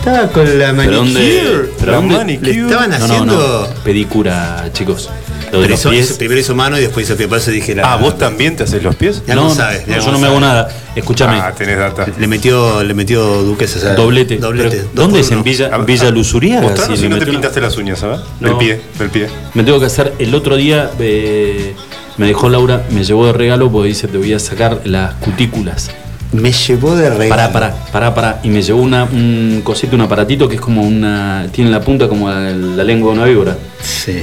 Estaba 0.00 0.26
con 0.28 0.44
la 0.58 0.70
¿Pero 0.74 0.96
dónde? 0.96 1.14
manicure. 1.14 1.70
¿Pero 1.78 1.92
La 1.92 1.96
dónde? 1.96 2.14
manicure. 2.16 2.52
Le 2.52 2.60
estaban 2.60 2.90
No, 2.90 2.98
no, 2.98 3.04
haciendo. 3.04 3.68
no. 3.74 3.82
Pedicura, 3.82 4.64
chicos. 4.74 5.08
Lo 5.54 5.60
de 5.60 5.66
Pero 5.66 5.72
los 5.74 5.80
hizo- 5.80 5.90
pies. 5.90 6.06
hizo- 6.10 6.18
primero 6.18 6.40
hizo 6.40 6.54
mano 6.54 6.76
y 6.78 6.80
después 6.82 7.06
hizo 7.06 7.16
pie. 7.16 7.28
Por 7.28 7.38
eso 7.38 7.50
dije 7.50 7.74
la. 7.74 7.92
Ah, 7.92 7.96
¿vos 7.96 8.18
también 8.18 8.56
te 8.56 8.64
haces 8.64 8.82
los 8.82 8.94
pies? 8.96 9.22
Ya 9.26 9.34
no, 9.34 9.54
sabes. 9.54 9.86
ya 9.86 9.98
yo 9.98 10.12
no 10.12 10.18
me 10.18 10.26
hago 10.26 10.40
nada. 10.40 10.68
Escúchame. 10.94 11.38
Ah, 11.40 11.52
tenés 11.56 11.78
data. 11.78 12.06
Le 12.18 12.26
metió, 12.26 12.82
le 12.82 12.94
metió 12.94 13.42
Duques 13.42 13.82
a 13.84 13.94
Doblete. 13.94 14.36
Doblete. 14.38 14.76
Pero, 14.76 14.88
¿Dónde 14.94 15.20
es? 15.20 15.30
¿En. 15.30 15.42
Villa, 15.42 15.66
A 15.72 15.78
ver, 15.78 15.86
Villa 15.86 16.08
ah, 16.08 16.10
Lusuriaga? 16.10 16.62
Mostranos 16.62 16.98
si 16.98 17.08
no 17.08 17.18
te 17.18 17.26
pintaste 17.26 17.60
las 17.60 17.76
uñas, 17.76 17.98
¿sabes? 18.00 18.20
No. 18.40 18.48
Del 18.48 18.56
pie, 18.58 18.80
del 18.98 19.10
pie. 19.10 19.28
Me 19.54 19.62
tengo 19.64 19.78
que 19.80 19.86
hacer. 19.86 20.12
El 20.18 20.34
otro 20.34 20.56
día 20.56 20.90
eh, 20.98 21.74
me 22.16 22.26
dejó 22.26 22.48
Laura, 22.48 22.82
me 22.90 23.04
llevó 23.04 23.26
de 23.26 23.32
regalo 23.32 23.70
porque 23.70 23.88
dice: 23.88 24.08
Te 24.08 24.18
voy 24.18 24.32
a 24.32 24.38
sacar 24.38 24.80
las 24.84 25.14
cutículas. 25.14 25.90
Me 26.32 26.50
llevó 26.50 26.96
de 26.96 27.10
regalo. 27.10 27.28
Pará, 27.28 27.52
pará, 27.52 27.74
pará, 27.92 28.14
pará. 28.14 28.40
Y 28.42 28.48
me 28.48 28.60
llevó 28.62 28.80
una, 28.82 29.04
un 29.04 29.60
cosito, 29.62 29.94
un 29.94 30.02
aparatito 30.02 30.48
que 30.48 30.56
es 30.56 30.60
como 30.60 30.82
una. 30.82 31.46
Tiene 31.52 31.70
la 31.70 31.80
punta 31.80 32.08
como 32.08 32.28
la, 32.28 32.50
la 32.50 32.82
lengua 32.82 33.12
de 33.12 33.18
una 33.18 33.26
víbora. 33.28 33.56
Sí. 33.80 34.22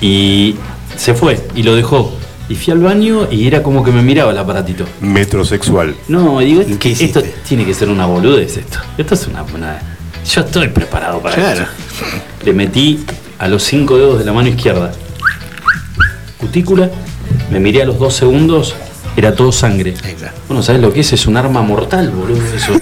Y 0.00 0.56
se 0.96 1.14
fue 1.14 1.40
y 1.54 1.62
lo 1.62 1.74
dejó. 1.74 2.12
Y 2.48 2.54
fui 2.54 2.72
al 2.72 2.78
baño 2.78 3.26
y 3.30 3.46
era 3.48 3.62
como 3.62 3.82
que 3.82 3.90
me 3.90 4.02
miraba 4.02 4.30
el 4.30 4.38
aparatito. 4.38 4.84
Metrosexual. 5.00 5.96
No, 6.08 6.38
digo, 6.40 6.60
esto, 6.60 6.76
qué 6.78 6.92
esto 6.92 7.22
tiene 7.48 7.64
que 7.64 7.74
ser 7.74 7.88
una 7.88 8.06
boludez 8.06 8.56
esto. 8.56 8.78
Esto 8.96 9.14
es 9.14 9.26
una, 9.26 9.42
una- 9.42 9.80
Yo 10.32 10.40
estoy 10.42 10.68
preparado 10.68 11.20
para 11.20 11.34
Claro. 11.34 11.62
esto. 11.62 11.72
Le 12.44 12.52
metí 12.52 13.04
a 13.38 13.48
los 13.48 13.62
cinco 13.64 13.96
dedos 13.96 14.18
de 14.20 14.24
la 14.24 14.32
mano 14.32 14.48
izquierda. 14.48 14.92
Cutícula, 16.38 16.90
me 17.50 17.58
miré 17.58 17.82
a 17.82 17.84
los 17.86 17.98
dos 17.98 18.14
segundos, 18.14 18.74
era 19.16 19.34
todo 19.34 19.50
sangre. 19.50 19.94
Bueno, 20.48 20.62
¿sabes 20.62 20.80
lo 20.82 20.92
que 20.92 21.00
es? 21.00 21.12
Es 21.12 21.26
un 21.26 21.36
arma 21.36 21.62
mortal, 21.62 22.10
boludo, 22.10 22.40
eso. 22.54 22.72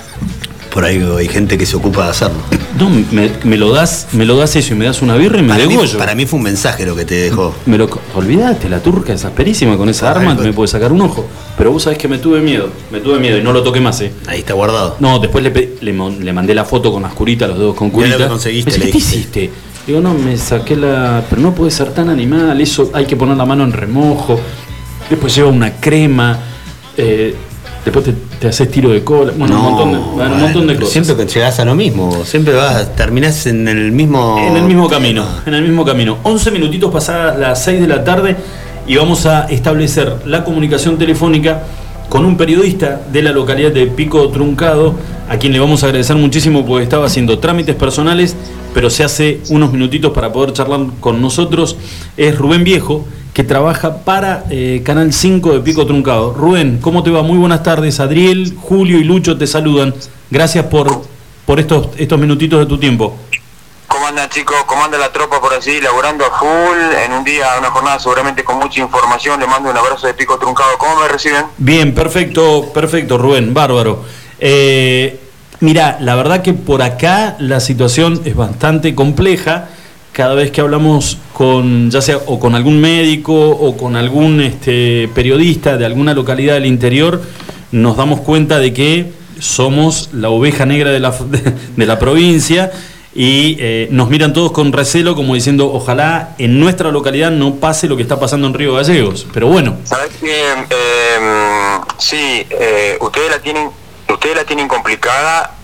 Por 0.72 0.84
ahí 0.84 1.02
hay 1.18 1.28
gente 1.28 1.56
que 1.56 1.64
se 1.66 1.76
ocupa 1.76 2.04
de 2.04 2.10
hacerlo. 2.10 2.38
No, 2.78 2.88
me, 2.90 3.30
me 3.44 3.56
lo 3.56 3.72
das, 3.72 4.08
me 4.12 4.24
lo 4.24 4.36
das 4.36 4.54
eso 4.56 4.74
y 4.74 4.76
me 4.76 4.84
das 4.84 5.02
una 5.02 5.16
birra 5.16 5.38
y 5.38 5.42
me 5.42 5.48
Para 5.54 5.66
mí, 5.66 5.76
para 5.98 6.14
mí 6.14 6.26
fue 6.26 6.36
un 6.38 6.44
mensaje 6.44 6.86
lo 6.86 6.94
que 6.94 7.04
te 7.04 7.14
dejó. 7.16 7.54
Me 7.66 7.76
lo, 7.78 7.88
olvidate, 8.14 8.68
la 8.68 8.80
turca 8.80 9.12
es 9.12 9.24
asperísima 9.24 9.76
con 9.76 9.88
esa 9.88 10.10
arma, 10.10 10.34
me 10.34 10.52
puede 10.52 10.68
sacar 10.68 10.92
un 10.92 11.00
ojo. 11.00 11.26
Pero 11.56 11.72
vos 11.72 11.82
sabés 11.82 11.98
que 11.98 12.06
me 12.08 12.18
tuve 12.18 12.40
miedo, 12.40 12.70
me 12.92 13.00
tuve 13.00 13.18
miedo 13.18 13.36
y 13.38 13.42
no 13.42 13.52
lo 13.52 13.62
toqué 13.62 13.80
más, 13.80 14.00
eh. 14.00 14.12
Ahí 14.26 14.40
está 14.40 14.54
guardado. 14.54 14.96
No, 15.00 15.18
después 15.18 15.42
le, 15.42 15.50
pe- 15.50 15.76
le, 15.80 15.92
mandé 15.92 16.54
la 16.54 16.64
foto 16.64 16.92
con 16.92 17.02
las 17.02 17.12
curitas, 17.14 17.48
los 17.48 17.58
dedos 17.58 17.74
con 17.74 17.90
curitas. 17.90 18.20
lo 18.20 18.28
conseguiste, 18.28 18.70
Me 18.70 18.76
dice, 18.76 18.86
¿Qué 18.86 18.92
te 18.92 18.98
hiciste? 18.98 19.50
Digo, 19.86 20.00
no, 20.00 20.14
me 20.14 20.36
saqué 20.36 20.76
la. 20.76 21.24
Pero 21.28 21.42
no 21.42 21.54
puede 21.54 21.70
ser 21.70 21.92
tan 21.94 22.08
animal, 22.10 22.60
eso 22.60 22.90
hay 22.94 23.06
que 23.06 23.16
poner 23.16 23.36
la 23.36 23.44
mano 23.46 23.64
en 23.64 23.72
remojo. 23.72 24.38
Después 25.08 25.34
lleva 25.34 25.48
una 25.48 25.72
crema. 25.80 26.38
eh, 26.96 27.34
después 27.90 28.04
te, 28.04 28.14
te 28.40 28.48
haces 28.48 28.70
tiro 28.70 28.90
de 28.90 29.02
cola. 29.02 29.32
Bueno, 29.36 29.56
un 29.56 29.62
montón 29.62 29.92
de, 29.92 29.98
bueno, 29.98 30.34
un 30.34 30.40
montón 30.40 30.66
de 30.66 30.74
pero 30.74 30.86
cosas. 30.86 30.92
Siempre 30.92 31.26
que 31.26 31.32
llegás 31.32 31.60
a 31.60 31.64
lo 31.64 31.74
mismo. 31.74 32.24
Siempre 32.24 32.54
vas, 32.54 32.94
terminás 32.96 33.46
en 33.46 33.68
el 33.68 33.92
mismo. 33.92 34.38
En 34.38 34.56
el 34.56 34.64
mismo 34.64 34.88
camino, 34.88 35.26
en 35.46 35.54
el 35.54 35.62
mismo 35.62 35.84
camino. 35.84 36.18
11 36.22 36.50
minutitos 36.50 36.90
pasadas 36.90 37.38
las 37.38 37.62
6 37.64 37.80
de 37.80 37.86
la 37.88 38.04
tarde 38.04 38.36
y 38.86 38.96
vamos 38.96 39.26
a 39.26 39.44
establecer 39.46 40.16
la 40.24 40.44
comunicación 40.44 40.98
telefónica 40.98 41.62
con 42.08 42.24
un 42.24 42.36
periodista 42.36 43.00
de 43.12 43.22
la 43.22 43.32
localidad 43.32 43.70
de 43.70 43.86
Pico 43.86 44.28
Truncado, 44.30 44.94
a 45.28 45.36
quien 45.36 45.52
le 45.52 45.60
vamos 45.60 45.82
a 45.82 45.86
agradecer 45.86 46.16
muchísimo 46.16 46.64
porque 46.64 46.84
estaba 46.84 47.06
haciendo 47.06 47.38
trámites 47.38 47.76
personales, 47.76 48.34
pero 48.72 48.88
se 48.88 49.04
hace 49.04 49.40
unos 49.50 49.72
minutitos 49.72 50.12
para 50.12 50.32
poder 50.32 50.54
charlar 50.54 50.80
con 51.00 51.20
nosotros. 51.20 51.76
Es 52.16 52.36
Rubén 52.36 52.64
Viejo, 52.64 53.04
que 53.38 53.44
trabaja 53.44 53.98
para 53.98 54.42
eh, 54.50 54.82
Canal 54.84 55.12
5 55.12 55.52
de 55.52 55.60
Pico 55.60 55.86
Truncado. 55.86 56.34
Rubén, 56.34 56.80
¿cómo 56.82 57.04
te 57.04 57.12
va? 57.12 57.22
Muy 57.22 57.38
buenas 57.38 57.62
tardes. 57.62 58.00
Adriel, 58.00 58.56
Julio 58.60 58.98
y 58.98 59.04
Lucho 59.04 59.38
te 59.38 59.46
saludan. 59.46 59.94
Gracias 60.28 60.64
por, 60.64 61.02
por 61.46 61.60
estos, 61.60 61.90
estos 61.98 62.18
minutitos 62.18 62.58
de 62.58 62.66
tu 62.66 62.78
tiempo. 62.80 63.16
¿Cómo 63.86 64.08
andan 64.08 64.28
chicos? 64.28 64.56
¿Cómo 64.66 64.84
anda 64.84 64.98
la 64.98 65.12
tropa 65.12 65.40
por 65.40 65.54
allí? 65.54 65.80
Laborando 65.80 66.24
a 66.24 66.36
full, 66.36 66.78
en 67.04 67.12
un 67.12 67.22
día, 67.22 67.46
una 67.60 67.70
jornada 67.70 68.00
seguramente 68.00 68.42
con 68.42 68.58
mucha 68.58 68.80
información. 68.80 69.38
Le 69.38 69.46
mando 69.46 69.70
un 69.70 69.76
abrazo 69.76 70.08
de 70.08 70.14
pico 70.14 70.36
truncado. 70.36 70.76
¿Cómo 70.76 71.00
me 71.00 71.06
reciben? 71.06 71.44
Bien, 71.58 71.94
perfecto, 71.94 72.72
perfecto, 72.74 73.18
Rubén, 73.18 73.54
bárbaro. 73.54 74.04
Eh, 74.40 75.20
mira, 75.60 75.98
la 76.00 76.16
verdad 76.16 76.42
que 76.42 76.54
por 76.54 76.82
acá 76.82 77.36
la 77.38 77.60
situación 77.60 78.20
es 78.24 78.34
bastante 78.34 78.96
compleja. 78.96 79.68
Cada 80.18 80.34
vez 80.34 80.50
que 80.50 80.60
hablamos 80.60 81.16
con, 81.32 81.92
ya 81.92 82.02
sea 82.02 82.16
o 82.26 82.40
con 82.40 82.56
algún 82.56 82.80
médico 82.80 83.32
o 83.50 83.76
con 83.76 83.94
algún 83.94 84.40
este, 84.40 85.08
periodista 85.14 85.76
de 85.76 85.86
alguna 85.86 86.12
localidad 86.12 86.54
del 86.54 86.66
interior, 86.66 87.22
nos 87.70 87.96
damos 87.96 88.22
cuenta 88.22 88.58
de 88.58 88.74
que 88.74 89.12
somos 89.38 90.10
la 90.12 90.30
oveja 90.30 90.66
negra 90.66 90.90
de 90.90 90.98
la, 90.98 91.14
de 91.76 91.86
la 91.86 92.00
provincia 92.00 92.72
y 93.14 93.58
eh, 93.60 93.86
nos 93.92 94.10
miran 94.10 94.32
todos 94.32 94.50
con 94.50 94.72
recelo 94.72 95.14
como 95.14 95.36
diciendo, 95.36 95.70
ojalá 95.72 96.34
en 96.38 96.58
nuestra 96.58 96.90
localidad 96.90 97.30
no 97.30 97.54
pase 97.54 97.86
lo 97.86 97.94
que 97.94 98.02
está 98.02 98.18
pasando 98.18 98.48
en 98.48 98.54
Río 98.54 98.74
Gallegos. 98.74 99.24
Pero 99.32 99.46
bueno, 99.46 99.76
¿Sabes? 99.84 100.10
Eh, 100.20 101.78
sí, 101.98 102.44
eh, 102.50 102.98
ustedes 103.00 103.30
la 103.30 103.38
tienen 103.38 103.70
ustedes 104.08 104.34
la 104.34 104.44
tienen 104.44 104.66
complicada 104.66 105.57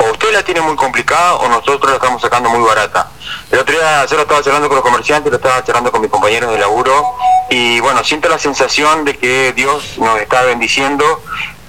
o 0.00 0.12
ustedes 0.12 0.34
la 0.34 0.42
tienen 0.42 0.64
muy 0.64 0.76
complicada 0.76 1.34
o 1.34 1.48
nosotros 1.48 1.90
la 1.90 1.96
estamos 1.96 2.22
sacando 2.22 2.48
muy 2.48 2.66
barata. 2.66 3.10
El 3.50 3.58
otro 3.58 3.74
día 3.74 4.06
yo 4.06 4.16
lo 4.16 4.22
estaba 4.22 4.42
charlando 4.42 4.68
con 4.68 4.76
los 4.76 4.84
comerciantes, 4.84 5.30
lo 5.30 5.36
estaba 5.36 5.62
charlando 5.62 5.92
con 5.92 6.00
mis 6.00 6.10
compañeros 6.10 6.50
de 6.52 6.58
laburo 6.58 7.14
y 7.50 7.80
bueno, 7.80 8.02
siento 8.02 8.28
la 8.28 8.38
sensación 8.38 9.04
de 9.04 9.18
que 9.18 9.52
Dios 9.52 9.98
nos 9.98 10.18
está 10.20 10.42
bendiciendo 10.42 11.04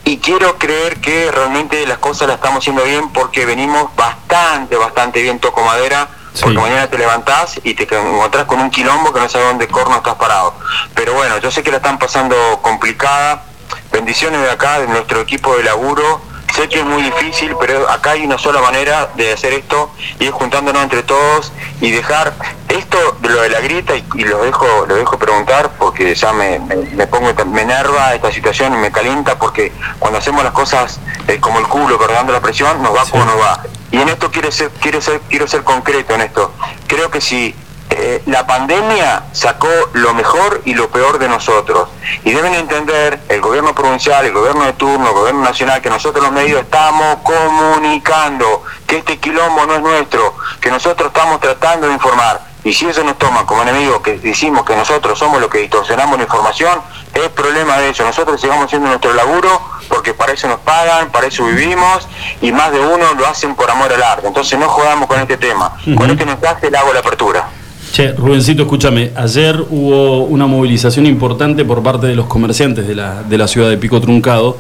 y 0.06 0.18
quiero 0.18 0.58
creer 0.58 1.02
que 1.02 1.30
realmente 1.30 1.86
las 1.86 1.98
cosas 1.98 2.28
las 2.28 2.38
estamos 2.38 2.60
haciendo 2.60 2.84
bien 2.84 3.12
porque 3.12 3.46
venimos 3.46 3.94
bastante, 3.96 4.78
bastante 4.78 5.22
bien, 5.22 5.40
toco 5.40 5.62
madera, 5.64 6.08
porque 6.40 6.58
mañana 6.58 6.88
te 6.88 6.98
levantás 6.98 7.60
y 7.64 7.74
te 7.74 7.84
encontrás 7.84 8.46
con 8.46 8.62
un 8.62 8.72
quilombo 8.72 9.12
que 9.12 9.20
no 9.20 9.28
sabes 9.28 9.48
dónde 9.48 9.68
corno 9.68 9.98
estás 9.98 10.16
parado. 10.16 10.56
Pero 10.96 11.14
bueno, 11.14 11.38
yo 11.40 11.52
sé 11.52 11.62
que 11.62 11.72
la 11.72 11.78
están 11.78 12.00
pasando 12.00 12.36
complicada. 12.62 13.44
Bendiciones 13.92 14.42
de 14.42 14.50
acá, 14.50 14.80
de 14.80 14.88
nuestro 14.88 15.20
equipo 15.20 15.56
de 15.58 15.64
laburo. 15.64 16.31
Sé 16.56 16.68
que 16.68 16.80
es 16.80 16.86
muy 16.86 17.02
difícil, 17.04 17.56
pero 17.60 17.90
acá 17.90 18.12
hay 18.12 18.26
una 18.26 18.38
sola 18.38 18.62
manera 18.62 19.10
de 19.16 19.34
hacer 19.34 19.54
esto 19.54 19.92
y 20.20 20.26
es 20.26 20.32
juntándonos 20.32 20.84
entre 20.84 21.04
todos 21.04 21.52
y 21.80 21.92
dejar 21.92 22.34
esto 22.68 23.18
de 23.22 23.30
lo 23.30 23.42
de 23.42 23.50
la 23.50 23.62
grieta 23.62 23.96
y, 23.96 24.04
y 24.16 24.24
lo 24.24 24.44
dejo 24.44 24.86
lo 24.88 24.96
dejo 24.96 25.18
preguntar 25.18 25.72
porque 25.78 26.14
ya 26.14 26.34
me, 26.34 26.60
me, 26.60 26.76
me 26.76 27.08
pongo 27.08 27.34
me 27.46 27.62
enerva 27.62 28.14
esta 28.14 28.32
situación 28.32 28.74
y 28.74 28.78
me 28.78 28.92
calienta 28.92 29.38
porque 29.40 29.72
cuando 30.00 30.20
hacemos 30.20 30.44
las 30.44 30.54
cosas 30.54 31.00
eh, 31.28 31.40
como 31.40 31.60
el 31.60 31.68
culo 31.68 31.98
cargando 31.98 32.34
la 32.34 32.42
presión 32.42 32.82
nos 32.82 32.96
va 32.96 33.06
como 33.06 33.26
nos 33.26 33.40
va. 33.40 33.64
Y 33.92 33.98
en 33.98 34.10
esto 34.10 34.32
quiero 34.32 34.52
ser 34.52 34.70
quiero 34.80 35.02
ser 35.02 35.22
quiero 35.30 35.48
ser 35.48 35.64
concreto 35.64 36.16
en 36.16 36.22
esto. 36.22 36.54
Creo 36.88 37.10
que 37.10 37.22
si 37.22 37.56
eh, 38.04 38.24
la 38.26 38.48
pandemia 38.48 39.26
sacó 39.32 39.70
lo 39.94 40.16
mejor 40.16 40.64
y 40.66 40.74
lo 40.74 40.90
peor 40.90 41.20
de 41.20 41.30
nosotros. 41.30 41.88
Y 42.24 42.32
deben 42.32 42.56
entender 42.56 43.20
el 43.30 43.42
gobierno 43.42 43.76
provincial, 43.76 44.26
el 44.26 44.34
gobierno 44.34 44.66
de 44.66 44.74
turno, 44.74 45.10
el 45.10 45.14
gobierno 45.14 45.44
nacional, 45.44 45.82
que 45.84 45.90
nosotros 45.92 46.24
los 46.24 46.34
medios 46.34 46.62
estamos 46.62 47.18
comunicando 47.24 48.64
que 48.88 48.98
este 48.98 49.20
quilombo 49.20 49.68
no 49.68 49.76
es 49.76 49.82
nuestro, 49.82 50.36
que 50.60 50.72
nosotros 50.72 51.12
estamos 51.14 51.40
tratando 51.40 51.88
de 51.88 51.94
informar. 51.94 52.42
Y 52.64 52.74
si 52.74 52.88
eso 52.88 53.04
nos 53.04 53.20
toman 53.20 53.46
como 53.46 53.62
enemigos, 53.62 54.02
que 54.02 54.18
decimos 54.18 54.66
que 54.66 54.76
nosotros 54.76 55.20
somos 55.20 55.40
los 55.40 55.52
que 55.52 55.60
distorsionamos 55.60 56.18
la 56.18 56.24
información, 56.24 56.82
es 57.14 57.30
problema 57.30 57.78
de 57.78 57.90
ellos. 57.90 58.06
Nosotros 58.06 58.42
sigamos 58.42 58.66
haciendo 58.66 58.88
nuestro 58.88 59.14
laburo 59.14 59.62
porque 59.90 60.16
para 60.16 60.34
eso 60.34 60.48
nos 60.48 60.60
pagan, 60.62 61.12
para 61.12 61.28
eso 61.28 61.44
vivimos 61.46 62.08
y 62.42 62.52
más 62.52 62.72
de 62.72 62.80
uno 62.80 63.14
lo 63.14 63.28
hacen 63.28 63.54
por 63.54 63.70
amor 63.70 63.94
al 63.94 64.02
arte. 64.02 64.28
Entonces 64.28 64.58
no 64.58 64.68
jugamos 64.70 65.08
con 65.08 65.20
este 65.20 65.38
tema. 65.38 65.78
Con 65.96 66.10
este 66.10 66.26
mensaje 66.26 66.72
le 66.72 66.78
hago 66.78 66.94
la 66.94 67.00
apertura. 67.00 67.61
Che, 67.92 68.14
Rubencito, 68.14 68.62
escúchame, 68.64 69.12
ayer 69.18 69.66
hubo 69.70 70.24
una 70.24 70.48
movilización 70.48 71.06
importante 71.06 71.66
por 71.66 71.84
parte 71.84 72.08
de 72.08 72.16
los 72.16 72.26
comerciantes 72.28 72.88
de 72.88 72.96
la, 72.96 73.22
de 73.22 73.38
la 73.38 73.50
ciudad 73.50 73.70
de 73.70 73.78
Pico 73.78 74.00
Truncado 74.00 74.58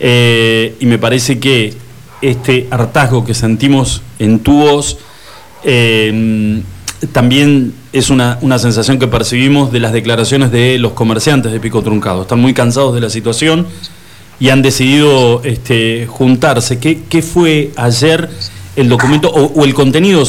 eh, 0.00 0.74
y 0.80 0.86
me 0.86 0.98
parece 0.98 1.38
que 1.38 1.72
este 2.20 2.66
hartazgo 2.72 3.24
que 3.24 3.32
sentimos 3.32 4.02
en 4.18 4.40
tu 4.40 4.54
voz 4.54 4.98
eh, 5.62 6.62
también 7.12 7.74
es 7.92 8.10
una, 8.10 8.38
una 8.40 8.58
sensación 8.58 8.98
que 8.98 9.06
percibimos 9.06 9.70
de 9.70 9.78
las 9.78 9.92
declaraciones 9.92 10.50
de 10.50 10.76
los 10.78 10.94
comerciantes 10.94 11.52
de 11.52 11.60
Pico 11.60 11.80
Truncado. 11.80 12.22
Están 12.22 12.40
muy 12.40 12.54
cansados 12.54 12.92
de 12.92 13.00
la 13.00 13.08
situación 13.08 13.68
y 14.40 14.48
han 14.48 14.62
decidido 14.62 15.44
este, 15.44 16.08
juntarse. 16.08 16.80
¿Qué, 16.80 17.02
qué 17.08 17.22
fue 17.22 17.70
ayer 17.76 18.28
el 18.74 18.88
documento 18.88 19.28
o, 19.28 19.64
el 19.64 19.74
contenido, 19.74 20.24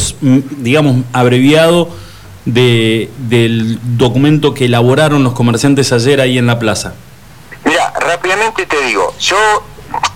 digamos, 0.59 0.97
abreviado? 1.11 2.04
De, 2.45 3.09
del 3.17 3.79
documento 3.97 4.53
que 4.53 4.65
elaboraron 4.65 5.23
los 5.23 5.33
comerciantes 5.33 5.91
ayer 5.91 6.21
ahí 6.21 6.37
en 6.37 6.47
la 6.47 6.59
plaza? 6.59 6.93
Mira, 7.63 7.91
rápidamente 7.99 8.65
te 8.65 8.79
digo, 8.81 9.13
yo, 9.19 9.37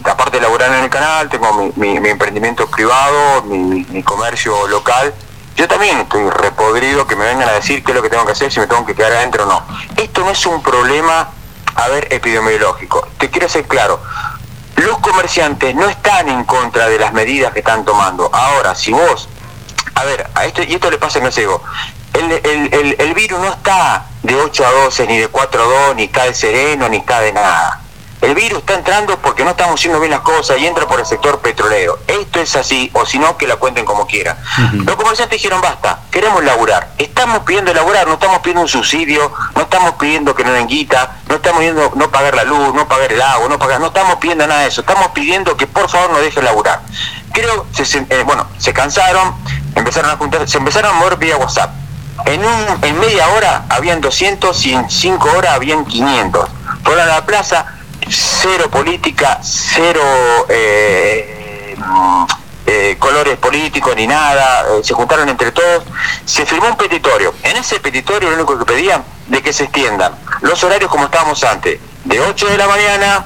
aparte 0.04 0.38
de 0.38 0.42
laborar 0.44 0.74
en 0.74 0.84
el 0.84 0.90
canal, 0.90 1.28
tengo 1.30 1.52
mi, 1.54 1.72
mi- 1.76 2.00
mi 2.00 2.10
emprendimiento 2.10 2.68
privado, 2.68 3.44
mi, 3.44 3.86
mi- 3.90 4.04
comercio 4.04 4.68
local, 4.68 5.14
yo 5.56 5.68
también 5.68 5.98
estoy 6.00 6.30
repodrido 6.30 7.06
que 7.08 7.16
me 7.16 7.26
vengan 7.26 7.50
a 7.50 7.54
decir 7.54 7.84
qué 7.84 7.92
es 7.92 7.96
lo 7.96 8.02
que 8.04 8.10
tengo 8.10 8.26
que 8.26 8.32
hacer, 8.34 8.52
si 8.52 8.60
me 8.60 8.68
tengo 8.68 8.86
que 8.86 8.94
quedar 8.96 9.12
adentro 9.14 9.44
o 9.44 9.48
no. 9.48 9.64
Esto 9.98 10.22
no 10.22 10.30
es 10.32 10.46
un 10.46 10.62
problema, 10.62 11.30
a 11.76 11.88
ver, 11.90 12.08
epidemiológico. 12.12 13.08
Te 13.18 13.30
quiero 13.30 13.50
ser 13.50 13.66
claro, 13.66 14.00
los 14.78 15.00
comerciantes 15.00 15.76
no 15.76 15.90
están 15.90 16.30
en 16.30 16.44
contra 16.46 16.88
de 16.88 16.98
las 17.00 17.12
medidas 17.12 17.52
que 17.52 17.60
están 17.60 17.84
tomando. 17.84 18.30
Ahora, 18.32 18.74
si 18.76 18.92
vos, 18.94 19.28
a 19.96 20.06
ver, 20.06 20.28
a 20.36 20.46
esto, 20.46 20.62
y 20.64 20.76
esto 20.76 20.90
le 20.90 20.98
pasa 20.98 21.20
en 21.20 21.26
el 21.26 21.34
ciego, 21.34 21.62
el, 22.14 22.32
el, 22.32 22.74
el, 22.74 22.96
el 23.00 23.14
virus 23.14 23.40
no 23.40 23.48
está 23.54 24.06
de 24.24 24.36
8 24.36 24.66
a 24.66 24.72
12, 24.84 25.08
ni 25.08 25.18
de 25.18 25.28
4 25.28 25.62
a 25.62 25.66
2, 25.88 25.96
ni 25.96 26.04
está 26.04 26.24
de 26.26 26.34
sereno, 26.34 26.90
ni 26.90 26.98
está 26.98 27.20
de 27.22 27.34
nada. 27.34 27.82
El 28.22 28.36
virus 28.36 28.60
está 28.60 28.74
entrando 28.74 29.18
porque 29.20 29.46
no 29.46 29.52
estamos 29.52 29.76
haciendo 29.80 29.98
bien 30.02 30.12
las 30.12 30.20
cosas 30.20 30.58
y 30.60 30.68
entra 30.68 30.86
por 30.86 31.00
el 31.00 31.06
sector 31.06 31.40
petrolero. 31.40 32.00
Esto 32.06 32.42
es 32.42 32.54
así, 32.58 32.92
o 32.94 33.06
si 33.06 33.18
no, 33.18 33.38
que 33.38 33.48
la 33.48 33.56
cuenten 33.56 33.86
como 33.86 34.06
quieran. 34.08 34.38
Los 34.74 34.98
comerciantes 34.98 35.38
dijeron, 35.42 35.62
basta, 35.62 36.00
queremos 36.12 36.44
laburar. 36.44 36.90
Estamos 36.98 37.40
pidiendo 37.46 37.74
laburar, 37.74 38.08
no 38.08 38.16
estamos 38.16 38.40
pidiendo 38.40 38.64
un 38.64 38.68
subsidio, 38.68 39.32
no 39.56 39.62
estamos 39.62 39.94
pidiendo 39.94 40.36
que 40.36 40.44
no 40.44 40.52
den 40.52 40.68
guita, 40.68 41.16
no 41.30 41.36
estamos 41.36 41.60
pidiendo 41.60 41.94
no 41.96 42.12
pagar 42.12 42.36
la 42.36 42.44
luz, 42.44 42.74
no 42.76 42.90
pagar 42.90 43.14
el 43.14 43.22
agua, 43.22 43.48
no 43.48 43.58
pagar, 43.58 43.80
no 43.80 43.88
estamos 43.88 44.16
pidiendo 44.18 44.46
nada 44.46 44.62
de 44.64 44.68
eso. 44.68 44.82
Estamos 44.82 45.08
pidiendo 45.12 45.56
que 45.56 45.66
por 45.66 45.88
favor 45.90 46.10
nos 46.10 46.20
dejen 46.20 46.44
laburar. 46.44 46.82
Creo, 47.32 47.68
se, 47.74 47.86
se- 47.86 48.06
eh, 48.10 48.24
bueno, 48.26 48.48
se 48.58 48.74
cansaron, 48.74 49.34
empezaron 49.76 50.12
a 50.12 50.18
juntar, 50.18 50.46
se 50.50 50.58
empezaron 50.58 50.92
a 50.94 51.00
mover 51.00 51.16
vía 51.16 51.38
WhatsApp. 51.38 51.72
En, 52.26 52.44
un, 52.44 52.84
en 52.84 53.00
media 53.00 53.28
hora 53.30 53.66
habían 53.70 54.02
200 54.02 54.66
y 54.66 54.74
en 54.74 54.90
5 54.90 55.30
horas 55.38 55.54
habían 55.54 55.86
500. 55.86 56.50
Fueron 56.84 57.04
a 57.04 57.08
la 57.08 57.26
plaza, 57.26 57.66
cero 58.10 58.70
política, 58.70 59.40
cero 59.42 60.02
eh, 60.50 61.76
eh, 62.66 62.98
colores 63.00 63.38
políticos 63.38 63.96
ni 63.96 64.06
nada, 64.08 64.62
eh, 64.62 64.82
se 64.84 64.94
juntaron 64.94 65.28
entre 65.28 65.52
todos, 65.52 65.84
se 66.26 66.46
firmó 66.46 66.68
un 66.68 66.78
petitorio. 66.78 67.34
En 67.44 67.58
ese 67.58 67.80
petitorio 67.80 68.30
lo 68.30 68.36
único 68.36 68.58
que 68.60 68.66
pedían 68.66 69.04
de 69.28 69.42
que 69.42 69.52
se 69.54 69.64
extiendan 69.66 70.14
los 70.42 70.64
horarios 70.64 70.90
como 70.90 71.06
estábamos 71.06 71.44
antes, 71.44 71.80
de 72.06 72.20
8 72.20 72.48
de 72.48 72.58
la 72.58 72.68
mañana 72.68 73.26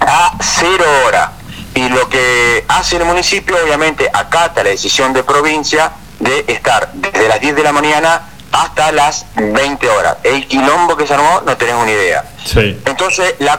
a 0.00 0.32
0 0.40 0.84
hora. 1.06 1.32
Y 1.74 1.88
lo 1.88 2.08
que 2.08 2.64
hace 2.68 2.96
el 2.96 3.04
municipio, 3.04 3.56
obviamente, 3.62 4.10
acata 4.12 4.64
la 4.64 4.70
decisión 4.70 5.12
de 5.12 5.22
provincia 5.22 5.92
de 6.20 6.44
estar 6.48 6.90
desde 6.94 7.28
las 7.28 7.40
10 7.40 7.56
de 7.56 7.62
la 7.62 7.72
mañana 7.72 8.22
hasta 8.52 8.92
las 8.92 9.26
20 9.36 9.88
horas. 9.88 10.16
El 10.22 10.46
quilombo 10.46 10.96
que 10.96 11.06
se 11.06 11.14
armó 11.14 11.42
no 11.44 11.56
tenés 11.56 11.74
una 11.74 11.90
idea. 11.90 12.24
Sí. 12.44 12.80
Entonces, 12.84 13.34
la 13.38 13.58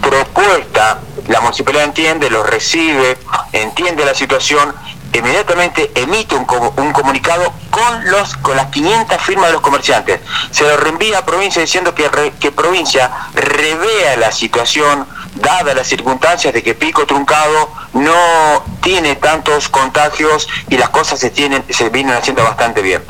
contrapropuesta, 0.00 0.98
la 1.28 1.40
municipalidad 1.40 1.84
entiende, 1.84 2.30
lo 2.30 2.42
recibe, 2.42 3.16
entiende 3.52 4.04
la 4.04 4.14
situación, 4.14 4.74
inmediatamente 5.12 5.90
emite 5.94 6.34
un, 6.34 6.46
un 6.76 6.92
comunicado 6.92 7.52
con 7.70 8.10
los 8.10 8.36
con 8.36 8.56
las 8.56 8.66
500 8.66 9.20
firmas 9.22 9.46
de 9.46 9.52
los 9.54 9.62
comerciantes. 9.62 10.20
Se 10.50 10.64
lo 10.64 10.76
reenvía 10.76 11.18
a 11.18 11.24
provincia 11.26 11.62
diciendo 11.62 11.94
que, 11.94 12.08
re- 12.08 12.32
que 12.38 12.52
provincia 12.52 13.10
revea 13.34 14.16
la 14.16 14.32
situación, 14.32 15.06
dadas 15.34 15.74
las 15.74 15.86
circunstancias 15.86 16.52
de 16.54 16.62
que 16.62 16.74
Pico 16.74 17.06
Truncado 17.06 17.70
no 17.92 18.64
tiene 18.82 19.16
tantos 19.16 19.68
contagios 19.68 20.48
y 20.68 20.76
las 20.76 20.90
cosas 20.90 21.18
se, 21.20 21.30
tienen, 21.30 21.64
se 21.70 21.88
vienen 21.88 22.14
haciendo 22.14 22.42
bastante 22.44 22.82
bien. 22.82 23.02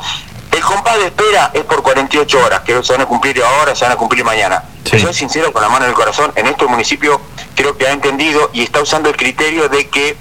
El 0.51 0.61
compás 0.61 0.97
de 0.97 1.07
espera 1.07 1.51
es 1.53 1.63
por 1.63 1.83
48 1.83 2.39
horas, 2.45 2.61
que 2.61 2.81
se 2.81 2.93
van 2.93 3.01
a 3.01 3.05
cumplir 3.05 3.43
ahora, 3.43 3.75
se 3.75 3.83
van 3.83 3.91
a 3.91 3.95
cumplir 3.97 4.23
mañana. 4.23 4.63
Soy 4.89 5.13
sincero 5.13 5.51
con 5.51 5.61
la 5.61 5.67
mano 5.69 5.83
en 5.85 5.89
el 5.89 5.95
corazón, 5.95 6.31
en 6.35 6.47
este 6.47 6.65
municipio 6.65 7.19
creo 7.55 7.77
que 7.77 7.87
ha 7.87 7.91
entendido 7.91 8.49
y 8.53 8.63
está 8.63 8.81
usando 8.81 9.09
el 9.09 9.17
criterio 9.17 9.67
de 9.67 9.89
que 9.89 10.15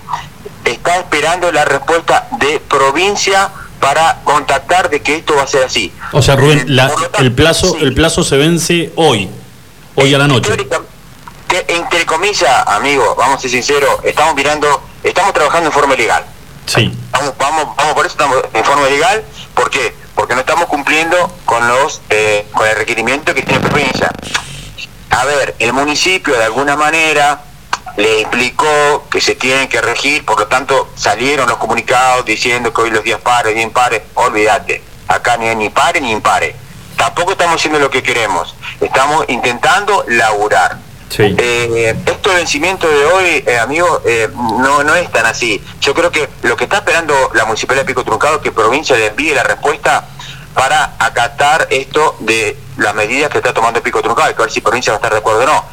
está 0.65 0.97
esperando 0.97 1.53
la 1.53 1.65
respuesta 1.65 2.27
de 2.39 2.59
provincia 2.59 3.51
para 3.79 4.21
contactar 4.25 4.91
de 4.91 5.03
que 5.03 5.17
esto 5.17 5.37
va 5.37 5.43
a 5.43 5.47
ser 5.47 5.65
así. 5.65 5.93
O 6.13 6.23
sea, 6.23 6.37
Rubén, 6.37 6.65
la- 6.75 6.91
el, 7.19 7.33
plazo, 7.33 7.77
el 7.77 7.95
plazo 7.95 8.25
se 8.25 8.37
vence 8.37 8.93
hoy, 8.97 9.29
hoy 9.95 10.15
a 10.15 10.19
la 10.19 10.27
noche. 10.27 10.51
Que 11.55 11.65
entre 11.69 12.05
comillas, 12.05 12.67
amigo, 12.67 13.15
vamos 13.15 13.37
a 13.37 13.41
ser 13.43 13.49
sinceros, 13.49 14.01
estamos 14.03 14.35
mirando, 14.35 14.83
estamos 15.05 15.33
trabajando 15.33 15.69
en 15.69 15.73
forma 15.73 15.95
legal. 15.95 16.27
Sí. 16.67 16.93
Vamos, 17.13 17.35
vamos, 17.39 17.77
vamos 17.77 17.95
por 17.95 18.05
eso 18.05 18.15
estamos 18.15 18.43
en 18.53 18.65
forma 18.65 18.89
legal. 18.89 19.25
¿Por 19.55 19.71
qué? 19.71 19.95
Porque 20.17 20.35
no 20.35 20.41
estamos 20.41 20.67
cumpliendo 20.67 21.33
con 21.45 21.69
los 21.69 22.03
eh, 22.11 22.49
con 22.53 22.67
el 22.67 22.75
requerimiento 22.75 23.33
que 23.35 23.43
tiene 23.43 23.61
provincia. 23.61 24.11
A 25.11 25.25
ver, 25.27 25.55
el 25.61 25.73
municipio 25.73 26.37
de 26.37 26.43
alguna 26.43 26.75
manera 26.75 27.45
le 27.99 28.23
explicó 28.23 29.07
que 29.09 29.21
se 29.21 29.37
tienen 29.37 29.69
que 29.69 29.81
regir, 29.81 30.25
por 30.25 30.41
lo 30.41 30.49
tanto 30.49 30.89
salieron 30.97 31.49
los 31.49 31.59
comunicados 31.59 32.25
diciendo 32.25 32.75
que 32.75 32.81
hoy 32.81 32.91
los 32.91 33.05
días 33.05 33.21
pares, 33.21 33.55
bien 33.55 33.71
pares, 33.71 34.03
olvídate, 34.15 34.83
acá 35.07 35.37
ni 35.37 35.47
hay 35.47 35.55
ni 35.55 35.71
pare 35.71 36.01
ni 36.01 36.11
impare. 36.11 36.57
Tampoco 36.97 37.31
estamos 37.31 37.55
haciendo 37.55 37.79
lo 37.79 37.91
que 37.91 38.03
queremos, 38.03 38.57
estamos 38.81 39.25
intentando 39.29 40.05
laburar. 40.09 40.94
Eh, 41.19 41.97
esto 42.07 42.31
de 42.31 42.37
vencimiento 42.37 42.89
de 42.89 43.05
hoy, 43.05 43.45
eh, 43.47 43.59
amigo, 43.59 44.03
eh, 44.05 44.29
no, 44.35 44.83
no 44.83 44.95
es 44.95 45.11
tan 45.13 45.27
así. 45.27 45.63
Yo 45.81 45.95
creo 45.95 46.11
que 46.11 46.29
lo 46.43 46.57
que 46.57 46.65
está 46.65 46.79
esperando 46.79 47.15
la 47.35 47.45
Municipalidad 47.45 47.85
de 47.85 47.89
Pico 47.89 48.05
Truncado 48.05 48.37
es 48.37 48.43
que 48.43 48.53
provincia 48.53 48.97
le 48.97 49.09
envíe 49.09 49.35
la 49.35 49.43
respuesta 49.43 50.09
para 50.55 50.95
acatar 50.99 51.69
esto 51.71 52.17
de 52.21 52.57
las 52.77 52.95
medidas 52.95 53.31
que 53.31 53.39
está 53.39 53.53
tomando 53.53 53.83
Pico 53.83 54.03
Truncado 54.03 54.31
y 54.31 54.35
que 54.35 54.43
a 54.43 54.45
ver 54.47 54.53
si 54.53 54.61
provincia 54.61 54.93
va 54.93 54.97
a 54.97 54.99
estar 54.99 55.13
de 55.13 55.19
acuerdo 55.19 55.43
o 55.43 55.47
no. 55.47 55.65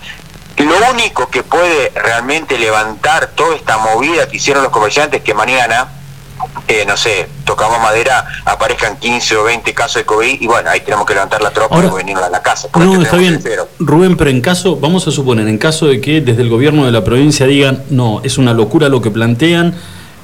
Lo 0.58 0.92
único 0.92 1.30
que 1.30 1.44
puede 1.44 1.90
realmente 1.96 2.58
levantar 2.58 3.28
toda 3.28 3.56
esta 3.56 3.78
movida 3.78 4.28
que 4.28 4.38
hicieron 4.38 4.64
los 4.64 4.72
comerciantes 4.72 5.22
que 5.24 5.34
mañana, 5.34 5.90
eh, 6.68 6.86
no 6.88 6.96
sé, 6.98 7.28
tocamos 7.46 7.80
madera, 7.80 8.26
aparezcan 8.46 8.98
15 8.98 9.38
o 9.38 9.44
20 9.44 9.74
casos 9.74 9.96
de 9.96 10.06
COVID 10.06 10.42
y 10.42 10.48
bueno, 10.48 10.70
ahí 10.70 10.82
tenemos 10.82 11.06
que 11.06 11.14
levantar 11.14 11.42
la 11.42 11.52
tropa 11.52 11.76
Ahora- 11.76 11.90
y 11.90 11.92
venir 11.96 12.18
a 12.18 12.30
la 12.30 12.42
casa. 12.42 12.68
No, 12.78 13.02
está 13.02 13.18
bien. 13.18 13.42
Rubén, 13.80 14.16
pero 14.18 14.30
en 14.30 14.42
caso, 14.42 14.76
vamos 14.78 15.08
a 15.08 15.12
suponer, 15.12 15.48
en 15.48 15.58
caso 15.58 15.88
de 15.88 16.00
que 16.02 16.22
desde 16.22 16.42
el 16.42 16.50
gobierno 16.50 16.86
de 16.86 16.92
la 16.92 17.04
provincia 17.04 17.46
digan, 17.46 17.84
no, 17.90 18.22
es 18.24 18.38
una 18.38 18.54
locura 18.54 18.90
lo 18.90 19.02
que 19.02 19.12
plantean, 19.12 19.74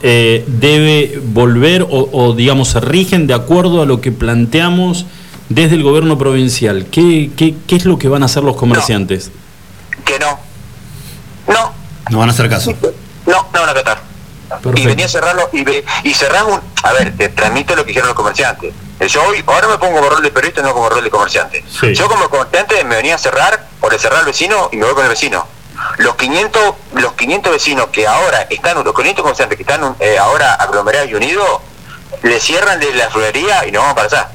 eh, 0.03 0.43
debe 0.47 1.19
volver 1.23 1.81
o, 1.83 2.09
o, 2.11 2.33
digamos, 2.33 2.69
se 2.69 2.79
rigen 2.79 3.25
de 3.27 3.33
acuerdo 3.33 3.81
a 3.81 3.85
lo 3.85 3.99
que 3.99 4.11
planteamos 4.11 5.05
desde 5.49 5.75
el 5.75 5.83
gobierno 5.83 6.17
provincial. 6.17 6.85
¿Qué, 6.91 7.31
qué, 7.35 7.55
qué 7.67 7.75
es 7.77 7.85
lo 7.85 7.97
que 7.97 8.07
van 8.07 8.21
a 8.21 8.25
hacer 8.27 8.43
los 8.43 8.55
comerciantes? 8.55 9.31
Que 10.05 10.19
no. 10.19 10.37
No. 11.47 11.71
No 12.09 12.19
van 12.19 12.29
a 12.29 12.31
hacer 12.31 12.49
caso. 12.49 12.73
No, 13.25 13.33
no 13.53 13.59
van 13.59 13.69
a 13.69 13.71
acatar. 13.71 14.06
Y 14.75 14.85
venía 14.85 15.05
a 15.05 15.09
cerrarlo 15.09 15.49
y, 15.53 15.63
ve- 15.63 15.83
y 16.03 16.13
cerrar 16.13 16.43
un... 16.45 16.59
A 16.83 16.93
ver, 16.93 17.15
te 17.17 17.29
transmito 17.29 17.75
lo 17.75 17.83
que 17.83 17.89
dijeron 17.89 18.07
los 18.07 18.15
comerciantes. 18.15 18.73
Eh, 18.99 19.07
Yo 19.07 19.21
hoy, 19.23 19.43
ahora 19.45 19.67
me 19.67 19.77
pongo 19.77 19.97
como 19.97 20.09
rol 20.09 20.21
de 20.23 20.31
periodista, 20.31 20.61
no 20.61 20.73
como 20.73 20.89
rol 20.89 21.03
de 21.03 21.09
comerciante. 21.09 21.63
Sí. 21.69 21.93
Yo 21.93 22.07
como 22.07 22.29
comerciante 22.29 22.83
me 22.83 22.95
venía 22.95 23.15
a 23.15 23.17
cerrar 23.17 23.67
o 23.81 23.89
le 23.89 23.99
cerrar 23.99 24.19
al 24.19 24.25
vecino 24.25 24.69
y 24.71 24.77
me 24.77 24.85
voy 24.85 24.93
con 24.95 25.03
el 25.03 25.09
vecino. 25.09 25.45
Los 25.99 26.15
500, 26.15 26.61
los 26.95 27.13
500 27.13 27.51
vecinos 27.51 27.87
que 27.91 28.07
ahora 28.07 28.47
están, 28.49 28.83
los 28.83 28.95
500 28.95 29.21
comerciantes 29.21 29.57
que 29.57 29.63
están 29.63 29.95
eh, 29.99 30.17
ahora 30.17 30.53
aglomerados 30.55 31.09
y 31.09 31.13
unidos, 31.13 31.47
le 32.23 32.39
cierran 32.39 32.79
de 32.79 32.93
la 32.95 33.09
florería 33.09 33.67
y 33.67 33.71
nos 33.71 33.81
vamos 33.83 33.95
para 33.95 34.07
allá. 34.07 34.29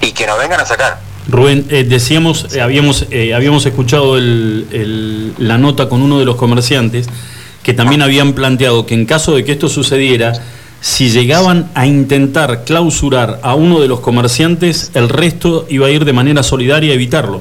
Y 0.00 0.12
que 0.12 0.26
nos 0.26 0.38
vengan 0.38 0.60
a 0.60 0.64
sacar. 0.66 1.00
Rubén, 1.28 1.66
eh, 1.70 1.84
decíamos, 1.84 2.54
eh, 2.54 2.60
habíamos, 2.62 3.06
eh, 3.10 3.34
habíamos 3.34 3.64
escuchado 3.66 4.16
el- 4.16 4.68
el- 4.72 5.34
la 5.38 5.58
nota 5.58 5.88
con 5.88 6.02
uno 6.02 6.18
de 6.18 6.24
los 6.24 6.36
comerciantes 6.36 7.08
que 7.64 7.72
también 7.72 8.02
habían 8.02 8.34
planteado 8.34 8.86
que 8.86 8.94
en 8.94 9.06
caso 9.06 9.34
de 9.34 9.44
que 9.44 9.52
esto 9.52 9.68
sucediera, 9.68 10.34
si 10.82 11.10
llegaban 11.10 11.70
a 11.74 11.86
intentar 11.86 12.62
clausurar 12.64 13.40
a 13.42 13.54
uno 13.54 13.80
de 13.80 13.88
los 13.88 14.00
comerciantes, 14.00 14.90
el 14.92 15.08
resto 15.08 15.64
iba 15.70 15.86
a 15.86 15.90
ir 15.90 16.04
de 16.04 16.12
manera 16.12 16.42
solidaria 16.42 16.92
a 16.92 16.94
evitarlo. 16.94 17.40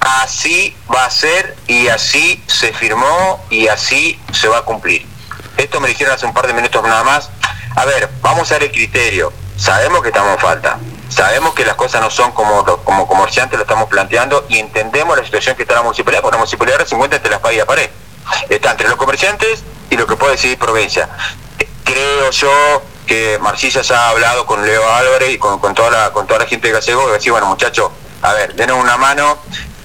Así 0.00 0.74
va 0.92 1.04
a 1.04 1.10
ser 1.10 1.54
y 1.68 1.86
así 1.86 2.42
se 2.48 2.72
firmó 2.72 3.44
y 3.48 3.68
así 3.68 4.18
se 4.32 4.48
va 4.48 4.58
a 4.58 4.62
cumplir. 4.62 5.06
Esto 5.56 5.80
me 5.80 5.88
dijeron 5.88 6.14
hace 6.14 6.26
un 6.26 6.34
par 6.34 6.48
de 6.48 6.52
minutos 6.52 6.82
nada 6.82 7.04
más. 7.04 7.30
A 7.76 7.84
ver, 7.84 8.10
vamos 8.22 8.50
a 8.50 8.54
ver 8.54 8.64
el 8.64 8.72
criterio. 8.72 9.32
Sabemos 9.56 10.02
que 10.02 10.08
estamos 10.08 10.32
en 10.32 10.38
falta. 10.40 10.78
Sabemos 11.08 11.54
que 11.54 11.64
las 11.64 11.76
cosas 11.76 12.00
no 12.00 12.10
son 12.10 12.32
como, 12.32 12.64
como 12.64 13.06
comerciantes 13.06 13.56
lo 13.56 13.62
estamos 13.62 13.88
planteando 13.88 14.46
y 14.48 14.58
entendemos 14.58 15.16
la 15.16 15.24
situación 15.24 15.54
que 15.54 15.62
está 15.62 15.74
la 15.76 15.82
municipalidad, 15.82 16.22
porque 16.22 16.34
la 16.34 16.38
municipalidad 16.38 16.78
ahora 16.78 16.88
se 16.88 16.94
encuentra 16.96 17.18
entre 17.18 17.30
la 17.30 17.36
espada 17.36 17.54
y 17.54 17.58
la 17.58 17.66
pared. 17.66 17.90
Está 18.48 18.72
entre 18.72 18.88
los 18.88 18.96
comerciantes 18.96 19.62
y 19.90 19.96
lo 19.96 20.06
que 20.06 20.16
puede 20.16 20.32
decidir 20.32 20.58
provincia. 20.58 21.08
Creo 21.84 22.30
yo 22.30 22.82
que 23.06 23.38
Marcilla 23.40 23.82
ya 23.82 24.06
ha 24.06 24.10
hablado 24.10 24.46
con 24.46 24.64
Leo 24.64 24.88
Álvarez 24.92 25.30
y 25.30 25.38
con, 25.38 25.58
con 25.58 25.74
toda 25.74 25.90
la 25.90 26.12
con 26.12 26.26
toda 26.26 26.40
la 26.40 26.46
gente 26.46 26.68
de 26.68 26.74
Gasego 26.74 27.08
y 27.08 27.12
decir, 27.12 27.32
bueno 27.32 27.46
muchachos, 27.46 27.90
a 28.22 28.32
ver, 28.34 28.54
denos 28.54 28.78
una 28.78 28.96
mano, 28.96 29.38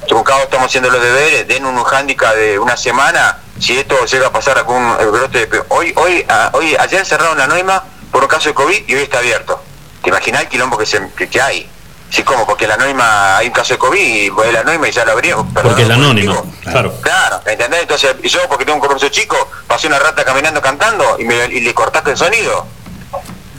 truncado 0.08 0.44
estamos 0.44 0.68
haciendo 0.68 0.90
los 0.90 1.02
deberes, 1.02 1.48
den 1.48 1.66
un 1.66 1.84
handicap 1.86 2.36
de 2.36 2.60
una 2.60 2.78
semana, 2.78 3.40
si 3.60 3.78
esto 3.78 4.06
llega 4.06 4.28
a 4.28 4.32
pasar 4.32 4.58
algún 4.58 4.96
brote 5.12 5.48
de... 5.48 5.64
Hoy, 5.70 5.94
hoy, 5.96 6.26
hoy, 6.54 6.76
ayer 6.76 7.06
cerraron 7.06 7.38
la 7.38 7.48
Noima 7.48 7.84
por 8.12 8.24
un 8.24 8.30
caso 8.30 8.50
de 8.50 8.56
COVID 8.56 8.88
y 8.88 8.96
hoy 8.96 9.04
está 9.04 9.20
abierto. 9.20 9.62
¿Te 10.04 10.10
imaginas 10.10 10.44
el 10.44 10.50
quilombo 10.50 10.78
que, 10.78 10.86
se, 10.86 11.10
que, 11.18 11.28
que 11.28 11.42
hay? 11.42 11.70
Sí, 12.10 12.24
como 12.24 12.46
porque 12.46 12.68
la 12.68 12.78
Noima, 12.78 13.38
hay 13.38 13.48
un 13.48 13.54
caso 13.54 13.74
de 13.74 13.78
COVID 13.78 14.00
y 14.00 14.30
voy 14.30 14.48
a 14.48 14.52
la 14.52 14.64
Noima 14.64 14.88
y 14.88 14.92
ya 14.92 15.04
lo 15.04 15.12
abrió. 15.14 15.46
Porque 15.54 15.82
es 15.82 15.88
la 15.88 15.96
anónima, 15.96 16.42
claro. 16.64 16.94
Claro, 17.02 17.42
¿entendés? 17.46 17.82
Entonces, 17.82 18.16
yo 18.24 18.40
porque 18.48 18.64
tengo 18.64 18.78
un 18.78 18.82
comercio 18.82 19.10
chico, 19.10 19.36
pasé 19.68 19.88
una 19.88 20.00
rata 20.00 20.24
caminando 20.24 20.62
cantando 20.62 21.18
y, 21.20 21.26
me, 21.26 21.46
y 21.48 21.62
le 21.62 21.74
cortaste 21.74 22.12
el 22.12 22.18
sonido. 22.18 22.66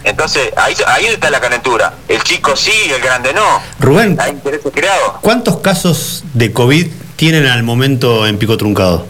Entonces, 0.04 0.52
ahí, 0.56 0.74
ahí 0.86 1.06
está 1.06 1.30
la 1.30 1.40
calentura. 1.40 1.92
El 2.08 2.22
chico 2.22 2.54
sí, 2.54 2.72
el 2.94 3.02
grande 3.02 3.32
no. 3.34 3.60
Rubén, 3.80 4.16
Hay 4.20 4.30
intereses 4.30 4.72
creados. 4.72 5.14
¿cuántos 5.20 5.58
casos 5.58 6.22
de 6.32 6.52
COVID 6.52 6.86
tienen 7.16 7.46
al 7.46 7.64
momento 7.64 8.26
en 8.26 8.38
Pico 8.38 8.56
Truncado? 8.56 9.04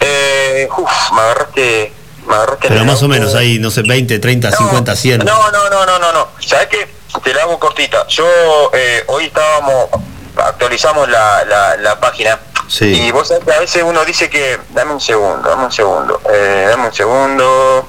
Eh, 0.00 0.68
uf, 0.76 1.12
me 1.12 1.20
agarraste. 1.22 1.92
Me 2.26 2.34
agarraste 2.34 2.66
en 2.66 2.72
Pero 2.72 2.80
el 2.82 2.86
más 2.86 3.02
o 3.02 3.08
menos, 3.08 3.34
hay, 3.34 3.58
no 3.58 3.70
sé, 3.70 3.80
20, 3.82 4.18
30, 4.18 4.52
50, 4.52 4.94
100. 4.94 5.18
No, 5.20 5.50
no, 5.50 5.70
no, 5.70 5.86
no, 5.86 5.98
no, 5.98 6.12
no. 6.12 6.28
¿Sabes 6.38 6.66
qué? 6.66 6.95
Te 7.22 7.34
la 7.34 7.42
hago 7.42 7.58
cortita. 7.58 8.06
Yo 8.08 8.26
eh, 8.72 9.04
hoy 9.08 9.24
estábamos, 9.26 9.88
actualizamos 10.36 11.08
la, 11.08 11.44
la, 11.44 11.76
la 11.76 11.98
página. 12.00 12.38
Sí. 12.68 12.84
Y 13.06 13.10
vos 13.12 13.28
sabés 13.28 13.44
que 13.44 13.52
a 13.52 13.60
veces 13.60 13.82
uno 13.84 14.04
dice 14.04 14.28
que, 14.28 14.58
dame 14.70 14.92
un 14.92 15.00
segundo, 15.00 15.48
dame 15.48 15.64
un 15.66 15.72
segundo, 15.72 16.20
eh, 16.32 16.66
dame 16.68 16.86
un 16.88 16.94
segundo. 16.94 17.88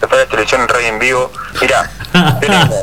De 0.00 0.16
la 0.16 0.26
televisión 0.26 0.60
en 0.60 0.68
radio 0.68 0.88
en 0.88 0.98
vivo. 0.98 1.32
Mirá, 1.60 1.90
tenemos, 2.40 2.76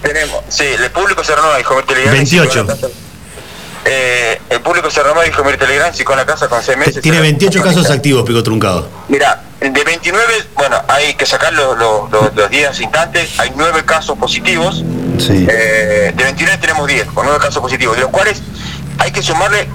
tenemos, 0.00 0.40
sí, 0.48 0.64
el 0.64 0.90
público 0.90 1.22
se 1.24 1.34
renueva, 1.34 1.56
dijo 1.58 1.74
Mirta 1.74 1.92
Legrand. 1.94 2.22
y 2.22 2.26
si 2.26 2.38
28. 2.38 2.58
con 2.66 2.66
la 2.68 2.74
casa- 2.80 2.94
Eh, 3.84 4.40
el 4.48 4.60
público 4.60 4.88
se 4.90 5.00
renueva, 5.02 5.24
dijo 5.24 5.42
Mirta 5.42 5.66
Legrand, 5.66 5.92
si 5.94 6.04
con 6.04 6.16
la 6.16 6.24
casa 6.24 6.48
con 6.48 6.62
seis 6.62 6.78
meses. 6.78 7.02
Tiene 7.02 7.18
se 7.18 7.22
28 7.22 7.58
renueva. 7.58 7.74
casos 7.80 7.90
activos, 7.94 8.24
pico 8.24 8.42
truncado. 8.44 8.88
Mira, 9.08 9.42
de 9.60 9.70
29, 9.84 10.44
bueno, 10.54 10.80
hay 10.88 11.14
que 11.14 11.26
sacar 11.26 11.52
los, 11.52 11.76
los, 11.76 12.10
los- 12.10 12.34
los 12.34 12.48
10 12.50 12.80
instantes, 12.80 13.38
hay 13.40 13.52
9 13.56 13.84
casos 13.84 14.16
positivos. 14.16 14.82
Sí. 15.26 15.46
Eh, 15.48 16.12
de 16.14 16.24
29 16.24 16.58
tenemos 16.58 16.86
10, 16.86 17.06
con 17.08 17.26
9 17.26 17.38
casos 17.40 17.60
positivos, 17.62 17.96
de 17.96 18.02
los 18.02 18.10
cuales 18.10 18.40
hay 18.98 19.10
que 19.12 19.22
sumarle, 19.22 19.68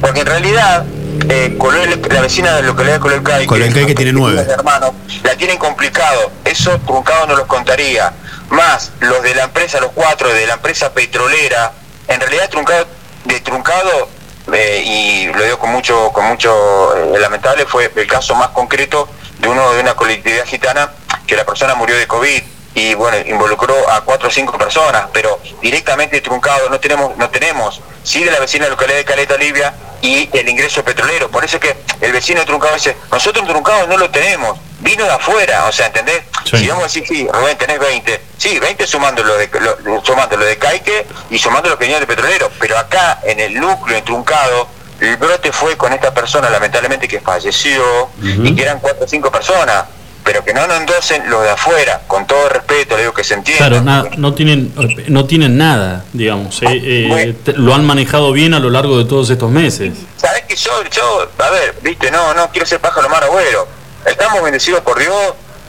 porque 0.00 0.20
en 0.20 0.26
realidad, 0.26 0.84
eh, 1.28 1.54
Colel- 1.58 2.00
la 2.12 2.20
vecina 2.20 2.54
de 2.54 2.62
la 2.62 2.68
localidad 2.68 2.94
de 2.94 3.00
Colelcay, 3.00 3.46
Colelcay 3.46 3.86
que 3.86 3.94
tiene 3.94 4.12
nueve. 4.12 4.42
es 4.42 4.48
hermano, 4.48 4.94
la 5.22 5.34
tienen 5.36 5.58
complicado, 5.58 6.30
eso 6.44 6.78
Truncado 6.86 7.26
no 7.26 7.36
los 7.36 7.46
contaría, 7.46 8.12
más 8.50 8.92
los 9.00 9.22
de 9.22 9.34
la 9.34 9.44
empresa, 9.44 9.80
los 9.80 9.92
cuatro 9.92 10.28
de 10.32 10.46
la 10.46 10.54
empresa 10.54 10.92
petrolera, 10.92 11.72
en 12.08 12.20
realidad 12.20 12.48
Truncado, 12.50 12.86
de 13.24 13.40
Truncado, 13.40 14.08
eh, 14.52 14.82
y 14.86 15.26
lo 15.32 15.42
digo 15.42 15.58
con 15.58 15.70
mucho, 15.70 16.10
con 16.12 16.26
mucho 16.26 16.94
eh, 16.96 17.18
lamentable, 17.18 17.66
fue 17.66 17.90
el 17.94 18.06
caso 18.06 18.34
más 18.36 18.48
concreto 18.48 19.08
de 19.40 19.48
uno 19.48 19.72
de 19.72 19.80
una 19.80 19.94
colectividad 19.94 20.44
gitana 20.46 20.90
que 21.26 21.34
la 21.34 21.44
persona 21.44 21.74
murió 21.74 21.96
de 21.96 22.06
COVID 22.06 22.42
y 22.76 22.92
bueno, 22.92 23.16
involucró 23.26 23.90
a 23.90 24.02
cuatro 24.02 24.28
o 24.28 24.30
cinco 24.30 24.58
personas, 24.58 25.06
pero 25.10 25.40
directamente 25.62 26.20
truncado 26.20 26.68
no 26.68 26.78
tenemos, 26.78 27.16
no 27.16 27.30
tenemos, 27.30 27.80
sí 28.02 28.22
de 28.22 28.30
la 28.30 28.38
vecina 28.38 28.68
localidad 28.68 28.98
de 28.98 29.04
Caleta 29.06 29.38
Libia 29.38 29.72
y 30.02 30.28
el 30.30 30.46
ingreso 30.46 30.84
petrolero. 30.84 31.30
Por 31.30 31.42
eso 31.42 31.56
es 31.56 31.62
que 31.62 31.76
el 32.02 32.12
vecino 32.12 32.44
truncado 32.44 32.74
dice, 32.74 32.94
nosotros 33.10 33.42
en 33.42 33.48
truncado 33.48 33.86
no 33.86 33.96
lo 33.96 34.10
tenemos, 34.10 34.58
vino 34.80 35.04
de 35.04 35.10
afuera, 35.10 35.64
o 35.64 35.72
sea, 35.72 35.86
¿entendés? 35.86 36.20
Si 36.44 36.68
vamos 36.68 36.84
a 36.84 36.86
decir, 36.88 37.06
sí, 37.08 37.26
Rubén, 37.32 37.56
tenés 37.56 37.78
20, 37.78 38.20
sí, 38.36 38.58
20 38.58 38.86
sumando 38.86 39.24
lo 39.24 39.38
de, 39.38 39.48
lo, 39.82 40.04
sumando 40.04 40.36
lo 40.36 40.44
de 40.44 40.58
Caique 40.58 41.06
y 41.30 41.38
sumando 41.38 41.70
lo 41.70 41.78
que 41.78 41.86
venía 41.86 41.98
de 41.98 42.06
petrolero, 42.06 42.50
pero 42.60 42.76
acá 42.76 43.20
en 43.24 43.40
el 43.40 43.58
núcleo, 43.58 43.96
en 43.96 44.04
truncado, 44.04 44.68
el 45.00 45.16
brote 45.16 45.50
fue 45.50 45.78
con 45.78 45.94
esta 45.94 46.12
persona, 46.12 46.50
lamentablemente, 46.50 47.08
que 47.08 47.20
falleció 47.20 48.10
y 48.22 48.54
que 48.54 48.62
eran 48.62 48.80
cuatro 48.80 49.06
o 49.06 49.08
cinco 49.08 49.32
personas, 49.32 49.86
pero 50.26 50.44
que 50.44 50.52
no 50.52 50.66
nos 50.66 50.76
endosen 50.78 51.30
los 51.30 51.42
de 51.44 51.50
afuera, 51.50 52.02
con 52.08 52.26
todo 52.26 52.48
respeto, 52.48 52.96
le 52.96 53.02
digo 53.02 53.14
que 53.14 53.22
se 53.24 53.34
entienda. 53.34 53.68
Claro, 53.68 53.82
na- 53.82 54.04
no 54.18 54.34
tienen 54.34 54.74
no 55.06 55.24
tienen 55.24 55.56
nada, 55.56 56.04
digamos. 56.12 56.60
eh, 56.62 56.66
eh, 56.82 57.34
te- 57.44 57.52
lo 57.54 57.72
han 57.74 57.86
manejado 57.86 58.32
bien 58.32 58.52
a 58.52 58.58
lo 58.58 58.68
largo 58.68 58.98
de 58.98 59.04
todos 59.04 59.30
estos 59.30 59.50
meses. 59.50 59.94
¿Sabés 60.16 60.42
que 60.42 60.56
yo, 60.56 60.72
yo, 60.90 61.28
a 61.38 61.50
ver, 61.50 61.76
viste, 61.80 62.10
no, 62.10 62.34
no 62.34 62.50
quiero 62.50 62.66
ser 62.66 62.80
pájaro 62.80 63.08
mar 63.08 63.22
abuelo. 63.24 63.68
Estamos 64.04 64.42
bendecidos 64.42 64.80
por 64.80 64.98
Dios, 64.98 65.14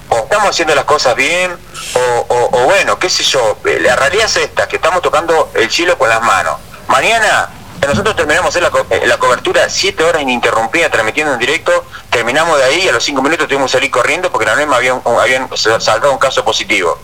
o 0.10 0.18
estamos 0.18 0.50
haciendo 0.50 0.74
las 0.74 0.86
cosas 0.86 1.16
bien, 1.16 1.52
o, 1.94 2.26
o- 2.28 2.50
o 2.60 2.66
bueno, 2.66 2.98
qué 2.98 3.10
sé 3.10 3.24
yo. 3.24 3.60
eh, 3.66 3.80
La 3.80 3.96
realidad 3.96 4.26
es 4.26 4.38
esta, 4.38 4.68
que 4.68 4.78
estamos 4.78 5.02
tocando 5.04 5.52
el 5.54 5.70
cielo 5.70 5.98
con 6.00 6.10
las 6.10 6.22
manos. 6.24 6.56
Mañana 6.88 7.50
nosotros 7.88 8.16
terminamos 8.16 8.54
la, 8.56 8.72
eh, 8.90 9.04
la 9.06 9.18
cobertura 9.18 9.70
siete 9.70 10.04
horas 10.04 10.22
ininterrumpida, 10.22 10.90
transmitiendo 10.90 11.34
en 11.34 11.40
directo, 11.40 11.86
terminamos 12.10 12.58
de 12.58 12.66
ahí 12.66 12.84
y 12.84 12.90
a 12.90 12.92
los 12.92 13.04
cinco 13.04 13.22
minutos 13.22 13.48
tuvimos 13.48 13.72
que 13.72 13.78
salir 13.78 13.92
corriendo 13.92 14.32
porque 14.32 14.46
la 14.46 14.56
misma 14.56 14.76
habían, 14.76 15.02
habían 15.06 15.50
saltado 15.56 16.12
un 16.12 16.20
caso 16.20 16.44
positivo. 16.44 17.00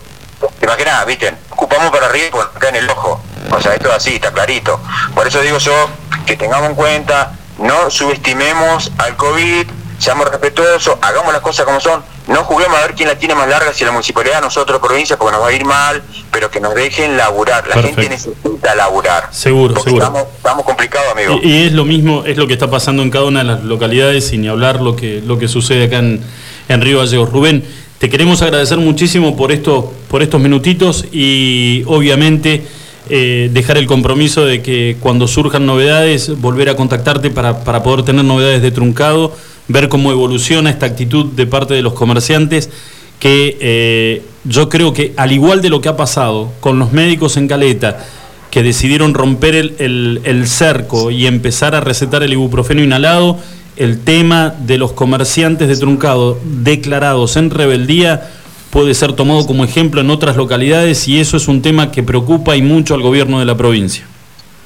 ¿Te 0.58 0.66
imaginas, 0.66 1.06
viste? 1.06 1.34
Ocupamos 1.50 1.90
para 1.90 2.06
arriba 2.06 2.26
y 2.26 2.30
por 2.30 2.42
acá 2.54 2.68
en 2.68 2.76
el 2.76 2.90
ojo. 2.90 3.20
O 3.50 3.60
sea, 3.60 3.74
esto 3.74 3.88
es 3.88 3.94
así, 3.94 4.16
está 4.16 4.32
clarito. 4.32 4.80
Por 5.14 5.26
eso 5.26 5.40
digo 5.40 5.58
yo 5.58 5.88
que 6.26 6.36
tengamos 6.36 6.68
en 6.68 6.74
cuenta, 6.74 7.32
no 7.58 7.90
subestimemos 7.90 8.92
al 8.98 9.16
COVID, 9.16 9.66
seamos 9.98 10.28
respetuosos, 10.28 10.98
hagamos 11.00 11.32
las 11.32 11.42
cosas 11.42 11.64
como 11.64 11.80
son, 11.80 12.04
no 12.26 12.44
juguemos 12.44 12.78
a 12.78 12.82
ver 12.82 12.94
quién 12.94 13.08
la 13.08 13.18
tiene 13.18 13.34
más 13.34 13.48
larga, 13.48 13.72
si 13.72 13.84
la 13.84 13.92
municipalidad, 13.92 14.40
nosotros, 14.40 14.80
provincia, 14.80 15.16
porque 15.18 15.32
nos 15.32 15.42
va 15.42 15.48
a 15.48 15.52
ir 15.52 15.64
mal, 15.64 16.02
pero 16.30 16.50
que 16.50 16.60
nos 16.60 16.74
dejen 16.74 17.16
laburar. 17.16 17.66
La 17.68 17.74
Perfecto. 17.74 18.00
gente 18.00 18.14
necesita 18.14 18.74
laburar. 18.74 19.28
Seguro, 19.30 19.76
seguro. 19.80 20.04
Estamos, 20.04 20.28
estamos 20.36 20.64
complicados, 20.64 21.12
amigo. 21.12 21.38
Y, 21.42 21.48
y 21.48 21.66
es 21.66 21.72
lo 21.72 21.84
mismo, 21.84 22.24
es 22.24 22.36
lo 22.36 22.46
que 22.46 22.54
está 22.54 22.70
pasando 22.70 23.02
en 23.02 23.10
cada 23.10 23.26
una 23.26 23.40
de 23.40 23.44
las 23.44 23.62
localidades, 23.62 24.32
y 24.32 24.38
ni 24.38 24.48
hablar 24.48 24.80
lo 24.80 24.96
que, 24.96 25.20
lo 25.24 25.38
que 25.38 25.48
sucede 25.48 25.84
acá 25.84 25.98
en, 25.98 26.20
en 26.68 26.80
Río 26.80 26.98
Gallegos. 26.98 27.30
Rubén, 27.30 27.64
te 27.98 28.08
queremos 28.08 28.42
agradecer 28.42 28.78
muchísimo 28.78 29.36
por 29.36 29.52
estos, 29.52 29.84
por 30.08 30.22
estos 30.22 30.40
minutitos 30.40 31.06
y 31.12 31.84
obviamente 31.86 32.66
eh, 33.08 33.50
dejar 33.52 33.76
el 33.76 33.86
compromiso 33.86 34.44
de 34.44 34.62
que 34.62 34.96
cuando 35.00 35.28
surjan 35.28 35.66
novedades, 35.66 36.40
volver 36.40 36.70
a 36.70 36.76
contactarte 36.76 37.30
para, 37.30 37.64
para 37.64 37.82
poder 37.82 38.04
tener 38.04 38.24
novedades 38.24 38.62
de 38.62 38.70
truncado, 38.70 39.36
ver 39.68 39.88
cómo 39.88 40.10
evoluciona 40.12 40.70
esta 40.70 40.86
actitud 40.86 41.26
de 41.32 41.46
parte 41.46 41.74
de 41.74 41.82
los 41.82 41.94
comerciantes 41.94 42.70
que 43.18 43.56
eh, 43.60 44.22
yo 44.44 44.68
creo 44.68 44.92
que 44.92 45.14
al 45.16 45.32
igual 45.32 45.62
de 45.62 45.70
lo 45.70 45.80
que 45.80 45.88
ha 45.88 45.96
pasado 45.96 46.52
con 46.60 46.78
los 46.78 46.92
médicos 46.92 47.36
en 47.36 47.48
Caleta, 47.48 48.04
que 48.50 48.62
decidieron 48.62 49.14
romper 49.14 49.54
el, 49.54 49.74
el- 49.78 50.20
el 50.24 50.46
cerco 50.46 51.10
y 51.10 51.26
empezar 51.26 51.74
a 51.74 51.80
recetar 51.80 52.22
el 52.22 52.32
ibuprofeno 52.32 52.82
inhalado, 52.82 53.38
el 53.76 54.00
tema 54.00 54.54
de 54.58 54.78
los 54.78 54.92
comerciantes 54.92 55.66
de 55.68 55.76
truncado 55.76 56.38
declarados 56.44 57.36
en 57.36 57.50
rebeldía 57.50 58.30
puede 58.70 58.94
ser 58.94 59.12
tomado 59.14 59.46
como 59.46 59.64
ejemplo 59.64 60.00
en 60.00 60.10
otras 60.10 60.36
localidades 60.36 61.08
y 61.08 61.18
eso 61.20 61.36
es 61.36 61.48
un 61.48 61.62
tema 61.62 61.90
que 61.90 62.02
preocupa 62.02 62.54
y 62.56 62.62
mucho 62.62 62.94
al 62.94 63.02
gobierno 63.02 63.38
de 63.40 63.44
la 63.46 63.56
provincia. 63.56 64.06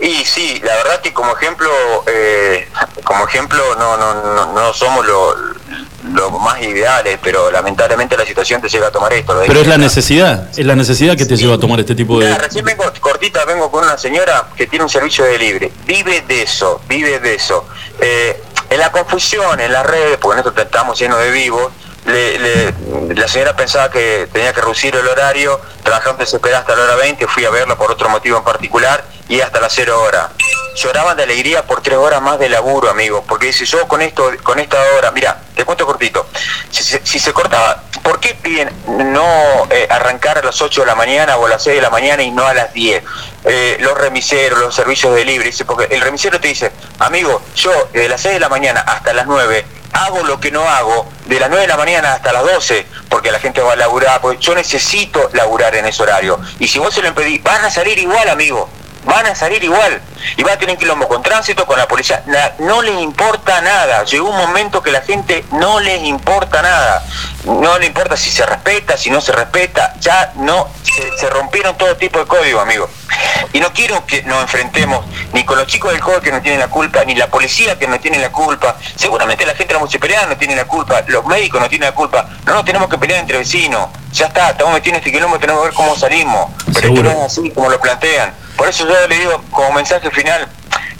Y 0.00 0.24
sí, 0.24 0.60
la 0.64 0.74
verdad 0.76 1.00
que 1.00 1.12
como 1.12 1.36
ejemplo, 1.36 1.68
eh, 2.06 2.68
como 3.04 3.26
ejemplo 3.26 3.58
no, 3.78 3.96
no, 3.96 4.14
no, 4.14 4.52
no 4.52 4.72
somos 4.72 5.04
lo, 5.04 5.34
lo 6.14 6.30
más 6.30 6.62
ideales, 6.62 7.18
pero 7.22 7.50
lamentablemente 7.50 8.16
la 8.16 8.24
situación 8.24 8.60
te 8.60 8.68
llega 8.68 8.86
a 8.86 8.90
tomar 8.92 9.12
esto. 9.12 9.34
lo 9.34 9.40
Pero 9.40 9.60
es 9.60 9.66
la 9.66 9.76
necesidad, 9.76 10.48
es 10.56 10.64
la 10.64 10.76
necesidad 10.76 11.16
que 11.16 11.26
te 11.26 11.36
lleva 11.36 11.56
a 11.56 11.58
tomar 11.58 11.80
este 11.80 11.96
tipo 11.96 12.20
de... 12.20 12.32
Recién 12.38 12.64
vengo 12.64 12.84
cortita, 13.00 13.44
vengo 13.44 13.70
con 13.72 13.82
una 13.84 13.98
señora 13.98 14.46
que 14.56 14.68
tiene 14.68 14.84
un 14.84 14.88
servicio 14.90 15.24
de 15.24 15.36
libre. 15.36 15.72
Vive 15.84 16.20
de 16.22 16.42
eso, 16.42 16.80
vive 16.88 17.18
de 17.18 17.34
eso. 17.34 17.66
Eh, 18.00 18.40
en 18.70 18.78
la 18.78 18.92
confusión, 18.92 19.58
en 19.60 19.72
las 19.72 19.84
redes, 19.84 20.18
porque 20.18 20.36
nosotros 20.42 20.64
estamos 20.64 20.96
llenos 20.98 21.18
de 21.18 21.30
vivos, 21.32 21.72
le- 22.06 22.38
le- 22.38 23.14
la 23.16 23.26
señora 23.26 23.56
pensaba 23.56 23.90
que 23.90 24.28
tenía 24.32 24.52
que 24.52 24.60
reducir 24.60 24.94
el 24.94 25.06
horario, 25.08 25.60
trabajando 25.82 26.20
desesperada 26.20 26.60
hasta 26.60 26.76
la 26.76 26.84
hora 26.84 26.94
20, 26.96 27.26
fui 27.26 27.44
a 27.44 27.50
verla 27.50 27.76
por 27.76 27.90
otro 27.90 28.08
motivo 28.08 28.38
en 28.38 28.44
particular 28.44 29.04
y 29.28 29.40
hasta 29.40 29.60
las 29.60 29.72
0 29.74 30.00
horas. 30.02 30.28
Lloraban 30.76 31.16
de 31.16 31.24
alegría 31.24 31.66
por 31.66 31.82
tres 31.82 31.98
horas 31.98 32.22
más 32.22 32.38
de 32.38 32.48
laburo, 32.48 32.88
amigo, 32.88 33.24
porque 33.28 33.46
dice, 33.46 33.64
yo 33.64 33.86
con 33.88 34.00
esto, 34.00 34.30
con 34.44 34.58
esta 34.60 34.76
hora, 34.96 35.10
mira, 35.10 35.40
te 35.56 35.64
cuento 35.64 35.84
cortito, 35.84 36.26
si, 36.70 37.18
se- 37.18 37.32
cortaba, 37.32 37.82
¿por 38.02 38.20
qué 38.20 38.34
piden 38.34 38.70
no 38.86 39.66
eh, 39.70 39.88
arrancar 39.90 40.38
a 40.38 40.42
las 40.42 40.60
8 40.62 40.82
de 40.82 40.86
la 40.86 40.94
mañana 40.94 41.36
o 41.36 41.46
a 41.46 41.48
las 41.48 41.64
6 41.64 41.76
de 41.76 41.82
la 41.82 41.90
mañana 41.90 42.22
y 42.22 42.30
no 42.30 42.46
a 42.46 42.54
las 42.54 42.72
10? 42.72 43.02
Eh, 43.44 43.76
los 43.80 43.98
remiseros, 43.98 44.58
los 44.60 44.74
servicios 44.74 45.14
de 45.14 45.24
libre, 45.24 45.52
porque 45.66 45.92
el 45.94 46.00
remisero 46.00 46.40
te 46.40 46.48
dice, 46.48 46.70
amigo, 47.00 47.42
yo 47.56 47.88
de 47.92 48.08
las 48.08 48.20
6 48.20 48.34
de 48.34 48.40
la 48.40 48.48
mañana 48.48 48.80
hasta 48.80 49.12
las 49.12 49.26
9 49.26 49.66
hago 49.90 50.22
lo 50.22 50.38
que 50.38 50.50
no 50.52 50.68
hago 50.68 51.08
de 51.24 51.40
las 51.40 51.48
9 51.48 51.62
de 51.62 51.68
la 51.68 51.76
mañana 51.78 52.12
hasta 52.12 52.30
las 52.32 52.42
12 52.44 52.86
porque 53.08 53.32
la 53.32 53.40
gente 53.40 53.60
va 53.62 53.72
a 53.72 53.76
laburar, 53.76 54.20
porque 54.20 54.38
yo 54.40 54.54
necesito 54.54 55.28
laburar 55.32 55.74
en 55.74 55.86
ese 55.86 56.02
horario. 56.02 56.38
Y 56.60 56.68
si 56.68 56.78
vos 56.78 56.94
se 56.94 57.02
lo 57.02 57.08
impedís, 57.08 57.42
van 57.42 57.64
a 57.64 57.70
salir 57.70 57.98
igual, 57.98 58.28
amigo. 58.28 58.68
Van 59.08 59.24
a 59.26 59.34
salir 59.34 59.64
igual. 59.64 60.02
Y 60.36 60.42
van 60.42 60.52
a 60.52 60.58
tener 60.58 60.76
quilombo 60.76 61.08
con 61.08 61.22
tránsito, 61.22 61.64
con 61.64 61.78
la 61.78 61.88
policía. 61.88 62.22
Na- 62.26 62.52
no 62.58 62.82
les 62.82 62.98
importa 63.00 63.60
nada. 63.62 64.04
Llegó 64.04 64.28
un 64.28 64.36
momento 64.36 64.82
que 64.82 64.92
la 64.92 65.00
gente 65.00 65.44
no 65.52 65.80
les 65.80 66.02
importa 66.02 66.60
nada. 66.60 67.02
No 67.44 67.78
le 67.78 67.86
importa 67.86 68.18
si 68.18 68.30
se 68.30 68.44
respeta, 68.44 68.98
si 68.98 69.08
no 69.08 69.22
se 69.22 69.32
respeta. 69.32 69.94
Ya 70.00 70.32
no, 70.36 70.68
se, 70.82 71.16
se 71.16 71.30
rompieron 71.30 71.76
todo 71.78 71.96
tipo 71.96 72.18
de 72.18 72.26
código, 72.26 72.60
amigo. 72.60 72.88
Y 73.54 73.60
no 73.60 73.72
quiero 73.72 74.04
que 74.04 74.22
nos 74.24 74.42
enfrentemos 74.42 75.04
ni 75.32 75.42
con 75.44 75.56
los 75.56 75.66
chicos 75.66 75.92
del 75.92 76.02
juego 76.02 76.20
que 76.20 76.30
no 76.30 76.42
tienen 76.42 76.60
la 76.60 76.68
culpa, 76.68 77.02
ni 77.04 77.14
la 77.14 77.28
policía 77.28 77.78
que 77.78 77.88
no 77.88 77.98
tiene 77.98 78.18
la 78.18 78.30
culpa. 78.30 78.76
Seguramente 78.96 79.46
la 79.46 79.52
gente 79.52 79.68
de 79.68 79.72
la 79.74 79.78
municipalidad 79.78 80.28
no 80.28 80.36
tiene 80.36 80.54
la 80.54 80.66
culpa, 80.66 81.02
los 81.06 81.24
médicos 81.24 81.60
no 81.62 81.68
tienen 81.70 81.88
la 81.88 81.94
culpa. 81.94 82.28
No 82.44 82.52
nos 82.52 82.64
tenemos 82.66 82.90
que 82.90 82.98
pelear 82.98 83.20
entre 83.20 83.38
vecinos. 83.38 83.88
Ya 84.12 84.26
está, 84.26 84.50
estamos 84.50 84.74
metidos 84.74 84.94
en 84.98 84.98
este 84.98 85.12
quilombo, 85.12 85.38
tenemos 85.38 85.62
que 85.62 85.68
ver 85.68 85.74
cómo 85.74 85.96
salimos. 85.96 86.50
Pero 86.74 86.88
esto 86.88 87.02
no 87.02 87.10
es 87.10 87.18
así 87.20 87.50
como 87.52 87.70
lo 87.70 87.80
plantean. 87.80 88.34
Por 88.58 88.68
eso 88.68 88.86
yo 88.88 89.06
le 89.06 89.16
digo 89.16 89.40
como 89.52 89.70
mensaje 89.72 90.10
final, 90.10 90.48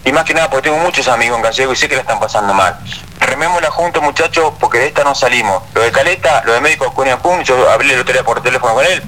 y 0.05 0.13
más 0.13 0.23
que 0.23 0.33
nada 0.33 0.49
porque 0.49 0.69
tengo 0.69 0.81
muchos 0.81 1.09
amigos 1.09 1.37
en 1.37 1.43
Gallego 1.43 1.73
y 1.73 1.75
sé 1.75 1.89
que 1.89 1.95
la 1.95 2.01
están 2.01 2.17
pasando 2.17 2.53
mal. 2.53 2.79
Remémosla 3.19 3.69
juntos, 3.69 4.01
muchachos, 4.01 4.53
porque 4.61 4.79
de 4.79 4.87
esta 4.87 5.03
no 5.03 5.13
salimos. 5.13 5.61
Lo 5.73 5.81
de 5.81 5.91
Caleta, 5.91 6.41
lo 6.45 6.53
de 6.53 6.61
médico 6.61 6.91
Cunha 6.93 7.19
Pum, 7.19 7.43
yo 7.43 7.69
hablé 7.69 7.93
el 7.93 7.99
otro 7.99 8.13
día 8.13 8.23
por 8.23 8.41
teléfono 8.41 8.73
con 8.75 8.85
él, 8.85 9.03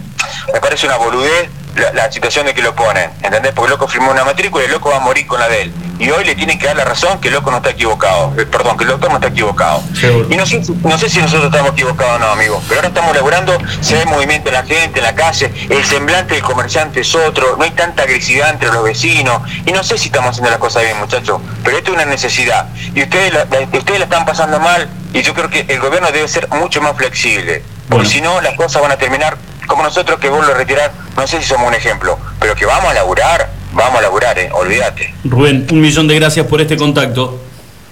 me 0.54 0.60
parece 0.60 0.86
una 0.86 0.98
boludez 0.98 1.50
la, 1.78 1.94
la 1.94 2.12
situación 2.12 2.46
de 2.46 2.54
que 2.54 2.62
lo 2.62 2.76
ponen, 2.76 3.10
¿entendés? 3.24 3.54
Porque 3.54 3.68
el 3.68 3.80
loco 3.80 3.88
firmó 3.88 4.12
una 4.12 4.26
matrícula 4.26 4.64
y 4.64 4.66
el 4.66 4.74
loco 4.74 4.90
va 4.90 4.98
a 4.98 5.00
morir 5.00 5.26
con 5.26 5.40
la 5.40 5.48
de 5.48 5.62
él. 5.62 5.74
Y 6.02 6.10
hoy 6.10 6.26
le 6.26 6.36
tienen 6.36 6.58
que 6.58 6.66
dar 6.66 6.76
la 6.76 6.84
razón 6.86 7.20
que 7.22 7.28
el 7.28 7.36
loco 7.36 7.52
no 7.52 7.58
está 7.58 7.70
equivocado. 7.70 8.34
Eh, 8.38 8.46
perdón, 8.46 8.76
que 8.78 8.84
el 8.86 8.90
doctor 8.90 9.10
no 9.10 9.16
está 9.18 9.28
equivocado. 9.28 9.84
Y 10.30 10.36
no 10.36 10.46
sé, 10.46 10.64
si- 10.64 10.74
no 10.74 10.98
sé 10.98 11.10
si 11.10 11.20
nosotros 11.20 11.46
estamos 11.52 11.72
equivocados 11.74 12.16
o 12.16 12.20
no, 12.20 12.28
amigo, 12.32 12.62
pero 12.68 12.80
ahora 12.80 12.88
estamos 12.88 13.16
laburando, 13.16 13.58
se 13.82 13.96
ve 13.96 14.06
movimiento 14.06 14.50
en 14.50 14.56
la 14.56 14.64
gente, 14.64 15.00
en 15.00 15.06
la 15.06 15.14
calle, 15.16 15.54
el 15.70 15.86
semblante 15.86 16.34
del 16.34 16.44
comerciante 16.44 17.02
es 17.02 17.14
otro, 17.16 17.56
no 17.58 17.64
hay 17.64 17.72
tanta 17.72 18.04
agresividad 18.04 18.50
entre 18.50 18.70
los 18.72 18.84
vecinos, 18.84 19.42
y 19.66 19.72
no 19.72 19.84
sé 19.84 19.98
si 19.98 20.08
estamos 20.08 20.32
haciendo 20.32 20.50
las 20.50 20.60
cosas 20.60 20.84
bien, 20.84 20.98
muchachos, 21.00 21.40
pero 21.64 21.78
esto 21.78 21.92
es 21.92 21.96
una 21.98 22.06
necesidad. 22.06 22.68
Y 22.96 23.04
ustedes 23.04 23.32
la, 23.34 23.46
la- 23.46 23.60
ustedes 23.78 24.00
la 24.00 24.06
están 24.06 24.26
pasando 24.26 24.60
mal, 24.60 24.90
y 25.14 25.22
yo 25.22 25.34
creo 25.36 25.50
que 25.50 25.66
el 25.68 25.80
gobierno 25.80 26.12
debe 26.12 26.28
ser 26.28 26.48
mucho 26.50 26.82
más 26.82 26.96
flexible, 26.98 27.64
porque 27.90 28.08
si 28.08 28.22
no, 28.22 28.42
las 28.42 28.56
cosas 28.56 28.82
van 28.82 28.92
a 28.92 28.98
terminar 28.98 29.38
como 29.68 29.84
nosotros 29.84 30.20
que 30.20 30.30
vuelvo 30.30 30.52
a 30.52 30.56
retirar, 30.56 30.92
no 31.16 31.28
sé 31.28 31.40
si 31.42 31.48
somos 31.48 31.68
un 31.68 31.76
ejemplo, 31.76 32.18
pero 32.40 32.56
que 32.56 32.66
vamos 32.66 32.90
a 32.90 32.94
laburar, 32.96 33.50
vamos 33.74 34.00
a 34.00 34.02
laburar, 34.02 34.38
eh, 34.40 34.50
olvídate. 34.52 35.14
Rubén, 35.24 35.68
un 35.72 35.82
millón 35.82 36.08
de 36.08 36.16
gracias 36.16 36.46
por 36.46 36.62
este 36.62 36.78
contacto. 36.78 37.40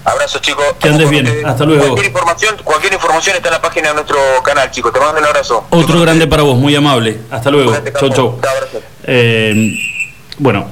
Abrazo 0.04 0.38
chicos. 0.38 0.64
Que 0.80 0.88
andes 0.88 1.10
bien. 1.10 1.28
Hasta 1.44 1.64
luego. 1.64 1.82
Cualquier 1.82 2.06
información, 2.06 2.56
cualquier 2.64 2.92
información 2.94 3.36
está 3.36 3.48
en 3.48 3.52
la 3.54 3.62
página 3.62 3.88
de 3.88 3.94
nuestro 3.94 4.16
canal, 4.42 4.70
chicos. 4.70 4.92
Te 4.92 4.98
mando 4.98 5.20
un 5.20 5.26
abrazo. 5.26 5.66
Otro 5.70 6.00
grande 6.00 6.26
para 6.26 6.42
vos, 6.42 6.56
muy 6.56 6.74
amable. 6.74 7.18
Hasta 7.30 7.50
luego. 7.50 7.76
Chau, 7.98 8.10
chau. 8.10 8.40
Eh, 9.04 9.74
bueno, 10.38 10.66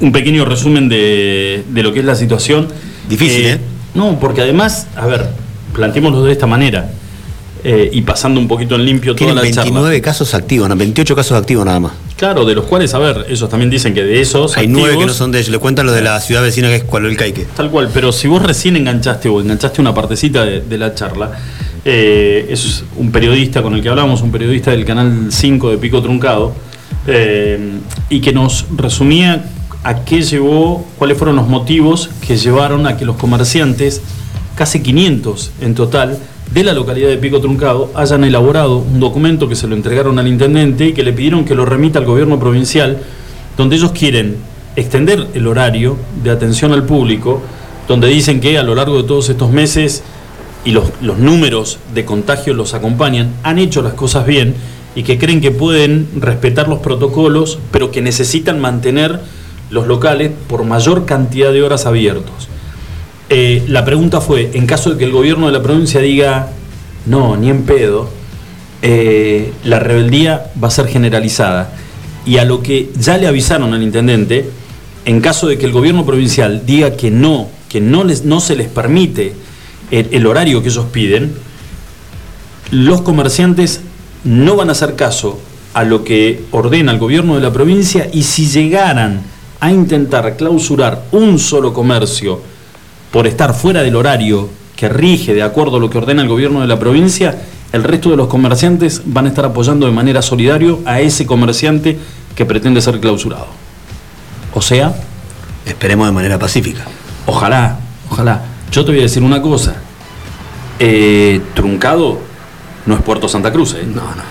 un 0.00 0.10
pequeño 0.10 0.44
resumen 0.44 0.88
de, 0.88 1.64
de 1.68 1.82
lo 1.82 1.92
que 1.92 2.00
es 2.00 2.04
la 2.04 2.16
situación. 2.16 2.72
Difícil, 3.08 3.46
¿eh? 3.46 3.60
No, 3.94 4.18
porque 4.18 4.40
además, 4.40 4.88
a 4.96 5.06
ver, 5.06 5.28
planteémoslo 5.72 6.24
de 6.24 6.32
esta 6.32 6.46
manera 6.46 6.90
eh, 7.64 7.90
y 7.92 8.02
pasando 8.02 8.38
un 8.38 8.46
poquito 8.46 8.74
en 8.74 8.84
limpio 8.84 9.14
toda 9.14 9.32
la 9.32 9.40
charla. 9.42 9.62
29 9.62 10.00
casos 10.00 10.34
activos, 10.34 10.68
no, 10.68 10.76
28 10.76 11.16
casos 11.16 11.36
activos 11.36 11.64
nada 11.64 11.80
más. 11.80 11.92
Claro, 12.16 12.44
de 12.44 12.54
los 12.54 12.66
cuales, 12.66 12.94
a 12.94 12.98
ver, 12.98 13.26
ellos 13.28 13.48
también 13.48 13.70
dicen 13.70 13.94
que 13.94 14.04
de 14.04 14.20
esos. 14.20 14.56
Hay 14.56 14.68
nueve 14.68 14.96
que 14.98 15.06
no 15.06 15.12
son 15.12 15.32
de 15.32 15.38
ellos. 15.38 15.50
Le 15.50 15.58
cuentan 15.58 15.86
lo 15.86 15.92
de 15.92 16.02
la 16.02 16.20
ciudad 16.20 16.42
vecina 16.42 16.68
que 16.68 16.76
es 16.76 16.84
Cualolcaique. 16.84 17.46
Tal 17.56 17.70
cual, 17.70 17.90
pero 17.92 18.12
si 18.12 18.28
vos 18.28 18.42
recién 18.42 18.76
enganchaste 18.76 19.28
o 19.28 19.40
enganchaste 19.40 19.80
una 19.80 19.94
partecita 19.94 20.44
de, 20.44 20.60
de 20.60 20.78
la 20.78 20.94
charla, 20.94 21.32
eh, 21.84 22.46
es 22.48 22.84
un 22.96 23.12
periodista 23.12 23.62
con 23.62 23.74
el 23.74 23.82
que 23.82 23.88
hablamos, 23.88 24.22
un 24.22 24.30
periodista 24.30 24.70
del 24.70 24.84
canal 24.84 25.28
5 25.30 25.70
de 25.70 25.78
Pico 25.78 26.02
Truncado, 26.02 26.54
eh, 27.06 27.78
y 28.08 28.20
que 28.20 28.32
nos 28.32 28.64
resumía 28.74 29.44
a 29.82 30.04
qué 30.04 30.22
llevó, 30.22 30.86
cuáles 30.96 31.18
fueron 31.18 31.36
los 31.36 31.46
motivos 31.46 32.08
que 32.26 32.38
llevaron 32.38 32.86
a 32.86 32.96
que 32.96 33.04
los 33.04 33.16
comerciantes, 33.16 34.00
casi 34.54 34.80
500 34.80 35.50
en 35.60 35.74
total, 35.74 36.18
de 36.54 36.62
la 36.62 36.72
localidad 36.72 37.08
de 37.08 37.16
Pico 37.16 37.40
Truncado, 37.40 37.90
hayan 37.96 38.22
elaborado 38.22 38.78
un 38.78 39.00
documento 39.00 39.48
que 39.48 39.56
se 39.56 39.66
lo 39.66 39.74
entregaron 39.74 40.20
al 40.20 40.28
intendente 40.28 40.86
y 40.86 40.92
que 40.92 41.02
le 41.02 41.12
pidieron 41.12 41.44
que 41.44 41.56
lo 41.56 41.66
remita 41.66 41.98
al 41.98 42.04
gobierno 42.04 42.38
provincial, 42.38 42.98
donde 43.56 43.74
ellos 43.74 43.90
quieren 43.90 44.36
extender 44.76 45.26
el 45.34 45.48
horario 45.48 45.96
de 46.22 46.30
atención 46.30 46.72
al 46.72 46.84
público, 46.84 47.42
donde 47.88 48.06
dicen 48.06 48.40
que 48.40 48.56
a 48.56 48.62
lo 48.62 48.76
largo 48.76 49.02
de 49.02 49.08
todos 49.08 49.28
estos 49.30 49.50
meses 49.50 50.04
y 50.64 50.70
los, 50.70 50.92
los 51.02 51.18
números 51.18 51.80
de 51.92 52.04
contagio 52.04 52.54
los 52.54 52.72
acompañan, 52.72 53.32
han 53.42 53.58
hecho 53.58 53.82
las 53.82 53.94
cosas 53.94 54.24
bien 54.24 54.54
y 54.94 55.02
que 55.02 55.18
creen 55.18 55.40
que 55.40 55.50
pueden 55.50 56.08
respetar 56.20 56.68
los 56.68 56.78
protocolos, 56.78 57.58
pero 57.72 57.90
que 57.90 58.00
necesitan 58.00 58.60
mantener 58.60 59.18
los 59.70 59.88
locales 59.88 60.30
por 60.46 60.62
mayor 60.62 61.04
cantidad 61.04 61.52
de 61.52 61.64
horas 61.64 61.84
abiertos. 61.84 62.48
Eh, 63.30 63.64
la 63.68 63.84
pregunta 63.84 64.20
fue, 64.20 64.50
en 64.54 64.66
caso 64.66 64.90
de 64.90 64.98
que 64.98 65.04
el 65.04 65.12
gobierno 65.12 65.46
de 65.46 65.52
la 65.52 65.62
provincia 65.62 66.00
diga, 66.00 66.50
no, 67.06 67.36
ni 67.36 67.48
en 67.48 67.62
pedo, 67.62 68.10
eh, 68.82 69.52
la 69.64 69.78
rebeldía 69.78 70.50
va 70.62 70.68
a 70.68 70.70
ser 70.70 70.88
generalizada. 70.88 71.72
Y 72.26 72.38
a 72.38 72.44
lo 72.44 72.62
que 72.62 72.90
ya 72.98 73.16
le 73.16 73.26
avisaron 73.26 73.72
al 73.72 73.82
intendente, 73.82 74.50
en 75.04 75.20
caso 75.20 75.46
de 75.46 75.58
que 75.58 75.66
el 75.66 75.72
gobierno 75.72 76.04
provincial 76.04 76.64
diga 76.66 76.96
que 76.96 77.10
no, 77.10 77.48
que 77.68 77.80
no, 77.80 78.04
les, 78.04 78.24
no 78.24 78.40
se 78.40 78.56
les 78.56 78.68
permite 78.68 79.32
el, 79.90 80.08
el 80.12 80.26
horario 80.26 80.62
que 80.62 80.68
ellos 80.68 80.86
piden, 80.92 81.34
los 82.70 83.02
comerciantes 83.02 83.80
no 84.24 84.56
van 84.56 84.68
a 84.68 84.72
hacer 84.72 84.96
caso 84.96 85.38
a 85.74 85.84
lo 85.84 86.04
que 86.04 86.44
ordena 86.50 86.92
el 86.92 86.98
gobierno 86.98 87.34
de 87.34 87.40
la 87.40 87.52
provincia 87.52 88.08
y 88.12 88.22
si 88.22 88.46
llegaran 88.46 89.22
a 89.60 89.70
intentar 89.70 90.36
clausurar 90.36 91.04
un 91.12 91.38
solo 91.38 91.72
comercio 91.72 92.40
por 93.14 93.28
estar 93.28 93.54
fuera 93.54 93.84
del 93.84 93.94
horario 93.94 94.48
que 94.74 94.88
rige 94.88 95.34
de 95.34 95.44
acuerdo 95.44 95.76
a 95.76 95.78
lo 95.78 95.88
que 95.88 95.98
ordena 95.98 96.20
el 96.20 96.26
gobierno 96.26 96.62
de 96.62 96.66
la 96.66 96.80
provincia, 96.80 97.42
el 97.70 97.84
resto 97.84 98.10
de 98.10 98.16
los 98.16 98.26
comerciantes 98.26 99.02
van 99.04 99.26
a 99.26 99.28
estar 99.28 99.44
apoyando 99.44 99.86
de 99.86 99.92
manera 99.92 100.20
solidaria 100.20 100.74
a 100.84 100.98
ese 100.98 101.24
comerciante 101.24 101.96
que 102.34 102.44
pretende 102.44 102.80
ser 102.80 102.98
clausurado. 102.98 103.46
O 104.52 104.60
sea, 104.60 104.96
Esperemos 105.64 106.08
de 106.08 106.12
manera 106.12 106.40
pacífica. 106.40 106.86
Ojalá, 107.26 107.78
ojalá. 108.10 108.46
Yo 108.72 108.84
te 108.84 108.90
voy 108.90 108.98
a 108.98 109.04
decir 109.04 109.22
una 109.22 109.40
cosa. 109.40 109.76
Eh, 110.80 111.40
Truncado 111.54 112.18
no 112.84 112.96
es 112.96 113.02
Puerto 113.02 113.28
Santa 113.28 113.52
Cruz, 113.52 113.74
¿eh? 113.74 113.86
No, 113.86 114.02
no. 114.02 114.24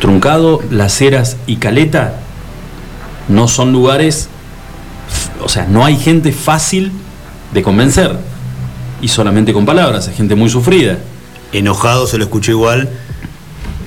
Truncado, 0.00 0.60
Las 0.72 1.00
Heras 1.00 1.36
y 1.46 1.58
Caleta 1.58 2.18
no 3.28 3.46
son 3.46 3.70
lugares, 3.70 4.28
o 5.40 5.48
sea, 5.48 5.66
no 5.66 5.84
hay 5.84 5.96
gente 5.96 6.32
fácil 6.32 6.90
de 7.52 7.62
convencer. 7.62 8.16
Y 9.00 9.08
solamente 9.08 9.52
con 9.52 9.64
palabras, 9.64 10.08
es 10.08 10.16
gente 10.16 10.34
muy 10.34 10.50
sufrida. 10.50 10.98
Enojado 11.52 12.06
se 12.06 12.18
lo 12.18 12.24
escuchó 12.24 12.50
igual 12.52 12.88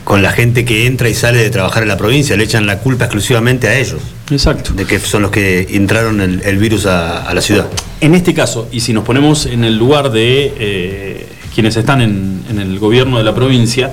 con 0.04 0.24
la 0.24 0.32
gente 0.32 0.66
que 0.66 0.88
entra 0.88 1.10
y 1.10 1.14
sale 1.14 1.38
de 1.40 1.50
trabajar 1.50 1.84
en 1.84 1.90
la 1.90 1.98
provincia. 1.98 2.36
Le 2.36 2.44
echan 2.44 2.66
la 2.66 2.80
culpa 2.80 3.06
exclusivamente 3.06 3.68
a 3.68 3.78
ellos. 3.78 4.02
Exacto. 4.32 4.74
De 4.74 4.86
que 4.86 5.00
son 5.00 5.22
los 5.22 5.32
que 5.32 5.68
entraron 5.72 6.22
el, 6.22 6.42
el 6.44 6.58
virus 6.58 6.86
a, 6.86 7.24
a 7.24 7.34
la 7.34 7.42
ciudad. 7.42 7.68
En 8.00 8.16
este 8.16 8.34
caso, 8.34 8.68
y 8.72 8.80
si 8.80 8.94
nos 8.94 9.04
ponemos 9.04 9.46
en 9.46 9.64
el 9.64 9.78
lugar 9.78 10.12
de 10.12 10.54
eh, 10.58 11.28
quienes 11.54 11.76
están 11.76 12.02
en, 12.02 12.44
en 12.50 12.60
el 12.60 12.80
gobierno 12.80 13.18
de 13.18 13.24
la 13.24 13.36
provincia, 13.36 13.92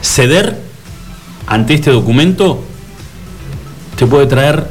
ceder 0.00 0.56
ante 1.46 1.74
este 1.74 1.90
documento 1.90 2.64
te 3.96 4.06
puede 4.06 4.26
traer 4.26 4.68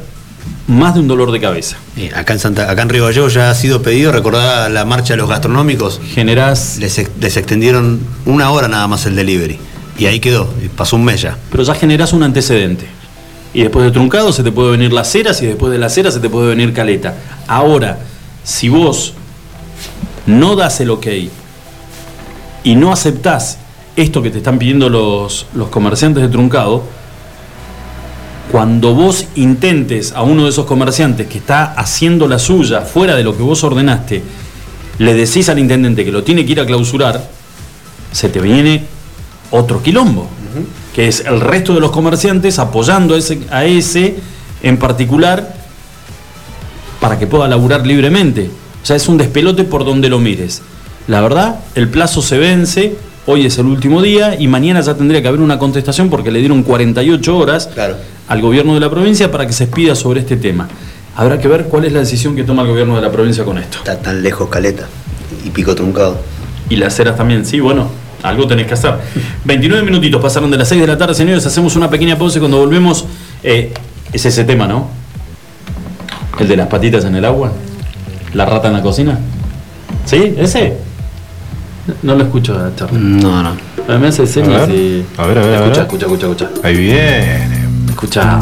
más 0.70 0.94
de 0.94 1.00
un 1.00 1.08
dolor 1.08 1.32
de 1.32 1.40
cabeza. 1.40 1.76
Eh, 1.96 2.10
acá, 2.14 2.32
en 2.32 2.38
Santa, 2.38 2.70
acá 2.70 2.82
en 2.82 2.88
Río 2.88 3.04
Gallegos 3.04 3.34
ya 3.34 3.50
ha 3.50 3.54
sido 3.54 3.82
pedido, 3.82 4.12
recordada 4.12 4.68
la 4.68 4.84
marcha 4.84 5.12
de 5.14 5.18
los 5.18 5.28
gastronómicos. 5.28 6.00
Generás. 6.14 6.78
Les, 6.78 6.98
ex- 6.98 7.10
les 7.20 7.36
extendieron 7.36 8.00
una 8.24 8.50
hora 8.50 8.68
nada 8.68 8.86
más 8.86 9.04
el 9.06 9.16
delivery. 9.16 9.58
Y 9.98 10.06
ahí 10.06 10.20
quedó, 10.20 10.48
pasó 10.76 10.96
un 10.96 11.04
mes 11.04 11.20
ya. 11.20 11.36
Pero 11.50 11.62
ya 11.62 11.74
generás 11.74 12.12
un 12.14 12.22
antecedente. 12.22 12.86
Y 13.52 13.62
después 13.62 13.84
de 13.84 13.90
truncado 13.90 14.32
se 14.32 14.42
te 14.42 14.52
puede 14.52 14.70
venir 14.70 14.92
las 14.92 15.10
ceras 15.10 15.42
y 15.42 15.46
después 15.46 15.72
de 15.72 15.78
las 15.78 15.92
ceras 15.92 16.14
se 16.14 16.20
te 16.20 16.30
puede 16.30 16.48
venir 16.48 16.72
caleta. 16.72 17.14
Ahora, 17.48 17.98
si 18.44 18.68
vos 18.68 19.12
no 20.26 20.54
das 20.56 20.80
el 20.80 20.90
ok 20.90 21.06
y 22.62 22.74
no 22.76 22.92
aceptás 22.92 23.58
esto 23.96 24.22
que 24.22 24.30
te 24.30 24.38
están 24.38 24.58
pidiendo 24.58 24.88
los, 24.88 25.46
los 25.54 25.68
comerciantes 25.68 26.22
de 26.22 26.28
truncado, 26.28 26.84
cuando 28.50 28.94
vos 28.94 29.26
intentes 29.36 30.12
a 30.12 30.22
uno 30.22 30.44
de 30.44 30.50
esos 30.50 30.66
comerciantes 30.66 31.28
que 31.28 31.38
está 31.38 31.72
haciendo 31.74 32.26
la 32.26 32.38
suya 32.38 32.80
fuera 32.80 33.14
de 33.14 33.22
lo 33.22 33.36
que 33.36 33.42
vos 33.42 33.62
ordenaste, 33.62 34.22
le 34.98 35.14
decís 35.14 35.48
al 35.48 35.58
intendente 35.58 36.04
que 36.04 36.10
lo 36.10 36.24
tiene 36.24 36.44
que 36.44 36.52
ir 36.52 36.60
a 36.60 36.66
clausurar, 36.66 37.28
se 38.10 38.28
te 38.28 38.40
viene 38.40 38.84
otro 39.52 39.82
quilombo, 39.82 40.28
que 40.94 41.06
es 41.06 41.20
el 41.20 41.40
resto 41.40 41.74
de 41.74 41.80
los 41.80 41.92
comerciantes 41.92 42.58
apoyando 42.58 43.14
a 43.14 43.18
ese, 43.18 43.40
a 43.50 43.64
ese 43.64 44.16
en 44.62 44.76
particular 44.78 45.54
para 47.00 47.18
que 47.18 47.26
pueda 47.28 47.46
laburar 47.46 47.86
libremente. 47.86 48.50
O 48.82 48.86
sea, 48.86 48.96
es 48.96 49.08
un 49.08 49.16
despelote 49.16 49.64
por 49.64 49.84
donde 49.84 50.08
lo 50.08 50.18
mires. 50.18 50.62
La 51.06 51.20
verdad, 51.20 51.60
el 51.74 51.88
plazo 51.88 52.20
se 52.20 52.38
vence, 52.38 52.96
hoy 53.26 53.46
es 53.46 53.58
el 53.58 53.66
último 53.66 54.02
día 54.02 54.38
y 54.38 54.48
mañana 54.48 54.80
ya 54.80 54.94
tendría 54.94 55.22
que 55.22 55.28
haber 55.28 55.40
una 55.40 55.58
contestación 55.58 56.10
porque 56.10 56.30
le 56.30 56.40
dieron 56.40 56.62
48 56.62 57.38
horas 57.38 57.70
al 58.30 58.40
gobierno 58.40 58.74
de 58.74 58.80
la 58.80 58.88
provincia 58.88 59.30
para 59.30 59.44
que 59.46 59.52
se 59.52 59.64
expida 59.64 59.94
sobre 59.94 60.20
este 60.20 60.36
tema. 60.36 60.68
Habrá 61.16 61.38
que 61.38 61.48
ver 61.48 61.64
cuál 61.64 61.84
es 61.84 61.92
la 61.92 61.98
decisión 61.98 62.36
que 62.36 62.44
toma 62.44 62.62
el 62.62 62.68
gobierno 62.68 62.94
de 62.94 63.02
la 63.02 63.10
provincia 63.10 63.44
con 63.44 63.58
esto. 63.58 63.78
Está 63.78 63.98
tan 63.98 64.22
lejos 64.22 64.48
Caleta 64.48 64.86
y 65.44 65.50
Pico 65.50 65.74
Truncado. 65.74 66.16
Y 66.68 66.76
las 66.76 66.94
ceras 66.94 67.16
también, 67.16 67.44
sí, 67.44 67.58
bueno, 67.58 67.88
algo 68.22 68.46
tenés 68.46 68.68
que 68.68 68.74
hacer. 68.74 68.94
29 69.44 69.82
minutitos 69.84 70.22
pasaron 70.22 70.48
de 70.50 70.56
las 70.58 70.68
6 70.68 70.80
de 70.80 70.86
la 70.86 70.96
tarde, 70.96 71.14
señores, 71.14 71.44
hacemos 71.44 71.74
una 71.74 71.90
pequeña 71.90 72.16
pausa 72.16 72.38
y 72.38 72.40
cuando 72.40 72.58
volvemos, 72.58 73.04
eh, 73.42 73.74
es 74.12 74.24
ese 74.24 74.44
tema, 74.44 74.68
¿no? 74.68 74.88
El 76.38 76.46
de 76.46 76.56
las 76.56 76.68
patitas 76.68 77.04
en 77.04 77.16
el 77.16 77.24
agua, 77.24 77.52
la 78.32 78.46
rata 78.46 78.68
en 78.68 78.74
la 78.74 78.82
cocina. 78.82 79.18
¿Sí? 80.06 80.34
¿Ese? 80.38 80.76
No 82.04 82.14
lo 82.14 82.22
escucho, 82.22 82.56
Charlie. 82.76 82.96
No, 83.00 83.42
no. 83.42 83.48
A 83.88 83.92
mí 83.94 83.98
me 83.98 84.08
hace 84.08 84.24
señas 84.26 84.62
A 84.62 84.66
ver. 84.66 84.74
y... 84.76 85.04
A 85.18 85.26
ver, 85.26 85.38
a 85.38 85.42
ver, 85.42 85.54
a 85.54 85.58
Escucha, 85.64 85.80
ver. 85.80 85.86
escucha, 85.88 86.06
escucha, 86.06 86.26
escucha. 86.46 86.50
Ahí 86.62 86.76
viene. 86.76 87.59
Escucha. 88.02 88.38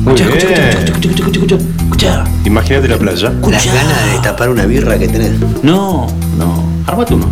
Escucha, 0.00 0.24
escucha, 0.24 0.46
escucha, 0.46 0.68
escucha, 0.68 1.08
escucha, 1.08 1.38
escucha, 1.38 1.56
escucha. 1.82 2.24
Imagínate 2.44 2.88
la 2.88 2.98
playa. 2.98 3.32
Las 3.48 3.66
ganas 3.66 4.04
de 4.04 4.10
destapar 4.12 4.50
una 4.50 4.66
birra 4.66 4.98
que 4.98 5.08
tenés. 5.08 5.32
No, 5.62 6.06
no. 6.36 6.62
Armate 6.86 7.14
uno. 7.14 7.26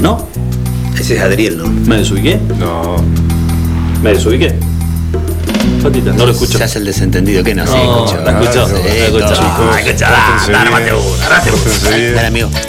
¿No? 0.00 0.26
Ese 0.98 1.16
es 1.16 1.20
Adriel, 1.22 1.58
¿no? 1.58 1.66
¿Me 1.68 1.98
desubiqué? 1.98 2.40
No. 2.58 2.96
¿Me 4.02 4.14
desubiqué? 4.14 4.54
Patita, 5.82 6.12
no 6.12 6.24
lo 6.26 6.32
escucho. 6.32 6.56
Se 6.58 6.64
hace 6.64 6.78
el 6.78 6.86
desentendido, 6.86 7.44
¿qué 7.44 7.54
no? 7.54 7.66
Sí, 7.66 7.76
escucho. 7.76 8.16
la 8.24 8.40
escuchó, 8.40 8.66
Sí, 8.66 8.72
la 8.72 9.04
escuchó. 9.04 9.26
todo. 9.26 9.34
Chicos, 9.34 10.02
Ah, 10.06 10.46
dale, 10.50 10.70
bien. 10.70 12.48
mate 12.50 12.68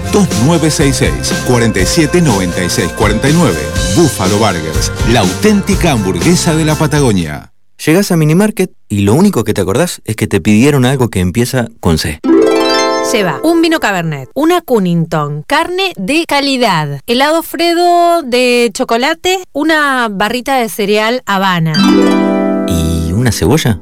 2966 0.11 1.43
47 1.47 2.21
96 2.21 2.91
49. 2.93 3.57
Buffalo 3.95 4.37
Burgers, 4.37 4.91
la 5.11 5.21
auténtica 5.21 5.91
hamburguesa 5.91 6.55
de 6.55 6.65
la 6.65 6.75
Patagonia. 6.75 7.53
Llegás 7.85 8.11
a 8.11 8.17
Minimarket 8.17 8.71
y 8.89 9.01
lo 9.01 9.15
único 9.15 9.43
que 9.43 9.53
te 9.53 9.61
acordás 9.61 10.01
es 10.05 10.15
que 10.15 10.27
te 10.27 10.39
pidieron 10.39 10.85
algo 10.85 11.09
que 11.09 11.19
empieza 11.19 11.67
con 11.79 11.97
C. 11.97 12.19
Lleva 13.11 13.41
un 13.43 13.61
vino 13.61 13.79
Cabernet, 13.79 14.29
una 14.35 14.61
Cunnington, 14.61 15.43
carne 15.47 15.93
de 15.97 16.25
calidad, 16.27 17.01
helado 17.07 17.41
Fredo 17.41 18.21
de 18.21 18.69
chocolate, 18.73 19.39
una 19.51 20.07
barrita 20.09 20.57
de 20.57 20.69
cereal 20.69 21.23
Habana. 21.25 21.73
¿Y 22.67 23.11
una 23.11 23.31
cebolla? 23.31 23.81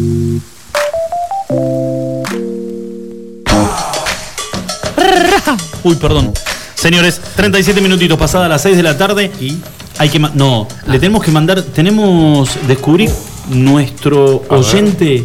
Uy, 5.83 5.95
perdón. 5.95 6.33
Señores, 6.75 7.21
37 7.35 7.79
minutitos 7.81 8.17
pasadas 8.17 8.49
las 8.49 8.61
6 8.63 8.75
de 8.77 8.83
la 8.83 8.97
tarde 8.97 9.31
y 9.39 9.57
hay 9.99 10.09
que 10.09 10.17
no, 10.19 10.67
le 10.87 10.99
tenemos 10.99 11.23
que 11.23 11.29
mandar, 11.31 11.61
tenemos 11.61 12.49
descubrir 12.67 13.09
nuestro 13.49 14.43
oyente 14.49 15.23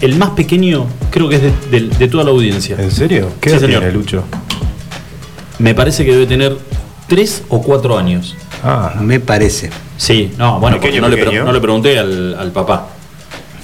el 0.00 0.14
más 0.16 0.30
pequeño, 0.30 0.86
creo 1.10 1.28
que 1.28 1.36
es 1.36 1.42
de, 1.42 1.52
de- 1.80 1.88
de 1.96 2.08
toda 2.08 2.22
la 2.24 2.30
audiencia. 2.30 2.76
¿En 2.78 2.90
serio? 2.92 3.30
¿Qué 3.40 3.48
Sí, 3.50 3.56
edad 3.56 3.62
señor. 3.66 3.80
tiene, 3.80 3.94
Lucho? 3.96 4.24
Me 5.58 5.74
parece 5.74 6.04
que 6.04 6.12
debe 6.12 6.26
tener 6.26 6.56
3 7.08 7.44
o 7.48 7.62
4 7.62 7.98
años. 7.98 8.34
Ah, 8.62 8.94
Me 9.00 9.18
parece. 9.20 9.70
Sí, 9.96 10.32
no, 10.38 10.60
bueno, 10.60 10.76
porque 10.76 10.88
Pequeño, 10.88 11.08
no, 11.08 11.08
le, 11.08 11.52
no 11.52 11.60
pregunté 11.60 11.98
al, 11.98 12.34
al 12.38 12.52
papá. 12.52 12.88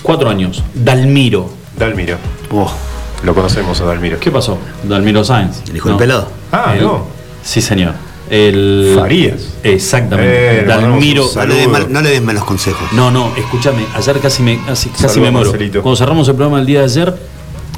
4 0.02 0.28
años. 0.30 0.62
Dalmiro. 0.74 1.50
Dalmiro. 1.78 2.16
Oh, 2.50 2.72
Lo 3.24 3.34
conocemos 3.34 3.80
a 3.80 3.84
Dalmiro. 3.84 4.18
¿Qué 4.18 4.30
pasó? 4.30 4.58
Dalmiro 4.82 5.22
Sáenz. 5.24 5.62
¿El 5.68 5.76
hijo 5.76 5.88
del 5.90 5.98
pelado? 5.98 6.28
Ah, 6.50 6.74
El- 6.76 6.82
no. 6.82 7.06
Sí, 7.42 7.60
señor. 7.60 7.94
El 8.30 8.94
Farías. 8.98 9.42
Exactamente. 9.62 10.60
Eh, 10.60 10.64
Dalmiro. 10.64 11.26
no 11.34 11.46
le, 11.46 11.54
des 11.54 11.68
mal- 11.68 11.86
no 11.92 12.00
le 12.00 12.10
des 12.10 12.22
malos 12.22 12.44
consejos. 12.44 12.92
No, 12.92 13.10
no, 13.10 13.32
escúchame, 13.36 13.84
ayer 13.94 14.18
casi 14.20 14.42
me, 14.42 14.58
casi, 14.64 14.88
casi 14.88 15.20
me 15.20 15.30
muero. 15.30 15.50
Marcelito. 15.50 15.82
Cuando 15.82 15.96
cerramos 15.96 16.26
el 16.28 16.34
programa 16.34 16.60
el 16.60 16.66
día 16.66 16.78
de 16.80 16.84
ayer, 16.86 17.14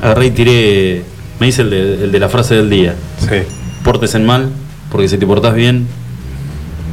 agarré 0.01 0.27
y 0.27 0.31
tiré, 0.31 1.03
me 1.41 1.49
hice 1.49 1.63
el 1.63 1.71
de, 1.71 2.05
el 2.05 2.13
de 2.13 2.19
la 2.21 2.29
frase 2.29 2.55
del 2.55 2.71
día. 2.71 2.95
Sí. 3.19 3.37
Pórtese 3.83 4.19
mal, 4.21 4.49
porque 4.93 5.09
si 5.09 5.19
te 5.19 5.27
portás 5.27 5.55
bien, 5.55 5.89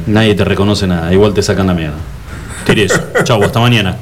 nadie 0.06 0.34
te 0.34 0.44
reconoce 0.44 0.86
nada, 0.86 1.12
igual 1.12 1.32
te 1.32 1.42
sacan 1.42 1.68
la 1.68 1.74
mierda. 1.74 1.96
Tiré 2.66 2.84
eso. 2.84 3.00
Chau, 3.24 3.42
hasta 3.44 3.60
mañana. 3.60 3.96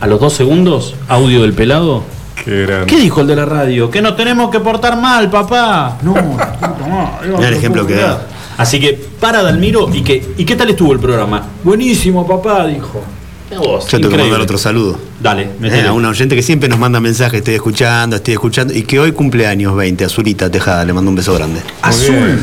A 0.00 0.06
los 0.06 0.20
dos 0.20 0.32
segundos, 0.32 0.94
audio 1.08 1.42
del 1.42 1.52
pelado. 1.52 2.02
Qué 2.46 2.62
grande. 2.62 2.86
¿Qué 2.86 2.96
dijo 2.98 3.20
el 3.22 3.26
de 3.26 3.34
la 3.36 3.44
radio? 3.44 3.90
Que 3.90 4.00
nos 4.00 4.16
tenemos 4.16 4.50
que 4.52 4.60
portar 4.60 4.96
mal, 4.98 5.28
papá. 5.28 5.98
No, 6.02 6.14
no 6.14 7.18
Mirá 7.22 7.48
el 7.48 7.54
lo 7.54 7.58
ejemplo 7.58 7.86
que 7.86 7.94
da. 7.96 8.24
Así 8.56 8.80
que 8.80 8.92
para 9.20 9.42
Dalmiro 9.42 9.90
y 9.92 10.02
que 10.02 10.24
¿y 10.38 10.44
qué 10.44 10.54
tal 10.54 10.70
estuvo 10.70 10.92
el 10.92 11.00
programa? 11.00 11.44
Buenísimo, 11.64 12.24
papá, 12.26 12.66
dijo. 12.68 13.02
Vos, 13.50 13.84
Yo 13.84 13.90
tengo 13.90 13.90
que 13.90 13.96
increíble. 13.96 14.22
mandar 14.22 14.40
otro 14.40 14.58
saludo. 14.58 14.96
Dale. 15.20 15.48
Eh, 15.62 15.84
a 15.86 15.92
una 15.92 16.08
oyente 16.08 16.36
que 16.36 16.42
siempre 16.42 16.68
nos 16.68 16.78
manda 16.78 17.00
mensajes, 17.00 17.38
estoy 17.38 17.54
escuchando, 17.54 18.16
estoy 18.16 18.34
escuchando, 18.34 18.72
y 18.72 18.82
que 18.82 18.98
hoy 19.00 19.10
cumpleaños 19.12 19.74
20, 19.76 20.04
Azulita 20.04 20.48
Tejada, 20.50 20.84
le 20.84 20.92
mando 20.92 21.10
un 21.10 21.16
beso 21.16 21.34
grande. 21.34 21.60
Azul. 21.82 22.40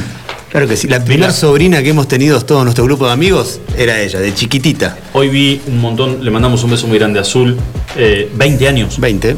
Claro 0.51 0.67
que 0.67 0.77
sí, 0.77 0.87
la 0.87 1.03
primera 1.03 1.31
sobrina 1.31 1.81
que 1.81 1.89
hemos 1.89 2.07
tenido 2.07 2.39
todo 2.41 2.63
nuestro 2.63 2.83
grupo 2.83 3.07
de 3.07 3.13
amigos 3.13 3.59
era 3.75 3.99
ella, 3.99 4.19
de 4.19 4.35
chiquitita. 4.35 4.97
Hoy 5.13 5.29
vi 5.29 5.61
un 5.65 5.81
montón, 5.81 6.23
le 6.23 6.29
mandamos 6.29 6.63
un 6.63 6.71
beso 6.71 6.87
muy 6.87 6.99
grande 6.99 7.17
a 7.19 7.23
Azul. 7.23 7.57
Eh, 7.95 8.29
20 8.35 8.67
años. 8.67 8.99
20. 8.99 9.35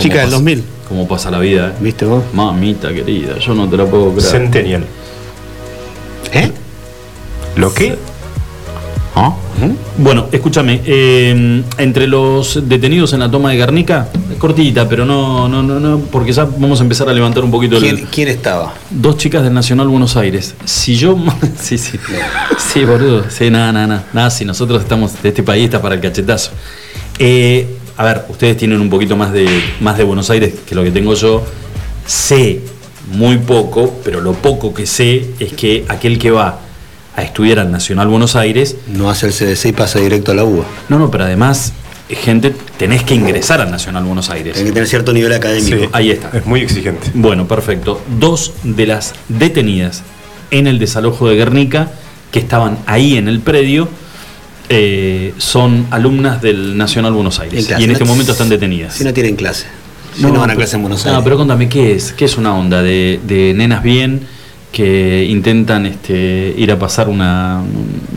¿Cómo 0.00 0.02
Chica 0.02 0.14
del 0.16 0.24
pasa- 0.26 0.36
2000. 0.36 0.64
¿Cómo 0.88 1.06
pasa 1.08 1.30
la 1.30 1.38
vida? 1.38 1.68
eh? 1.68 1.72
¿Viste 1.80 2.04
vos? 2.04 2.24
Mamita 2.32 2.92
querida, 2.92 3.38
yo 3.38 3.54
no 3.54 3.68
te 3.68 3.76
la 3.76 3.84
puedo 3.86 4.12
creer. 4.12 4.30
Centennial. 4.30 4.84
¿Eh? 6.32 6.50
¿Lo 7.56 7.72
qué? 7.74 7.96
¿Ah? 9.14 9.34
Bueno, 9.98 10.28
escúchame, 10.32 10.80
eh, 10.86 11.62
entre 11.76 12.06
los 12.06 12.66
detenidos 12.66 13.12
en 13.12 13.20
la 13.20 13.30
toma 13.30 13.50
de 13.50 13.56
Guernica, 13.58 14.08
cortita, 14.38 14.88
pero 14.88 15.04
no, 15.04 15.48
no, 15.48 15.62
no, 15.62 15.78
no, 15.78 15.98
porque 16.10 16.32
ya 16.32 16.44
vamos 16.44 16.80
a 16.80 16.84
empezar 16.84 17.08
a 17.08 17.12
levantar 17.12 17.44
un 17.44 17.50
poquito 17.50 17.76
el, 17.76 17.82
¿Quién, 17.82 18.06
quién 18.10 18.28
estaba? 18.28 18.72
Dos 18.88 19.18
chicas 19.18 19.42
del 19.42 19.52
Nacional 19.52 19.88
Buenos 19.88 20.16
Aires. 20.16 20.54
Si 20.64 20.96
yo. 20.96 21.16
Sí, 21.60 21.76
sí. 21.76 21.98
Sí, 22.72 22.84
boludo. 22.84 23.24
Sí, 23.28 23.50
nada, 23.50 23.70
nada, 23.72 23.86
nada. 23.86 24.04
Nada, 24.14 24.30
si 24.30 24.44
nosotros 24.46 24.80
estamos 24.80 25.20
de 25.22 25.28
este 25.28 25.42
país, 25.42 25.64
está 25.64 25.82
para 25.82 25.96
el 25.96 26.00
cachetazo. 26.00 26.52
Eh, 27.18 27.76
a 28.00 28.02
ver, 28.02 28.24
ustedes 28.30 28.56
tienen 28.56 28.80
un 28.80 28.88
poquito 28.88 29.14
más 29.14 29.30
de, 29.30 29.46
más 29.80 29.98
de 29.98 30.04
Buenos 30.04 30.30
Aires 30.30 30.54
que 30.66 30.74
lo 30.74 30.82
que 30.82 30.90
tengo 30.90 31.12
yo. 31.12 31.44
Sé 32.06 32.60
muy 33.12 33.36
poco, 33.36 34.00
pero 34.02 34.22
lo 34.22 34.32
poco 34.32 34.72
que 34.72 34.86
sé 34.86 35.26
es 35.38 35.52
que 35.52 35.84
aquel 35.86 36.18
que 36.18 36.30
va 36.30 36.60
a 37.14 37.22
estudiar 37.22 37.58
al 37.58 37.70
Nacional 37.70 38.08
Buenos 38.08 38.36
Aires. 38.36 38.76
No 38.88 39.10
hace 39.10 39.26
el 39.26 39.34
CDC 39.34 39.66
y 39.66 39.72
pasa 39.72 39.98
directo 39.98 40.32
a 40.32 40.34
la 40.34 40.44
UBA. 40.44 40.64
No, 40.88 40.98
no, 40.98 41.10
pero 41.10 41.24
además, 41.24 41.74
gente, 42.08 42.54
tenés 42.78 43.02
que 43.02 43.14
ingresar 43.14 43.60
al 43.60 43.70
Nacional 43.70 44.04
Buenos 44.04 44.30
Aires. 44.30 44.56
Hay 44.56 44.64
que 44.64 44.72
tener 44.72 44.88
cierto 44.88 45.12
nivel 45.12 45.34
académico. 45.34 45.76
Sí. 45.76 45.88
Ahí 45.92 46.10
está. 46.10 46.30
Es 46.32 46.46
muy 46.46 46.62
exigente. 46.62 47.10
Bueno, 47.12 47.46
perfecto. 47.46 48.00
Dos 48.18 48.54
de 48.62 48.86
las 48.86 49.12
detenidas 49.28 50.04
en 50.50 50.66
el 50.68 50.78
desalojo 50.78 51.28
de 51.28 51.36
Guernica, 51.36 51.92
que 52.32 52.38
estaban 52.38 52.78
ahí 52.86 53.18
en 53.18 53.28
el 53.28 53.40
predio, 53.40 53.90
eh, 54.70 55.34
son 55.36 55.86
alumnas 55.90 56.40
del 56.40 56.76
Nacional 56.78 57.12
Buenos 57.12 57.38
Aires. 57.40 57.68
En 57.70 57.80
y 57.80 57.84
en 57.84 57.90
este 57.90 58.04
no- 58.04 58.10
momento 58.10 58.32
están 58.32 58.48
detenidas. 58.48 58.94
Si 58.94 59.04
no 59.04 59.12
tienen 59.12 59.36
clase. 59.36 59.66
Si 60.16 60.22
no, 60.22 60.32
van 60.32 60.50
a 60.50 60.54
clase 60.56 60.76
en 60.76 60.82
Buenos 60.82 61.04
no, 61.04 61.10
Aires. 61.10 61.24
pero 61.24 61.36
contame, 61.36 61.68
¿qué 61.68 61.94
es? 61.94 62.12
¿Qué 62.12 62.24
es 62.24 62.38
una 62.38 62.54
onda 62.54 62.82
de, 62.82 63.20
de 63.26 63.52
nenas 63.54 63.82
bien 63.82 64.22
que 64.72 65.24
intentan 65.28 65.86
este, 65.86 66.54
ir 66.56 66.70
a 66.72 66.78
pasar 66.78 67.08
una, 67.08 67.60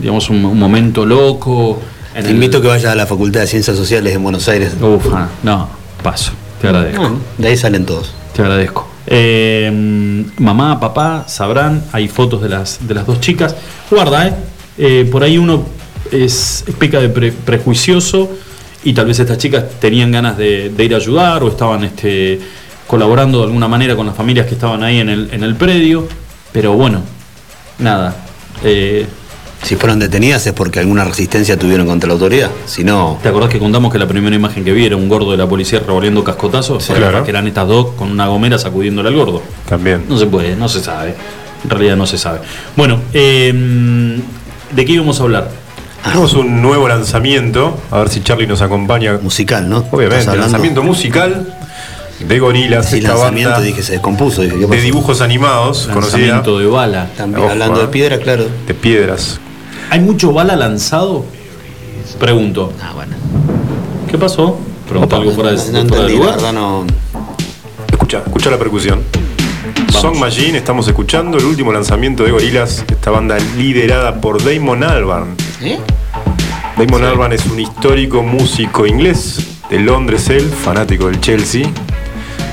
digamos, 0.00 0.30
un, 0.30 0.44
un 0.44 0.58
momento 0.58 1.04
loco? 1.04 1.80
en 2.14 2.22
Te 2.22 2.28
el- 2.30 2.36
invito 2.36 2.58
a 2.58 2.62
que 2.62 2.68
vayas 2.68 2.92
a 2.92 2.94
la 2.94 3.06
Facultad 3.06 3.40
de 3.40 3.46
Ciencias 3.48 3.76
Sociales 3.76 4.12
de 4.12 4.18
Buenos 4.18 4.48
Aires. 4.48 4.72
Ufa, 4.80 5.28
no, 5.42 5.68
paso. 6.02 6.32
Te 6.60 6.68
agradezco. 6.68 7.02
No, 7.02 7.18
de 7.38 7.48
ahí 7.48 7.56
salen 7.56 7.84
todos. 7.84 8.12
Te 8.34 8.42
agradezco. 8.42 8.88
Eh, 9.06 10.24
mamá, 10.38 10.80
papá, 10.80 11.24
sabrán, 11.28 11.82
hay 11.92 12.08
fotos 12.08 12.40
de 12.42 12.48
las, 12.48 12.86
de 12.86 12.94
las 12.94 13.06
dos 13.06 13.20
chicas. 13.20 13.54
Guarda, 13.90 14.28
¿eh? 14.28 14.34
Eh, 14.78 15.08
por 15.10 15.22
ahí 15.22 15.36
uno 15.38 15.64
es, 16.12 16.64
es 16.66 16.74
peca 16.76 17.00
de 17.00 17.08
pre- 17.08 17.32
prejuicioso 17.32 18.30
y 18.84 18.92
tal 18.92 19.06
vez 19.06 19.18
estas 19.18 19.38
chicas 19.38 19.64
tenían 19.80 20.10
ganas 20.12 20.36
de, 20.36 20.68
de 20.70 20.84
ir 20.84 20.94
a 20.94 20.98
ayudar 20.98 21.42
o 21.42 21.48
estaban 21.48 21.84
este, 21.84 22.38
colaborando 22.86 23.38
de 23.38 23.44
alguna 23.44 23.68
manera 23.68 23.96
con 23.96 24.06
las 24.06 24.14
familias 24.16 24.46
que 24.46 24.54
estaban 24.54 24.82
ahí 24.82 24.98
en 25.00 25.08
el, 25.08 25.28
en 25.32 25.42
el 25.42 25.54
predio. 25.56 26.06
Pero 26.52 26.74
bueno, 26.74 27.00
nada. 27.78 28.14
eh, 28.62 29.06
Si 29.62 29.76
fueron 29.76 29.98
detenidas 29.98 30.46
es 30.46 30.52
porque 30.52 30.78
alguna 30.80 31.02
resistencia 31.04 31.58
tuvieron 31.58 31.86
contra 31.86 32.06
la 32.08 32.12
autoridad. 32.14 32.50
Si 32.66 32.84
no. 32.84 33.18
¿Te 33.22 33.28
acordás 33.30 33.48
que 33.50 33.58
contamos 33.58 33.90
que 33.90 33.98
la 33.98 34.06
primera 34.06 34.36
imagen 34.36 34.64
que 34.64 34.72
vi 34.72 34.84
era 34.84 34.96
un 34.96 35.08
gordo 35.08 35.30
de 35.32 35.38
la 35.38 35.48
policía 35.48 35.80
revolviendo 35.80 36.22
cascotazos? 36.22 36.84
Claro. 36.94 37.24
Que 37.24 37.30
eran 37.30 37.48
estas 37.48 37.66
dos 37.66 37.92
con 37.96 38.10
una 38.10 38.26
gomera 38.28 38.58
sacudiéndole 38.58 39.08
al 39.08 39.16
gordo. 39.16 39.42
También. 39.68 40.04
No 40.08 40.18
se 40.18 40.26
puede, 40.26 40.54
no 40.54 40.68
se 40.68 40.80
sabe. 40.80 41.14
En 41.64 41.70
realidad 41.70 41.96
no 41.96 42.06
se 42.06 42.18
sabe. 42.18 42.40
Bueno, 42.76 43.00
eh, 43.14 43.50
¿de 44.76 44.84
qué 44.84 44.92
íbamos 44.92 45.18
a 45.20 45.22
hablar? 45.22 45.50
Tenemos 46.04 46.34
un 46.34 46.60
nuevo 46.60 46.86
lanzamiento, 46.86 47.78
a 47.90 47.98
ver 48.00 48.10
si 48.10 48.22
Charlie 48.22 48.46
nos 48.46 48.60
acompaña. 48.60 49.18
Musical, 49.22 49.68
¿no? 49.68 49.84
Obviamente, 49.90 50.36
lanzamiento 50.36 50.82
musical 50.82 51.56
de 52.20 52.38
Gorilas, 52.38 52.90
Sí, 52.90 52.98
esta 52.98 53.10
lanzamiento, 53.10 53.50
banda 53.52 53.64
dije, 53.64 53.82
se 53.82 53.92
descompuso. 53.92 54.42
Dije, 54.42 54.56
¿qué 54.58 54.66
de 54.66 54.82
dibujos 54.82 55.20
animados, 55.22 55.88
conocida. 55.92 56.18
Lanzamiento 56.18 56.58
de 56.58 56.66
bala. 56.66 57.08
También 57.16 57.42
Ojo, 57.42 57.52
hablando 57.52 57.80
eh. 57.80 57.82
de 57.82 57.88
piedra, 57.88 58.18
claro. 58.18 58.46
De 58.66 58.74
piedras. 58.74 59.40
¿Hay 59.90 60.00
mucho 60.00 60.32
bala 60.32 60.56
lanzado? 60.56 61.24
Pregunto. 62.20 62.72
Ah, 62.82 62.92
bueno. 62.94 63.16
¿Qué 64.10 64.18
pasó? 64.18 64.58
Pregunto 64.88 65.16
algo 65.16 65.32
fuera 65.32 65.50
de, 65.50 65.56
No 65.56 65.62
fuera 65.62 65.78
de 65.78 65.80
entendí, 65.80 66.12
la 66.12 66.18
lugar. 66.18 66.34
verdad 66.36 66.52
no. 66.52 66.84
Escucha, 67.90 68.18
escucha 68.18 68.50
la 68.50 68.58
percusión. 68.58 69.02
Song 69.90 70.16
Machine, 70.18 70.58
estamos 70.58 70.86
escuchando 70.86 71.38
el 71.38 71.44
último 71.46 71.72
lanzamiento 71.72 72.24
de 72.24 72.30
Gorilas, 72.30 72.84
esta 72.88 73.10
banda 73.10 73.38
liderada 73.56 74.20
por 74.20 74.42
Damon 74.44 74.84
Albarn. 74.84 75.43
¿Eh? 75.64 75.78
Damon 76.76 77.04
Albarn 77.04 77.32
es 77.32 77.46
un 77.46 77.58
histórico 77.60 78.22
músico 78.22 78.86
inglés 78.86 79.38
de 79.70 79.78
Londres, 79.80 80.28
él, 80.28 80.42
fanático 80.42 81.06
del 81.06 81.20
Chelsea. 81.20 81.66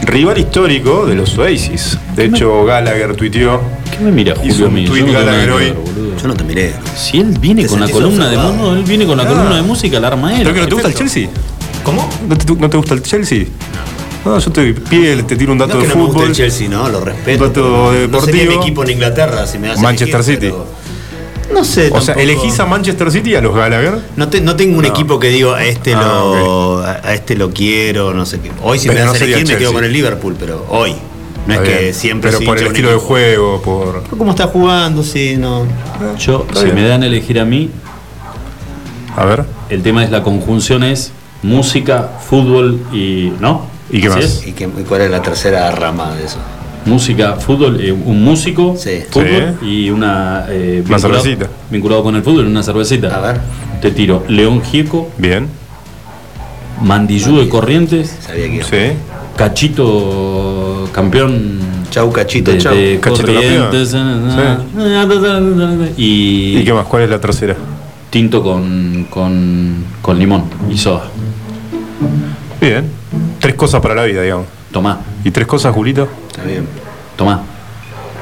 Rival 0.03 0.37
histórico 0.39 1.05
de 1.05 1.15
los 1.15 1.37
Oasis. 1.37 1.97
De 2.15 2.25
hecho, 2.25 2.63
Gallagher 2.65 3.15
tuiteó. 3.15 3.61
¿Qué 3.91 4.03
me 4.03 4.11
mira 4.11 4.35
Julio 4.35 4.67
un 4.67 4.85
no 4.85 5.13
Gallagher 5.13 5.45
que 5.47 5.51
hoy. 5.53 5.73
Yo 6.21 6.27
no 6.27 6.33
te 6.35 6.43
miré. 6.43 6.73
Si 6.95 7.19
él 7.19 7.37
viene 7.39 7.63
Te 7.63 7.69
con 7.69 7.79
la 7.81 7.89
columna 7.89 8.29
de 8.29 8.37
no, 8.37 8.73
él 8.75 8.83
viene 8.83 9.05
con 9.05 9.17
la 9.17 9.23
Ah. 9.23 9.27
columna 9.27 9.55
de 9.57 9.61
música, 9.63 9.99
la 9.99 10.07
arma 10.07 10.33
él. 10.33 10.39
¿Pero 10.43 10.53
que 10.53 10.59
no 10.61 10.67
te 10.67 10.73
gusta 10.73 10.87
el 10.89 10.93
Chelsea? 10.95 11.29
¿Cómo? 11.83 12.07
¿No 12.27 12.37
te, 12.37 12.53
no 12.55 12.69
te 12.69 12.77
gusta 12.77 12.93
el 12.93 13.01
Chelsea? 13.03 13.45
No, 14.23 14.37
yo 14.37 14.51
te 14.51 14.73
piel, 14.73 15.25
te 15.25 15.35
tiro 15.35 15.51
un 15.51 15.57
dato 15.57 15.73
No 15.75 15.79
que 15.81 15.87
de 15.87 15.93
no 15.93 15.95
me 15.95 16.01
gusta 16.05 16.17
fútbol. 16.19 16.29
el 16.29 16.35
Chelsea, 16.35 16.69
no, 16.69 16.89
lo 16.89 17.01
respeto. 17.01 17.43
Un 17.43 17.49
dato 17.49 17.61
pero 17.63 18.07
No 18.07 18.21
sé 18.21 18.31
deportivo. 18.31 18.51
qué 18.51 18.55
equipo 18.67 18.83
en 18.83 18.89
Inglaterra, 18.91 19.47
si 19.47 19.57
me 19.57 19.71
a 19.71 19.75
Manchester 19.77 20.15
elegir, 20.21 20.35
City. 20.35 20.47
pero- 20.51 20.80
No 21.53 21.63
sé. 21.65 21.89
O 21.91 22.01
sea. 22.01 22.15
¿elegís 22.15 22.59
a 22.59 22.65
Manchester 22.65 23.11
City 23.11 23.31
y 23.31 23.35
a 23.35 23.41
los 23.41 23.55
Gallagher? 23.55 23.99
No, 24.15 24.27
te- 24.29 24.41
no 24.41 24.55
tengo 24.55 24.77
un 24.77 24.83
No. 24.83 24.87
equipo 24.89 25.19
que 25.19 25.29
digo 25.29 25.53
a 25.53 25.63
este 25.63 25.93
Ah, 25.93 26.01
lo 26.01 26.77
a 26.79 26.91
a 27.03 27.13
este 27.13 27.35
lo 27.35 27.51
quiero, 27.51 28.13
no 28.13 28.25
sé 28.25 28.39
qué. 28.39 28.51
Hoy 28.63 28.79
si 28.79 28.87
Pero 28.87 28.99
me 28.99 29.05
das 29.05 29.07
no 29.07 29.13
a 29.21 29.25
elegir 29.25 29.47
me 29.47 29.57
quedo 29.57 29.73
con 29.73 29.83
el 29.83 29.93
Liverpool, 29.93 30.35
pero 30.39 30.65
hoy. 30.69 30.95
No 31.47 31.53
Está 31.55 31.65
es 31.65 31.77
que 31.79 31.93
siempre 31.93 32.29
Pero 32.31 32.45
por 32.45 32.57
el 32.59 32.67
estilo 32.67 32.89
de 32.91 32.97
juego, 32.97 33.61
por. 33.63 34.03
Por 34.03 34.17
¿Cómo 34.17 34.31
está 34.31 34.47
jugando? 34.47 35.01
Sí, 35.03 35.35
no. 35.37 35.65
Yo, 36.19 36.45
Está 36.47 36.59
si 36.59 36.65
bien. 36.65 36.75
me 36.75 36.87
dan 36.87 37.01
a 37.03 37.07
elegir 37.07 37.39
a 37.39 37.45
mí, 37.45 37.69
A 39.15 39.25
ver. 39.25 39.45
el 39.69 39.81
tema 39.81 40.03
es 40.03 40.11
la 40.11 40.21
conjunción 40.23 40.83
es 40.83 41.11
música, 41.41 42.11
fútbol 42.29 42.79
y. 42.93 43.33
¿No? 43.39 43.65
¿Y 43.89 43.99
qué 44.01 44.07
¿Así 44.07 44.15
más? 44.17 44.25
es? 44.25 44.47
¿Y, 44.47 44.51
qué- 44.53 44.65
y 44.79 44.83
cuál 44.83 45.01
es 45.01 45.11
la 45.11 45.21
tercera 45.21 45.69
rama 45.71 46.15
de 46.15 46.25
eso? 46.25 46.37
Música, 46.85 47.33
fútbol, 47.35 47.79
eh, 47.79 47.91
un 47.91 48.23
músico, 48.23 48.75
fútbol 49.09 49.57
y 49.61 49.89
una. 49.91 50.45
eh, 50.49 50.81
Una 50.85 50.97
vinculado- 50.97 51.21
cervecita. 51.21 51.47
Vinculado 51.69 52.03
con 52.03 52.15
el 52.15 52.23
fútbol, 52.23 52.47
una 52.47 52.63
cervecita. 52.63 53.15
A 53.15 53.19
ver. 53.21 53.41
Te 53.81 53.91
tiro 53.91 54.23
León 54.27 54.61
Gieco, 54.63 55.09
Bien. 55.17 55.47
Mandillú 56.83 57.37
de 57.39 57.47
Corrientes, 57.49 58.15
Sabía 58.21 58.47
que 58.47 58.55
iba. 58.55 58.65
Sí. 58.65 58.77
Cachito 59.35 60.89
campeón. 60.91 61.59
Chau, 61.91 62.11
Cachito, 62.11 62.51
de, 62.51 62.57
chau. 62.57 62.73
de 62.75 62.99
Cachito 63.01 63.33
Corrientes, 63.33 63.95
y, 65.97 66.57
¿Y 66.57 66.63
qué 66.63 66.73
más? 66.73 66.85
¿Cuál 66.87 67.03
es 67.03 67.09
la 67.09 67.19
tercera? 67.19 67.55
tinto 68.09 68.43
con, 68.43 69.07
con, 69.09 69.85
con 70.01 70.19
limón 70.19 70.43
y 70.69 70.77
soda. 70.77 71.03
Bien. 72.59 72.85
Tres 73.39 73.55
cosas 73.55 73.81
para 73.81 73.95
la 73.95 74.03
vida, 74.03 74.21
digamos. 74.21 74.47
Tomá, 74.71 74.99
¿Y 75.23 75.31
tres 75.31 75.47
cosas, 75.47 75.73
Julito? 75.73 76.07
Está 76.29 76.43
bien. 76.43 76.65
tomá. 77.17 77.41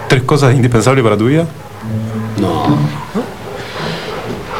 ¿Tres 0.07 0.23
cosas 0.23 0.55
indispensables 0.55 1.03
para 1.03 1.15
tu 1.15 1.27
vida? 1.27 1.45
No. 2.39 2.76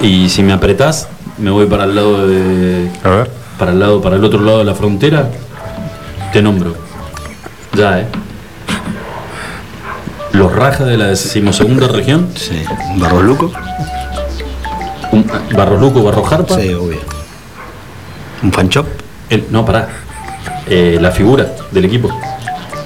Y 0.02 0.30
si 0.30 0.44
me 0.44 0.54
apretás, 0.54 1.08
me 1.40 1.50
voy 1.50 1.66
para 1.66 1.86
el 1.86 1.96
lado 1.96 2.28
de. 2.28 2.90
A 3.04 3.10
ver. 3.10 3.32
Para 3.58 3.72
el 3.72 3.80
lado, 3.80 4.02
para 4.02 4.16
el 4.16 4.24
otro 4.24 4.40
lado 4.40 4.60
de 4.60 4.66
la 4.66 4.76
frontera, 4.76 5.30
te 6.32 6.42
nombro. 6.42 6.76
Ya, 7.76 8.00
eh. 8.00 8.08
Los 10.34 10.56
rajas 10.56 10.88
de 10.88 10.98
la 10.98 11.08
decimosegunda 11.08 11.88
región. 11.88 12.30
Sí. 12.36 12.64
¿Barros 12.98 13.24
Luco? 13.24 13.52
Un, 15.12 15.30
Barros 15.56 15.82
Luco, 15.82 16.04
Barros 16.04 16.30
Jarpa. 16.30 16.56
Sí, 16.56 16.74
obvio. 16.74 17.00
¿Un 18.44 18.52
fan 18.54 18.70
shop? 18.70 18.86
El, 19.30 19.48
no, 19.50 19.66
pará. 19.66 19.90
Eh, 20.70 20.98
la 21.02 21.12
figura 21.12 21.48
del 21.72 21.86
equipo. 21.86 22.10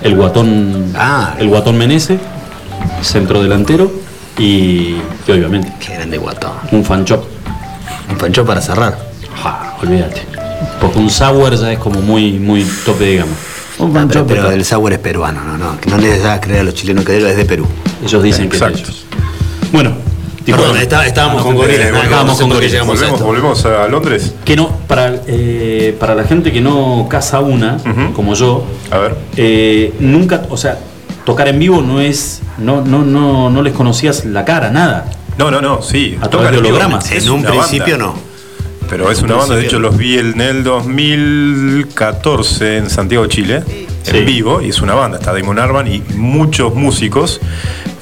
El 0.01 0.15
guatón. 0.15 0.93
Ah. 0.95 1.35
El 1.37 1.49
guatón 1.49 1.77
Menese, 1.77 2.17
centro 3.01 3.41
delantero. 3.41 3.91
Y, 4.37 4.95
y 5.27 5.31
obviamente, 5.31 5.71
Qué 5.79 5.93
grande 5.93 6.17
guatón. 6.17 6.51
un 6.71 6.83
fan 6.83 7.05
shop. 7.05 7.23
Un 8.09 8.17
fan 8.17 8.31
shop 8.31 8.47
para 8.47 8.61
cerrar. 8.61 8.97
Ja, 9.43 9.77
olvídate. 9.81 10.21
Porque 10.81 10.97
un 10.99 11.09
sour 11.09 11.55
ya 11.55 11.71
es 11.71 11.79
como 11.79 12.01
muy, 12.01 12.33
muy 12.39 12.63
tope 12.85 13.03
de 13.03 13.15
gama. 13.17 13.31
Un 13.79 13.93
fan 13.93 14.03
Ah, 14.05 14.07
pero, 14.11 14.27
pero 14.27 14.51
el 14.51 14.63
sour 14.65 14.91
es 14.93 14.99
peruano, 14.99 15.43
no, 15.43 15.57
no. 15.57 15.79
Que 15.79 15.89
no 15.89 15.97
les 15.97 16.23
hagas 16.23 16.39
creer 16.39 16.61
a 16.61 16.63
los 16.63 16.73
chilenos 16.73 17.05
que 17.05 17.17
es 17.17 17.37
de 17.37 17.45
Perú. 17.45 17.67
Ellos 18.03 18.23
dicen 18.23 18.49
que 18.49 18.55
es 18.55 18.61
de 18.61 18.67
Exacto. 18.67 18.89
ellos. 18.91 19.05
Bueno, 19.71 19.93
Perdón, 20.45 20.77
está- 20.77 21.05
estábamos 21.07 21.43
con 21.43 21.55
gorilas. 21.55 21.87
Eh, 21.87 21.91
nada, 21.91 22.03
estábamos 22.03 22.39
con 22.39 22.49
llegamos 22.59 22.73
a 22.73 22.85
Volvemos, 23.05 23.13
esto. 23.13 23.25
volvemos 23.25 23.65
a 23.65 23.87
Londres. 23.87 24.33
que 24.43 24.55
no, 24.55 24.69
para, 24.87 25.21
eh, 25.27 25.95
para 25.99 26.15
la 26.15 26.23
gente 26.25 26.51
que 26.51 26.61
no 26.61 27.07
caza 27.09 27.39
una, 27.39 27.77
como 28.13 28.33
yo, 28.35 28.65
A 28.91 28.97
ver. 28.97 29.15
eh, 29.37 29.93
nunca, 29.99 30.43
o 30.49 30.57
sea, 30.57 30.77
tocar 31.25 31.47
en 31.47 31.59
vivo 31.59 31.81
no 31.81 32.01
es, 32.01 32.41
no, 32.57 32.83
no, 32.83 33.03
no, 33.03 33.49
no 33.49 33.61
les 33.61 33.73
conocías 33.73 34.25
la 34.25 34.43
cara, 34.43 34.69
nada. 34.69 35.05
No, 35.37 35.49
no, 35.49 35.61
no, 35.61 35.81
sí. 35.81 36.17
A 36.21 36.29
través 36.29 36.51
de 36.51 36.57
hologramas. 36.57 37.09
En 37.11 37.29
un 37.29 37.43
principio 37.43 37.97
banda. 37.97 38.05
no. 38.05 38.33
Pero 38.89 39.09
es 39.09 39.21
una 39.21 39.35
banda, 39.35 39.55
de 39.55 39.65
hecho 39.65 39.79
los 39.79 39.97
vi 39.97 40.19
en 40.19 40.39
el 40.41 40.63
2014 40.63 42.77
en 42.77 42.89
Santiago, 42.89 43.25
Chile, 43.27 43.63
Sí. 44.03 44.17
en 44.17 44.25
vivo, 44.25 44.61
y 44.61 44.69
es 44.69 44.81
una 44.81 44.93
banda, 44.93 45.17
está 45.17 45.33
Damon 45.33 45.57
Arban 45.57 45.87
y 45.87 46.03
muchos 46.15 46.75
músicos. 46.75 47.39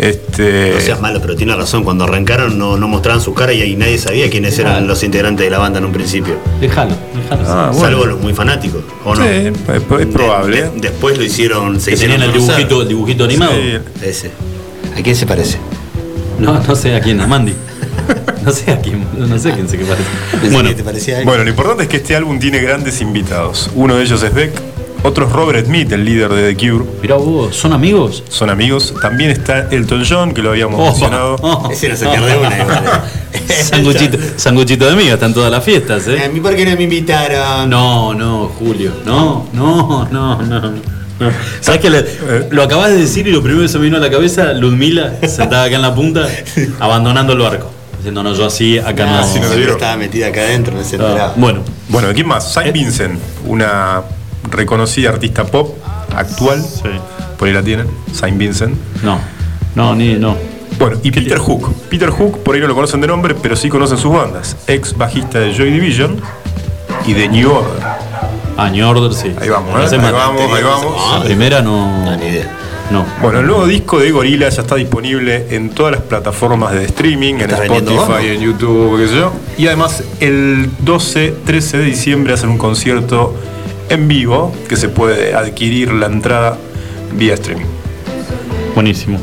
Este, 0.02 0.72
No 0.74 0.80
seas 0.80 1.00
malo, 1.00 1.22
pero 1.22 1.36
tiene 1.36 1.56
razón. 1.56 1.84
Cuando 1.84 2.06
arrancaron 2.06 2.58
no, 2.58 2.76
no 2.76 2.88
mostraban 2.88 3.22
sus 3.22 3.36
caras 3.36 3.56
y 3.56 3.62
ahí 3.62 3.76
nadie 3.76 4.00
sabía 4.00 4.30
quiénes 4.32 4.58
eran 4.58 4.88
los 4.88 5.04
integrantes 5.04 5.46
de 5.46 5.52
la 5.52 5.60
banda 5.60 5.78
en 5.78 5.86
un 5.86 5.92
principio. 5.92 6.36
Déjalo, 6.60 6.96
déjalo. 7.16 7.44
Ah, 7.48 7.70
bueno. 7.72 7.80
Salvo 7.88 8.06
los 8.08 8.20
muy 8.20 8.34
fanáticos, 8.34 8.84
¿o 9.06 9.14
no? 9.14 9.22
Sí, 9.24 9.30
es, 9.30 9.54
es 10.00 10.08
probable. 10.08 10.64
De- 10.64 10.72
después 10.82 11.18
lo 11.20 11.24
hicieron, 11.24 11.80
se 11.80 11.92
que 11.92 11.96
hicieron 11.98 12.18
tenían 12.18 12.36
el 12.36 12.42
dibujito, 12.42 12.82
el 12.82 12.88
dibujito 12.88 13.24
animado. 13.26 13.52
Sí. 13.54 13.78
Ese. 14.08 14.32
¿A 14.98 15.02
quién 15.04 15.16
se 15.16 15.28
parece? 15.28 15.58
No, 16.40 16.60
no 16.60 16.76
sé 16.76 16.96
a 16.96 17.00
quién, 17.00 17.22
a 17.22 17.28
Mandy. 17.28 17.54
No 18.44 18.52
sé 18.52 18.72
a 18.72 18.82
quién, 18.82 19.06
no 19.16 19.38
sé 19.38 19.52
a 19.52 19.54
quién 19.54 19.70
se 19.70 19.78
que 19.78 19.86
parece. 19.86 20.10
Pensé 20.32 20.50
Bueno, 20.50 20.70
que 20.70 20.76
te 20.76 20.84
parecía 20.84 21.18
a 21.18 21.20
él. 21.20 21.26
Bueno, 21.26 21.44
lo 21.44 21.50
importante 21.52 21.84
es 21.84 21.90
que 21.90 21.98
este 21.98 22.16
álbum 22.16 22.40
tiene 22.40 22.58
grandes 22.60 23.00
invitados. 23.00 23.70
Uno 23.76 23.96
de 23.98 24.02
ellos 24.04 24.24
es 24.24 24.34
Beck, 24.34 24.52
otro 25.04 25.26
es 25.28 25.32
Robert 25.32 25.66
Smith, 25.66 25.92
el 25.92 26.06
líder 26.06 26.30
de 26.32 26.54
The 26.54 26.58
Cure. 26.70 26.86
mirá 27.02 27.16
vos, 27.16 27.56
¿son 27.56 27.74
amigos? 27.74 28.24
Son 28.30 28.50
amigos. 28.50 28.94
También 29.02 29.32
está 29.32 29.68
Elton 29.72 30.04
John, 30.08 30.34
que 30.34 30.42
lo 30.42 30.52
habíamos 30.52 30.80
Oh, 30.80 30.86
mencionado. 30.92 31.36
oh. 31.42 31.70
Ese 31.72 31.90
no 31.90 31.96
se 31.96 32.08
pierde 32.08 32.38
una. 32.38 32.58
igual. 32.60 33.02
Sanguchito, 33.64 34.18
sanguchito 34.38 34.86
de 34.90 34.96
miga, 34.96 35.14
están 35.16 35.34
todas 35.34 35.52
las 35.52 35.64
fiestas, 35.64 36.08
A 36.08 36.14
¿eh? 36.26 36.30
mí 36.30 36.40
por 36.40 36.56
qué 36.56 36.66
no 36.66 36.76
me 36.76 36.84
invitaron. 36.84 37.70
No, 37.70 38.14
no, 38.14 38.48
Julio, 38.60 38.92
no, 39.06 39.48
no, 39.54 40.08
no, 40.12 40.42
no. 40.42 40.60
no. 40.62 41.32
¿Sabes 41.60 41.82
que 41.82 41.90
lo 42.50 42.64
acabas 42.64 42.90
de 42.92 42.98
decir 42.98 43.28
y 43.28 43.32
lo 43.32 43.42
primero 43.44 43.62
que 43.64 43.70
se 43.70 43.78
me 43.78 43.86
vino 43.86 43.98
a 43.98 44.00
la 44.00 44.10
cabeza, 44.10 44.54
Ludmila, 44.54 45.14
sentada 45.28 45.66
acá 45.66 45.76
en 45.76 45.82
la 45.84 45.94
punta, 45.94 46.28
abandonando 46.80 47.34
el 47.34 47.40
barco. 47.40 47.70
Diciendo, 47.98 48.24
no, 48.24 48.34
yo 48.34 48.46
así, 48.48 48.80
acá 48.80 49.06
no. 49.06 49.18
Ah, 49.20 49.24
sí, 49.24 49.36
no 49.40 49.46
siempre 49.46 49.60
digo. 49.60 49.72
estaba 49.74 49.96
metida 49.98 50.28
acá 50.28 50.42
adentro, 50.42 50.74
no 50.76 50.84
se 50.84 50.96
Ah, 50.96 51.00
enteraba. 51.00 51.34
bueno, 51.36 51.60
Bueno, 51.90 52.08
¿quién 52.16 52.28
más? 52.28 52.52
Saint 52.52 52.74
Vincent, 52.74 53.20
una 53.46 54.02
reconocida 54.50 55.10
artista 55.10 55.46
pop 55.46 55.78
actual. 56.16 56.64
Por 57.38 57.48
ahí 57.48 57.54
la 57.54 57.64
tienen, 57.64 57.88
Saint 58.14 58.38
Vincent. 58.38 58.76
no, 59.04 59.20
no, 59.76 59.96
ni, 59.96 60.16
no. 60.16 60.36
Bueno, 60.78 60.98
y 61.04 61.12
Peter 61.12 61.38
Hook. 61.38 61.74
Peter 61.90 62.10
Hook, 62.10 62.44
por 62.44 62.56
ahí 62.56 62.62
no 62.62 62.68
lo 62.68 62.74
conocen 62.74 63.02
de 63.02 63.08
nombre, 63.08 63.36
pero 63.36 63.56
sí 63.56 63.70
conocen 63.70 63.98
sus 63.98 64.12
bandas. 64.12 64.58
Ex 64.68 64.98
bajista 64.98 65.40
de 65.40 65.54
Joy 65.54 65.72
Division 65.72 66.20
y 67.06 67.14
de 67.14 67.28
New 67.28 67.52
Order. 67.52 67.84
Ah, 68.58 68.70
New 68.70 68.88
Order, 68.88 69.14
sí. 69.14 69.32
Ahí 69.40 69.50
vamos, 69.50 69.70
¿eh? 69.70 69.96
ahí 69.96 70.12
vamos, 70.12 70.42
ahí 70.54 70.64
vamos. 70.64 71.20
La 71.20 71.24
primera 71.24 71.62
no. 71.62 72.04
No, 72.04 72.18
ni 72.18 72.26
idea. 72.26 72.58
No. 72.90 73.06
Bueno, 73.22 73.40
el 73.40 73.48
nuevo 73.48 73.68
disco 73.68 74.00
de 74.00 74.12
Gorilla 74.12 74.50
ya 74.50 74.62
está 74.62 74.76
disponible 74.76 75.48
en 75.52 75.70
todas 75.70 75.94
las 75.94 76.02
plataformas 76.02 76.74
de 76.74 76.86
streaming, 76.86 77.36
en 77.36 77.42
¿Estás 77.42 77.60
vendiendo 77.62 77.94
Spotify, 77.94 78.28
en 78.28 78.42
YouTube, 78.42 79.00
qué 79.00 79.08
sé 79.08 79.16
yo. 79.16 79.34
Y 79.58 79.68
además, 79.68 80.04
el 80.20 80.70
12, 80.80 81.36
13 81.46 81.78
de 81.78 81.84
diciembre 81.86 82.34
hacen 82.34 82.50
un 82.50 82.58
concierto 82.58 83.34
en 83.92 84.08
vivo 84.08 84.52
que 84.68 84.76
se 84.76 84.90
puede 84.90 85.34
adquirir 85.36 85.92
la 85.94 86.08
entrada 86.08 86.58
vía 87.18 87.34
streaming. 87.36 87.66
Buenísimo. 88.76 89.20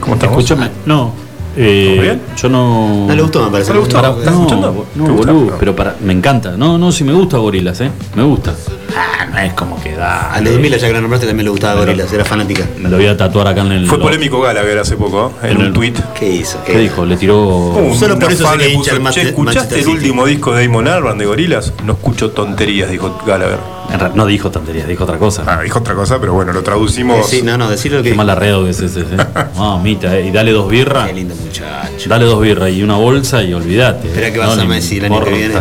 ¿Cómo 0.00 0.14
estamos? 0.14 0.38
Escúchame, 0.38 0.70
no. 0.86 1.12
Eh, 1.56 2.18
yo 2.36 2.48
no. 2.48 3.06
No 3.06 3.14
le 3.14 3.22
gustó, 3.22 3.44
me 3.44 3.50
parece. 3.52 3.68
¿No 3.70 3.74
le 3.74 3.80
gustó? 3.80 3.96
Para- 3.96 4.08
no, 4.10 4.18
¿Estás 4.18 4.34
escuchando? 4.34 4.86
No, 4.96 5.04
boludo, 5.14 5.32
No. 5.32 5.56
pero 5.58 5.76
para, 5.76 5.94
me 6.00 6.12
encanta. 6.12 6.56
No, 6.56 6.78
no, 6.78 6.90
sí 6.90 7.04
me 7.04 7.12
gusta 7.12 7.38
Gorilas, 7.38 7.80
¿eh? 7.80 7.90
Me 8.16 8.24
gusta. 8.24 8.54
Ah, 8.96 9.26
no 9.32 9.38
es 9.38 9.52
como 9.54 9.80
que 9.80 9.92
da. 9.94 10.32
A 10.34 10.40
Ludmila, 10.40 10.76
ya 10.78 10.88
que 10.88 10.92
la 10.94 11.00
nombraste, 11.00 11.28
también 11.28 11.44
le 11.44 11.50
gustaba 11.50 11.76
Gorilas, 11.80 12.12
era 12.12 12.24
fanática. 12.24 12.64
Me 12.80 12.88
lo 12.88 12.96
voy 12.96 13.06
a 13.06 13.16
tatuar 13.16 13.46
acá 13.46 13.60
en 13.60 13.70
el. 13.70 13.86
Fue 13.86 14.00
polémico 14.00 14.40
Gallagher 14.40 14.78
hace 14.78 14.96
poco, 14.96 15.32
¿eh? 15.44 15.50
en 15.50 15.58
un 15.58 15.72
tweet. 15.72 15.92
¿Qué 16.18 16.28
hizo? 16.28 16.58
¿Qué 16.64 16.76
dijo? 16.76 17.04
Le 17.04 17.16
tiró. 17.16 17.46
Un- 17.46 17.94
Solo 17.96 18.18
por 18.18 18.32
eso 18.32 18.48
sería 18.50 18.66
le 18.66 18.72
hincha 18.74 19.10
"Che, 19.12 19.22
¿Escuchaste 19.22 19.76
el 19.76 19.80
City". 19.84 19.92
último 19.96 20.26
disco 20.26 20.52
de 20.54 20.66
Damon 20.66 20.88
Albarn 20.88 21.18
de 21.18 21.26
Gorilas? 21.26 21.72
No 21.86 21.92
escucho 21.92 22.30
tonterías, 22.32 22.90
dijo 22.90 23.16
Gallagher. 23.24 23.58
En 23.92 24.00
ra- 24.00 24.12
No 24.14 24.26
dijo 24.26 24.50
tonterías, 24.50 24.88
dijo 24.88 25.04
otra 25.04 25.18
cosa. 25.18 25.44
Ah, 25.46 25.62
dijo 25.62 25.78
otra 25.78 25.94
cosa, 25.94 26.18
pero 26.20 26.32
bueno, 26.32 26.52
lo 26.52 26.62
traducimos. 26.62 27.28
Sí, 27.28 27.42
no, 27.42 27.56
no, 27.58 27.68
decirlo 27.70 28.02
que. 28.02 28.10
Qué 28.10 28.14
mal 28.16 28.28
arredo 28.30 28.64
que 28.64 28.70
es 28.70 28.80
ese. 28.80 29.00
¿eh? 29.00 29.04
Mamita, 29.56 30.16
eh. 30.18 30.26
Y 30.26 30.30
dale 30.30 30.52
dos 30.52 30.68
birras. 30.68 31.06
Qué 31.08 31.14
lindo 31.14 31.34
muchacho. 31.36 32.08
Dale 32.08 32.24
dos 32.24 32.40
birras 32.40 32.70
y 32.72 32.82
una 32.82 32.96
bolsa 32.96 33.42
y 33.42 33.52
olvídate. 33.54 34.08
Espera 34.08 34.32
que 34.32 34.38
vas 34.38 34.56
No, 34.56 34.62
a 34.62 34.66
Messi 34.66 34.98
el 34.98 35.04
año 35.06 35.22
que 35.24 35.30
viene. 35.30 35.54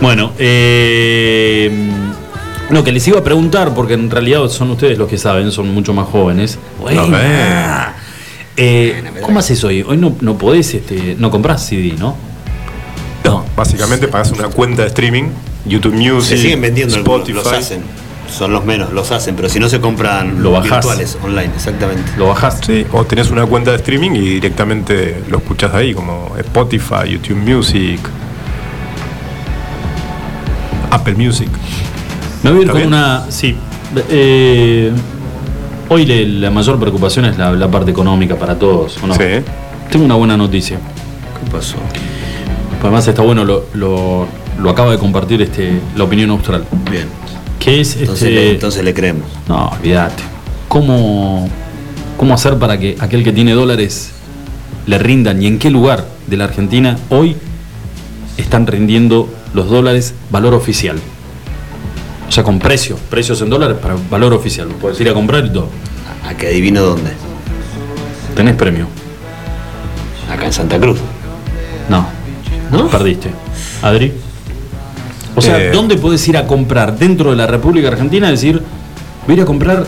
Bueno, 0.00 0.32
eh, 0.38 1.70
no, 2.70 2.82
que 2.84 2.92
les 2.92 3.06
iba 3.08 3.18
a 3.18 3.24
preguntar, 3.24 3.74
porque 3.74 3.94
en 3.94 4.10
realidad 4.10 4.48
son 4.48 4.70
ustedes 4.70 4.96
los 4.98 5.08
que 5.08 5.18
saben, 5.18 5.50
son 5.52 5.72
mucho 5.74 5.92
más 5.92 6.06
jóvenes. 6.08 6.58
Buena. 6.80 7.94
Eh, 8.56 9.02
¿Cómo 9.20 9.40
haces 9.40 9.62
hoy? 9.64 9.82
Hoy 9.86 9.96
no, 9.96 10.14
no 10.20 10.38
podés, 10.38 10.72
este, 10.74 11.16
no 11.18 11.30
comprás 11.30 11.66
CD, 11.66 11.94
¿no? 11.98 12.16
No, 13.24 13.44
básicamente 13.56 14.06
pagas 14.08 14.30
una 14.32 14.48
cuenta 14.48 14.82
de 14.82 14.88
streaming, 14.88 15.24
YouTube 15.66 15.94
Music, 15.94 16.36
Se 16.36 16.42
siguen 16.42 16.60
vendiendo 16.60 16.94
algunos, 16.96 17.20
Spotify. 17.28 17.44
los 17.44 17.52
hacen. 17.58 17.82
Son 18.30 18.52
los 18.52 18.64
menos, 18.64 18.92
los 18.92 19.10
hacen, 19.12 19.36
pero 19.36 19.48
si 19.48 19.58
no 19.60 19.68
se 19.68 19.80
compran 19.80 20.42
Lo 20.42 20.50
bajás. 20.52 20.70
virtuales 20.70 21.18
online, 21.22 21.50
exactamente. 21.54 22.12
Lo 22.16 22.26
bajás. 22.28 22.58
Sí, 22.66 22.84
o 22.92 23.04
tenés 23.04 23.30
una 23.30 23.46
cuenta 23.46 23.70
de 23.70 23.76
streaming 23.76 24.10
y 24.12 24.20
directamente 24.20 25.22
lo 25.28 25.38
escuchás 25.38 25.72
ahí, 25.74 25.94
como 25.94 26.34
Spotify, 26.38 27.08
YouTube 27.10 27.36
Music, 27.36 28.00
Apple 30.90 31.14
Music. 31.14 31.48
Me 32.42 32.50
voy 32.50 32.60
a 32.60 32.62
ir 32.62 32.68
¿Está 32.68 32.72
con 32.72 32.80
bien? 32.80 32.88
una. 32.88 33.24
Sí. 33.30 33.56
eh, 34.10 34.90
hoy 35.88 36.06
le- 36.06 36.26
la 36.26 36.50
mayor 36.50 36.78
preocupación 36.80 37.26
es 37.26 37.38
la, 37.38 37.52
la 37.52 37.68
parte 37.70 37.90
económica 37.90 38.36
para 38.36 38.58
todos, 38.58 38.98
¿o 39.02 39.06
no? 39.06 39.14
Sí. 39.14 39.22
Tengo 39.90 40.04
una 40.04 40.14
buena 40.14 40.36
noticia. 40.36 40.78
¿Qué 40.78 41.50
pasó? 41.50 41.76
Además 42.82 43.06
está 43.06 43.22
bueno, 43.22 43.44
lo, 43.44 43.66
lo- 43.74 44.26
lo 44.60 44.70
acaba 44.70 44.92
de 44.92 44.98
compartir 44.98 45.42
este, 45.42 45.80
la 45.96 46.04
opinión 46.04 46.30
austral. 46.30 46.64
Bien. 46.90 47.06
Que 47.58 47.80
es 47.80 47.96
Entonces, 47.96 48.28
este. 48.28 48.34
le, 48.34 48.50
entonces 48.52 48.84
le 48.84 48.94
creemos. 48.94 49.24
No, 49.48 49.68
olvídate. 49.68 50.22
¿Cómo, 50.68 51.48
¿Cómo 52.16 52.34
hacer 52.34 52.58
para 52.58 52.78
que 52.78 52.96
aquel 53.00 53.24
que 53.24 53.32
tiene 53.32 53.52
dólares 53.52 54.10
le 54.86 54.98
rindan 54.98 55.42
y 55.42 55.46
en 55.46 55.58
qué 55.58 55.70
lugar 55.70 56.04
de 56.26 56.36
la 56.36 56.44
Argentina 56.44 56.98
hoy 57.10 57.36
están 58.36 58.66
rindiendo 58.66 59.28
los 59.54 59.68
dólares 59.70 60.14
valor 60.30 60.54
oficial? 60.54 60.98
O 62.28 62.32
sea, 62.32 62.42
con 62.42 62.58
precios, 62.58 62.98
precios 63.10 63.40
en 63.42 63.50
dólares 63.50 63.76
para 63.80 63.96
valor 64.10 64.32
oficial. 64.32 64.68
Puedes 64.80 65.00
ir 65.00 65.08
a 65.08 65.14
comprar 65.14 65.44
y 65.46 65.52
todo. 65.52 65.68
A 66.26 66.34
que 66.34 66.48
adivino 66.48 66.82
dónde. 66.82 67.12
Tenés 68.34 68.56
premio. 68.56 68.88
Acá 70.30 70.46
en 70.46 70.52
Santa 70.52 70.78
Cruz. 70.80 70.98
No. 71.88 72.06
¿No? 72.72 72.88
Perdiste. 72.88 73.30
Adri. 73.82 74.12
O 75.36 75.40
sea, 75.42 75.58
Eh. 75.60 75.70
¿dónde 75.72 75.96
podés 75.96 76.26
ir 76.28 76.36
a 76.36 76.46
comprar 76.46 76.96
dentro 76.98 77.30
de 77.30 77.36
la 77.36 77.46
República 77.46 77.88
Argentina? 77.88 78.30
Decir, 78.30 78.60
voy 79.26 79.34
a 79.34 79.36
ir 79.38 79.42
a 79.42 79.46
comprar 79.46 79.84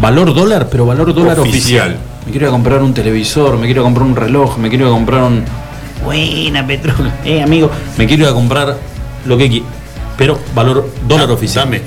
valor 0.00 0.34
dólar, 0.34 0.68
pero 0.70 0.86
valor 0.86 1.14
dólar 1.14 1.38
oficial. 1.40 1.92
Oficial. 1.92 1.96
Me 2.26 2.30
quiero 2.32 2.46
ir 2.46 2.48
a 2.48 2.52
comprar 2.52 2.82
un 2.82 2.94
televisor, 2.94 3.56
me 3.58 3.66
quiero 3.66 3.80
ir 3.80 3.84
a 3.84 3.84
comprar 3.84 4.06
un 4.06 4.16
reloj, 4.16 4.58
me 4.58 4.68
quiero 4.68 4.86
ir 4.86 4.90
a 4.90 4.94
comprar 4.94 5.22
un. 5.24 5.44
Buena 6.04 6.66
petróleo. 6.66 7.12
Eh, 7.24 7.42
amigo. 7.42 7.70
Me 7.96 8.06
quiero 8.06 8.24
ir 8.24 8.28
a 8.28 8.32
comprar 8.34 8.76
lo 9.24 9.36
que 9.38 9.48
quiera. 9.48 9.66
Pero 10.18 10.38
valor 10.54 10.88
dólar 11.08 11.30
oficial. 11.30 11.64
Dame. 11.64 11.80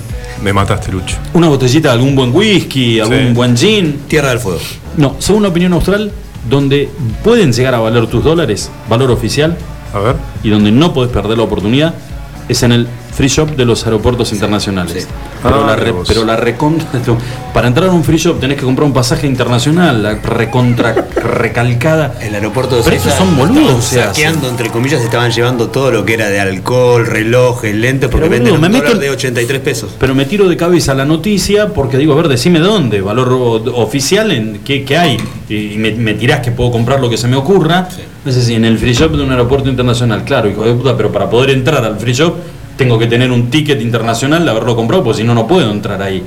Me 0.43 0.53
mataste, 0.53 0.91
Lucho. 0.91 1.15
Una 1.33 1.47
botellita 1.47 1.89
de 1.89 1.93
algún 1.95 2.15
buen 2.15 2.35
whisky, 2.35 2.99
algún 2.99 3.17
Sí. 3.29 3.33
buen 3.33 3.57
gin. 3.57 4.01
Tierra 4.07 4.29
del 4.29 4.39
Fuego. 4.39 4.59
No, 4.97 5.15
según 5.19 5.43
la 5.43 5.49
opinión 5.49 5.73
austral, 5.73 6.11
donde 6.49 6.89
pueden 7.23 7.51
llegar 7.53 7.73
a 7.73 7.79
valer 7.79 8.05
tus 8.07 8.23
dólares, 8.23 8.69
valor 8.89 9.09
oficial, 9.11 9.57
A 9.93 9.99
ver. 9.99 10.15
y 10.43 10.49
donde 10.49 10.71
no 10.71 10.93
podés 10.93 11.11
perder 11.11 11.37
la 11.37 11.43
oportunidad 11.45 11.93
es 12.47 12.63
en 12.63 12.71
el 12.71 12.87
free 13.17 13.27
shop 13.29 13.55
de 13.55 13.65
los 13.65 13.83
aeropuertos 13.85 14.31
internacionales. 14.31 15.03
sí. 15.03 15.09
Pero, 15.43 15.63
Ah, 15.63 15.67
la 15.67 15.75
re- 15.75 15.93
pero 16.07 16.23
la 16.25 16.35
recontra. 16.35 16.87
Para 17.53 17.67
entrar 17.67 17.89
a 17.89 17.91
un 17.91 18.03
free 18.03 18.17
shop 18.17 18.39
tenés 18.39 18.57
que 18.57 18.63
comprar 18.63 18.85
un 18.85 18.93
pasaje 18.93 19.25
internacional, 19.27 20.03
la 20.03 20.15
recontra 20.15 20.93
recalcada. 21.15 22.15
El 22.21 22.35
aeropuerto 22.35 22.75
de 22.75 22.83
Pero 22.83 22.99
Santa- 23.01 23.17
son 23.17 23.35
boludos, 23.37 23.59
estaban 23.61 23.75
o 23.79 23.81
sea, 23.81 24.07
Saqueando, 24.07 24.49
entre 24.49 24.69
comillas, 24.69 25.01
estaban 25.01 25.31
llevando 25.31 25.69
todo 25.69 25.91
lo 25.91 26.05
que 26.05 26.13
era 26.13 26.29
de 26.29 26.39
alcohol, 26.39 27.05
relojes, 27.05 27.73
lentes, 27.75 28.09
porque 28.09 28.27
Pero, 28.27 28.31
venden 28.43 28.53
boludo, 28.53 28.67
un 28.67 28.71
me 28.73 28.77
dólar 28.79 28.93
meto- 28.95 28.99
de 29.01 29.09
83 29.09 29.59
pesos. 29.61 29.95
Pero 29.99 30.13
me 30.15 30.25
tiro 30.25 30.47
de 30.47 30.57
cabeza 30.57 30.93
la 30.93 31.05
noticia 31.05 31.67
porque 31.73 31.97
digo, 31.97 32.13
a 32.13 32.15
ver, 32.17 32.27
decime 32.27 32.59
dónde, 32.59 33.01
valor 33.01 33.63
oficial, 33.73 34.31
en 34.31 34.59
qué, 34.63 34.83
qué 34.83 34.97
hay. 34.97 35.17
Y 35.49 35.77
me, 35.77 35.91
me 35.93 36.13
tirás 36.13 36.41
que 36.41 36.51
puedo 36.51 36.71
comprar 36.71 36.99
lo 36.99 37.09
que 37.09 37.17
se 37.17 37.27
me 37.27 37.35
ocurra. 37.35 37.87
No 38.25 38.31
sé 38.31 38.41
si 38.43 38.55
en 38.55 38.65
el 38.65 38.77
free 38.77 38.93
shop 38.93 39.11
de 39.15 39.23
un 39.23 39.31
aeropuerto 39.31 39.69
internacional, 39.69 40.23
claro, 40.23 40.49
hijo 40.49 40.63
de 40.63 40.73
puta, 40.73 40.97
pero 40.97 41.11
para 41.11 41.29
poder 41.29 41.51
entrar 41.51 41.83
al 41.85 41.97
free 41.97 42.13
shop 42.13 42.35
tengo 42.77 42.97
que 42.99 43.07
tener 43.07 43.31
un 43.31 43.49
ticket 43.49 43.81
internacional 43.81 44.45
de 44.45 44.51
haberlo 44.51 44.75
comprado, 44.75 45.03
porque 45.03 45.19
si 45.21 45.23
no, 45.27 45.33
no 45.33 45.47
puedo 45.47 45.71
entrar 45.71 46.01
ahí. 46.01 46.23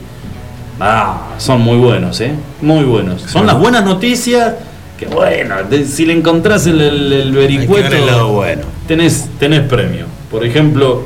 Ah, 0.80 1.28
son 1.38 1.60
muy 1.60 1.76
buenos, 1.78 2.20
¿eh? 2.20 2.32
Muy 2.62 2.84
buenos. 2.84 3.22
Son 3.22 3.46
las 3.46 3.58
buenas 3.58 3.84
noticias 3.84 4.54
que, 4.98 5.06
bueno, 5.06 5.56
de- 5.68 5.84
si 5.86 6.06
le 6.06 6.12
encontrás 6.14 6.66
el, 6.66 6.80
el, 6.80 7.12
el 7.12 7.32
vericueto, 7.32 7.90
ver 7.90 8.00
el 8.00 8.06
lado 8.06 8.32
bueno. 8.32 8.62
tenés, 8.86 9.28
tenés 9.38 9.60
premio. 9.60 10.06
Por 10.30 10.44
ejemplo, 10.44 11.04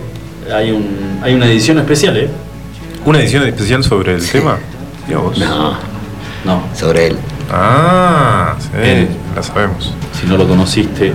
hay, 0.55 0.71
un, 0.71 1.21
hay 1.23 1.35
una 1.35 1.47
edición 1.47 1.79
especial, 1.79 2.17
¿eh? 2.17 2.29
¿Una 3.05 3.19
edición 3.21 3.47
especial 3.47 3.83
sobre 3.85 4.15
el 4.15 4.27
tema? 4.29 4.59
No, 5.09 5.33
No, 6.45 6.63
sobre 6.75 7.09
él. 7.09 7.17
Ah, 7.51 8.55
sí, 8.59 8.69
Él. 8.83 9.09
la 9.37 9.43
sabemos. 9.43 9.93
si 10.19 10.27
no 10.27 10.37
lo 10.39 10.49
conociste, 10.49 11.13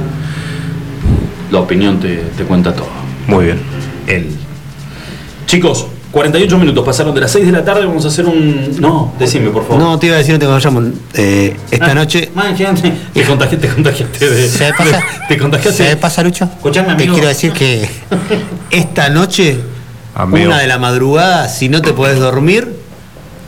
la 1.52 1.60
opinión 1.60 2.00
te, 2.00 2.18
te 2.38 2.44
cuenta 2.44 2.74
todo. 2.74 2.88
Muy 3.28 3.46
bien. 3.46 3.60
Él. 4.10 4.28
Chicos, 5.46 5.88
48 6.12 6.58
minutos 6.58 6.84
pasaron 6.86 7.14
de 7.14 7.22
las 7.22 7.32
6 7.32 7.46
de 7.46 7.52
la 7.52 7.64
tarde, 7.64 7.86
vamos 7.86 8.04
a 8.06 8.08
hacer 8.08 8.26
un... 8.26 8.76
No, 8.80 9.14
decime, 9.20 9.50
por 9.52 9.64
favor. 9.68 9.80
No, 9.82 9.98
te 10.00 10.08
iba 10.08 10.16
a 10.16 10.18
decir, 10.20 10.34
no 10.34 10.40
te 10.40 10.46
vayamos. 10.48 10.84
Eh, 11.14 11.56
esta 11.72 11.92
Ah, 11.92 11.94
noche. 11.96 12.30
man. 12.34 12.56
Te 13.14 13.24
contagiaste, 13.24 13.68
te 13.68 13.74
contagiaste 13.74 14.30
de... 14.30 14.50
¿Se 14.50 14.74
pasa? 14.74 14.98
de- 14.98 15.04
te 15.28 15.38
contagiaste... 15.38 15.90
¿Se 15.90 15.98
pasa, 15.98 16.24
Lucho? 16.24 16.46
Escuchame, 16.46 16.96
Te 16.96 17.08
quiero 17.08 17.28
decir 17.28 17.52
que 17.54 17.88
esta 18.72 19.10
noche, 19.10 19.58
Amigo. 20.16 20.48
una 20.48 20.60
de 20.60 20.68
la 20.68 20.78
madrugada, 20.80 21.48
si 21.48 21.70
no 21.70 21.82
te 21.82 21.94
podés 21.94 22.20
dormir, 22.20 22.68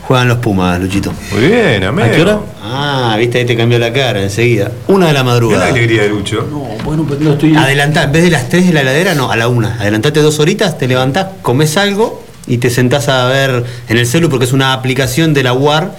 juegan 0.02 0.28
los 0.28 0.38
Pumas, 0.38 0.80
Luchito. 0.80 1.12
Muy 1.32 1.46
bien, 1.46 1.84
amigo. 1.84 2.06
¿A 2.06 2.10
qué 2.10 2.22
hora? 2.22 2.38
Ah, 2.62 3.16
viste, 3.18 3.38
ahí 3.38 3.44
te 3.44 3.56
cambió 3.56 3.78
la 3.78 3.92
cara 3.92 4.22
enseguida. 4.22 4.70
Una 4.88 5.06
de 5.08 5.12
la 5.12 5.24
madrugada. 5.24 5.64
la 5.64 5.70
alegría 5.70 6.02
de 6.02 6.08
Lucho. 6.08 6.46
No, 6.50 6.60
bueno, 6.84 7.04
pues 7.06 7.20
no 7.20 7.32
estoy... 7.32 7.54
Adelantá, 7.56 8.04
en 8.04 8.12
vez 8.12 8.22
de 8.24 8.30
las 8.30 8.48
3 8.48 8.66
de 8.66 8.72
la 8.72 8.80
heladera, 8.82 9.14
no, 9.14 9.30
a 9.30 9.36
la 9.36 9.48
1. 9.48 9.68
Adelantate 9.80 10.20
dos 10.20 10.38
horitas, 10.40 10.78
te 10.78 10.86
levantás, 10.88 11.26
comes 11.42 11.76
algo 11.76 12.22
y 12.46 12.58
te 12.58 12.70
sentás 12.70 13.08
a 13.08 13.26
ver 13.26 13.64
en 13.88 13.96
el 13.98 14.06
celu 14.06 14.28
porque 14.28 14.44
es 14.46 14.52
una 14.52 14.72
aplicación 14.72 15.32
de 15.34 15.42
la 15.44 15.52
UAR, 15.52 15.92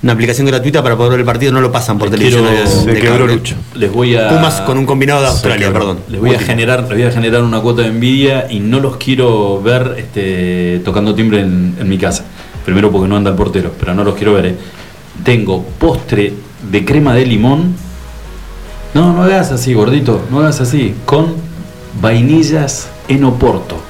una 0.00 0.12
aplicación 0.12 0.46
gratuita 0.46 0.80
para 0.82 0.96
poder 0.96 1.10
ver 1.10 1.20
el 1.20 1.26
partido, 1.26 1.50
no 1.50 1.60
lo 1.60 1.72
pasan 1.72 1.98
por 1.98 2.08
televisión. 2.10 2.46
Quiero- 2.46 2.60
de- 2.60 2.66
Se 2.68 2.86
de 2.92 3.00
quebró 3.00 3.18
cable. 3.18 3.34
Lucho. 3.34 3.56
Les 3.74 3.92
voy 3.92 4.14
a... 4.14 4.28
Pumas 4.28 4.60
con 4.60 4.78
un 4.78 4.86
combinado 4.86 5.22
de 5.22 5.26
Australia, 5.26 5.66
quebró. 5.66 5.80
perdón. 5.80 5.98
Les 6.08 6.20
voy 6.20 6.34
a 6.34 6.38
generar, 6.38 6.80
les 6.82 6.90
voy 6.90 7.02
a 7.02 7.10
generar 7.10 7.42
una 7.42 7.60
cuota 7.60 7.82
de 7.82 7.88
envidia 7.88 8.46
y 8.48 8.60
no 8.60 8.78
los 8.78 8.96
quiero 8.98 9.60
ver 9.60 9.96
este, 9.98 10.80
tocando 10.84 11.14
timbre 11.16 11.40
en, 11.40 11.74
en 11.80 11.88
mi 11.88 11.98
casa. 11.98 12.24
Primero 12.68 12.92
porque 12.92 13.08
no 13.08 13.16
anda 13.16 13.30
el 13.30 13.36
portero, 13.36 13.72
pero 13.80 13.94
no 13.94 14.04
los 14.04 14.14
quiero 14.14 14.34
ver. 14.34 14.44
¿eh? 14.44 14.54
Tengo 15.24 15.64
postre 15.64 16.34
de 16.70 16.84
crema 16.84 17.14
de 17.14 17.24
limón. 17.24 17.74
No, 18.92 19.14
no 19.14 19.22
hagas 19.22 19.50
así, 19.52 19.72
gordito, 19.72 20.20
no 20.30 20.40
hagas 20.40 20.60
así. 20.60 20.94
Con 21.06 21.34
vainillas 21.98 22.88
en 23.08 23.24
Oporto 23.24 23.80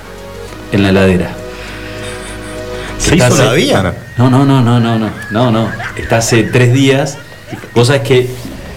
en 0.71 0.85
la 0.85 0.91
heladera. 0.91 1.33
¿Se 2.99 3.17
hizo 3.17 3.25
hace- 3.27 3.37
todavía? 3.43 3.95
No, 4.17 4.31
no, 4.31 4.45
no, 4.45 4.63
no, 4.63 4.79
no, 4.79 4.97
no, 4.97 5.11
no, 5.33 5.51
no. 5.51 5.69
Está 5.97 6.19
hace 6.19 6.45
tres 6.45 6.73
días. 6.73 7.19
Vos 7.75 7.89
sabés 7.89 8.03
que. 8.03 8.31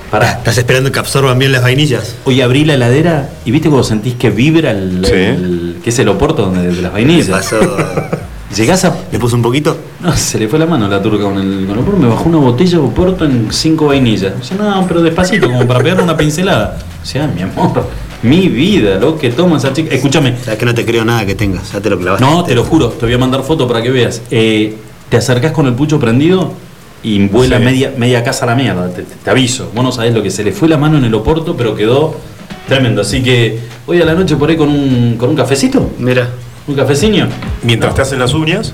Pará, 0.09 0.31
¿Estás 0.31 0.57
esperando 0.57 0.91
que 0.91 0.97
absorban 0.97 1.37
bien 1.37 1.51
las 1.51 1.61
vainillas? 1.61 2.15
Hoy 2.25 2.41
abrí 2.41 2.65
la 2.65 2.73
heladera 2.73 3.29
y 3.45 3.51
viste 3.51 3.69
cuando 3.69 3.83
sentís 3.83 4.15
que 4.15 4.31
vibra 4.31 4.71
el, 4.71 5.05
Sí. 5.05 5.13
el- 5.13 5.77
que 5.83 5.91
es 5.91 5.99
el 5.99 6.07
oporto 6.09 6.41
donde 6.41 6.63
de 6.63 6.81
las 6.81 6.81
¿Qué 6.81 6.89
vainillas. 6.89 7.27
pasó? 7.29 7.59
Llegás 8.55 8.83
a. 8.85 8.93
¿Le 9.11 9.17
puso 9.19 9.35
un 9.35 9.41
poquito? 9.41 9.77
No, 10.01 10.15
se 10.15 10.37
le 10.37 10.47
fue 10.47 10.59
la 10.59 10.65
mano 10.65 10.85
a 10.85 10.89
la 10.89 11.01
turca 11.01 11.23
con 11.23 11.37
el, 11.37 11.65
con 11.67 12.01
me 12.01 12.07
bajó 12.07 12.27
una 12.27 12.37
botella 12.39 12.71
de 12.79 12.83
oporto 12.83 13.23
en 13.25 13.47
cinco 13.51 13.87
vainillas. 13.87 14.37
Dice, 14.39 14.55
no, 14.55 14.85
pero 14.87 15.01
despacito, 15.01 15.47
como 15.47 15.65
para 15.65 15.79
pegarle 15.81 16.03
una 16.03 16.17
pincelada. 16.17 16.77
O 17.01 17.05
sea, 17.05 17.27
mi 17.27 17.41
amor, 17.43 17.85
mi 18.23 18.49
vida, 18.49 18.97
lo 18.99 19.17
que 19.17 19.29
toma 19.29 19.57
esa 19.57 19.71
chica. 19.71 19.93
Escúchame, 19.95 20.35
Sabes 20.43 20.59
que 20.59 20.65
no 20.65 20.73
te 20.75 20.85
creo 20.85 21.05
nada 21.05 21.25
que 21.25 21.35
tengas, 21.35 21.71
ya 21.71 21.79
te 21.79 21.89
lo 21.89 21.97
clavaste. 21.97 22.25
no, 22.25 22.43
te 22.43 22.53
lo 22.55 22.63
juro, 22.65 22.89
te 22.89 23.05
voy 23.05 23.15
a 23.15 23.17
mandar 23.17 23.41
foto 23.43 23.67
para 23.67 23.81
que 23.81 23.89
veas. 23.89 24.21
Eh, 24.31 24.75
te 25.09 25.17
acercás 25.17 25.51
con 25.53 25.65
el 25.67 25.73
pucho 25.73 25.99
prendido 25.99 26.51
y 27.03 27.25
vuela 27.27 27.57
Sí. 27.57 27.63
media, 27.63 27.93
media 27.97 28.23
casa 28.23 28.43
a 28.45 28.47
la 28.49 28.55
mierda, 28.55 28.89
te, 28.89 29.03
te- 29.03 29.15
te 29.23 29.29
aviso. 29.29 29.71
Vos 29.73 29.83
no 29.83 29.91
sabés 29.93 30.13
lo 30.13 30.21
que 30.21 30.29
se 30.29 30.43
le 30.43 30.51
fue 30.51 30.67
la 30.67 30.77
mano 30.77 30.97
en 30.97 31.05
el 31.05 31.13
Oporto, 31.13 31.55
pero 31.55 31.73
quedó 31.75 32.15
tremendo. 32.67 33.01
Así 33.01 33.23
que 33.23 33.59
hoy 33.87 34.01
a 34.01 34.05
la 34.05 34.13
noche 34.13 34.35
por 34.35 34.49
ahí 34.49 34.57
con 34.57 34.67
un, 34.69 35.15
con 35.17 35.29
un 35.29 35.35
cafecito. 35.37 35.89
Mira. 35.99 36.27
¿Un 36.67 36.75
cafecinio? 36.75 37.27
Mientras 37.63 37.95
te 37.95 38.01
hacen 38.01 38.19
las 38.19 38.33
uñas. 38.33 38.73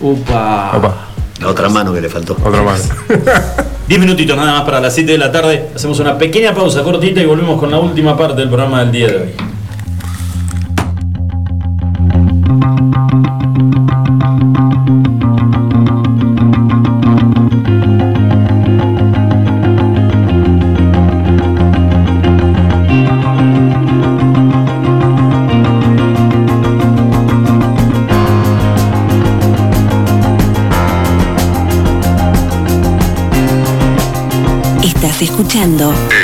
Upa. 0.00 1.08
La 1.40 1.48
otra 1.48 1.68
mano 1.68 1.92
que 1.92 2.00
le 2.00 2.08
faltó. 2.08 2.36
Otra 2.44 2.62
mano. 2.62 2.82
Diez 3.88 4.00
minutitos 4.00 4.36
nada 4.36 4.52
más 4.52 4.62
para 4.62 4.80
las 4.80 4.94
7 4.94 5.12
de 5.12 5.18
la 5.18 5.32
tarde. 5.32 5.70
Hacemos 5.74 5.98
una 6.00 6.18
pequeña 6.18 6.54
pausa 6.54 6.82
cortita 6.82 7.20
y 7.20 7.26
volvemos 7.26 7.58
con 7.58 7.70
la 7.70 7.78
última 7.78 8.16
parte 8.16 8.40
del 8.40 8.48
programa 8.48 8.80
del 8.80 8.92
día 8.92 9.06
de 9.08 9.16
hoy. 9.16 9.34
Escuchando 35.58 36.17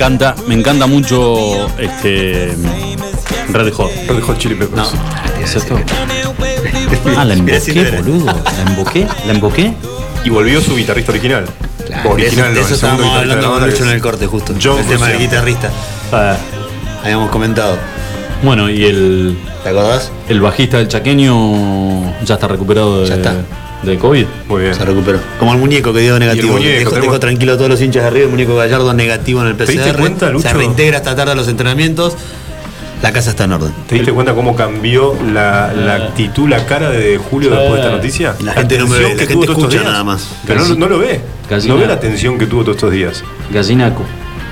encanta, 0.00 0.34
me 0.46 0.54
encanta 0.54 0.86
mucho 0.86 1.68
este 1.78 2.56
Red 3.50 3.70
Hot. 3.74 3.90
Red 4.08 4.22
Hot 4.22 4.38
Chili 4.38 4.54
Peppers. 4.54 4.92
¿Es 5.42 5.56
esto? 5.56 5.78
Ah, 7.16 7.24
la 7.24 7.34
no 7.36 7.48
emboqué, 7.48 7.90
boludo. 8.02 8.26
La 8.56 8.70
emboqué, 8.70 9.06
la 9.26 9.32
emboqué. 9.32 9.72
Y 10.24 10.30
volvió 10.30 10.60
su 10.60 10.76
guitarrista 10.76 11.12
original. 11.12 11.46
Claro, 11.86 12.10
original, 12.10 12.54
de 12.54 12.60
no, 12.60 12.66
eso 12.66 12.74
el 12.74 12.80
segundo 12.80 13.04
estábamos 13.04 13.16
hablando 13.16 13.50
con 13.52 13.70
Lucho 13.70 13.84
en 13.84 13.90
el 13.90 14.00
corte 14.00 14.26
justo. 14.26 14.54
John 14.62 14.78
el 14.80 14.86
tema 14.86 15.08
del 15.08 15.18
guitarrista. 15.18 15.70
Ah, 16.12 16.36
Habíamos 17.02 17.30
comentado. 17.30 17.78
bueno, 18.42 18.68
y 18.68 18.84
el. 18.84 19.38
¿Te 19.62 19.70
acordás? 19.70 20.10
El 20.28 20.40
bajista 20.40 20.78
del 20.78 20.88
chaqueño 20.88 22.14
ya 22.24 22.34
está 22.34 22.48
recuperado 22.48 23.02
de, 23.02 23.08
Ya 23.08 23.14
está. 23.16 23.34
De 23.82 23.98
COVID. 23.98 24.26
Muy 24.48 24.62
bien. 24.62 24.74
Se 24.74 24.84
recuperó. 24.84 25.18
Como 25.38 25.52
el 25.54 25.58
muñeco 25.58 25.92
que 25.92 26.00
dio 26.00 26.18
negativo. 26.18 26.52
muñeco, 26.54 26.70
dejó, 26.78 26.90
tenemos- 26.90 27.06
dejó 27.06 27.20
tranquilo 27.20 27.52
a 27.54 27.56
todos 27.56 27.70
los 27.70 27.80
hinchas 27.80 28.02
de 28.02 28.08
arriba. 28.08 28.24
El 28.26 28.30
muñeco 28.30 28.56
Gallardo 28.56 28.92
negativo 28.94 29.40
en 29.42 29.48
el 29.48 29.56
¿Te 29.56 29.64
PCR. 29.64 29.72
diste 29.84 29.98
cuenta, 29.98 30.30
Lucho? 30.30 30.48
Se 30.48 30.54
reintegra 30.54 30.98
esta 30.98 31.14
tarde 31.16 31.32
a 31.32 31.34
los 31.34 31.48
entrenamientos. 31.48 32.14
La 33.02 33.12
casa 33.12 33.30
está 33.30 33.44
en 33.44 33.52
orden. 33.52 33.72
¿Te 33.88 33.94
diste 33.94 34.12
cuenta 34.12 34.34
cómo 34.34 34.54
cambió 34.54 35.16
la, 35.32 35.72
la 35.72 35.94
actitud, 35.94 36.46
la 36.46 36.66
cara 36.66 36.90
de 36.90 37.16
Julio 37.16 37.48
después 37.48 37.72
de 37.72 37.78
esta 37.80 37.90
noticia? 37.92 38.34
La 38.44 38.52
gente 38.52 38.76
no 38.76 38.86
me 38.86 38.98
ve, 38.98 39.14
la 39.14 39.24
gente 39.26 39.44
escucha 39.46 39.82
nada 39.82 40.04
más. 40.04 40.28
Pero 40.46 40.66
no, 40.66 40.74
no 40.74 40.86
lo 40.86 40.98
ve. 40.98 41.18
Gallina. 41.48 41.74
No 41.74 41.80
ve 41.80 41.86
la 41.86 41.98
tensión 41.98 42.36
que 42.38 42.44
tuvo 42.46 42.60
todos 42.62 42.76
estos 42.76 42.92
días. 42.92 43.24
Gallina 43.50 43.94
co- 43.94 44.04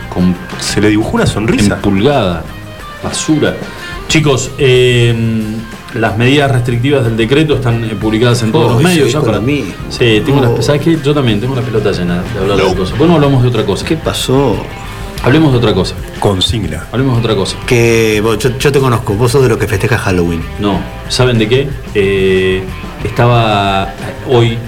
con, 0.08 0.34
Se 0.60 0.80
le 0.80 0.88
dibujó 0.88 1.16
una 1.16 1.26
sonrisa. 1.26 1.74
empulgada. 1.74 2.42
Basura. 3.04 3.54
Chicos, 4.08 4.50
eh, 4.56 5.14
las 5.94 6.16
medidas 6.18 6.50
restrictivas 6.50 7.04
del 7.04 7.16
decreto 7.16 7.54
están 7.54 7.82
eh, 7.84 7.96
publicadas 8.00 8.42
en 8.42 8.52
todos 8.52 8.70
Oh, 8.70 8.74
los 8.74 8.82
medios 8.82 9.10
ya 9.12 9.20
para 9.20 9.36
lo 9.36 9.42
mismo. 9.42 9.72
Sí, 9.88 10.22
tengo 10.24 10.40
Oh. 10.40 10.56
las, 10.56 10.66
¿sabes 10.66 10.82
qué? 10.82 10.98
Yo 11.02 11.14
también 11.14 11.40
tengo 11.40 11.54
la 11.54 11.62
pelota 11.62 11.90
llena 11.92 12.22
de 12.22 12.38
hablar 12.40 12.58
No. 12.58 12.68
de 12.68 12.74
cosas. 12.74 12.98
Bueno, 12.98 13.14
hablamos 13.14 13.42
de 13.42 13.48
otra 13.48 13.64
cosa. 13.64 13.84
¿Qué 13.86 13.96
pasó? 13.96 14.56
Hablemos 15.22 15.50
de 15.52 15.58
otra 15.58 15.74
cosa. 15.74 15.94
Consigna. 16.20 16.86
Hablemos 16.92 17.14
de 17.16 17.20
otra 17.20 17.34
cosa. 17.34 17.56
Que 17.66 18.20
vos, 18.22 18.38
yo, 18.38 18.56
yo 18.56 18.70
te 18.70 18.78
conozco, 18.78 19.14
vos 19.14 19.32
sos 19.32 19.42
de 19.42 19.48
los 19.48 19.58
que 19.58 19.66
festeja 19.66 19.98
Halloween. 19.98 20.40
No, 20.60 20.78
¿saben 21.08 21.38
de 21.38 21.48
qué? 21.48 21.68
Eh, 21.94 22.62
estaba 23.04 23.92
hoy 24.28 24.58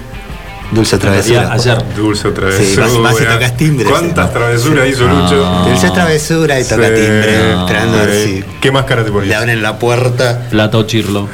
Dulce 0.71 0.97
travesura. 0.97 1.51
Ayer. 1.51 1.77
Dulce 1.95 2.31
travesura. 2.31 2.87
Sí, 2.87 2.97
vas, 2.97 3.13
vas 3.13 3.21
y 3.21 3.25
tocas 3.25 3.57
timbre. 3.57 3.85
¿Cuántas 3.89 4.31
travesuras 4.31 4.87
hizo 4.87 5.05
Ah. 5.07 5.13
Lucho? 5.63 5.69
Dulce 5.69 5.89
travesura 5.91 6.59
y 6.59 6.63
toca 6.63 6.87
Sí. 6.87 6.93
timbre. 6.93 7.51
Esperando 7.51 7.97
Sí. 8.05 8.23
si 8.37 8.43
¿Qué 8.61 8.71
máscara 8.71 9.03
te 9.03 9.11
ponías? 9.11 9.27
le 9.29 9.35
abren 9.35 9.61
la 9.61 9.77
puerta. 9.77 10.47
Plata 10.49 10.77
o 10.77 10.83
chirlo. 10.83 11.27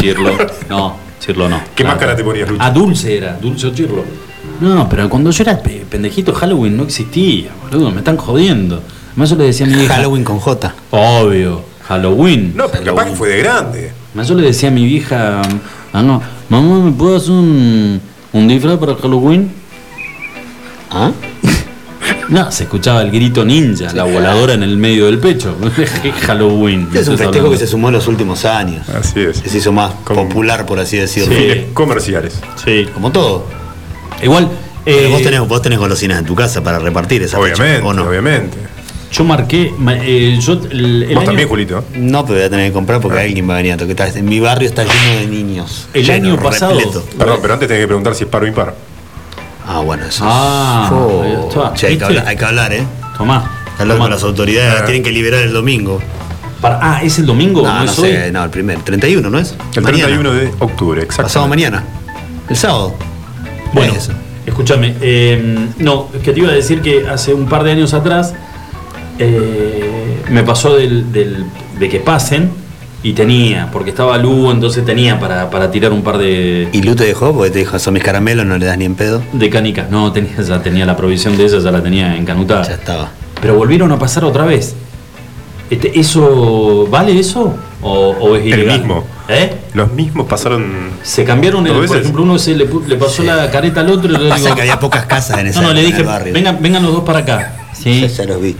Chirlo. 0.00 0.36
No, 0.70 0.96
chirlo 1.20 1.48
no. 1.48 1.60
¿Qué 1.74 1.84
Plata. 1.84 1.96
máscara 1.96 2.16
te 2.16 2.24
ponías, 2.24 2.48
Lucho? 2.48 2.62
Ah, 2.62 2.70
dulce 2.70 3.16
era, 3.18 3.36
dulce 3.40 3.66
o 3.66 3.74
chirlo. 3.74 4.04
No, 4.60 4.88
pero 4.88 5.08
cuando 5.10 5.30
yo 5.30 5.42
era 5.42 5.60
pe- 5.60 5.84
pendejito, 5.90 6.32
Halloween 6.32 6.76
no 6.76 6.84
existía, 6.84 7.50
boludo, 7.62 7.90
me 7.90 7.98
están 7.98 8.16
jodiendo. 8.16 8.82
Además 9.10 9.30
yo 9.30 9.36
le 9.36 9.44
decía 9.44 9.66
a 9.66 9.68
mi 9.68 9.74
vieja. 9.76 9.94
Halloween 9.96 10.24
con 10.24 10.38
J. 10.38 10.74
Obvio, 10.90 11.62
Halloween. 11.88 12.52
No, 12.56 12.68
pero 12.68 12.84
capaz 12.84 13.04
que 13.10 13.16
fue 13.16 13.28
de 13.28 13.38
grande. 13.38 13.92
Además 14.10 14.28
yo 14.28 14.34
le 14.34 14.42
decía 14.46 14.68
a 14.70 14.72
mi 14.72 14.84
vieja, 14.86 15.42
ah, 15.92 16.02
no, 16.02 16.22
mamá, 16.48 16.78
¿me 16.84 16.92
puedo 16.92 17.16
hacer 17.16 17.32
un, 17.32 18.00
un 18.32 18.48
disfraz 18.48 18.78
para 18.78 18.94
Halloween? 18.96 19.50
¿Ah? 20.90 21.12
No, 22.28 22.50
se 22.50 22.62
escuchaba 22.62 23.02
el 23.02 23.10
grito 23.10 23.44
ninja, 23.44 23.92
la 23.92 24.04
voladora 24.04 24.54
en 24.54 24.62
el 24.62 24.78
medio 24.78 25.04
del 25.06 25.18
pecho. 25.18 25.54
¿Qué 26.02 26.12
Halloween? 26.12 26.88
Es 26.94 27.06
un 27.06 27.18
festejo 27.18 27.28
hablando. 27.28 27.50
que 27.50 27.58
se 27.58 27.66
sumó 27.66 27.88
en 27.88 27.94
los 27.94 28.06
últimos 28.08 28.46
años. 28.46 28.88
Así 28.88 29.20
es. 29.20 29.42
Que 29.42 29.50
se 29.50 29.58
hizo 29.58 29.70
más 29.70 29.92
popular, 29.92 30.64
por 30.64 30.78
así 30.78 30.96
decirlo. 30.96 31.34
Sí. 31.36 31.66
Comerciales. 31.74 32.40
Sí. 32.64 32.88
Como 32.94 33.12
todo. 33.12 33.44
Igual. 34.22 34.48
Eh, 34.86 35.08
vos, 35.10 35.22
tenés, 35.22 35.40
vos 35.46 35.60
tenés 35.60 35.78
golosinas 35.78 36.20
en 36.20 36.24
tu 36.24 36.34
casa 36.34 36.62
para 36.64 36.78
repartir 36.78 37.22
esa 37.22 37.38
fecha, 37.38 37.62
Obviamente, 37.62 37.86
¿o 37.86 37.92
no? 37.92 38.04
obviamente. 38.08 38.56
Yo 39.12 39.24
marqué. 39.24 39.72
ma- 39.76 39.94
eh, 39.96 40.38
yo, 40.40 40.54
el, 40.70 41.02
el 41.02 41.08
Vos 41.10 41.18
año- 41.18 41.24
también, 41.26 41.48
Julito. 41.48 41.84
No, 41.94 42.24
pero 42.24 42.38
voy 42.38 42.46
a 42.46 42.50
tener 42.50 42.66
que 42.68 42.72
comprar 42.72 43.00
porque 43.00 43.20
alguien 43.20 43.48
va 43.48 43.54
a 43.54 43.56
venir 43.58 43.72
a 43.74 43.76
tocar. 43.76 44.08
En 44.16 44.24
mi 44.24 44.40
barrio 44.40 44.68
está 44.68 44.84
lleno 44.84 45.20
de 45.20 45.26
niños. 45.26 45.86
El 45.92 46.04
Lleno, 46.06 46.28
año 46.32 46.42
pasado- 46.42 46.74
repleto. 46.74 47.04
Perdón, 47.18 47.38
pero 47.42 47.54
antes 47.54 47.68
tenés 47.68 47.82
que 47.82 47.86
preguntar 47.88 48.14
si 48.14 48.24
es 48.24 48.30
par 48.30 48.42
o 48.42 48.46
impar. 48.46 48.74
Ah, 49.66 49.80
bueno, 49.80 50.04
eso 50.06 50.24
Ah, 50.26 50.84
es. 50.86 50.92
Oh, 50.92 51.22
ahí 51.22 51.32
está. 51.48 51.72
che, 51.74 51.86
hay, 51.88 51.98
que 51.98 52.04
hablar, 52.04 52.26
hay 52.26 52.36
que 52.36 52.44
hablar, 52.44 52.72
¿eh? 52.72 52.84
Tomá. 53.16 53.36
Hay 53.38 53.76
que 53.76 53.82
hablar 53.82 53.96
tomá. 53.98 54.04
con 54.06 54.10
las 54.10 54.22
autoridades, 54.22 54.80
Ah. 54.80 54.84
tienen 54.86 55.02
que 55.02 55.12
liberar 55.12 55.42
el 55.42 55.52
domingo. 55.52 56.00
Para- 56.60 56.78
ah, 56.80 57.02
¿es 57.02 57.18
el 57.18 57.26
domingo? 57.26 57.62
No, 57.62 57.68
¿No, 57.68 57.84
no 57.84 57.90
hoy? 57.90 57.96
sé, 57.96 58.30
no, 58.32 58.42
el 58.44 58.50
primer. 58.50 58.78
31, 58.82 59.28
¿no 59.30 59.38
es? 59.38 59.54
El 59.74 59.82
Mañana. 59.82 60.04
31 60.06 60.32
de 60.32 60.50
octubre, 60.58 61.02
exacto. 61.02 61.24
Pasado 61.24 61.48
mañana. 61.48 61.84
El 62.48 62.56
sábado. 62.56 62.94
Bueno, 63.72 63.92
Es 63.94 64.10
escúchame. 64.46 64.94
eh, 65.00 65.68
no, 65.78 66.08
es 66.14 66.22
que 66.22 66.32
te 66.32 66.40
iba 66.40 66.48
a 66.50 66.52
decir 66.52 66.80
que 66.80 67.06
hace 67.08 67.34
un 67.34 67.46
par 67.46 67.62
de 67.64 67.72
años 67.72 67.94
atrás 67.94 68.34
eh, 69.18 70.22
me 70.30 70.42
pasó 70.42 70.76
del, 70.76 71.12
del- 71.12 71.44
de 71.78 71.88
que 71.88 72.00
pasen 72.00 72.50
y 73.02 73.12
tenía, 73.14 73.68
porque 73.72 73.90
estaba 73.90 74.16
Lugo, 74.18 74.52
entonces 74.52 74.84
tenía 74.84 75.18
para, 75.18 75.50
para 75.50 75.70
tirar 75.70 75.92
un 75.92 76.02
par 76.02 76.18
de, 76.18 76.68
¿Y 76.72 76.82
Lu 76.82 76.94
te 76.94 77.04
dejó? 77.04 77.32
Porque 77.34 77.50
te 77.50 77.58
dijo, 77.60 77.78
son 77.78 77.94
mis 77.94 78.02
caramelos, 78.04 78.46
no 78.46 78.56
le 78.58 78.66
das 78.66 78.78
ni 78.78 78.84
en 78.84 78.94
pedo. 78.94 79.22
de 79.32 79.50
canicas. 79.50 79.90
No, 79.90 80.12
tenía, 80.12 80.40
ya 80.40 80.62
tenía 80.62 80.86
la 80.86 80.96
provisión 80.96 81.36
de 81.36 81.44
ella, 81.44 81.58
ya 81.58 81.70
la 81.70 81.82
tenía 81.82 82.16
encanutada. 82.16 82.62
Ya 82.66 82.74
estaba. 82.74 83.10
Pero 83.40 83.56
volvieron 83.56 83.90
a 83.90 83.98
pasar 83.98 84.24
otra 84.24 84.44
vez. 84.44 84.74
Este, 85.68 85.98
¿Eso 85.98 86.86
vale 86.90 87.18
eso? 87.18 87.54
¿O, 87.80 88.10
o 88.10 88.36
es 88.36 88.42
El 88.42 88.48
ilegal? 88.60 88.78
mismo. 88.78 89.04
¿Eh? 89.28 89.52
Los 89.74 89.92
mismos 89.92 90.26
pasaron. 90.28 90.90
Se 91.02 91.24
cambiaron, 91.24 91.66
el, 91.66 91.72
¿Dos 91.72 91.78
por 91.78 91.82
veces? 91.88 92.00
ejemplo, 92.02 92.22
uno 92.22 92.38
se 92.38 92.54
le, 92.54 92.66
pasó 92.96 93.22
la 93.24 93.50
careta 93.50 93.80
al 93.80 93.90
otro 93.90 94.08
y 94.10 94.12
le 94.18 94.28
Pasa 94.28 94.42
digo, 94.44 94.54
que 94.54 94.60
había 94.62 94.78
pocas 94.78 95.06
casas 95.06 95.38
en 95.38 95.46
ese 95.48 95.60
No, 95.60 95.68
no, 95.68 95.74
le 95.74 95.82
dije, 95.82 96.04
vengan, 96.32 96.58
vengan 96.60 96.82
los 96.84 96.92
dos 96.92 97.02
para 97.04 97.20
acá. 97.20 97.56
Sí. 97.72 98.00
Ya, 98.02 98.06
ya 98.06 98.24
los 98.26 98.40
vi. 98.40 98.54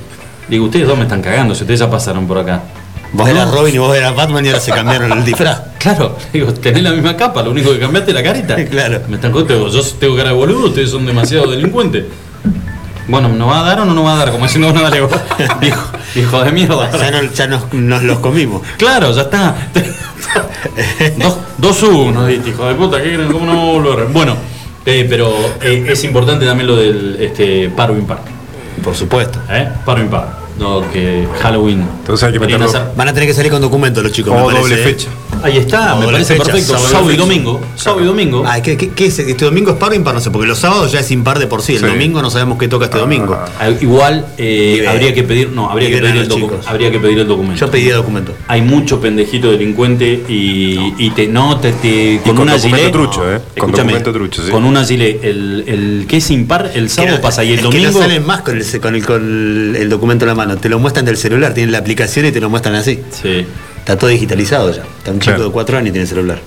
Digo, 0.53 0.67
ustedes 0.67 0.87
dos 0.87 0.99
me 0.99 1.05
están 1.05 1.23
cagando, 1.23 1.55
si 1.55 1.63
ustedes 1.63 1.81
ya 1.81 1.91
pasaron 1.91 2.27
por 2.27 2.37
acá. 2.37 2.61
Vos 3.15 3.27
eras 3.27 3.51
Robin 3.51 3.75
y 3.75 3.79
vos 3.79 3.97
eras 3.97 4.15
Batman 4.15 4.45
y 4.45 4.49
ahora 4.49 4.61
se 4.61 4.71
cambiaron 4.71 5.11
el 5.13 5.25
disfraz. 5.25 5.63
Claro, 5.79 6.15
digo, 6.31 6.53
tenés 6.53 6.83
la 6.83 6.91
misma 6.91 7.17
capa, 7.17 7.43
lo 7.43 7.51
único 7.53 7.73
que 7.73 7.79
cambiaste 7.81 8.11
es 8.11 8.15
la 8.15 8.23
carita. 8.23 8.57
Claro. 8.71 9.01
Me 9.09 9.15
están 9.17 9.33
contando, 9.33 9.67
yo 9.69 9.83
tengo 9.99 10.15
cara 10.15 10.29
de 10.29 10.35
boludo, 10.37 10.67
ustedes 10.69 10.91
son 10.91 11.07
demasiado 11.07 11.51
delincuentes. 11.51 12.05
Bueno, 13.09 13.31
¿no 13.31 13.47
va 13.47 13.61
a 13.61 13.63
dar 13.65 13.81
o 13.81 13.85
no 13.87 13.95
nos 13.95 14.05
va 14.05 14.13
a 14.13 14.17
dar? 14.19 14.31
Como 14.31 14.45
diciendo, 14.45 14.71
no, 14.75 14.83
dale, 14.83 15.01
vos, 15.01 15.11
hijo, 15.63 15.83
hijo 16.17 16.45
de 16.45 16.53
mierda. 16.53 16.91
Ya, 16.99 17.11
no- 17.11 17.33
ya 17.33 17.47
nos, 17.47 17.73
nos 17.73 18.03
los 18.03 18.19
comimos. 18.19 18.61
Claro, 18.77 19.11
ya 19.13 19.23
está. 19.23 19.57
Dos- 21.19 21.39
Dos 21.57 21.83
uno, 21.85 22.27
diste, 22.27 22.51
hijo 22.51 22.67
de 22.69 22.75
puta, 22.75 22.99
¿qué 23.03 23.15
creen? 23.15 23.33
¿Cómo 23.33 23.47
no 23.47 23.57
vamos 23.57 23.69
a 23.87 23.89
volver? 23.89 24.07
Bueno, 24.09 24.37
eh, 24.85 25.07
pero 25.09 25.33
eh, 25.63 25.87
es 25.89 26.05
importante 26.05 26.45
también 26.45 26.67
lo 26.69 26.77
del 26.77 27.17
este, 27.21 27.71
paro 27.71 27.97
impar. 27.97 28.19
Por 28.85 28.95
supuesto. 28.95 29.39
¿Eh? 29.51 29.69
Paro 29.85 30.01
impar. 30.03 30.42
No, 30.59 30.83
que 30.93 31.27
Halloween. 31.41 31.81
Entonces 32.01 32.27
hay 32.27 32.33
que 32.35 32.41
meterlo. 32.41 32.71
Van 32.97 33.09
a 33.09 33.13
tener 33.15 33.29
que 33.29 33.35
salir 33.35 33.51
con 33.51 33.61
documentos 33.61 34.03
los 34.03 34.13
chicos, 34.13 34.33
O 34.37 34.49
me 34.51 34.59
doble 34.59 34.75
¿eh? 34.75 34.85
fecha. 34.85 35.09
Ahí 35.43 35.57
está, 35.57 35.95
O 35.97 36.01
me 36.01 36.07
parece 36.07 36.35
fecha, 36.35 36.45
perfecto. 36.45 36.73
sábado 36.75 36.89
y 36.89 36.93
Sábado 36.93 37.13
y 37.13 37.17
domingo. 37.17 37.61
Sábado 37.75 38.03
y 38.03 38.07
domingo. 38.07 38.45
Ah, 38.47 38.63
¿qué, 38.63 38.77
qué, 38.77 38.91
qué 38.91 39.07
es? 39.07 39.19
¿Este 39.19 39.45
domingo 39.45 39.73
es 39.73 39.77
par 39.77 39.91
o 39.91 39.95
impar? 39.95 40.15
No 40.15 40.21
sé, 40.21 40.31
porque 40.31 40.47
los 40.47 40.59
sábados 40.59 40.93
ya 40.93 41.01
es 41.01 41.11
impar 41.11 41.41
de 41.41 41.49
por 41.49 41.63
sí. 41.63 41.73
El 41.75 41.81
Sí. 41.81 41.87
domingo 41.87 42.23
no 42.23 42.31
sabemos 42.31 42.59
qué 42.59 42.69
toca 42.69 42.85
este 42.85 42.99
domingo. 42.99 43.37
Ah, 43.59 43.71
Igual 43.81 44.27
eh, 44.39 44.87
habría 44.89 45.13
que 45.15 45.25
pedir, 45.25 45.51
no, 45.51 45.69
habría 45.69 45.89
que 45.91 45.99
pedir, 45.99 46.17
el 46.17 46.29
docu- 46.29 46.53
habría 46.67 46.91
que 46.93 47.01
pedir 47.01 47.19
el 47.19 47.27
documento. 47.27 47.59
Yo 47.59 47.71
pedí 47.71 47.89
documento. 47.89 48.33
Hay 48.47 48.63
mucho 48.63 49.01
pendejito 49.01 49.51
delincuente 49.51 50.23
y, 50.29 50.93
y 50.99 51.11
te 51.11 51.27
no 51.27 51.59
te, 51.59 51.73
te- 51.73 52.21
con, 52.23 52.35
con 52.37 52.43
una 52.43 52.53
documento 52.55 52.79
gilet. 52.79 52.93
trucho, 52.93 53.33
¿eh? 53.33 53.41
Con 53.59 53.73
documento 53.73 54.13
trucho, 54.13 54.43
sí. 54.45 54.51
Con 54.51 54.65
una 54.65 54.85
gilet, 54.85 55.25
el, 55.25 55.65
el 55.67 56.05
que 56.07 56.19
es 56.19 56.31
impar, 56.31 56.71
el 56.75 56.89
sábado 56.89 57.21
pasa 57.21 57.43
y 57.43 57.55
el 57.55 57.63
domingo. 57.63 57.99
Salen 57.99 58.25
más 58.25 58.43
con 58.43 58.57
el, 58.59 58.81
con, 58.81 58.95
el, 58.95 59.05
con 59.07 59.77
el 59.77 59.89
documento 59.89 60.25
en 60.25 60.29
la 60.29 60.35
mano. 60.37 60.42
Te 60.61 60.69
lo 60.69 60.79
muestran 60.79 61.05
del 61.05 61.17
celular, 61.17 61.55
tienen 61.55 61.73
la 61.73 61.79
aplicación 61.79 62.27
y 62.27 62.33
te 62.33 62.41
lo 62.41 62.51
muestran 62.51 62.75
así. 62.75 63.01
Sí. 63.11 63.47
Está 63.79 63.97
todo 63.99 64.11
digitalizado 64.11 64.71
ya. 64.71 64.83
Está 64.99 65.11
un 65.11 65.19
chico 65.19 65.33
Claro. 65.35 65.45
de 65.45 65.51
cuatro 65.51 65.77
años 65.79 65.89
y 65.91 65.93
tiene 65.93 66.07
celular. 66.07 66.39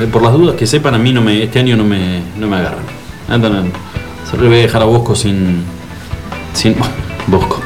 Eh, 0.00 0.06
Por 0.06 0.22
las 0.22 0.32
dudas 0.32 0.54
que 0.56 0.66
sepan, 0.66 0.94
a 0.94 0.98
mí 0.98 1.12
no 1.12 1.20
me, 1.20 1.42
este 1.42 1.58
año 1.58 1.76
no 1.76 1.84
me, 1.84 2.20
no 2.38 2.46
me 2.46 2.56
agarran. 2.56 2.84
Entonces, 3.28 3.72
se 4.30 4.36
lo 4.36 4.48
voy 4.48 4.58
a 4.58 4.62
dejar 4.62 4.82
a 4.82 4.84
Bosco 4.84 5.14
sin. 5.16 5.62
sin 6.54 6.74
Bosco. 7.26 7.60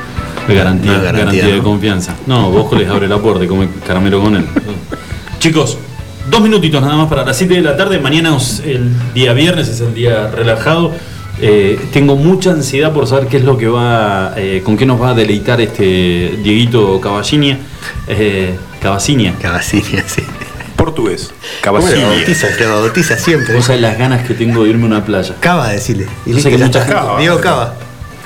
Garantía, 0.48 0.92
No 0.92 1.02
garantía, 1.02 1.24
garantía 1.24 1.46
de 1.54 1.62
confianza. 1.62 2.14
No, 2.26 2.50
Bosco 2.50 2.76
les 2.76 2.88
abre 2.88 3.08
la 3.08 3.18
puerta 3.18 3.44
y 3.44 3.48
come 3.48 3.68
caramelo 3.86 4.22
con 4.22 4.36
él. 4.36 4.44
Chicos, 5.38 5.78
dos 6.30 6.40
minutitos 6.42 6.80
nada 6.82 6.96
más 6.96 7.08
para 7.08 7.24
las 7.24 7.36
7 7.36 7.54
de 7.54 7.60
la 7.62 7.76
tarde. 7.76 7.98
Mañana 7.98 8.36
es 8.36 8.60
el 8.64 8.90
día 9.14 9.32
viernes, 9.32 9.68
es 9.68 9.80
el 9.80 9.94
día 9.94 10.28
relajado. 10.30 10.92
Eh, 11.40 11.78
tengo 11.92 12.16
mucha 12.16 12.50
ansiedad 12.52 12.92
por 12.92 13.06
saber 13.06 13.26
qué 13.26 13.38
es 13.38 13.44
lo 13.44 13.58
que 13.58 13.66
va, 13.66 14.32
eh, 14.36 14.62
con 14.64 14.76
qué 14.76 14.86
nos 14.86 15.00
va 15.02 15.10
a 15.10 15.14
deleitar 15.14 15.60
este 15.60 16.38
Dieguito 16.42 17.00
Caballinia. 17.00 17.58
Eh. 18.06 18.54
Cabacinia, 18.80 19.34
sí. 20.06 20.22
Portugués. 20.76 21.32
¿Cómo 21.64 21.78
le 21.78 21.84
Cabacinia. 21.84 22.08
bautiza? 22.08 22.48
Te 22.58 22.66
bautiza 22.66 23.16
siempre. 23.16 23.56
O 23.56 23.62
sea, 23.62 23.76
las 23.76 23.96
ganas 23.98 24.26
que 24.26 24.34
tengo 24.34 24.64
de 24.64 24.70
irme 24.70 24.84
a 24.84 24.86
una 24.86 25.04
playa. 25.04 25.34
Cava, 25.40 25.68
decirle. 25.70 26.06
Y 26.26 26.32
Yo 26.32 26.40
sé 26.40 26.50
que 26.50 26.58
ya 26.58 26.66
mucha 26.66 26.80
está. 26.82 27.00
gente- 27.00 27.20
Diego 27.20 27.40
Cava. 27.40 27.74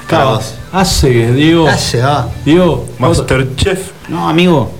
Cava. 0.08 0.36
vos. 0.36 0.54
Hace, 0.72 1.32
Diego. 1.32 1.68
Hace, 1.68 2.00
va. 2.02 2.28
Diego. 2.44 2.86
Masterchef. 2.98 3.90
No, 4.08 4.28
amigo. 4.28 4.72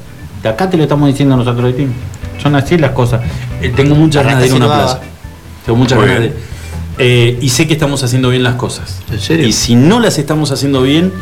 De 0.43 0.49
acá 0.49 0.69
te 0.69 0.77
lo 0.77 0.83
estamos 0.85 1.09
diciendo 1.09 1.37
nosotros 1.37 1.65
de 1.67 1.73
ti. 1.85 1.87
Son 2.43 2.55
así 2.57 2.77
las 2.79 2.91
cosas. 2.93 3.21
Eh, 3.63 3.73
tengo 3.75 3.95
muchas 3.95 4.25
ganas 4.25 4.41
de 4.41 4.47
ir 4.47 4.53
a 4.53 4.57
una 4.57 4.67
playa. 4.67 5.01
Tengo 5.65 5.79
muchas 5.79 5.99
Muy 5.99 6.07
ganas 6.09 6.23
de. 6.23 6.33
Eh, 6.99 7.39
y 7.41 7.49
sé 7.51 7.67
que 7.67 7.75
estamos 7.75 8.03
haciendo 8.03 8.31
bien 8.31 8.43
las 8.43 8.55
cosas. 8.55 9.01
¿En 9.11 9.21
serio? 9.21 9.47
Y 9.47 9.53
si 9.53 9.75
no 9.75 10.01
las 10.01 10.19
estamos 10.19 10.51
haciendo 10.51 10.83
bien, 10.83 11.13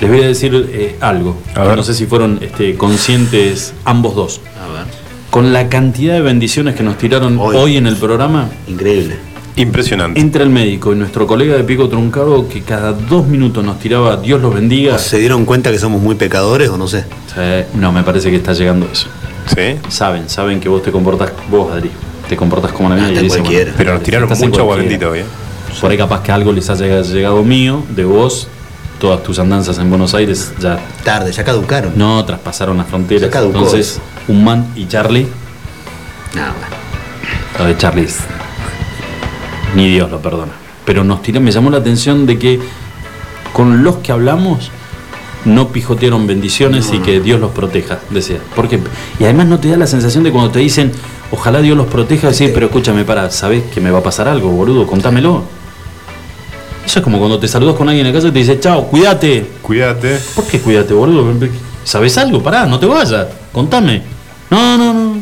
les 0.00 0.10
voy 0.10 0.20
a 0.20 0.26
decir 0.26 0.68
eh, 0.72 0.96
algo. 1.00 1.36
A 1.54 1.64
ver. 1.64 1.76
No 1.76 1.82
sé 1.82 1.94
si 1.94 2.06
fueron 2.06 2.38
este, 2.42 2.76
conscientes 2.76 3.74
ambos 3.84 4.14
dos. 4.14 4.40
A 4.62 4.72
ver. 4.72 4.84
Con 5.30 5.52
la 5.52 5.68
cantidad 5.68 6.14
de 6.14 6.20
bendiciones 6.20 6.74
que 6.74 6.82
nos 6.82 6.98
tiraron 6.98 7.38
Hoy. 7.38 7.56
hoy, 7.56 7.76
en 7.76 7.86
el 7.86 7.96
programa, 7.96 8.48
Increíble. 8.68 9.16
Impresionante. 9.54 10.18
entra 10.18 10.42
el 10.42 10.48
médico 10.48 10.94
y 10.94 10.96
nuestro 10.96 11.26
colega 11.26 11.54
de 11.56 11.64
Pico 11.64 11.86
Truncado 11.90 12.48
que 12.48 12.62
cada 12.62 12.92
dos 12.92 13.26
minutos 13.26 13.62
nos 13.62 13.78
tiraba 13.78 14.16
Dios 14.16 14.40
los 14.40 14.54
bendiga. 14.54 14.94
¿O 14.94 14.98
¿Se 14.98 15.18
dieron 15.18 15.44
cuenta 15.44 15.70
que 15.70 15.78
somos 15.78 16.00
muy 16.00 16.14
pecadores 16.14 16.70
o 16.70 16.78
no 16.78 16.88
sé? 16.88 17.04
Eh, 17.36 17.66
no, 17.74 17.92
me 17.92 18.02
parece 18.02 18.30
que 18.30 18.36
está 18.36 18.54
llegando 18.54 18.88
eso. 18.90 19.08
Sí. 19.54 19.76
Saben, 19.88 20.30
saben 20.30 20.58
que 20.58 20.70
vos 20.70 20.82
te 20.82 20.90
comportas, 20.90 21.32
vos 21.50 21.70
Adri, 21.70 21.90
te 22.32 22.36
comportas 22.38 22.72
como 22.72 22.94
dicen, 22.94 23.28
cualquiera. 23.28 23.64
bueno, 23.64 23.74
Pero 23.76 23.92
nos 23.94 24.02
tiraron 24.02 24.28
mucho 24.30 24.60
agua 24.62 24.76
bendita 24.76 25.06
hoy. 25.06 25.18
¿eh? 25.18 25.24
Por 25.78 25.90
ahí 25.90 25.98
capaz 25.98 26.22
que 26.22 26.32
algo 26.32 26.50
les 26.50 26.70
haya 26.70 27.02
llegado 27.02 27.42
mío, 27.42 27.82
de 27.94 28.04
vos, 28.04 28.48
todas 28.98 29.22
tus 29.22 29.38
andanzas 29.38 29.76
en 29.78 29.90
Buenos 29.90 30.14
Aires 30.14 30.50
ya 30.58 30.78
Tarde, 31.04 31.30
ya 31.30 31.44
caducaron. 31.44 31.92
no 31.94 32.24
traspasaron 32.24 32.78
las 32.78 32.86
fronteras. 32.86 33.24
Ya 33.24 33.30
caducó 33.30 33.58
Entonces, 33.58 34.00
un 34.28 34.42
man 34.44 34.66
y 34.74 34.86
Charlie, 34.86 35.24
No, 36.34 36.40
bueno. 36.40 36.76
lo 37.58 37.64
de 37.66 37.76
Charlie, 37.76 38.04
es- 38.04 38.20
ni 39.76 39.90
Dios 39.90 40.10
lo 40.10 40.20
perdona. 40.20 40.52
Pero 40.86 41.04
nos 41.04 41.20
tiró, 41.20 41.38
me 41.40 41.50
llamó 41.52 41.68
la 41.70 41.78
atención 41.78 42.24
de 42.24 42.38
que 42.38 42.60
con 43.52 43.82
los 43.84 43.96
que 43.96 44.10
hablamos 44.12 44.70
no 45.44 45.68
pijotearon 45.68 46.26
bendiciones 46.26 46.92
y 46.94 46.98
que 47.00 47.20
Dios 47.20 47.40
los 47.40 47.50
proteja, 47.50 47.98
decía. 48.10 48.38
Porque, 48.56 48.80
y 49.18 49.24
además 49.24 49.46
no 49.48 49.58
te 49.58 49.68
da 49.68 49.76
la 49.76 49.86
sensación 49.86 50.24
de 50.24 50.30
cuando 50.32 50.50
te 50.50 50.60
dicen, 50.60 50.92
ojalá 51.32 51.60
Dios 51.60 51.76
los 51.76 51.86
proteja 51.88 52.28
y 52.28 52.30
decir, 52.30 52.46
este- 52.46 52.54
pero 52.54 52.66
escúchame, 52.66 53.04
para, 53.04 53.30
¿sabés 53.30 53.64
que 53.74 53.80
me 53.80 53.90
va 53.90 53.98
a 53.98 54.02
pasar 54.02 54.28
algo, 54.28 54.50
boludo? 54.50 54.86
Contámelo. 54.86 55.42
Eso 56.86 56.98
es 56.98 57.02
como 57.04 57.18
cuando 57.18 57.38
te 57.38 57.48
saludas 57.48 57.76
con 57.76 57.88
alguien 57.88 58.06
en 58.06 58.12
la 58.12 58.18
casa 58.18 58.28
y 58.28 58.32
te 58.32 58.38
dice, 58.40 58.60
chao, 58.60 58.86
cuídate. 58.86 59.46
Cuídate. 59.62 60.18
¿Por 60.34 60.44
qué 60.46 60.60
cuídate, 60.60 60.92
boludo? 60.94 61.32
¿Sabes 61.84 62.16
algo? 62.18 62.42
Pará, 62.42 62.66
no 62.66 62.78
te 62.78 62.86
vayas. 62.86 63.26
Contame. 63.52 64.02
No, 64.50 64.76
no, 64.78 64.92
no. 64.92 65.16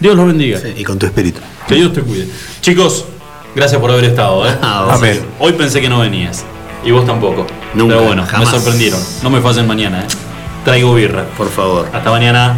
Dios 0.00 0.16
los 0.16 0.26
bendiga. 0.26 0.58
Sí, 0.58 0.74
y 0.76 0.84
con 0.84 0.98
tu 0.98 1.06
espíritu. 1.06 1.40
Que 1.68 1.76
Dios 1.76 1.92
te 1.92 2.00
cuide. 2.02 2.26
Chicos, 2.60 3.04
gracias 3.54 3.80
por 3.80 3.90
haber 3.90 4.04
estado. 4.04 4.46
¿eh? 4.48 4.54
Ah, 4.60 4.88
Amén. 4.90 5.20
Hoy 5.38 5.52
pensé 5.52 5.80
que 5.80 5.88
no 5.88 6.00
venías. 6.00 6.44
Y 6.84 6.90
vos 6.90 7.06
tampoco. 7.06 7.46
Nunca, 7.74 7.94
Pero 7.94 8.06
bueno, 8.06 8.26
me 8.38 8.46
sorprendieron. 8.46 9.00
No 9.22 9.30
me 9.30 9.40
fallen 9.40 9.66
mañana. 9.66 10.00
¿eh? 10.00 10.06
Traigo 10.64 10.94
birra. 10.94 11.24
Por 11.36 11.48
favor. 11.48 11.86
Hasta 11.92 12.10
mañana. 12.10 12.56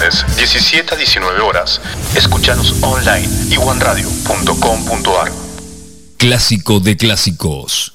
17 0.00 0.94
a 0.94 0.96
19 0.96 1.40
horas. 1.40 1.80
Escúchanos 2.14 2.82
online 2.82 3.28
iwanradio.com.ar. 3.50 5.32
Clásico 6.16 6.80
de 6.80 6.96
clásicos. 6.96 7.92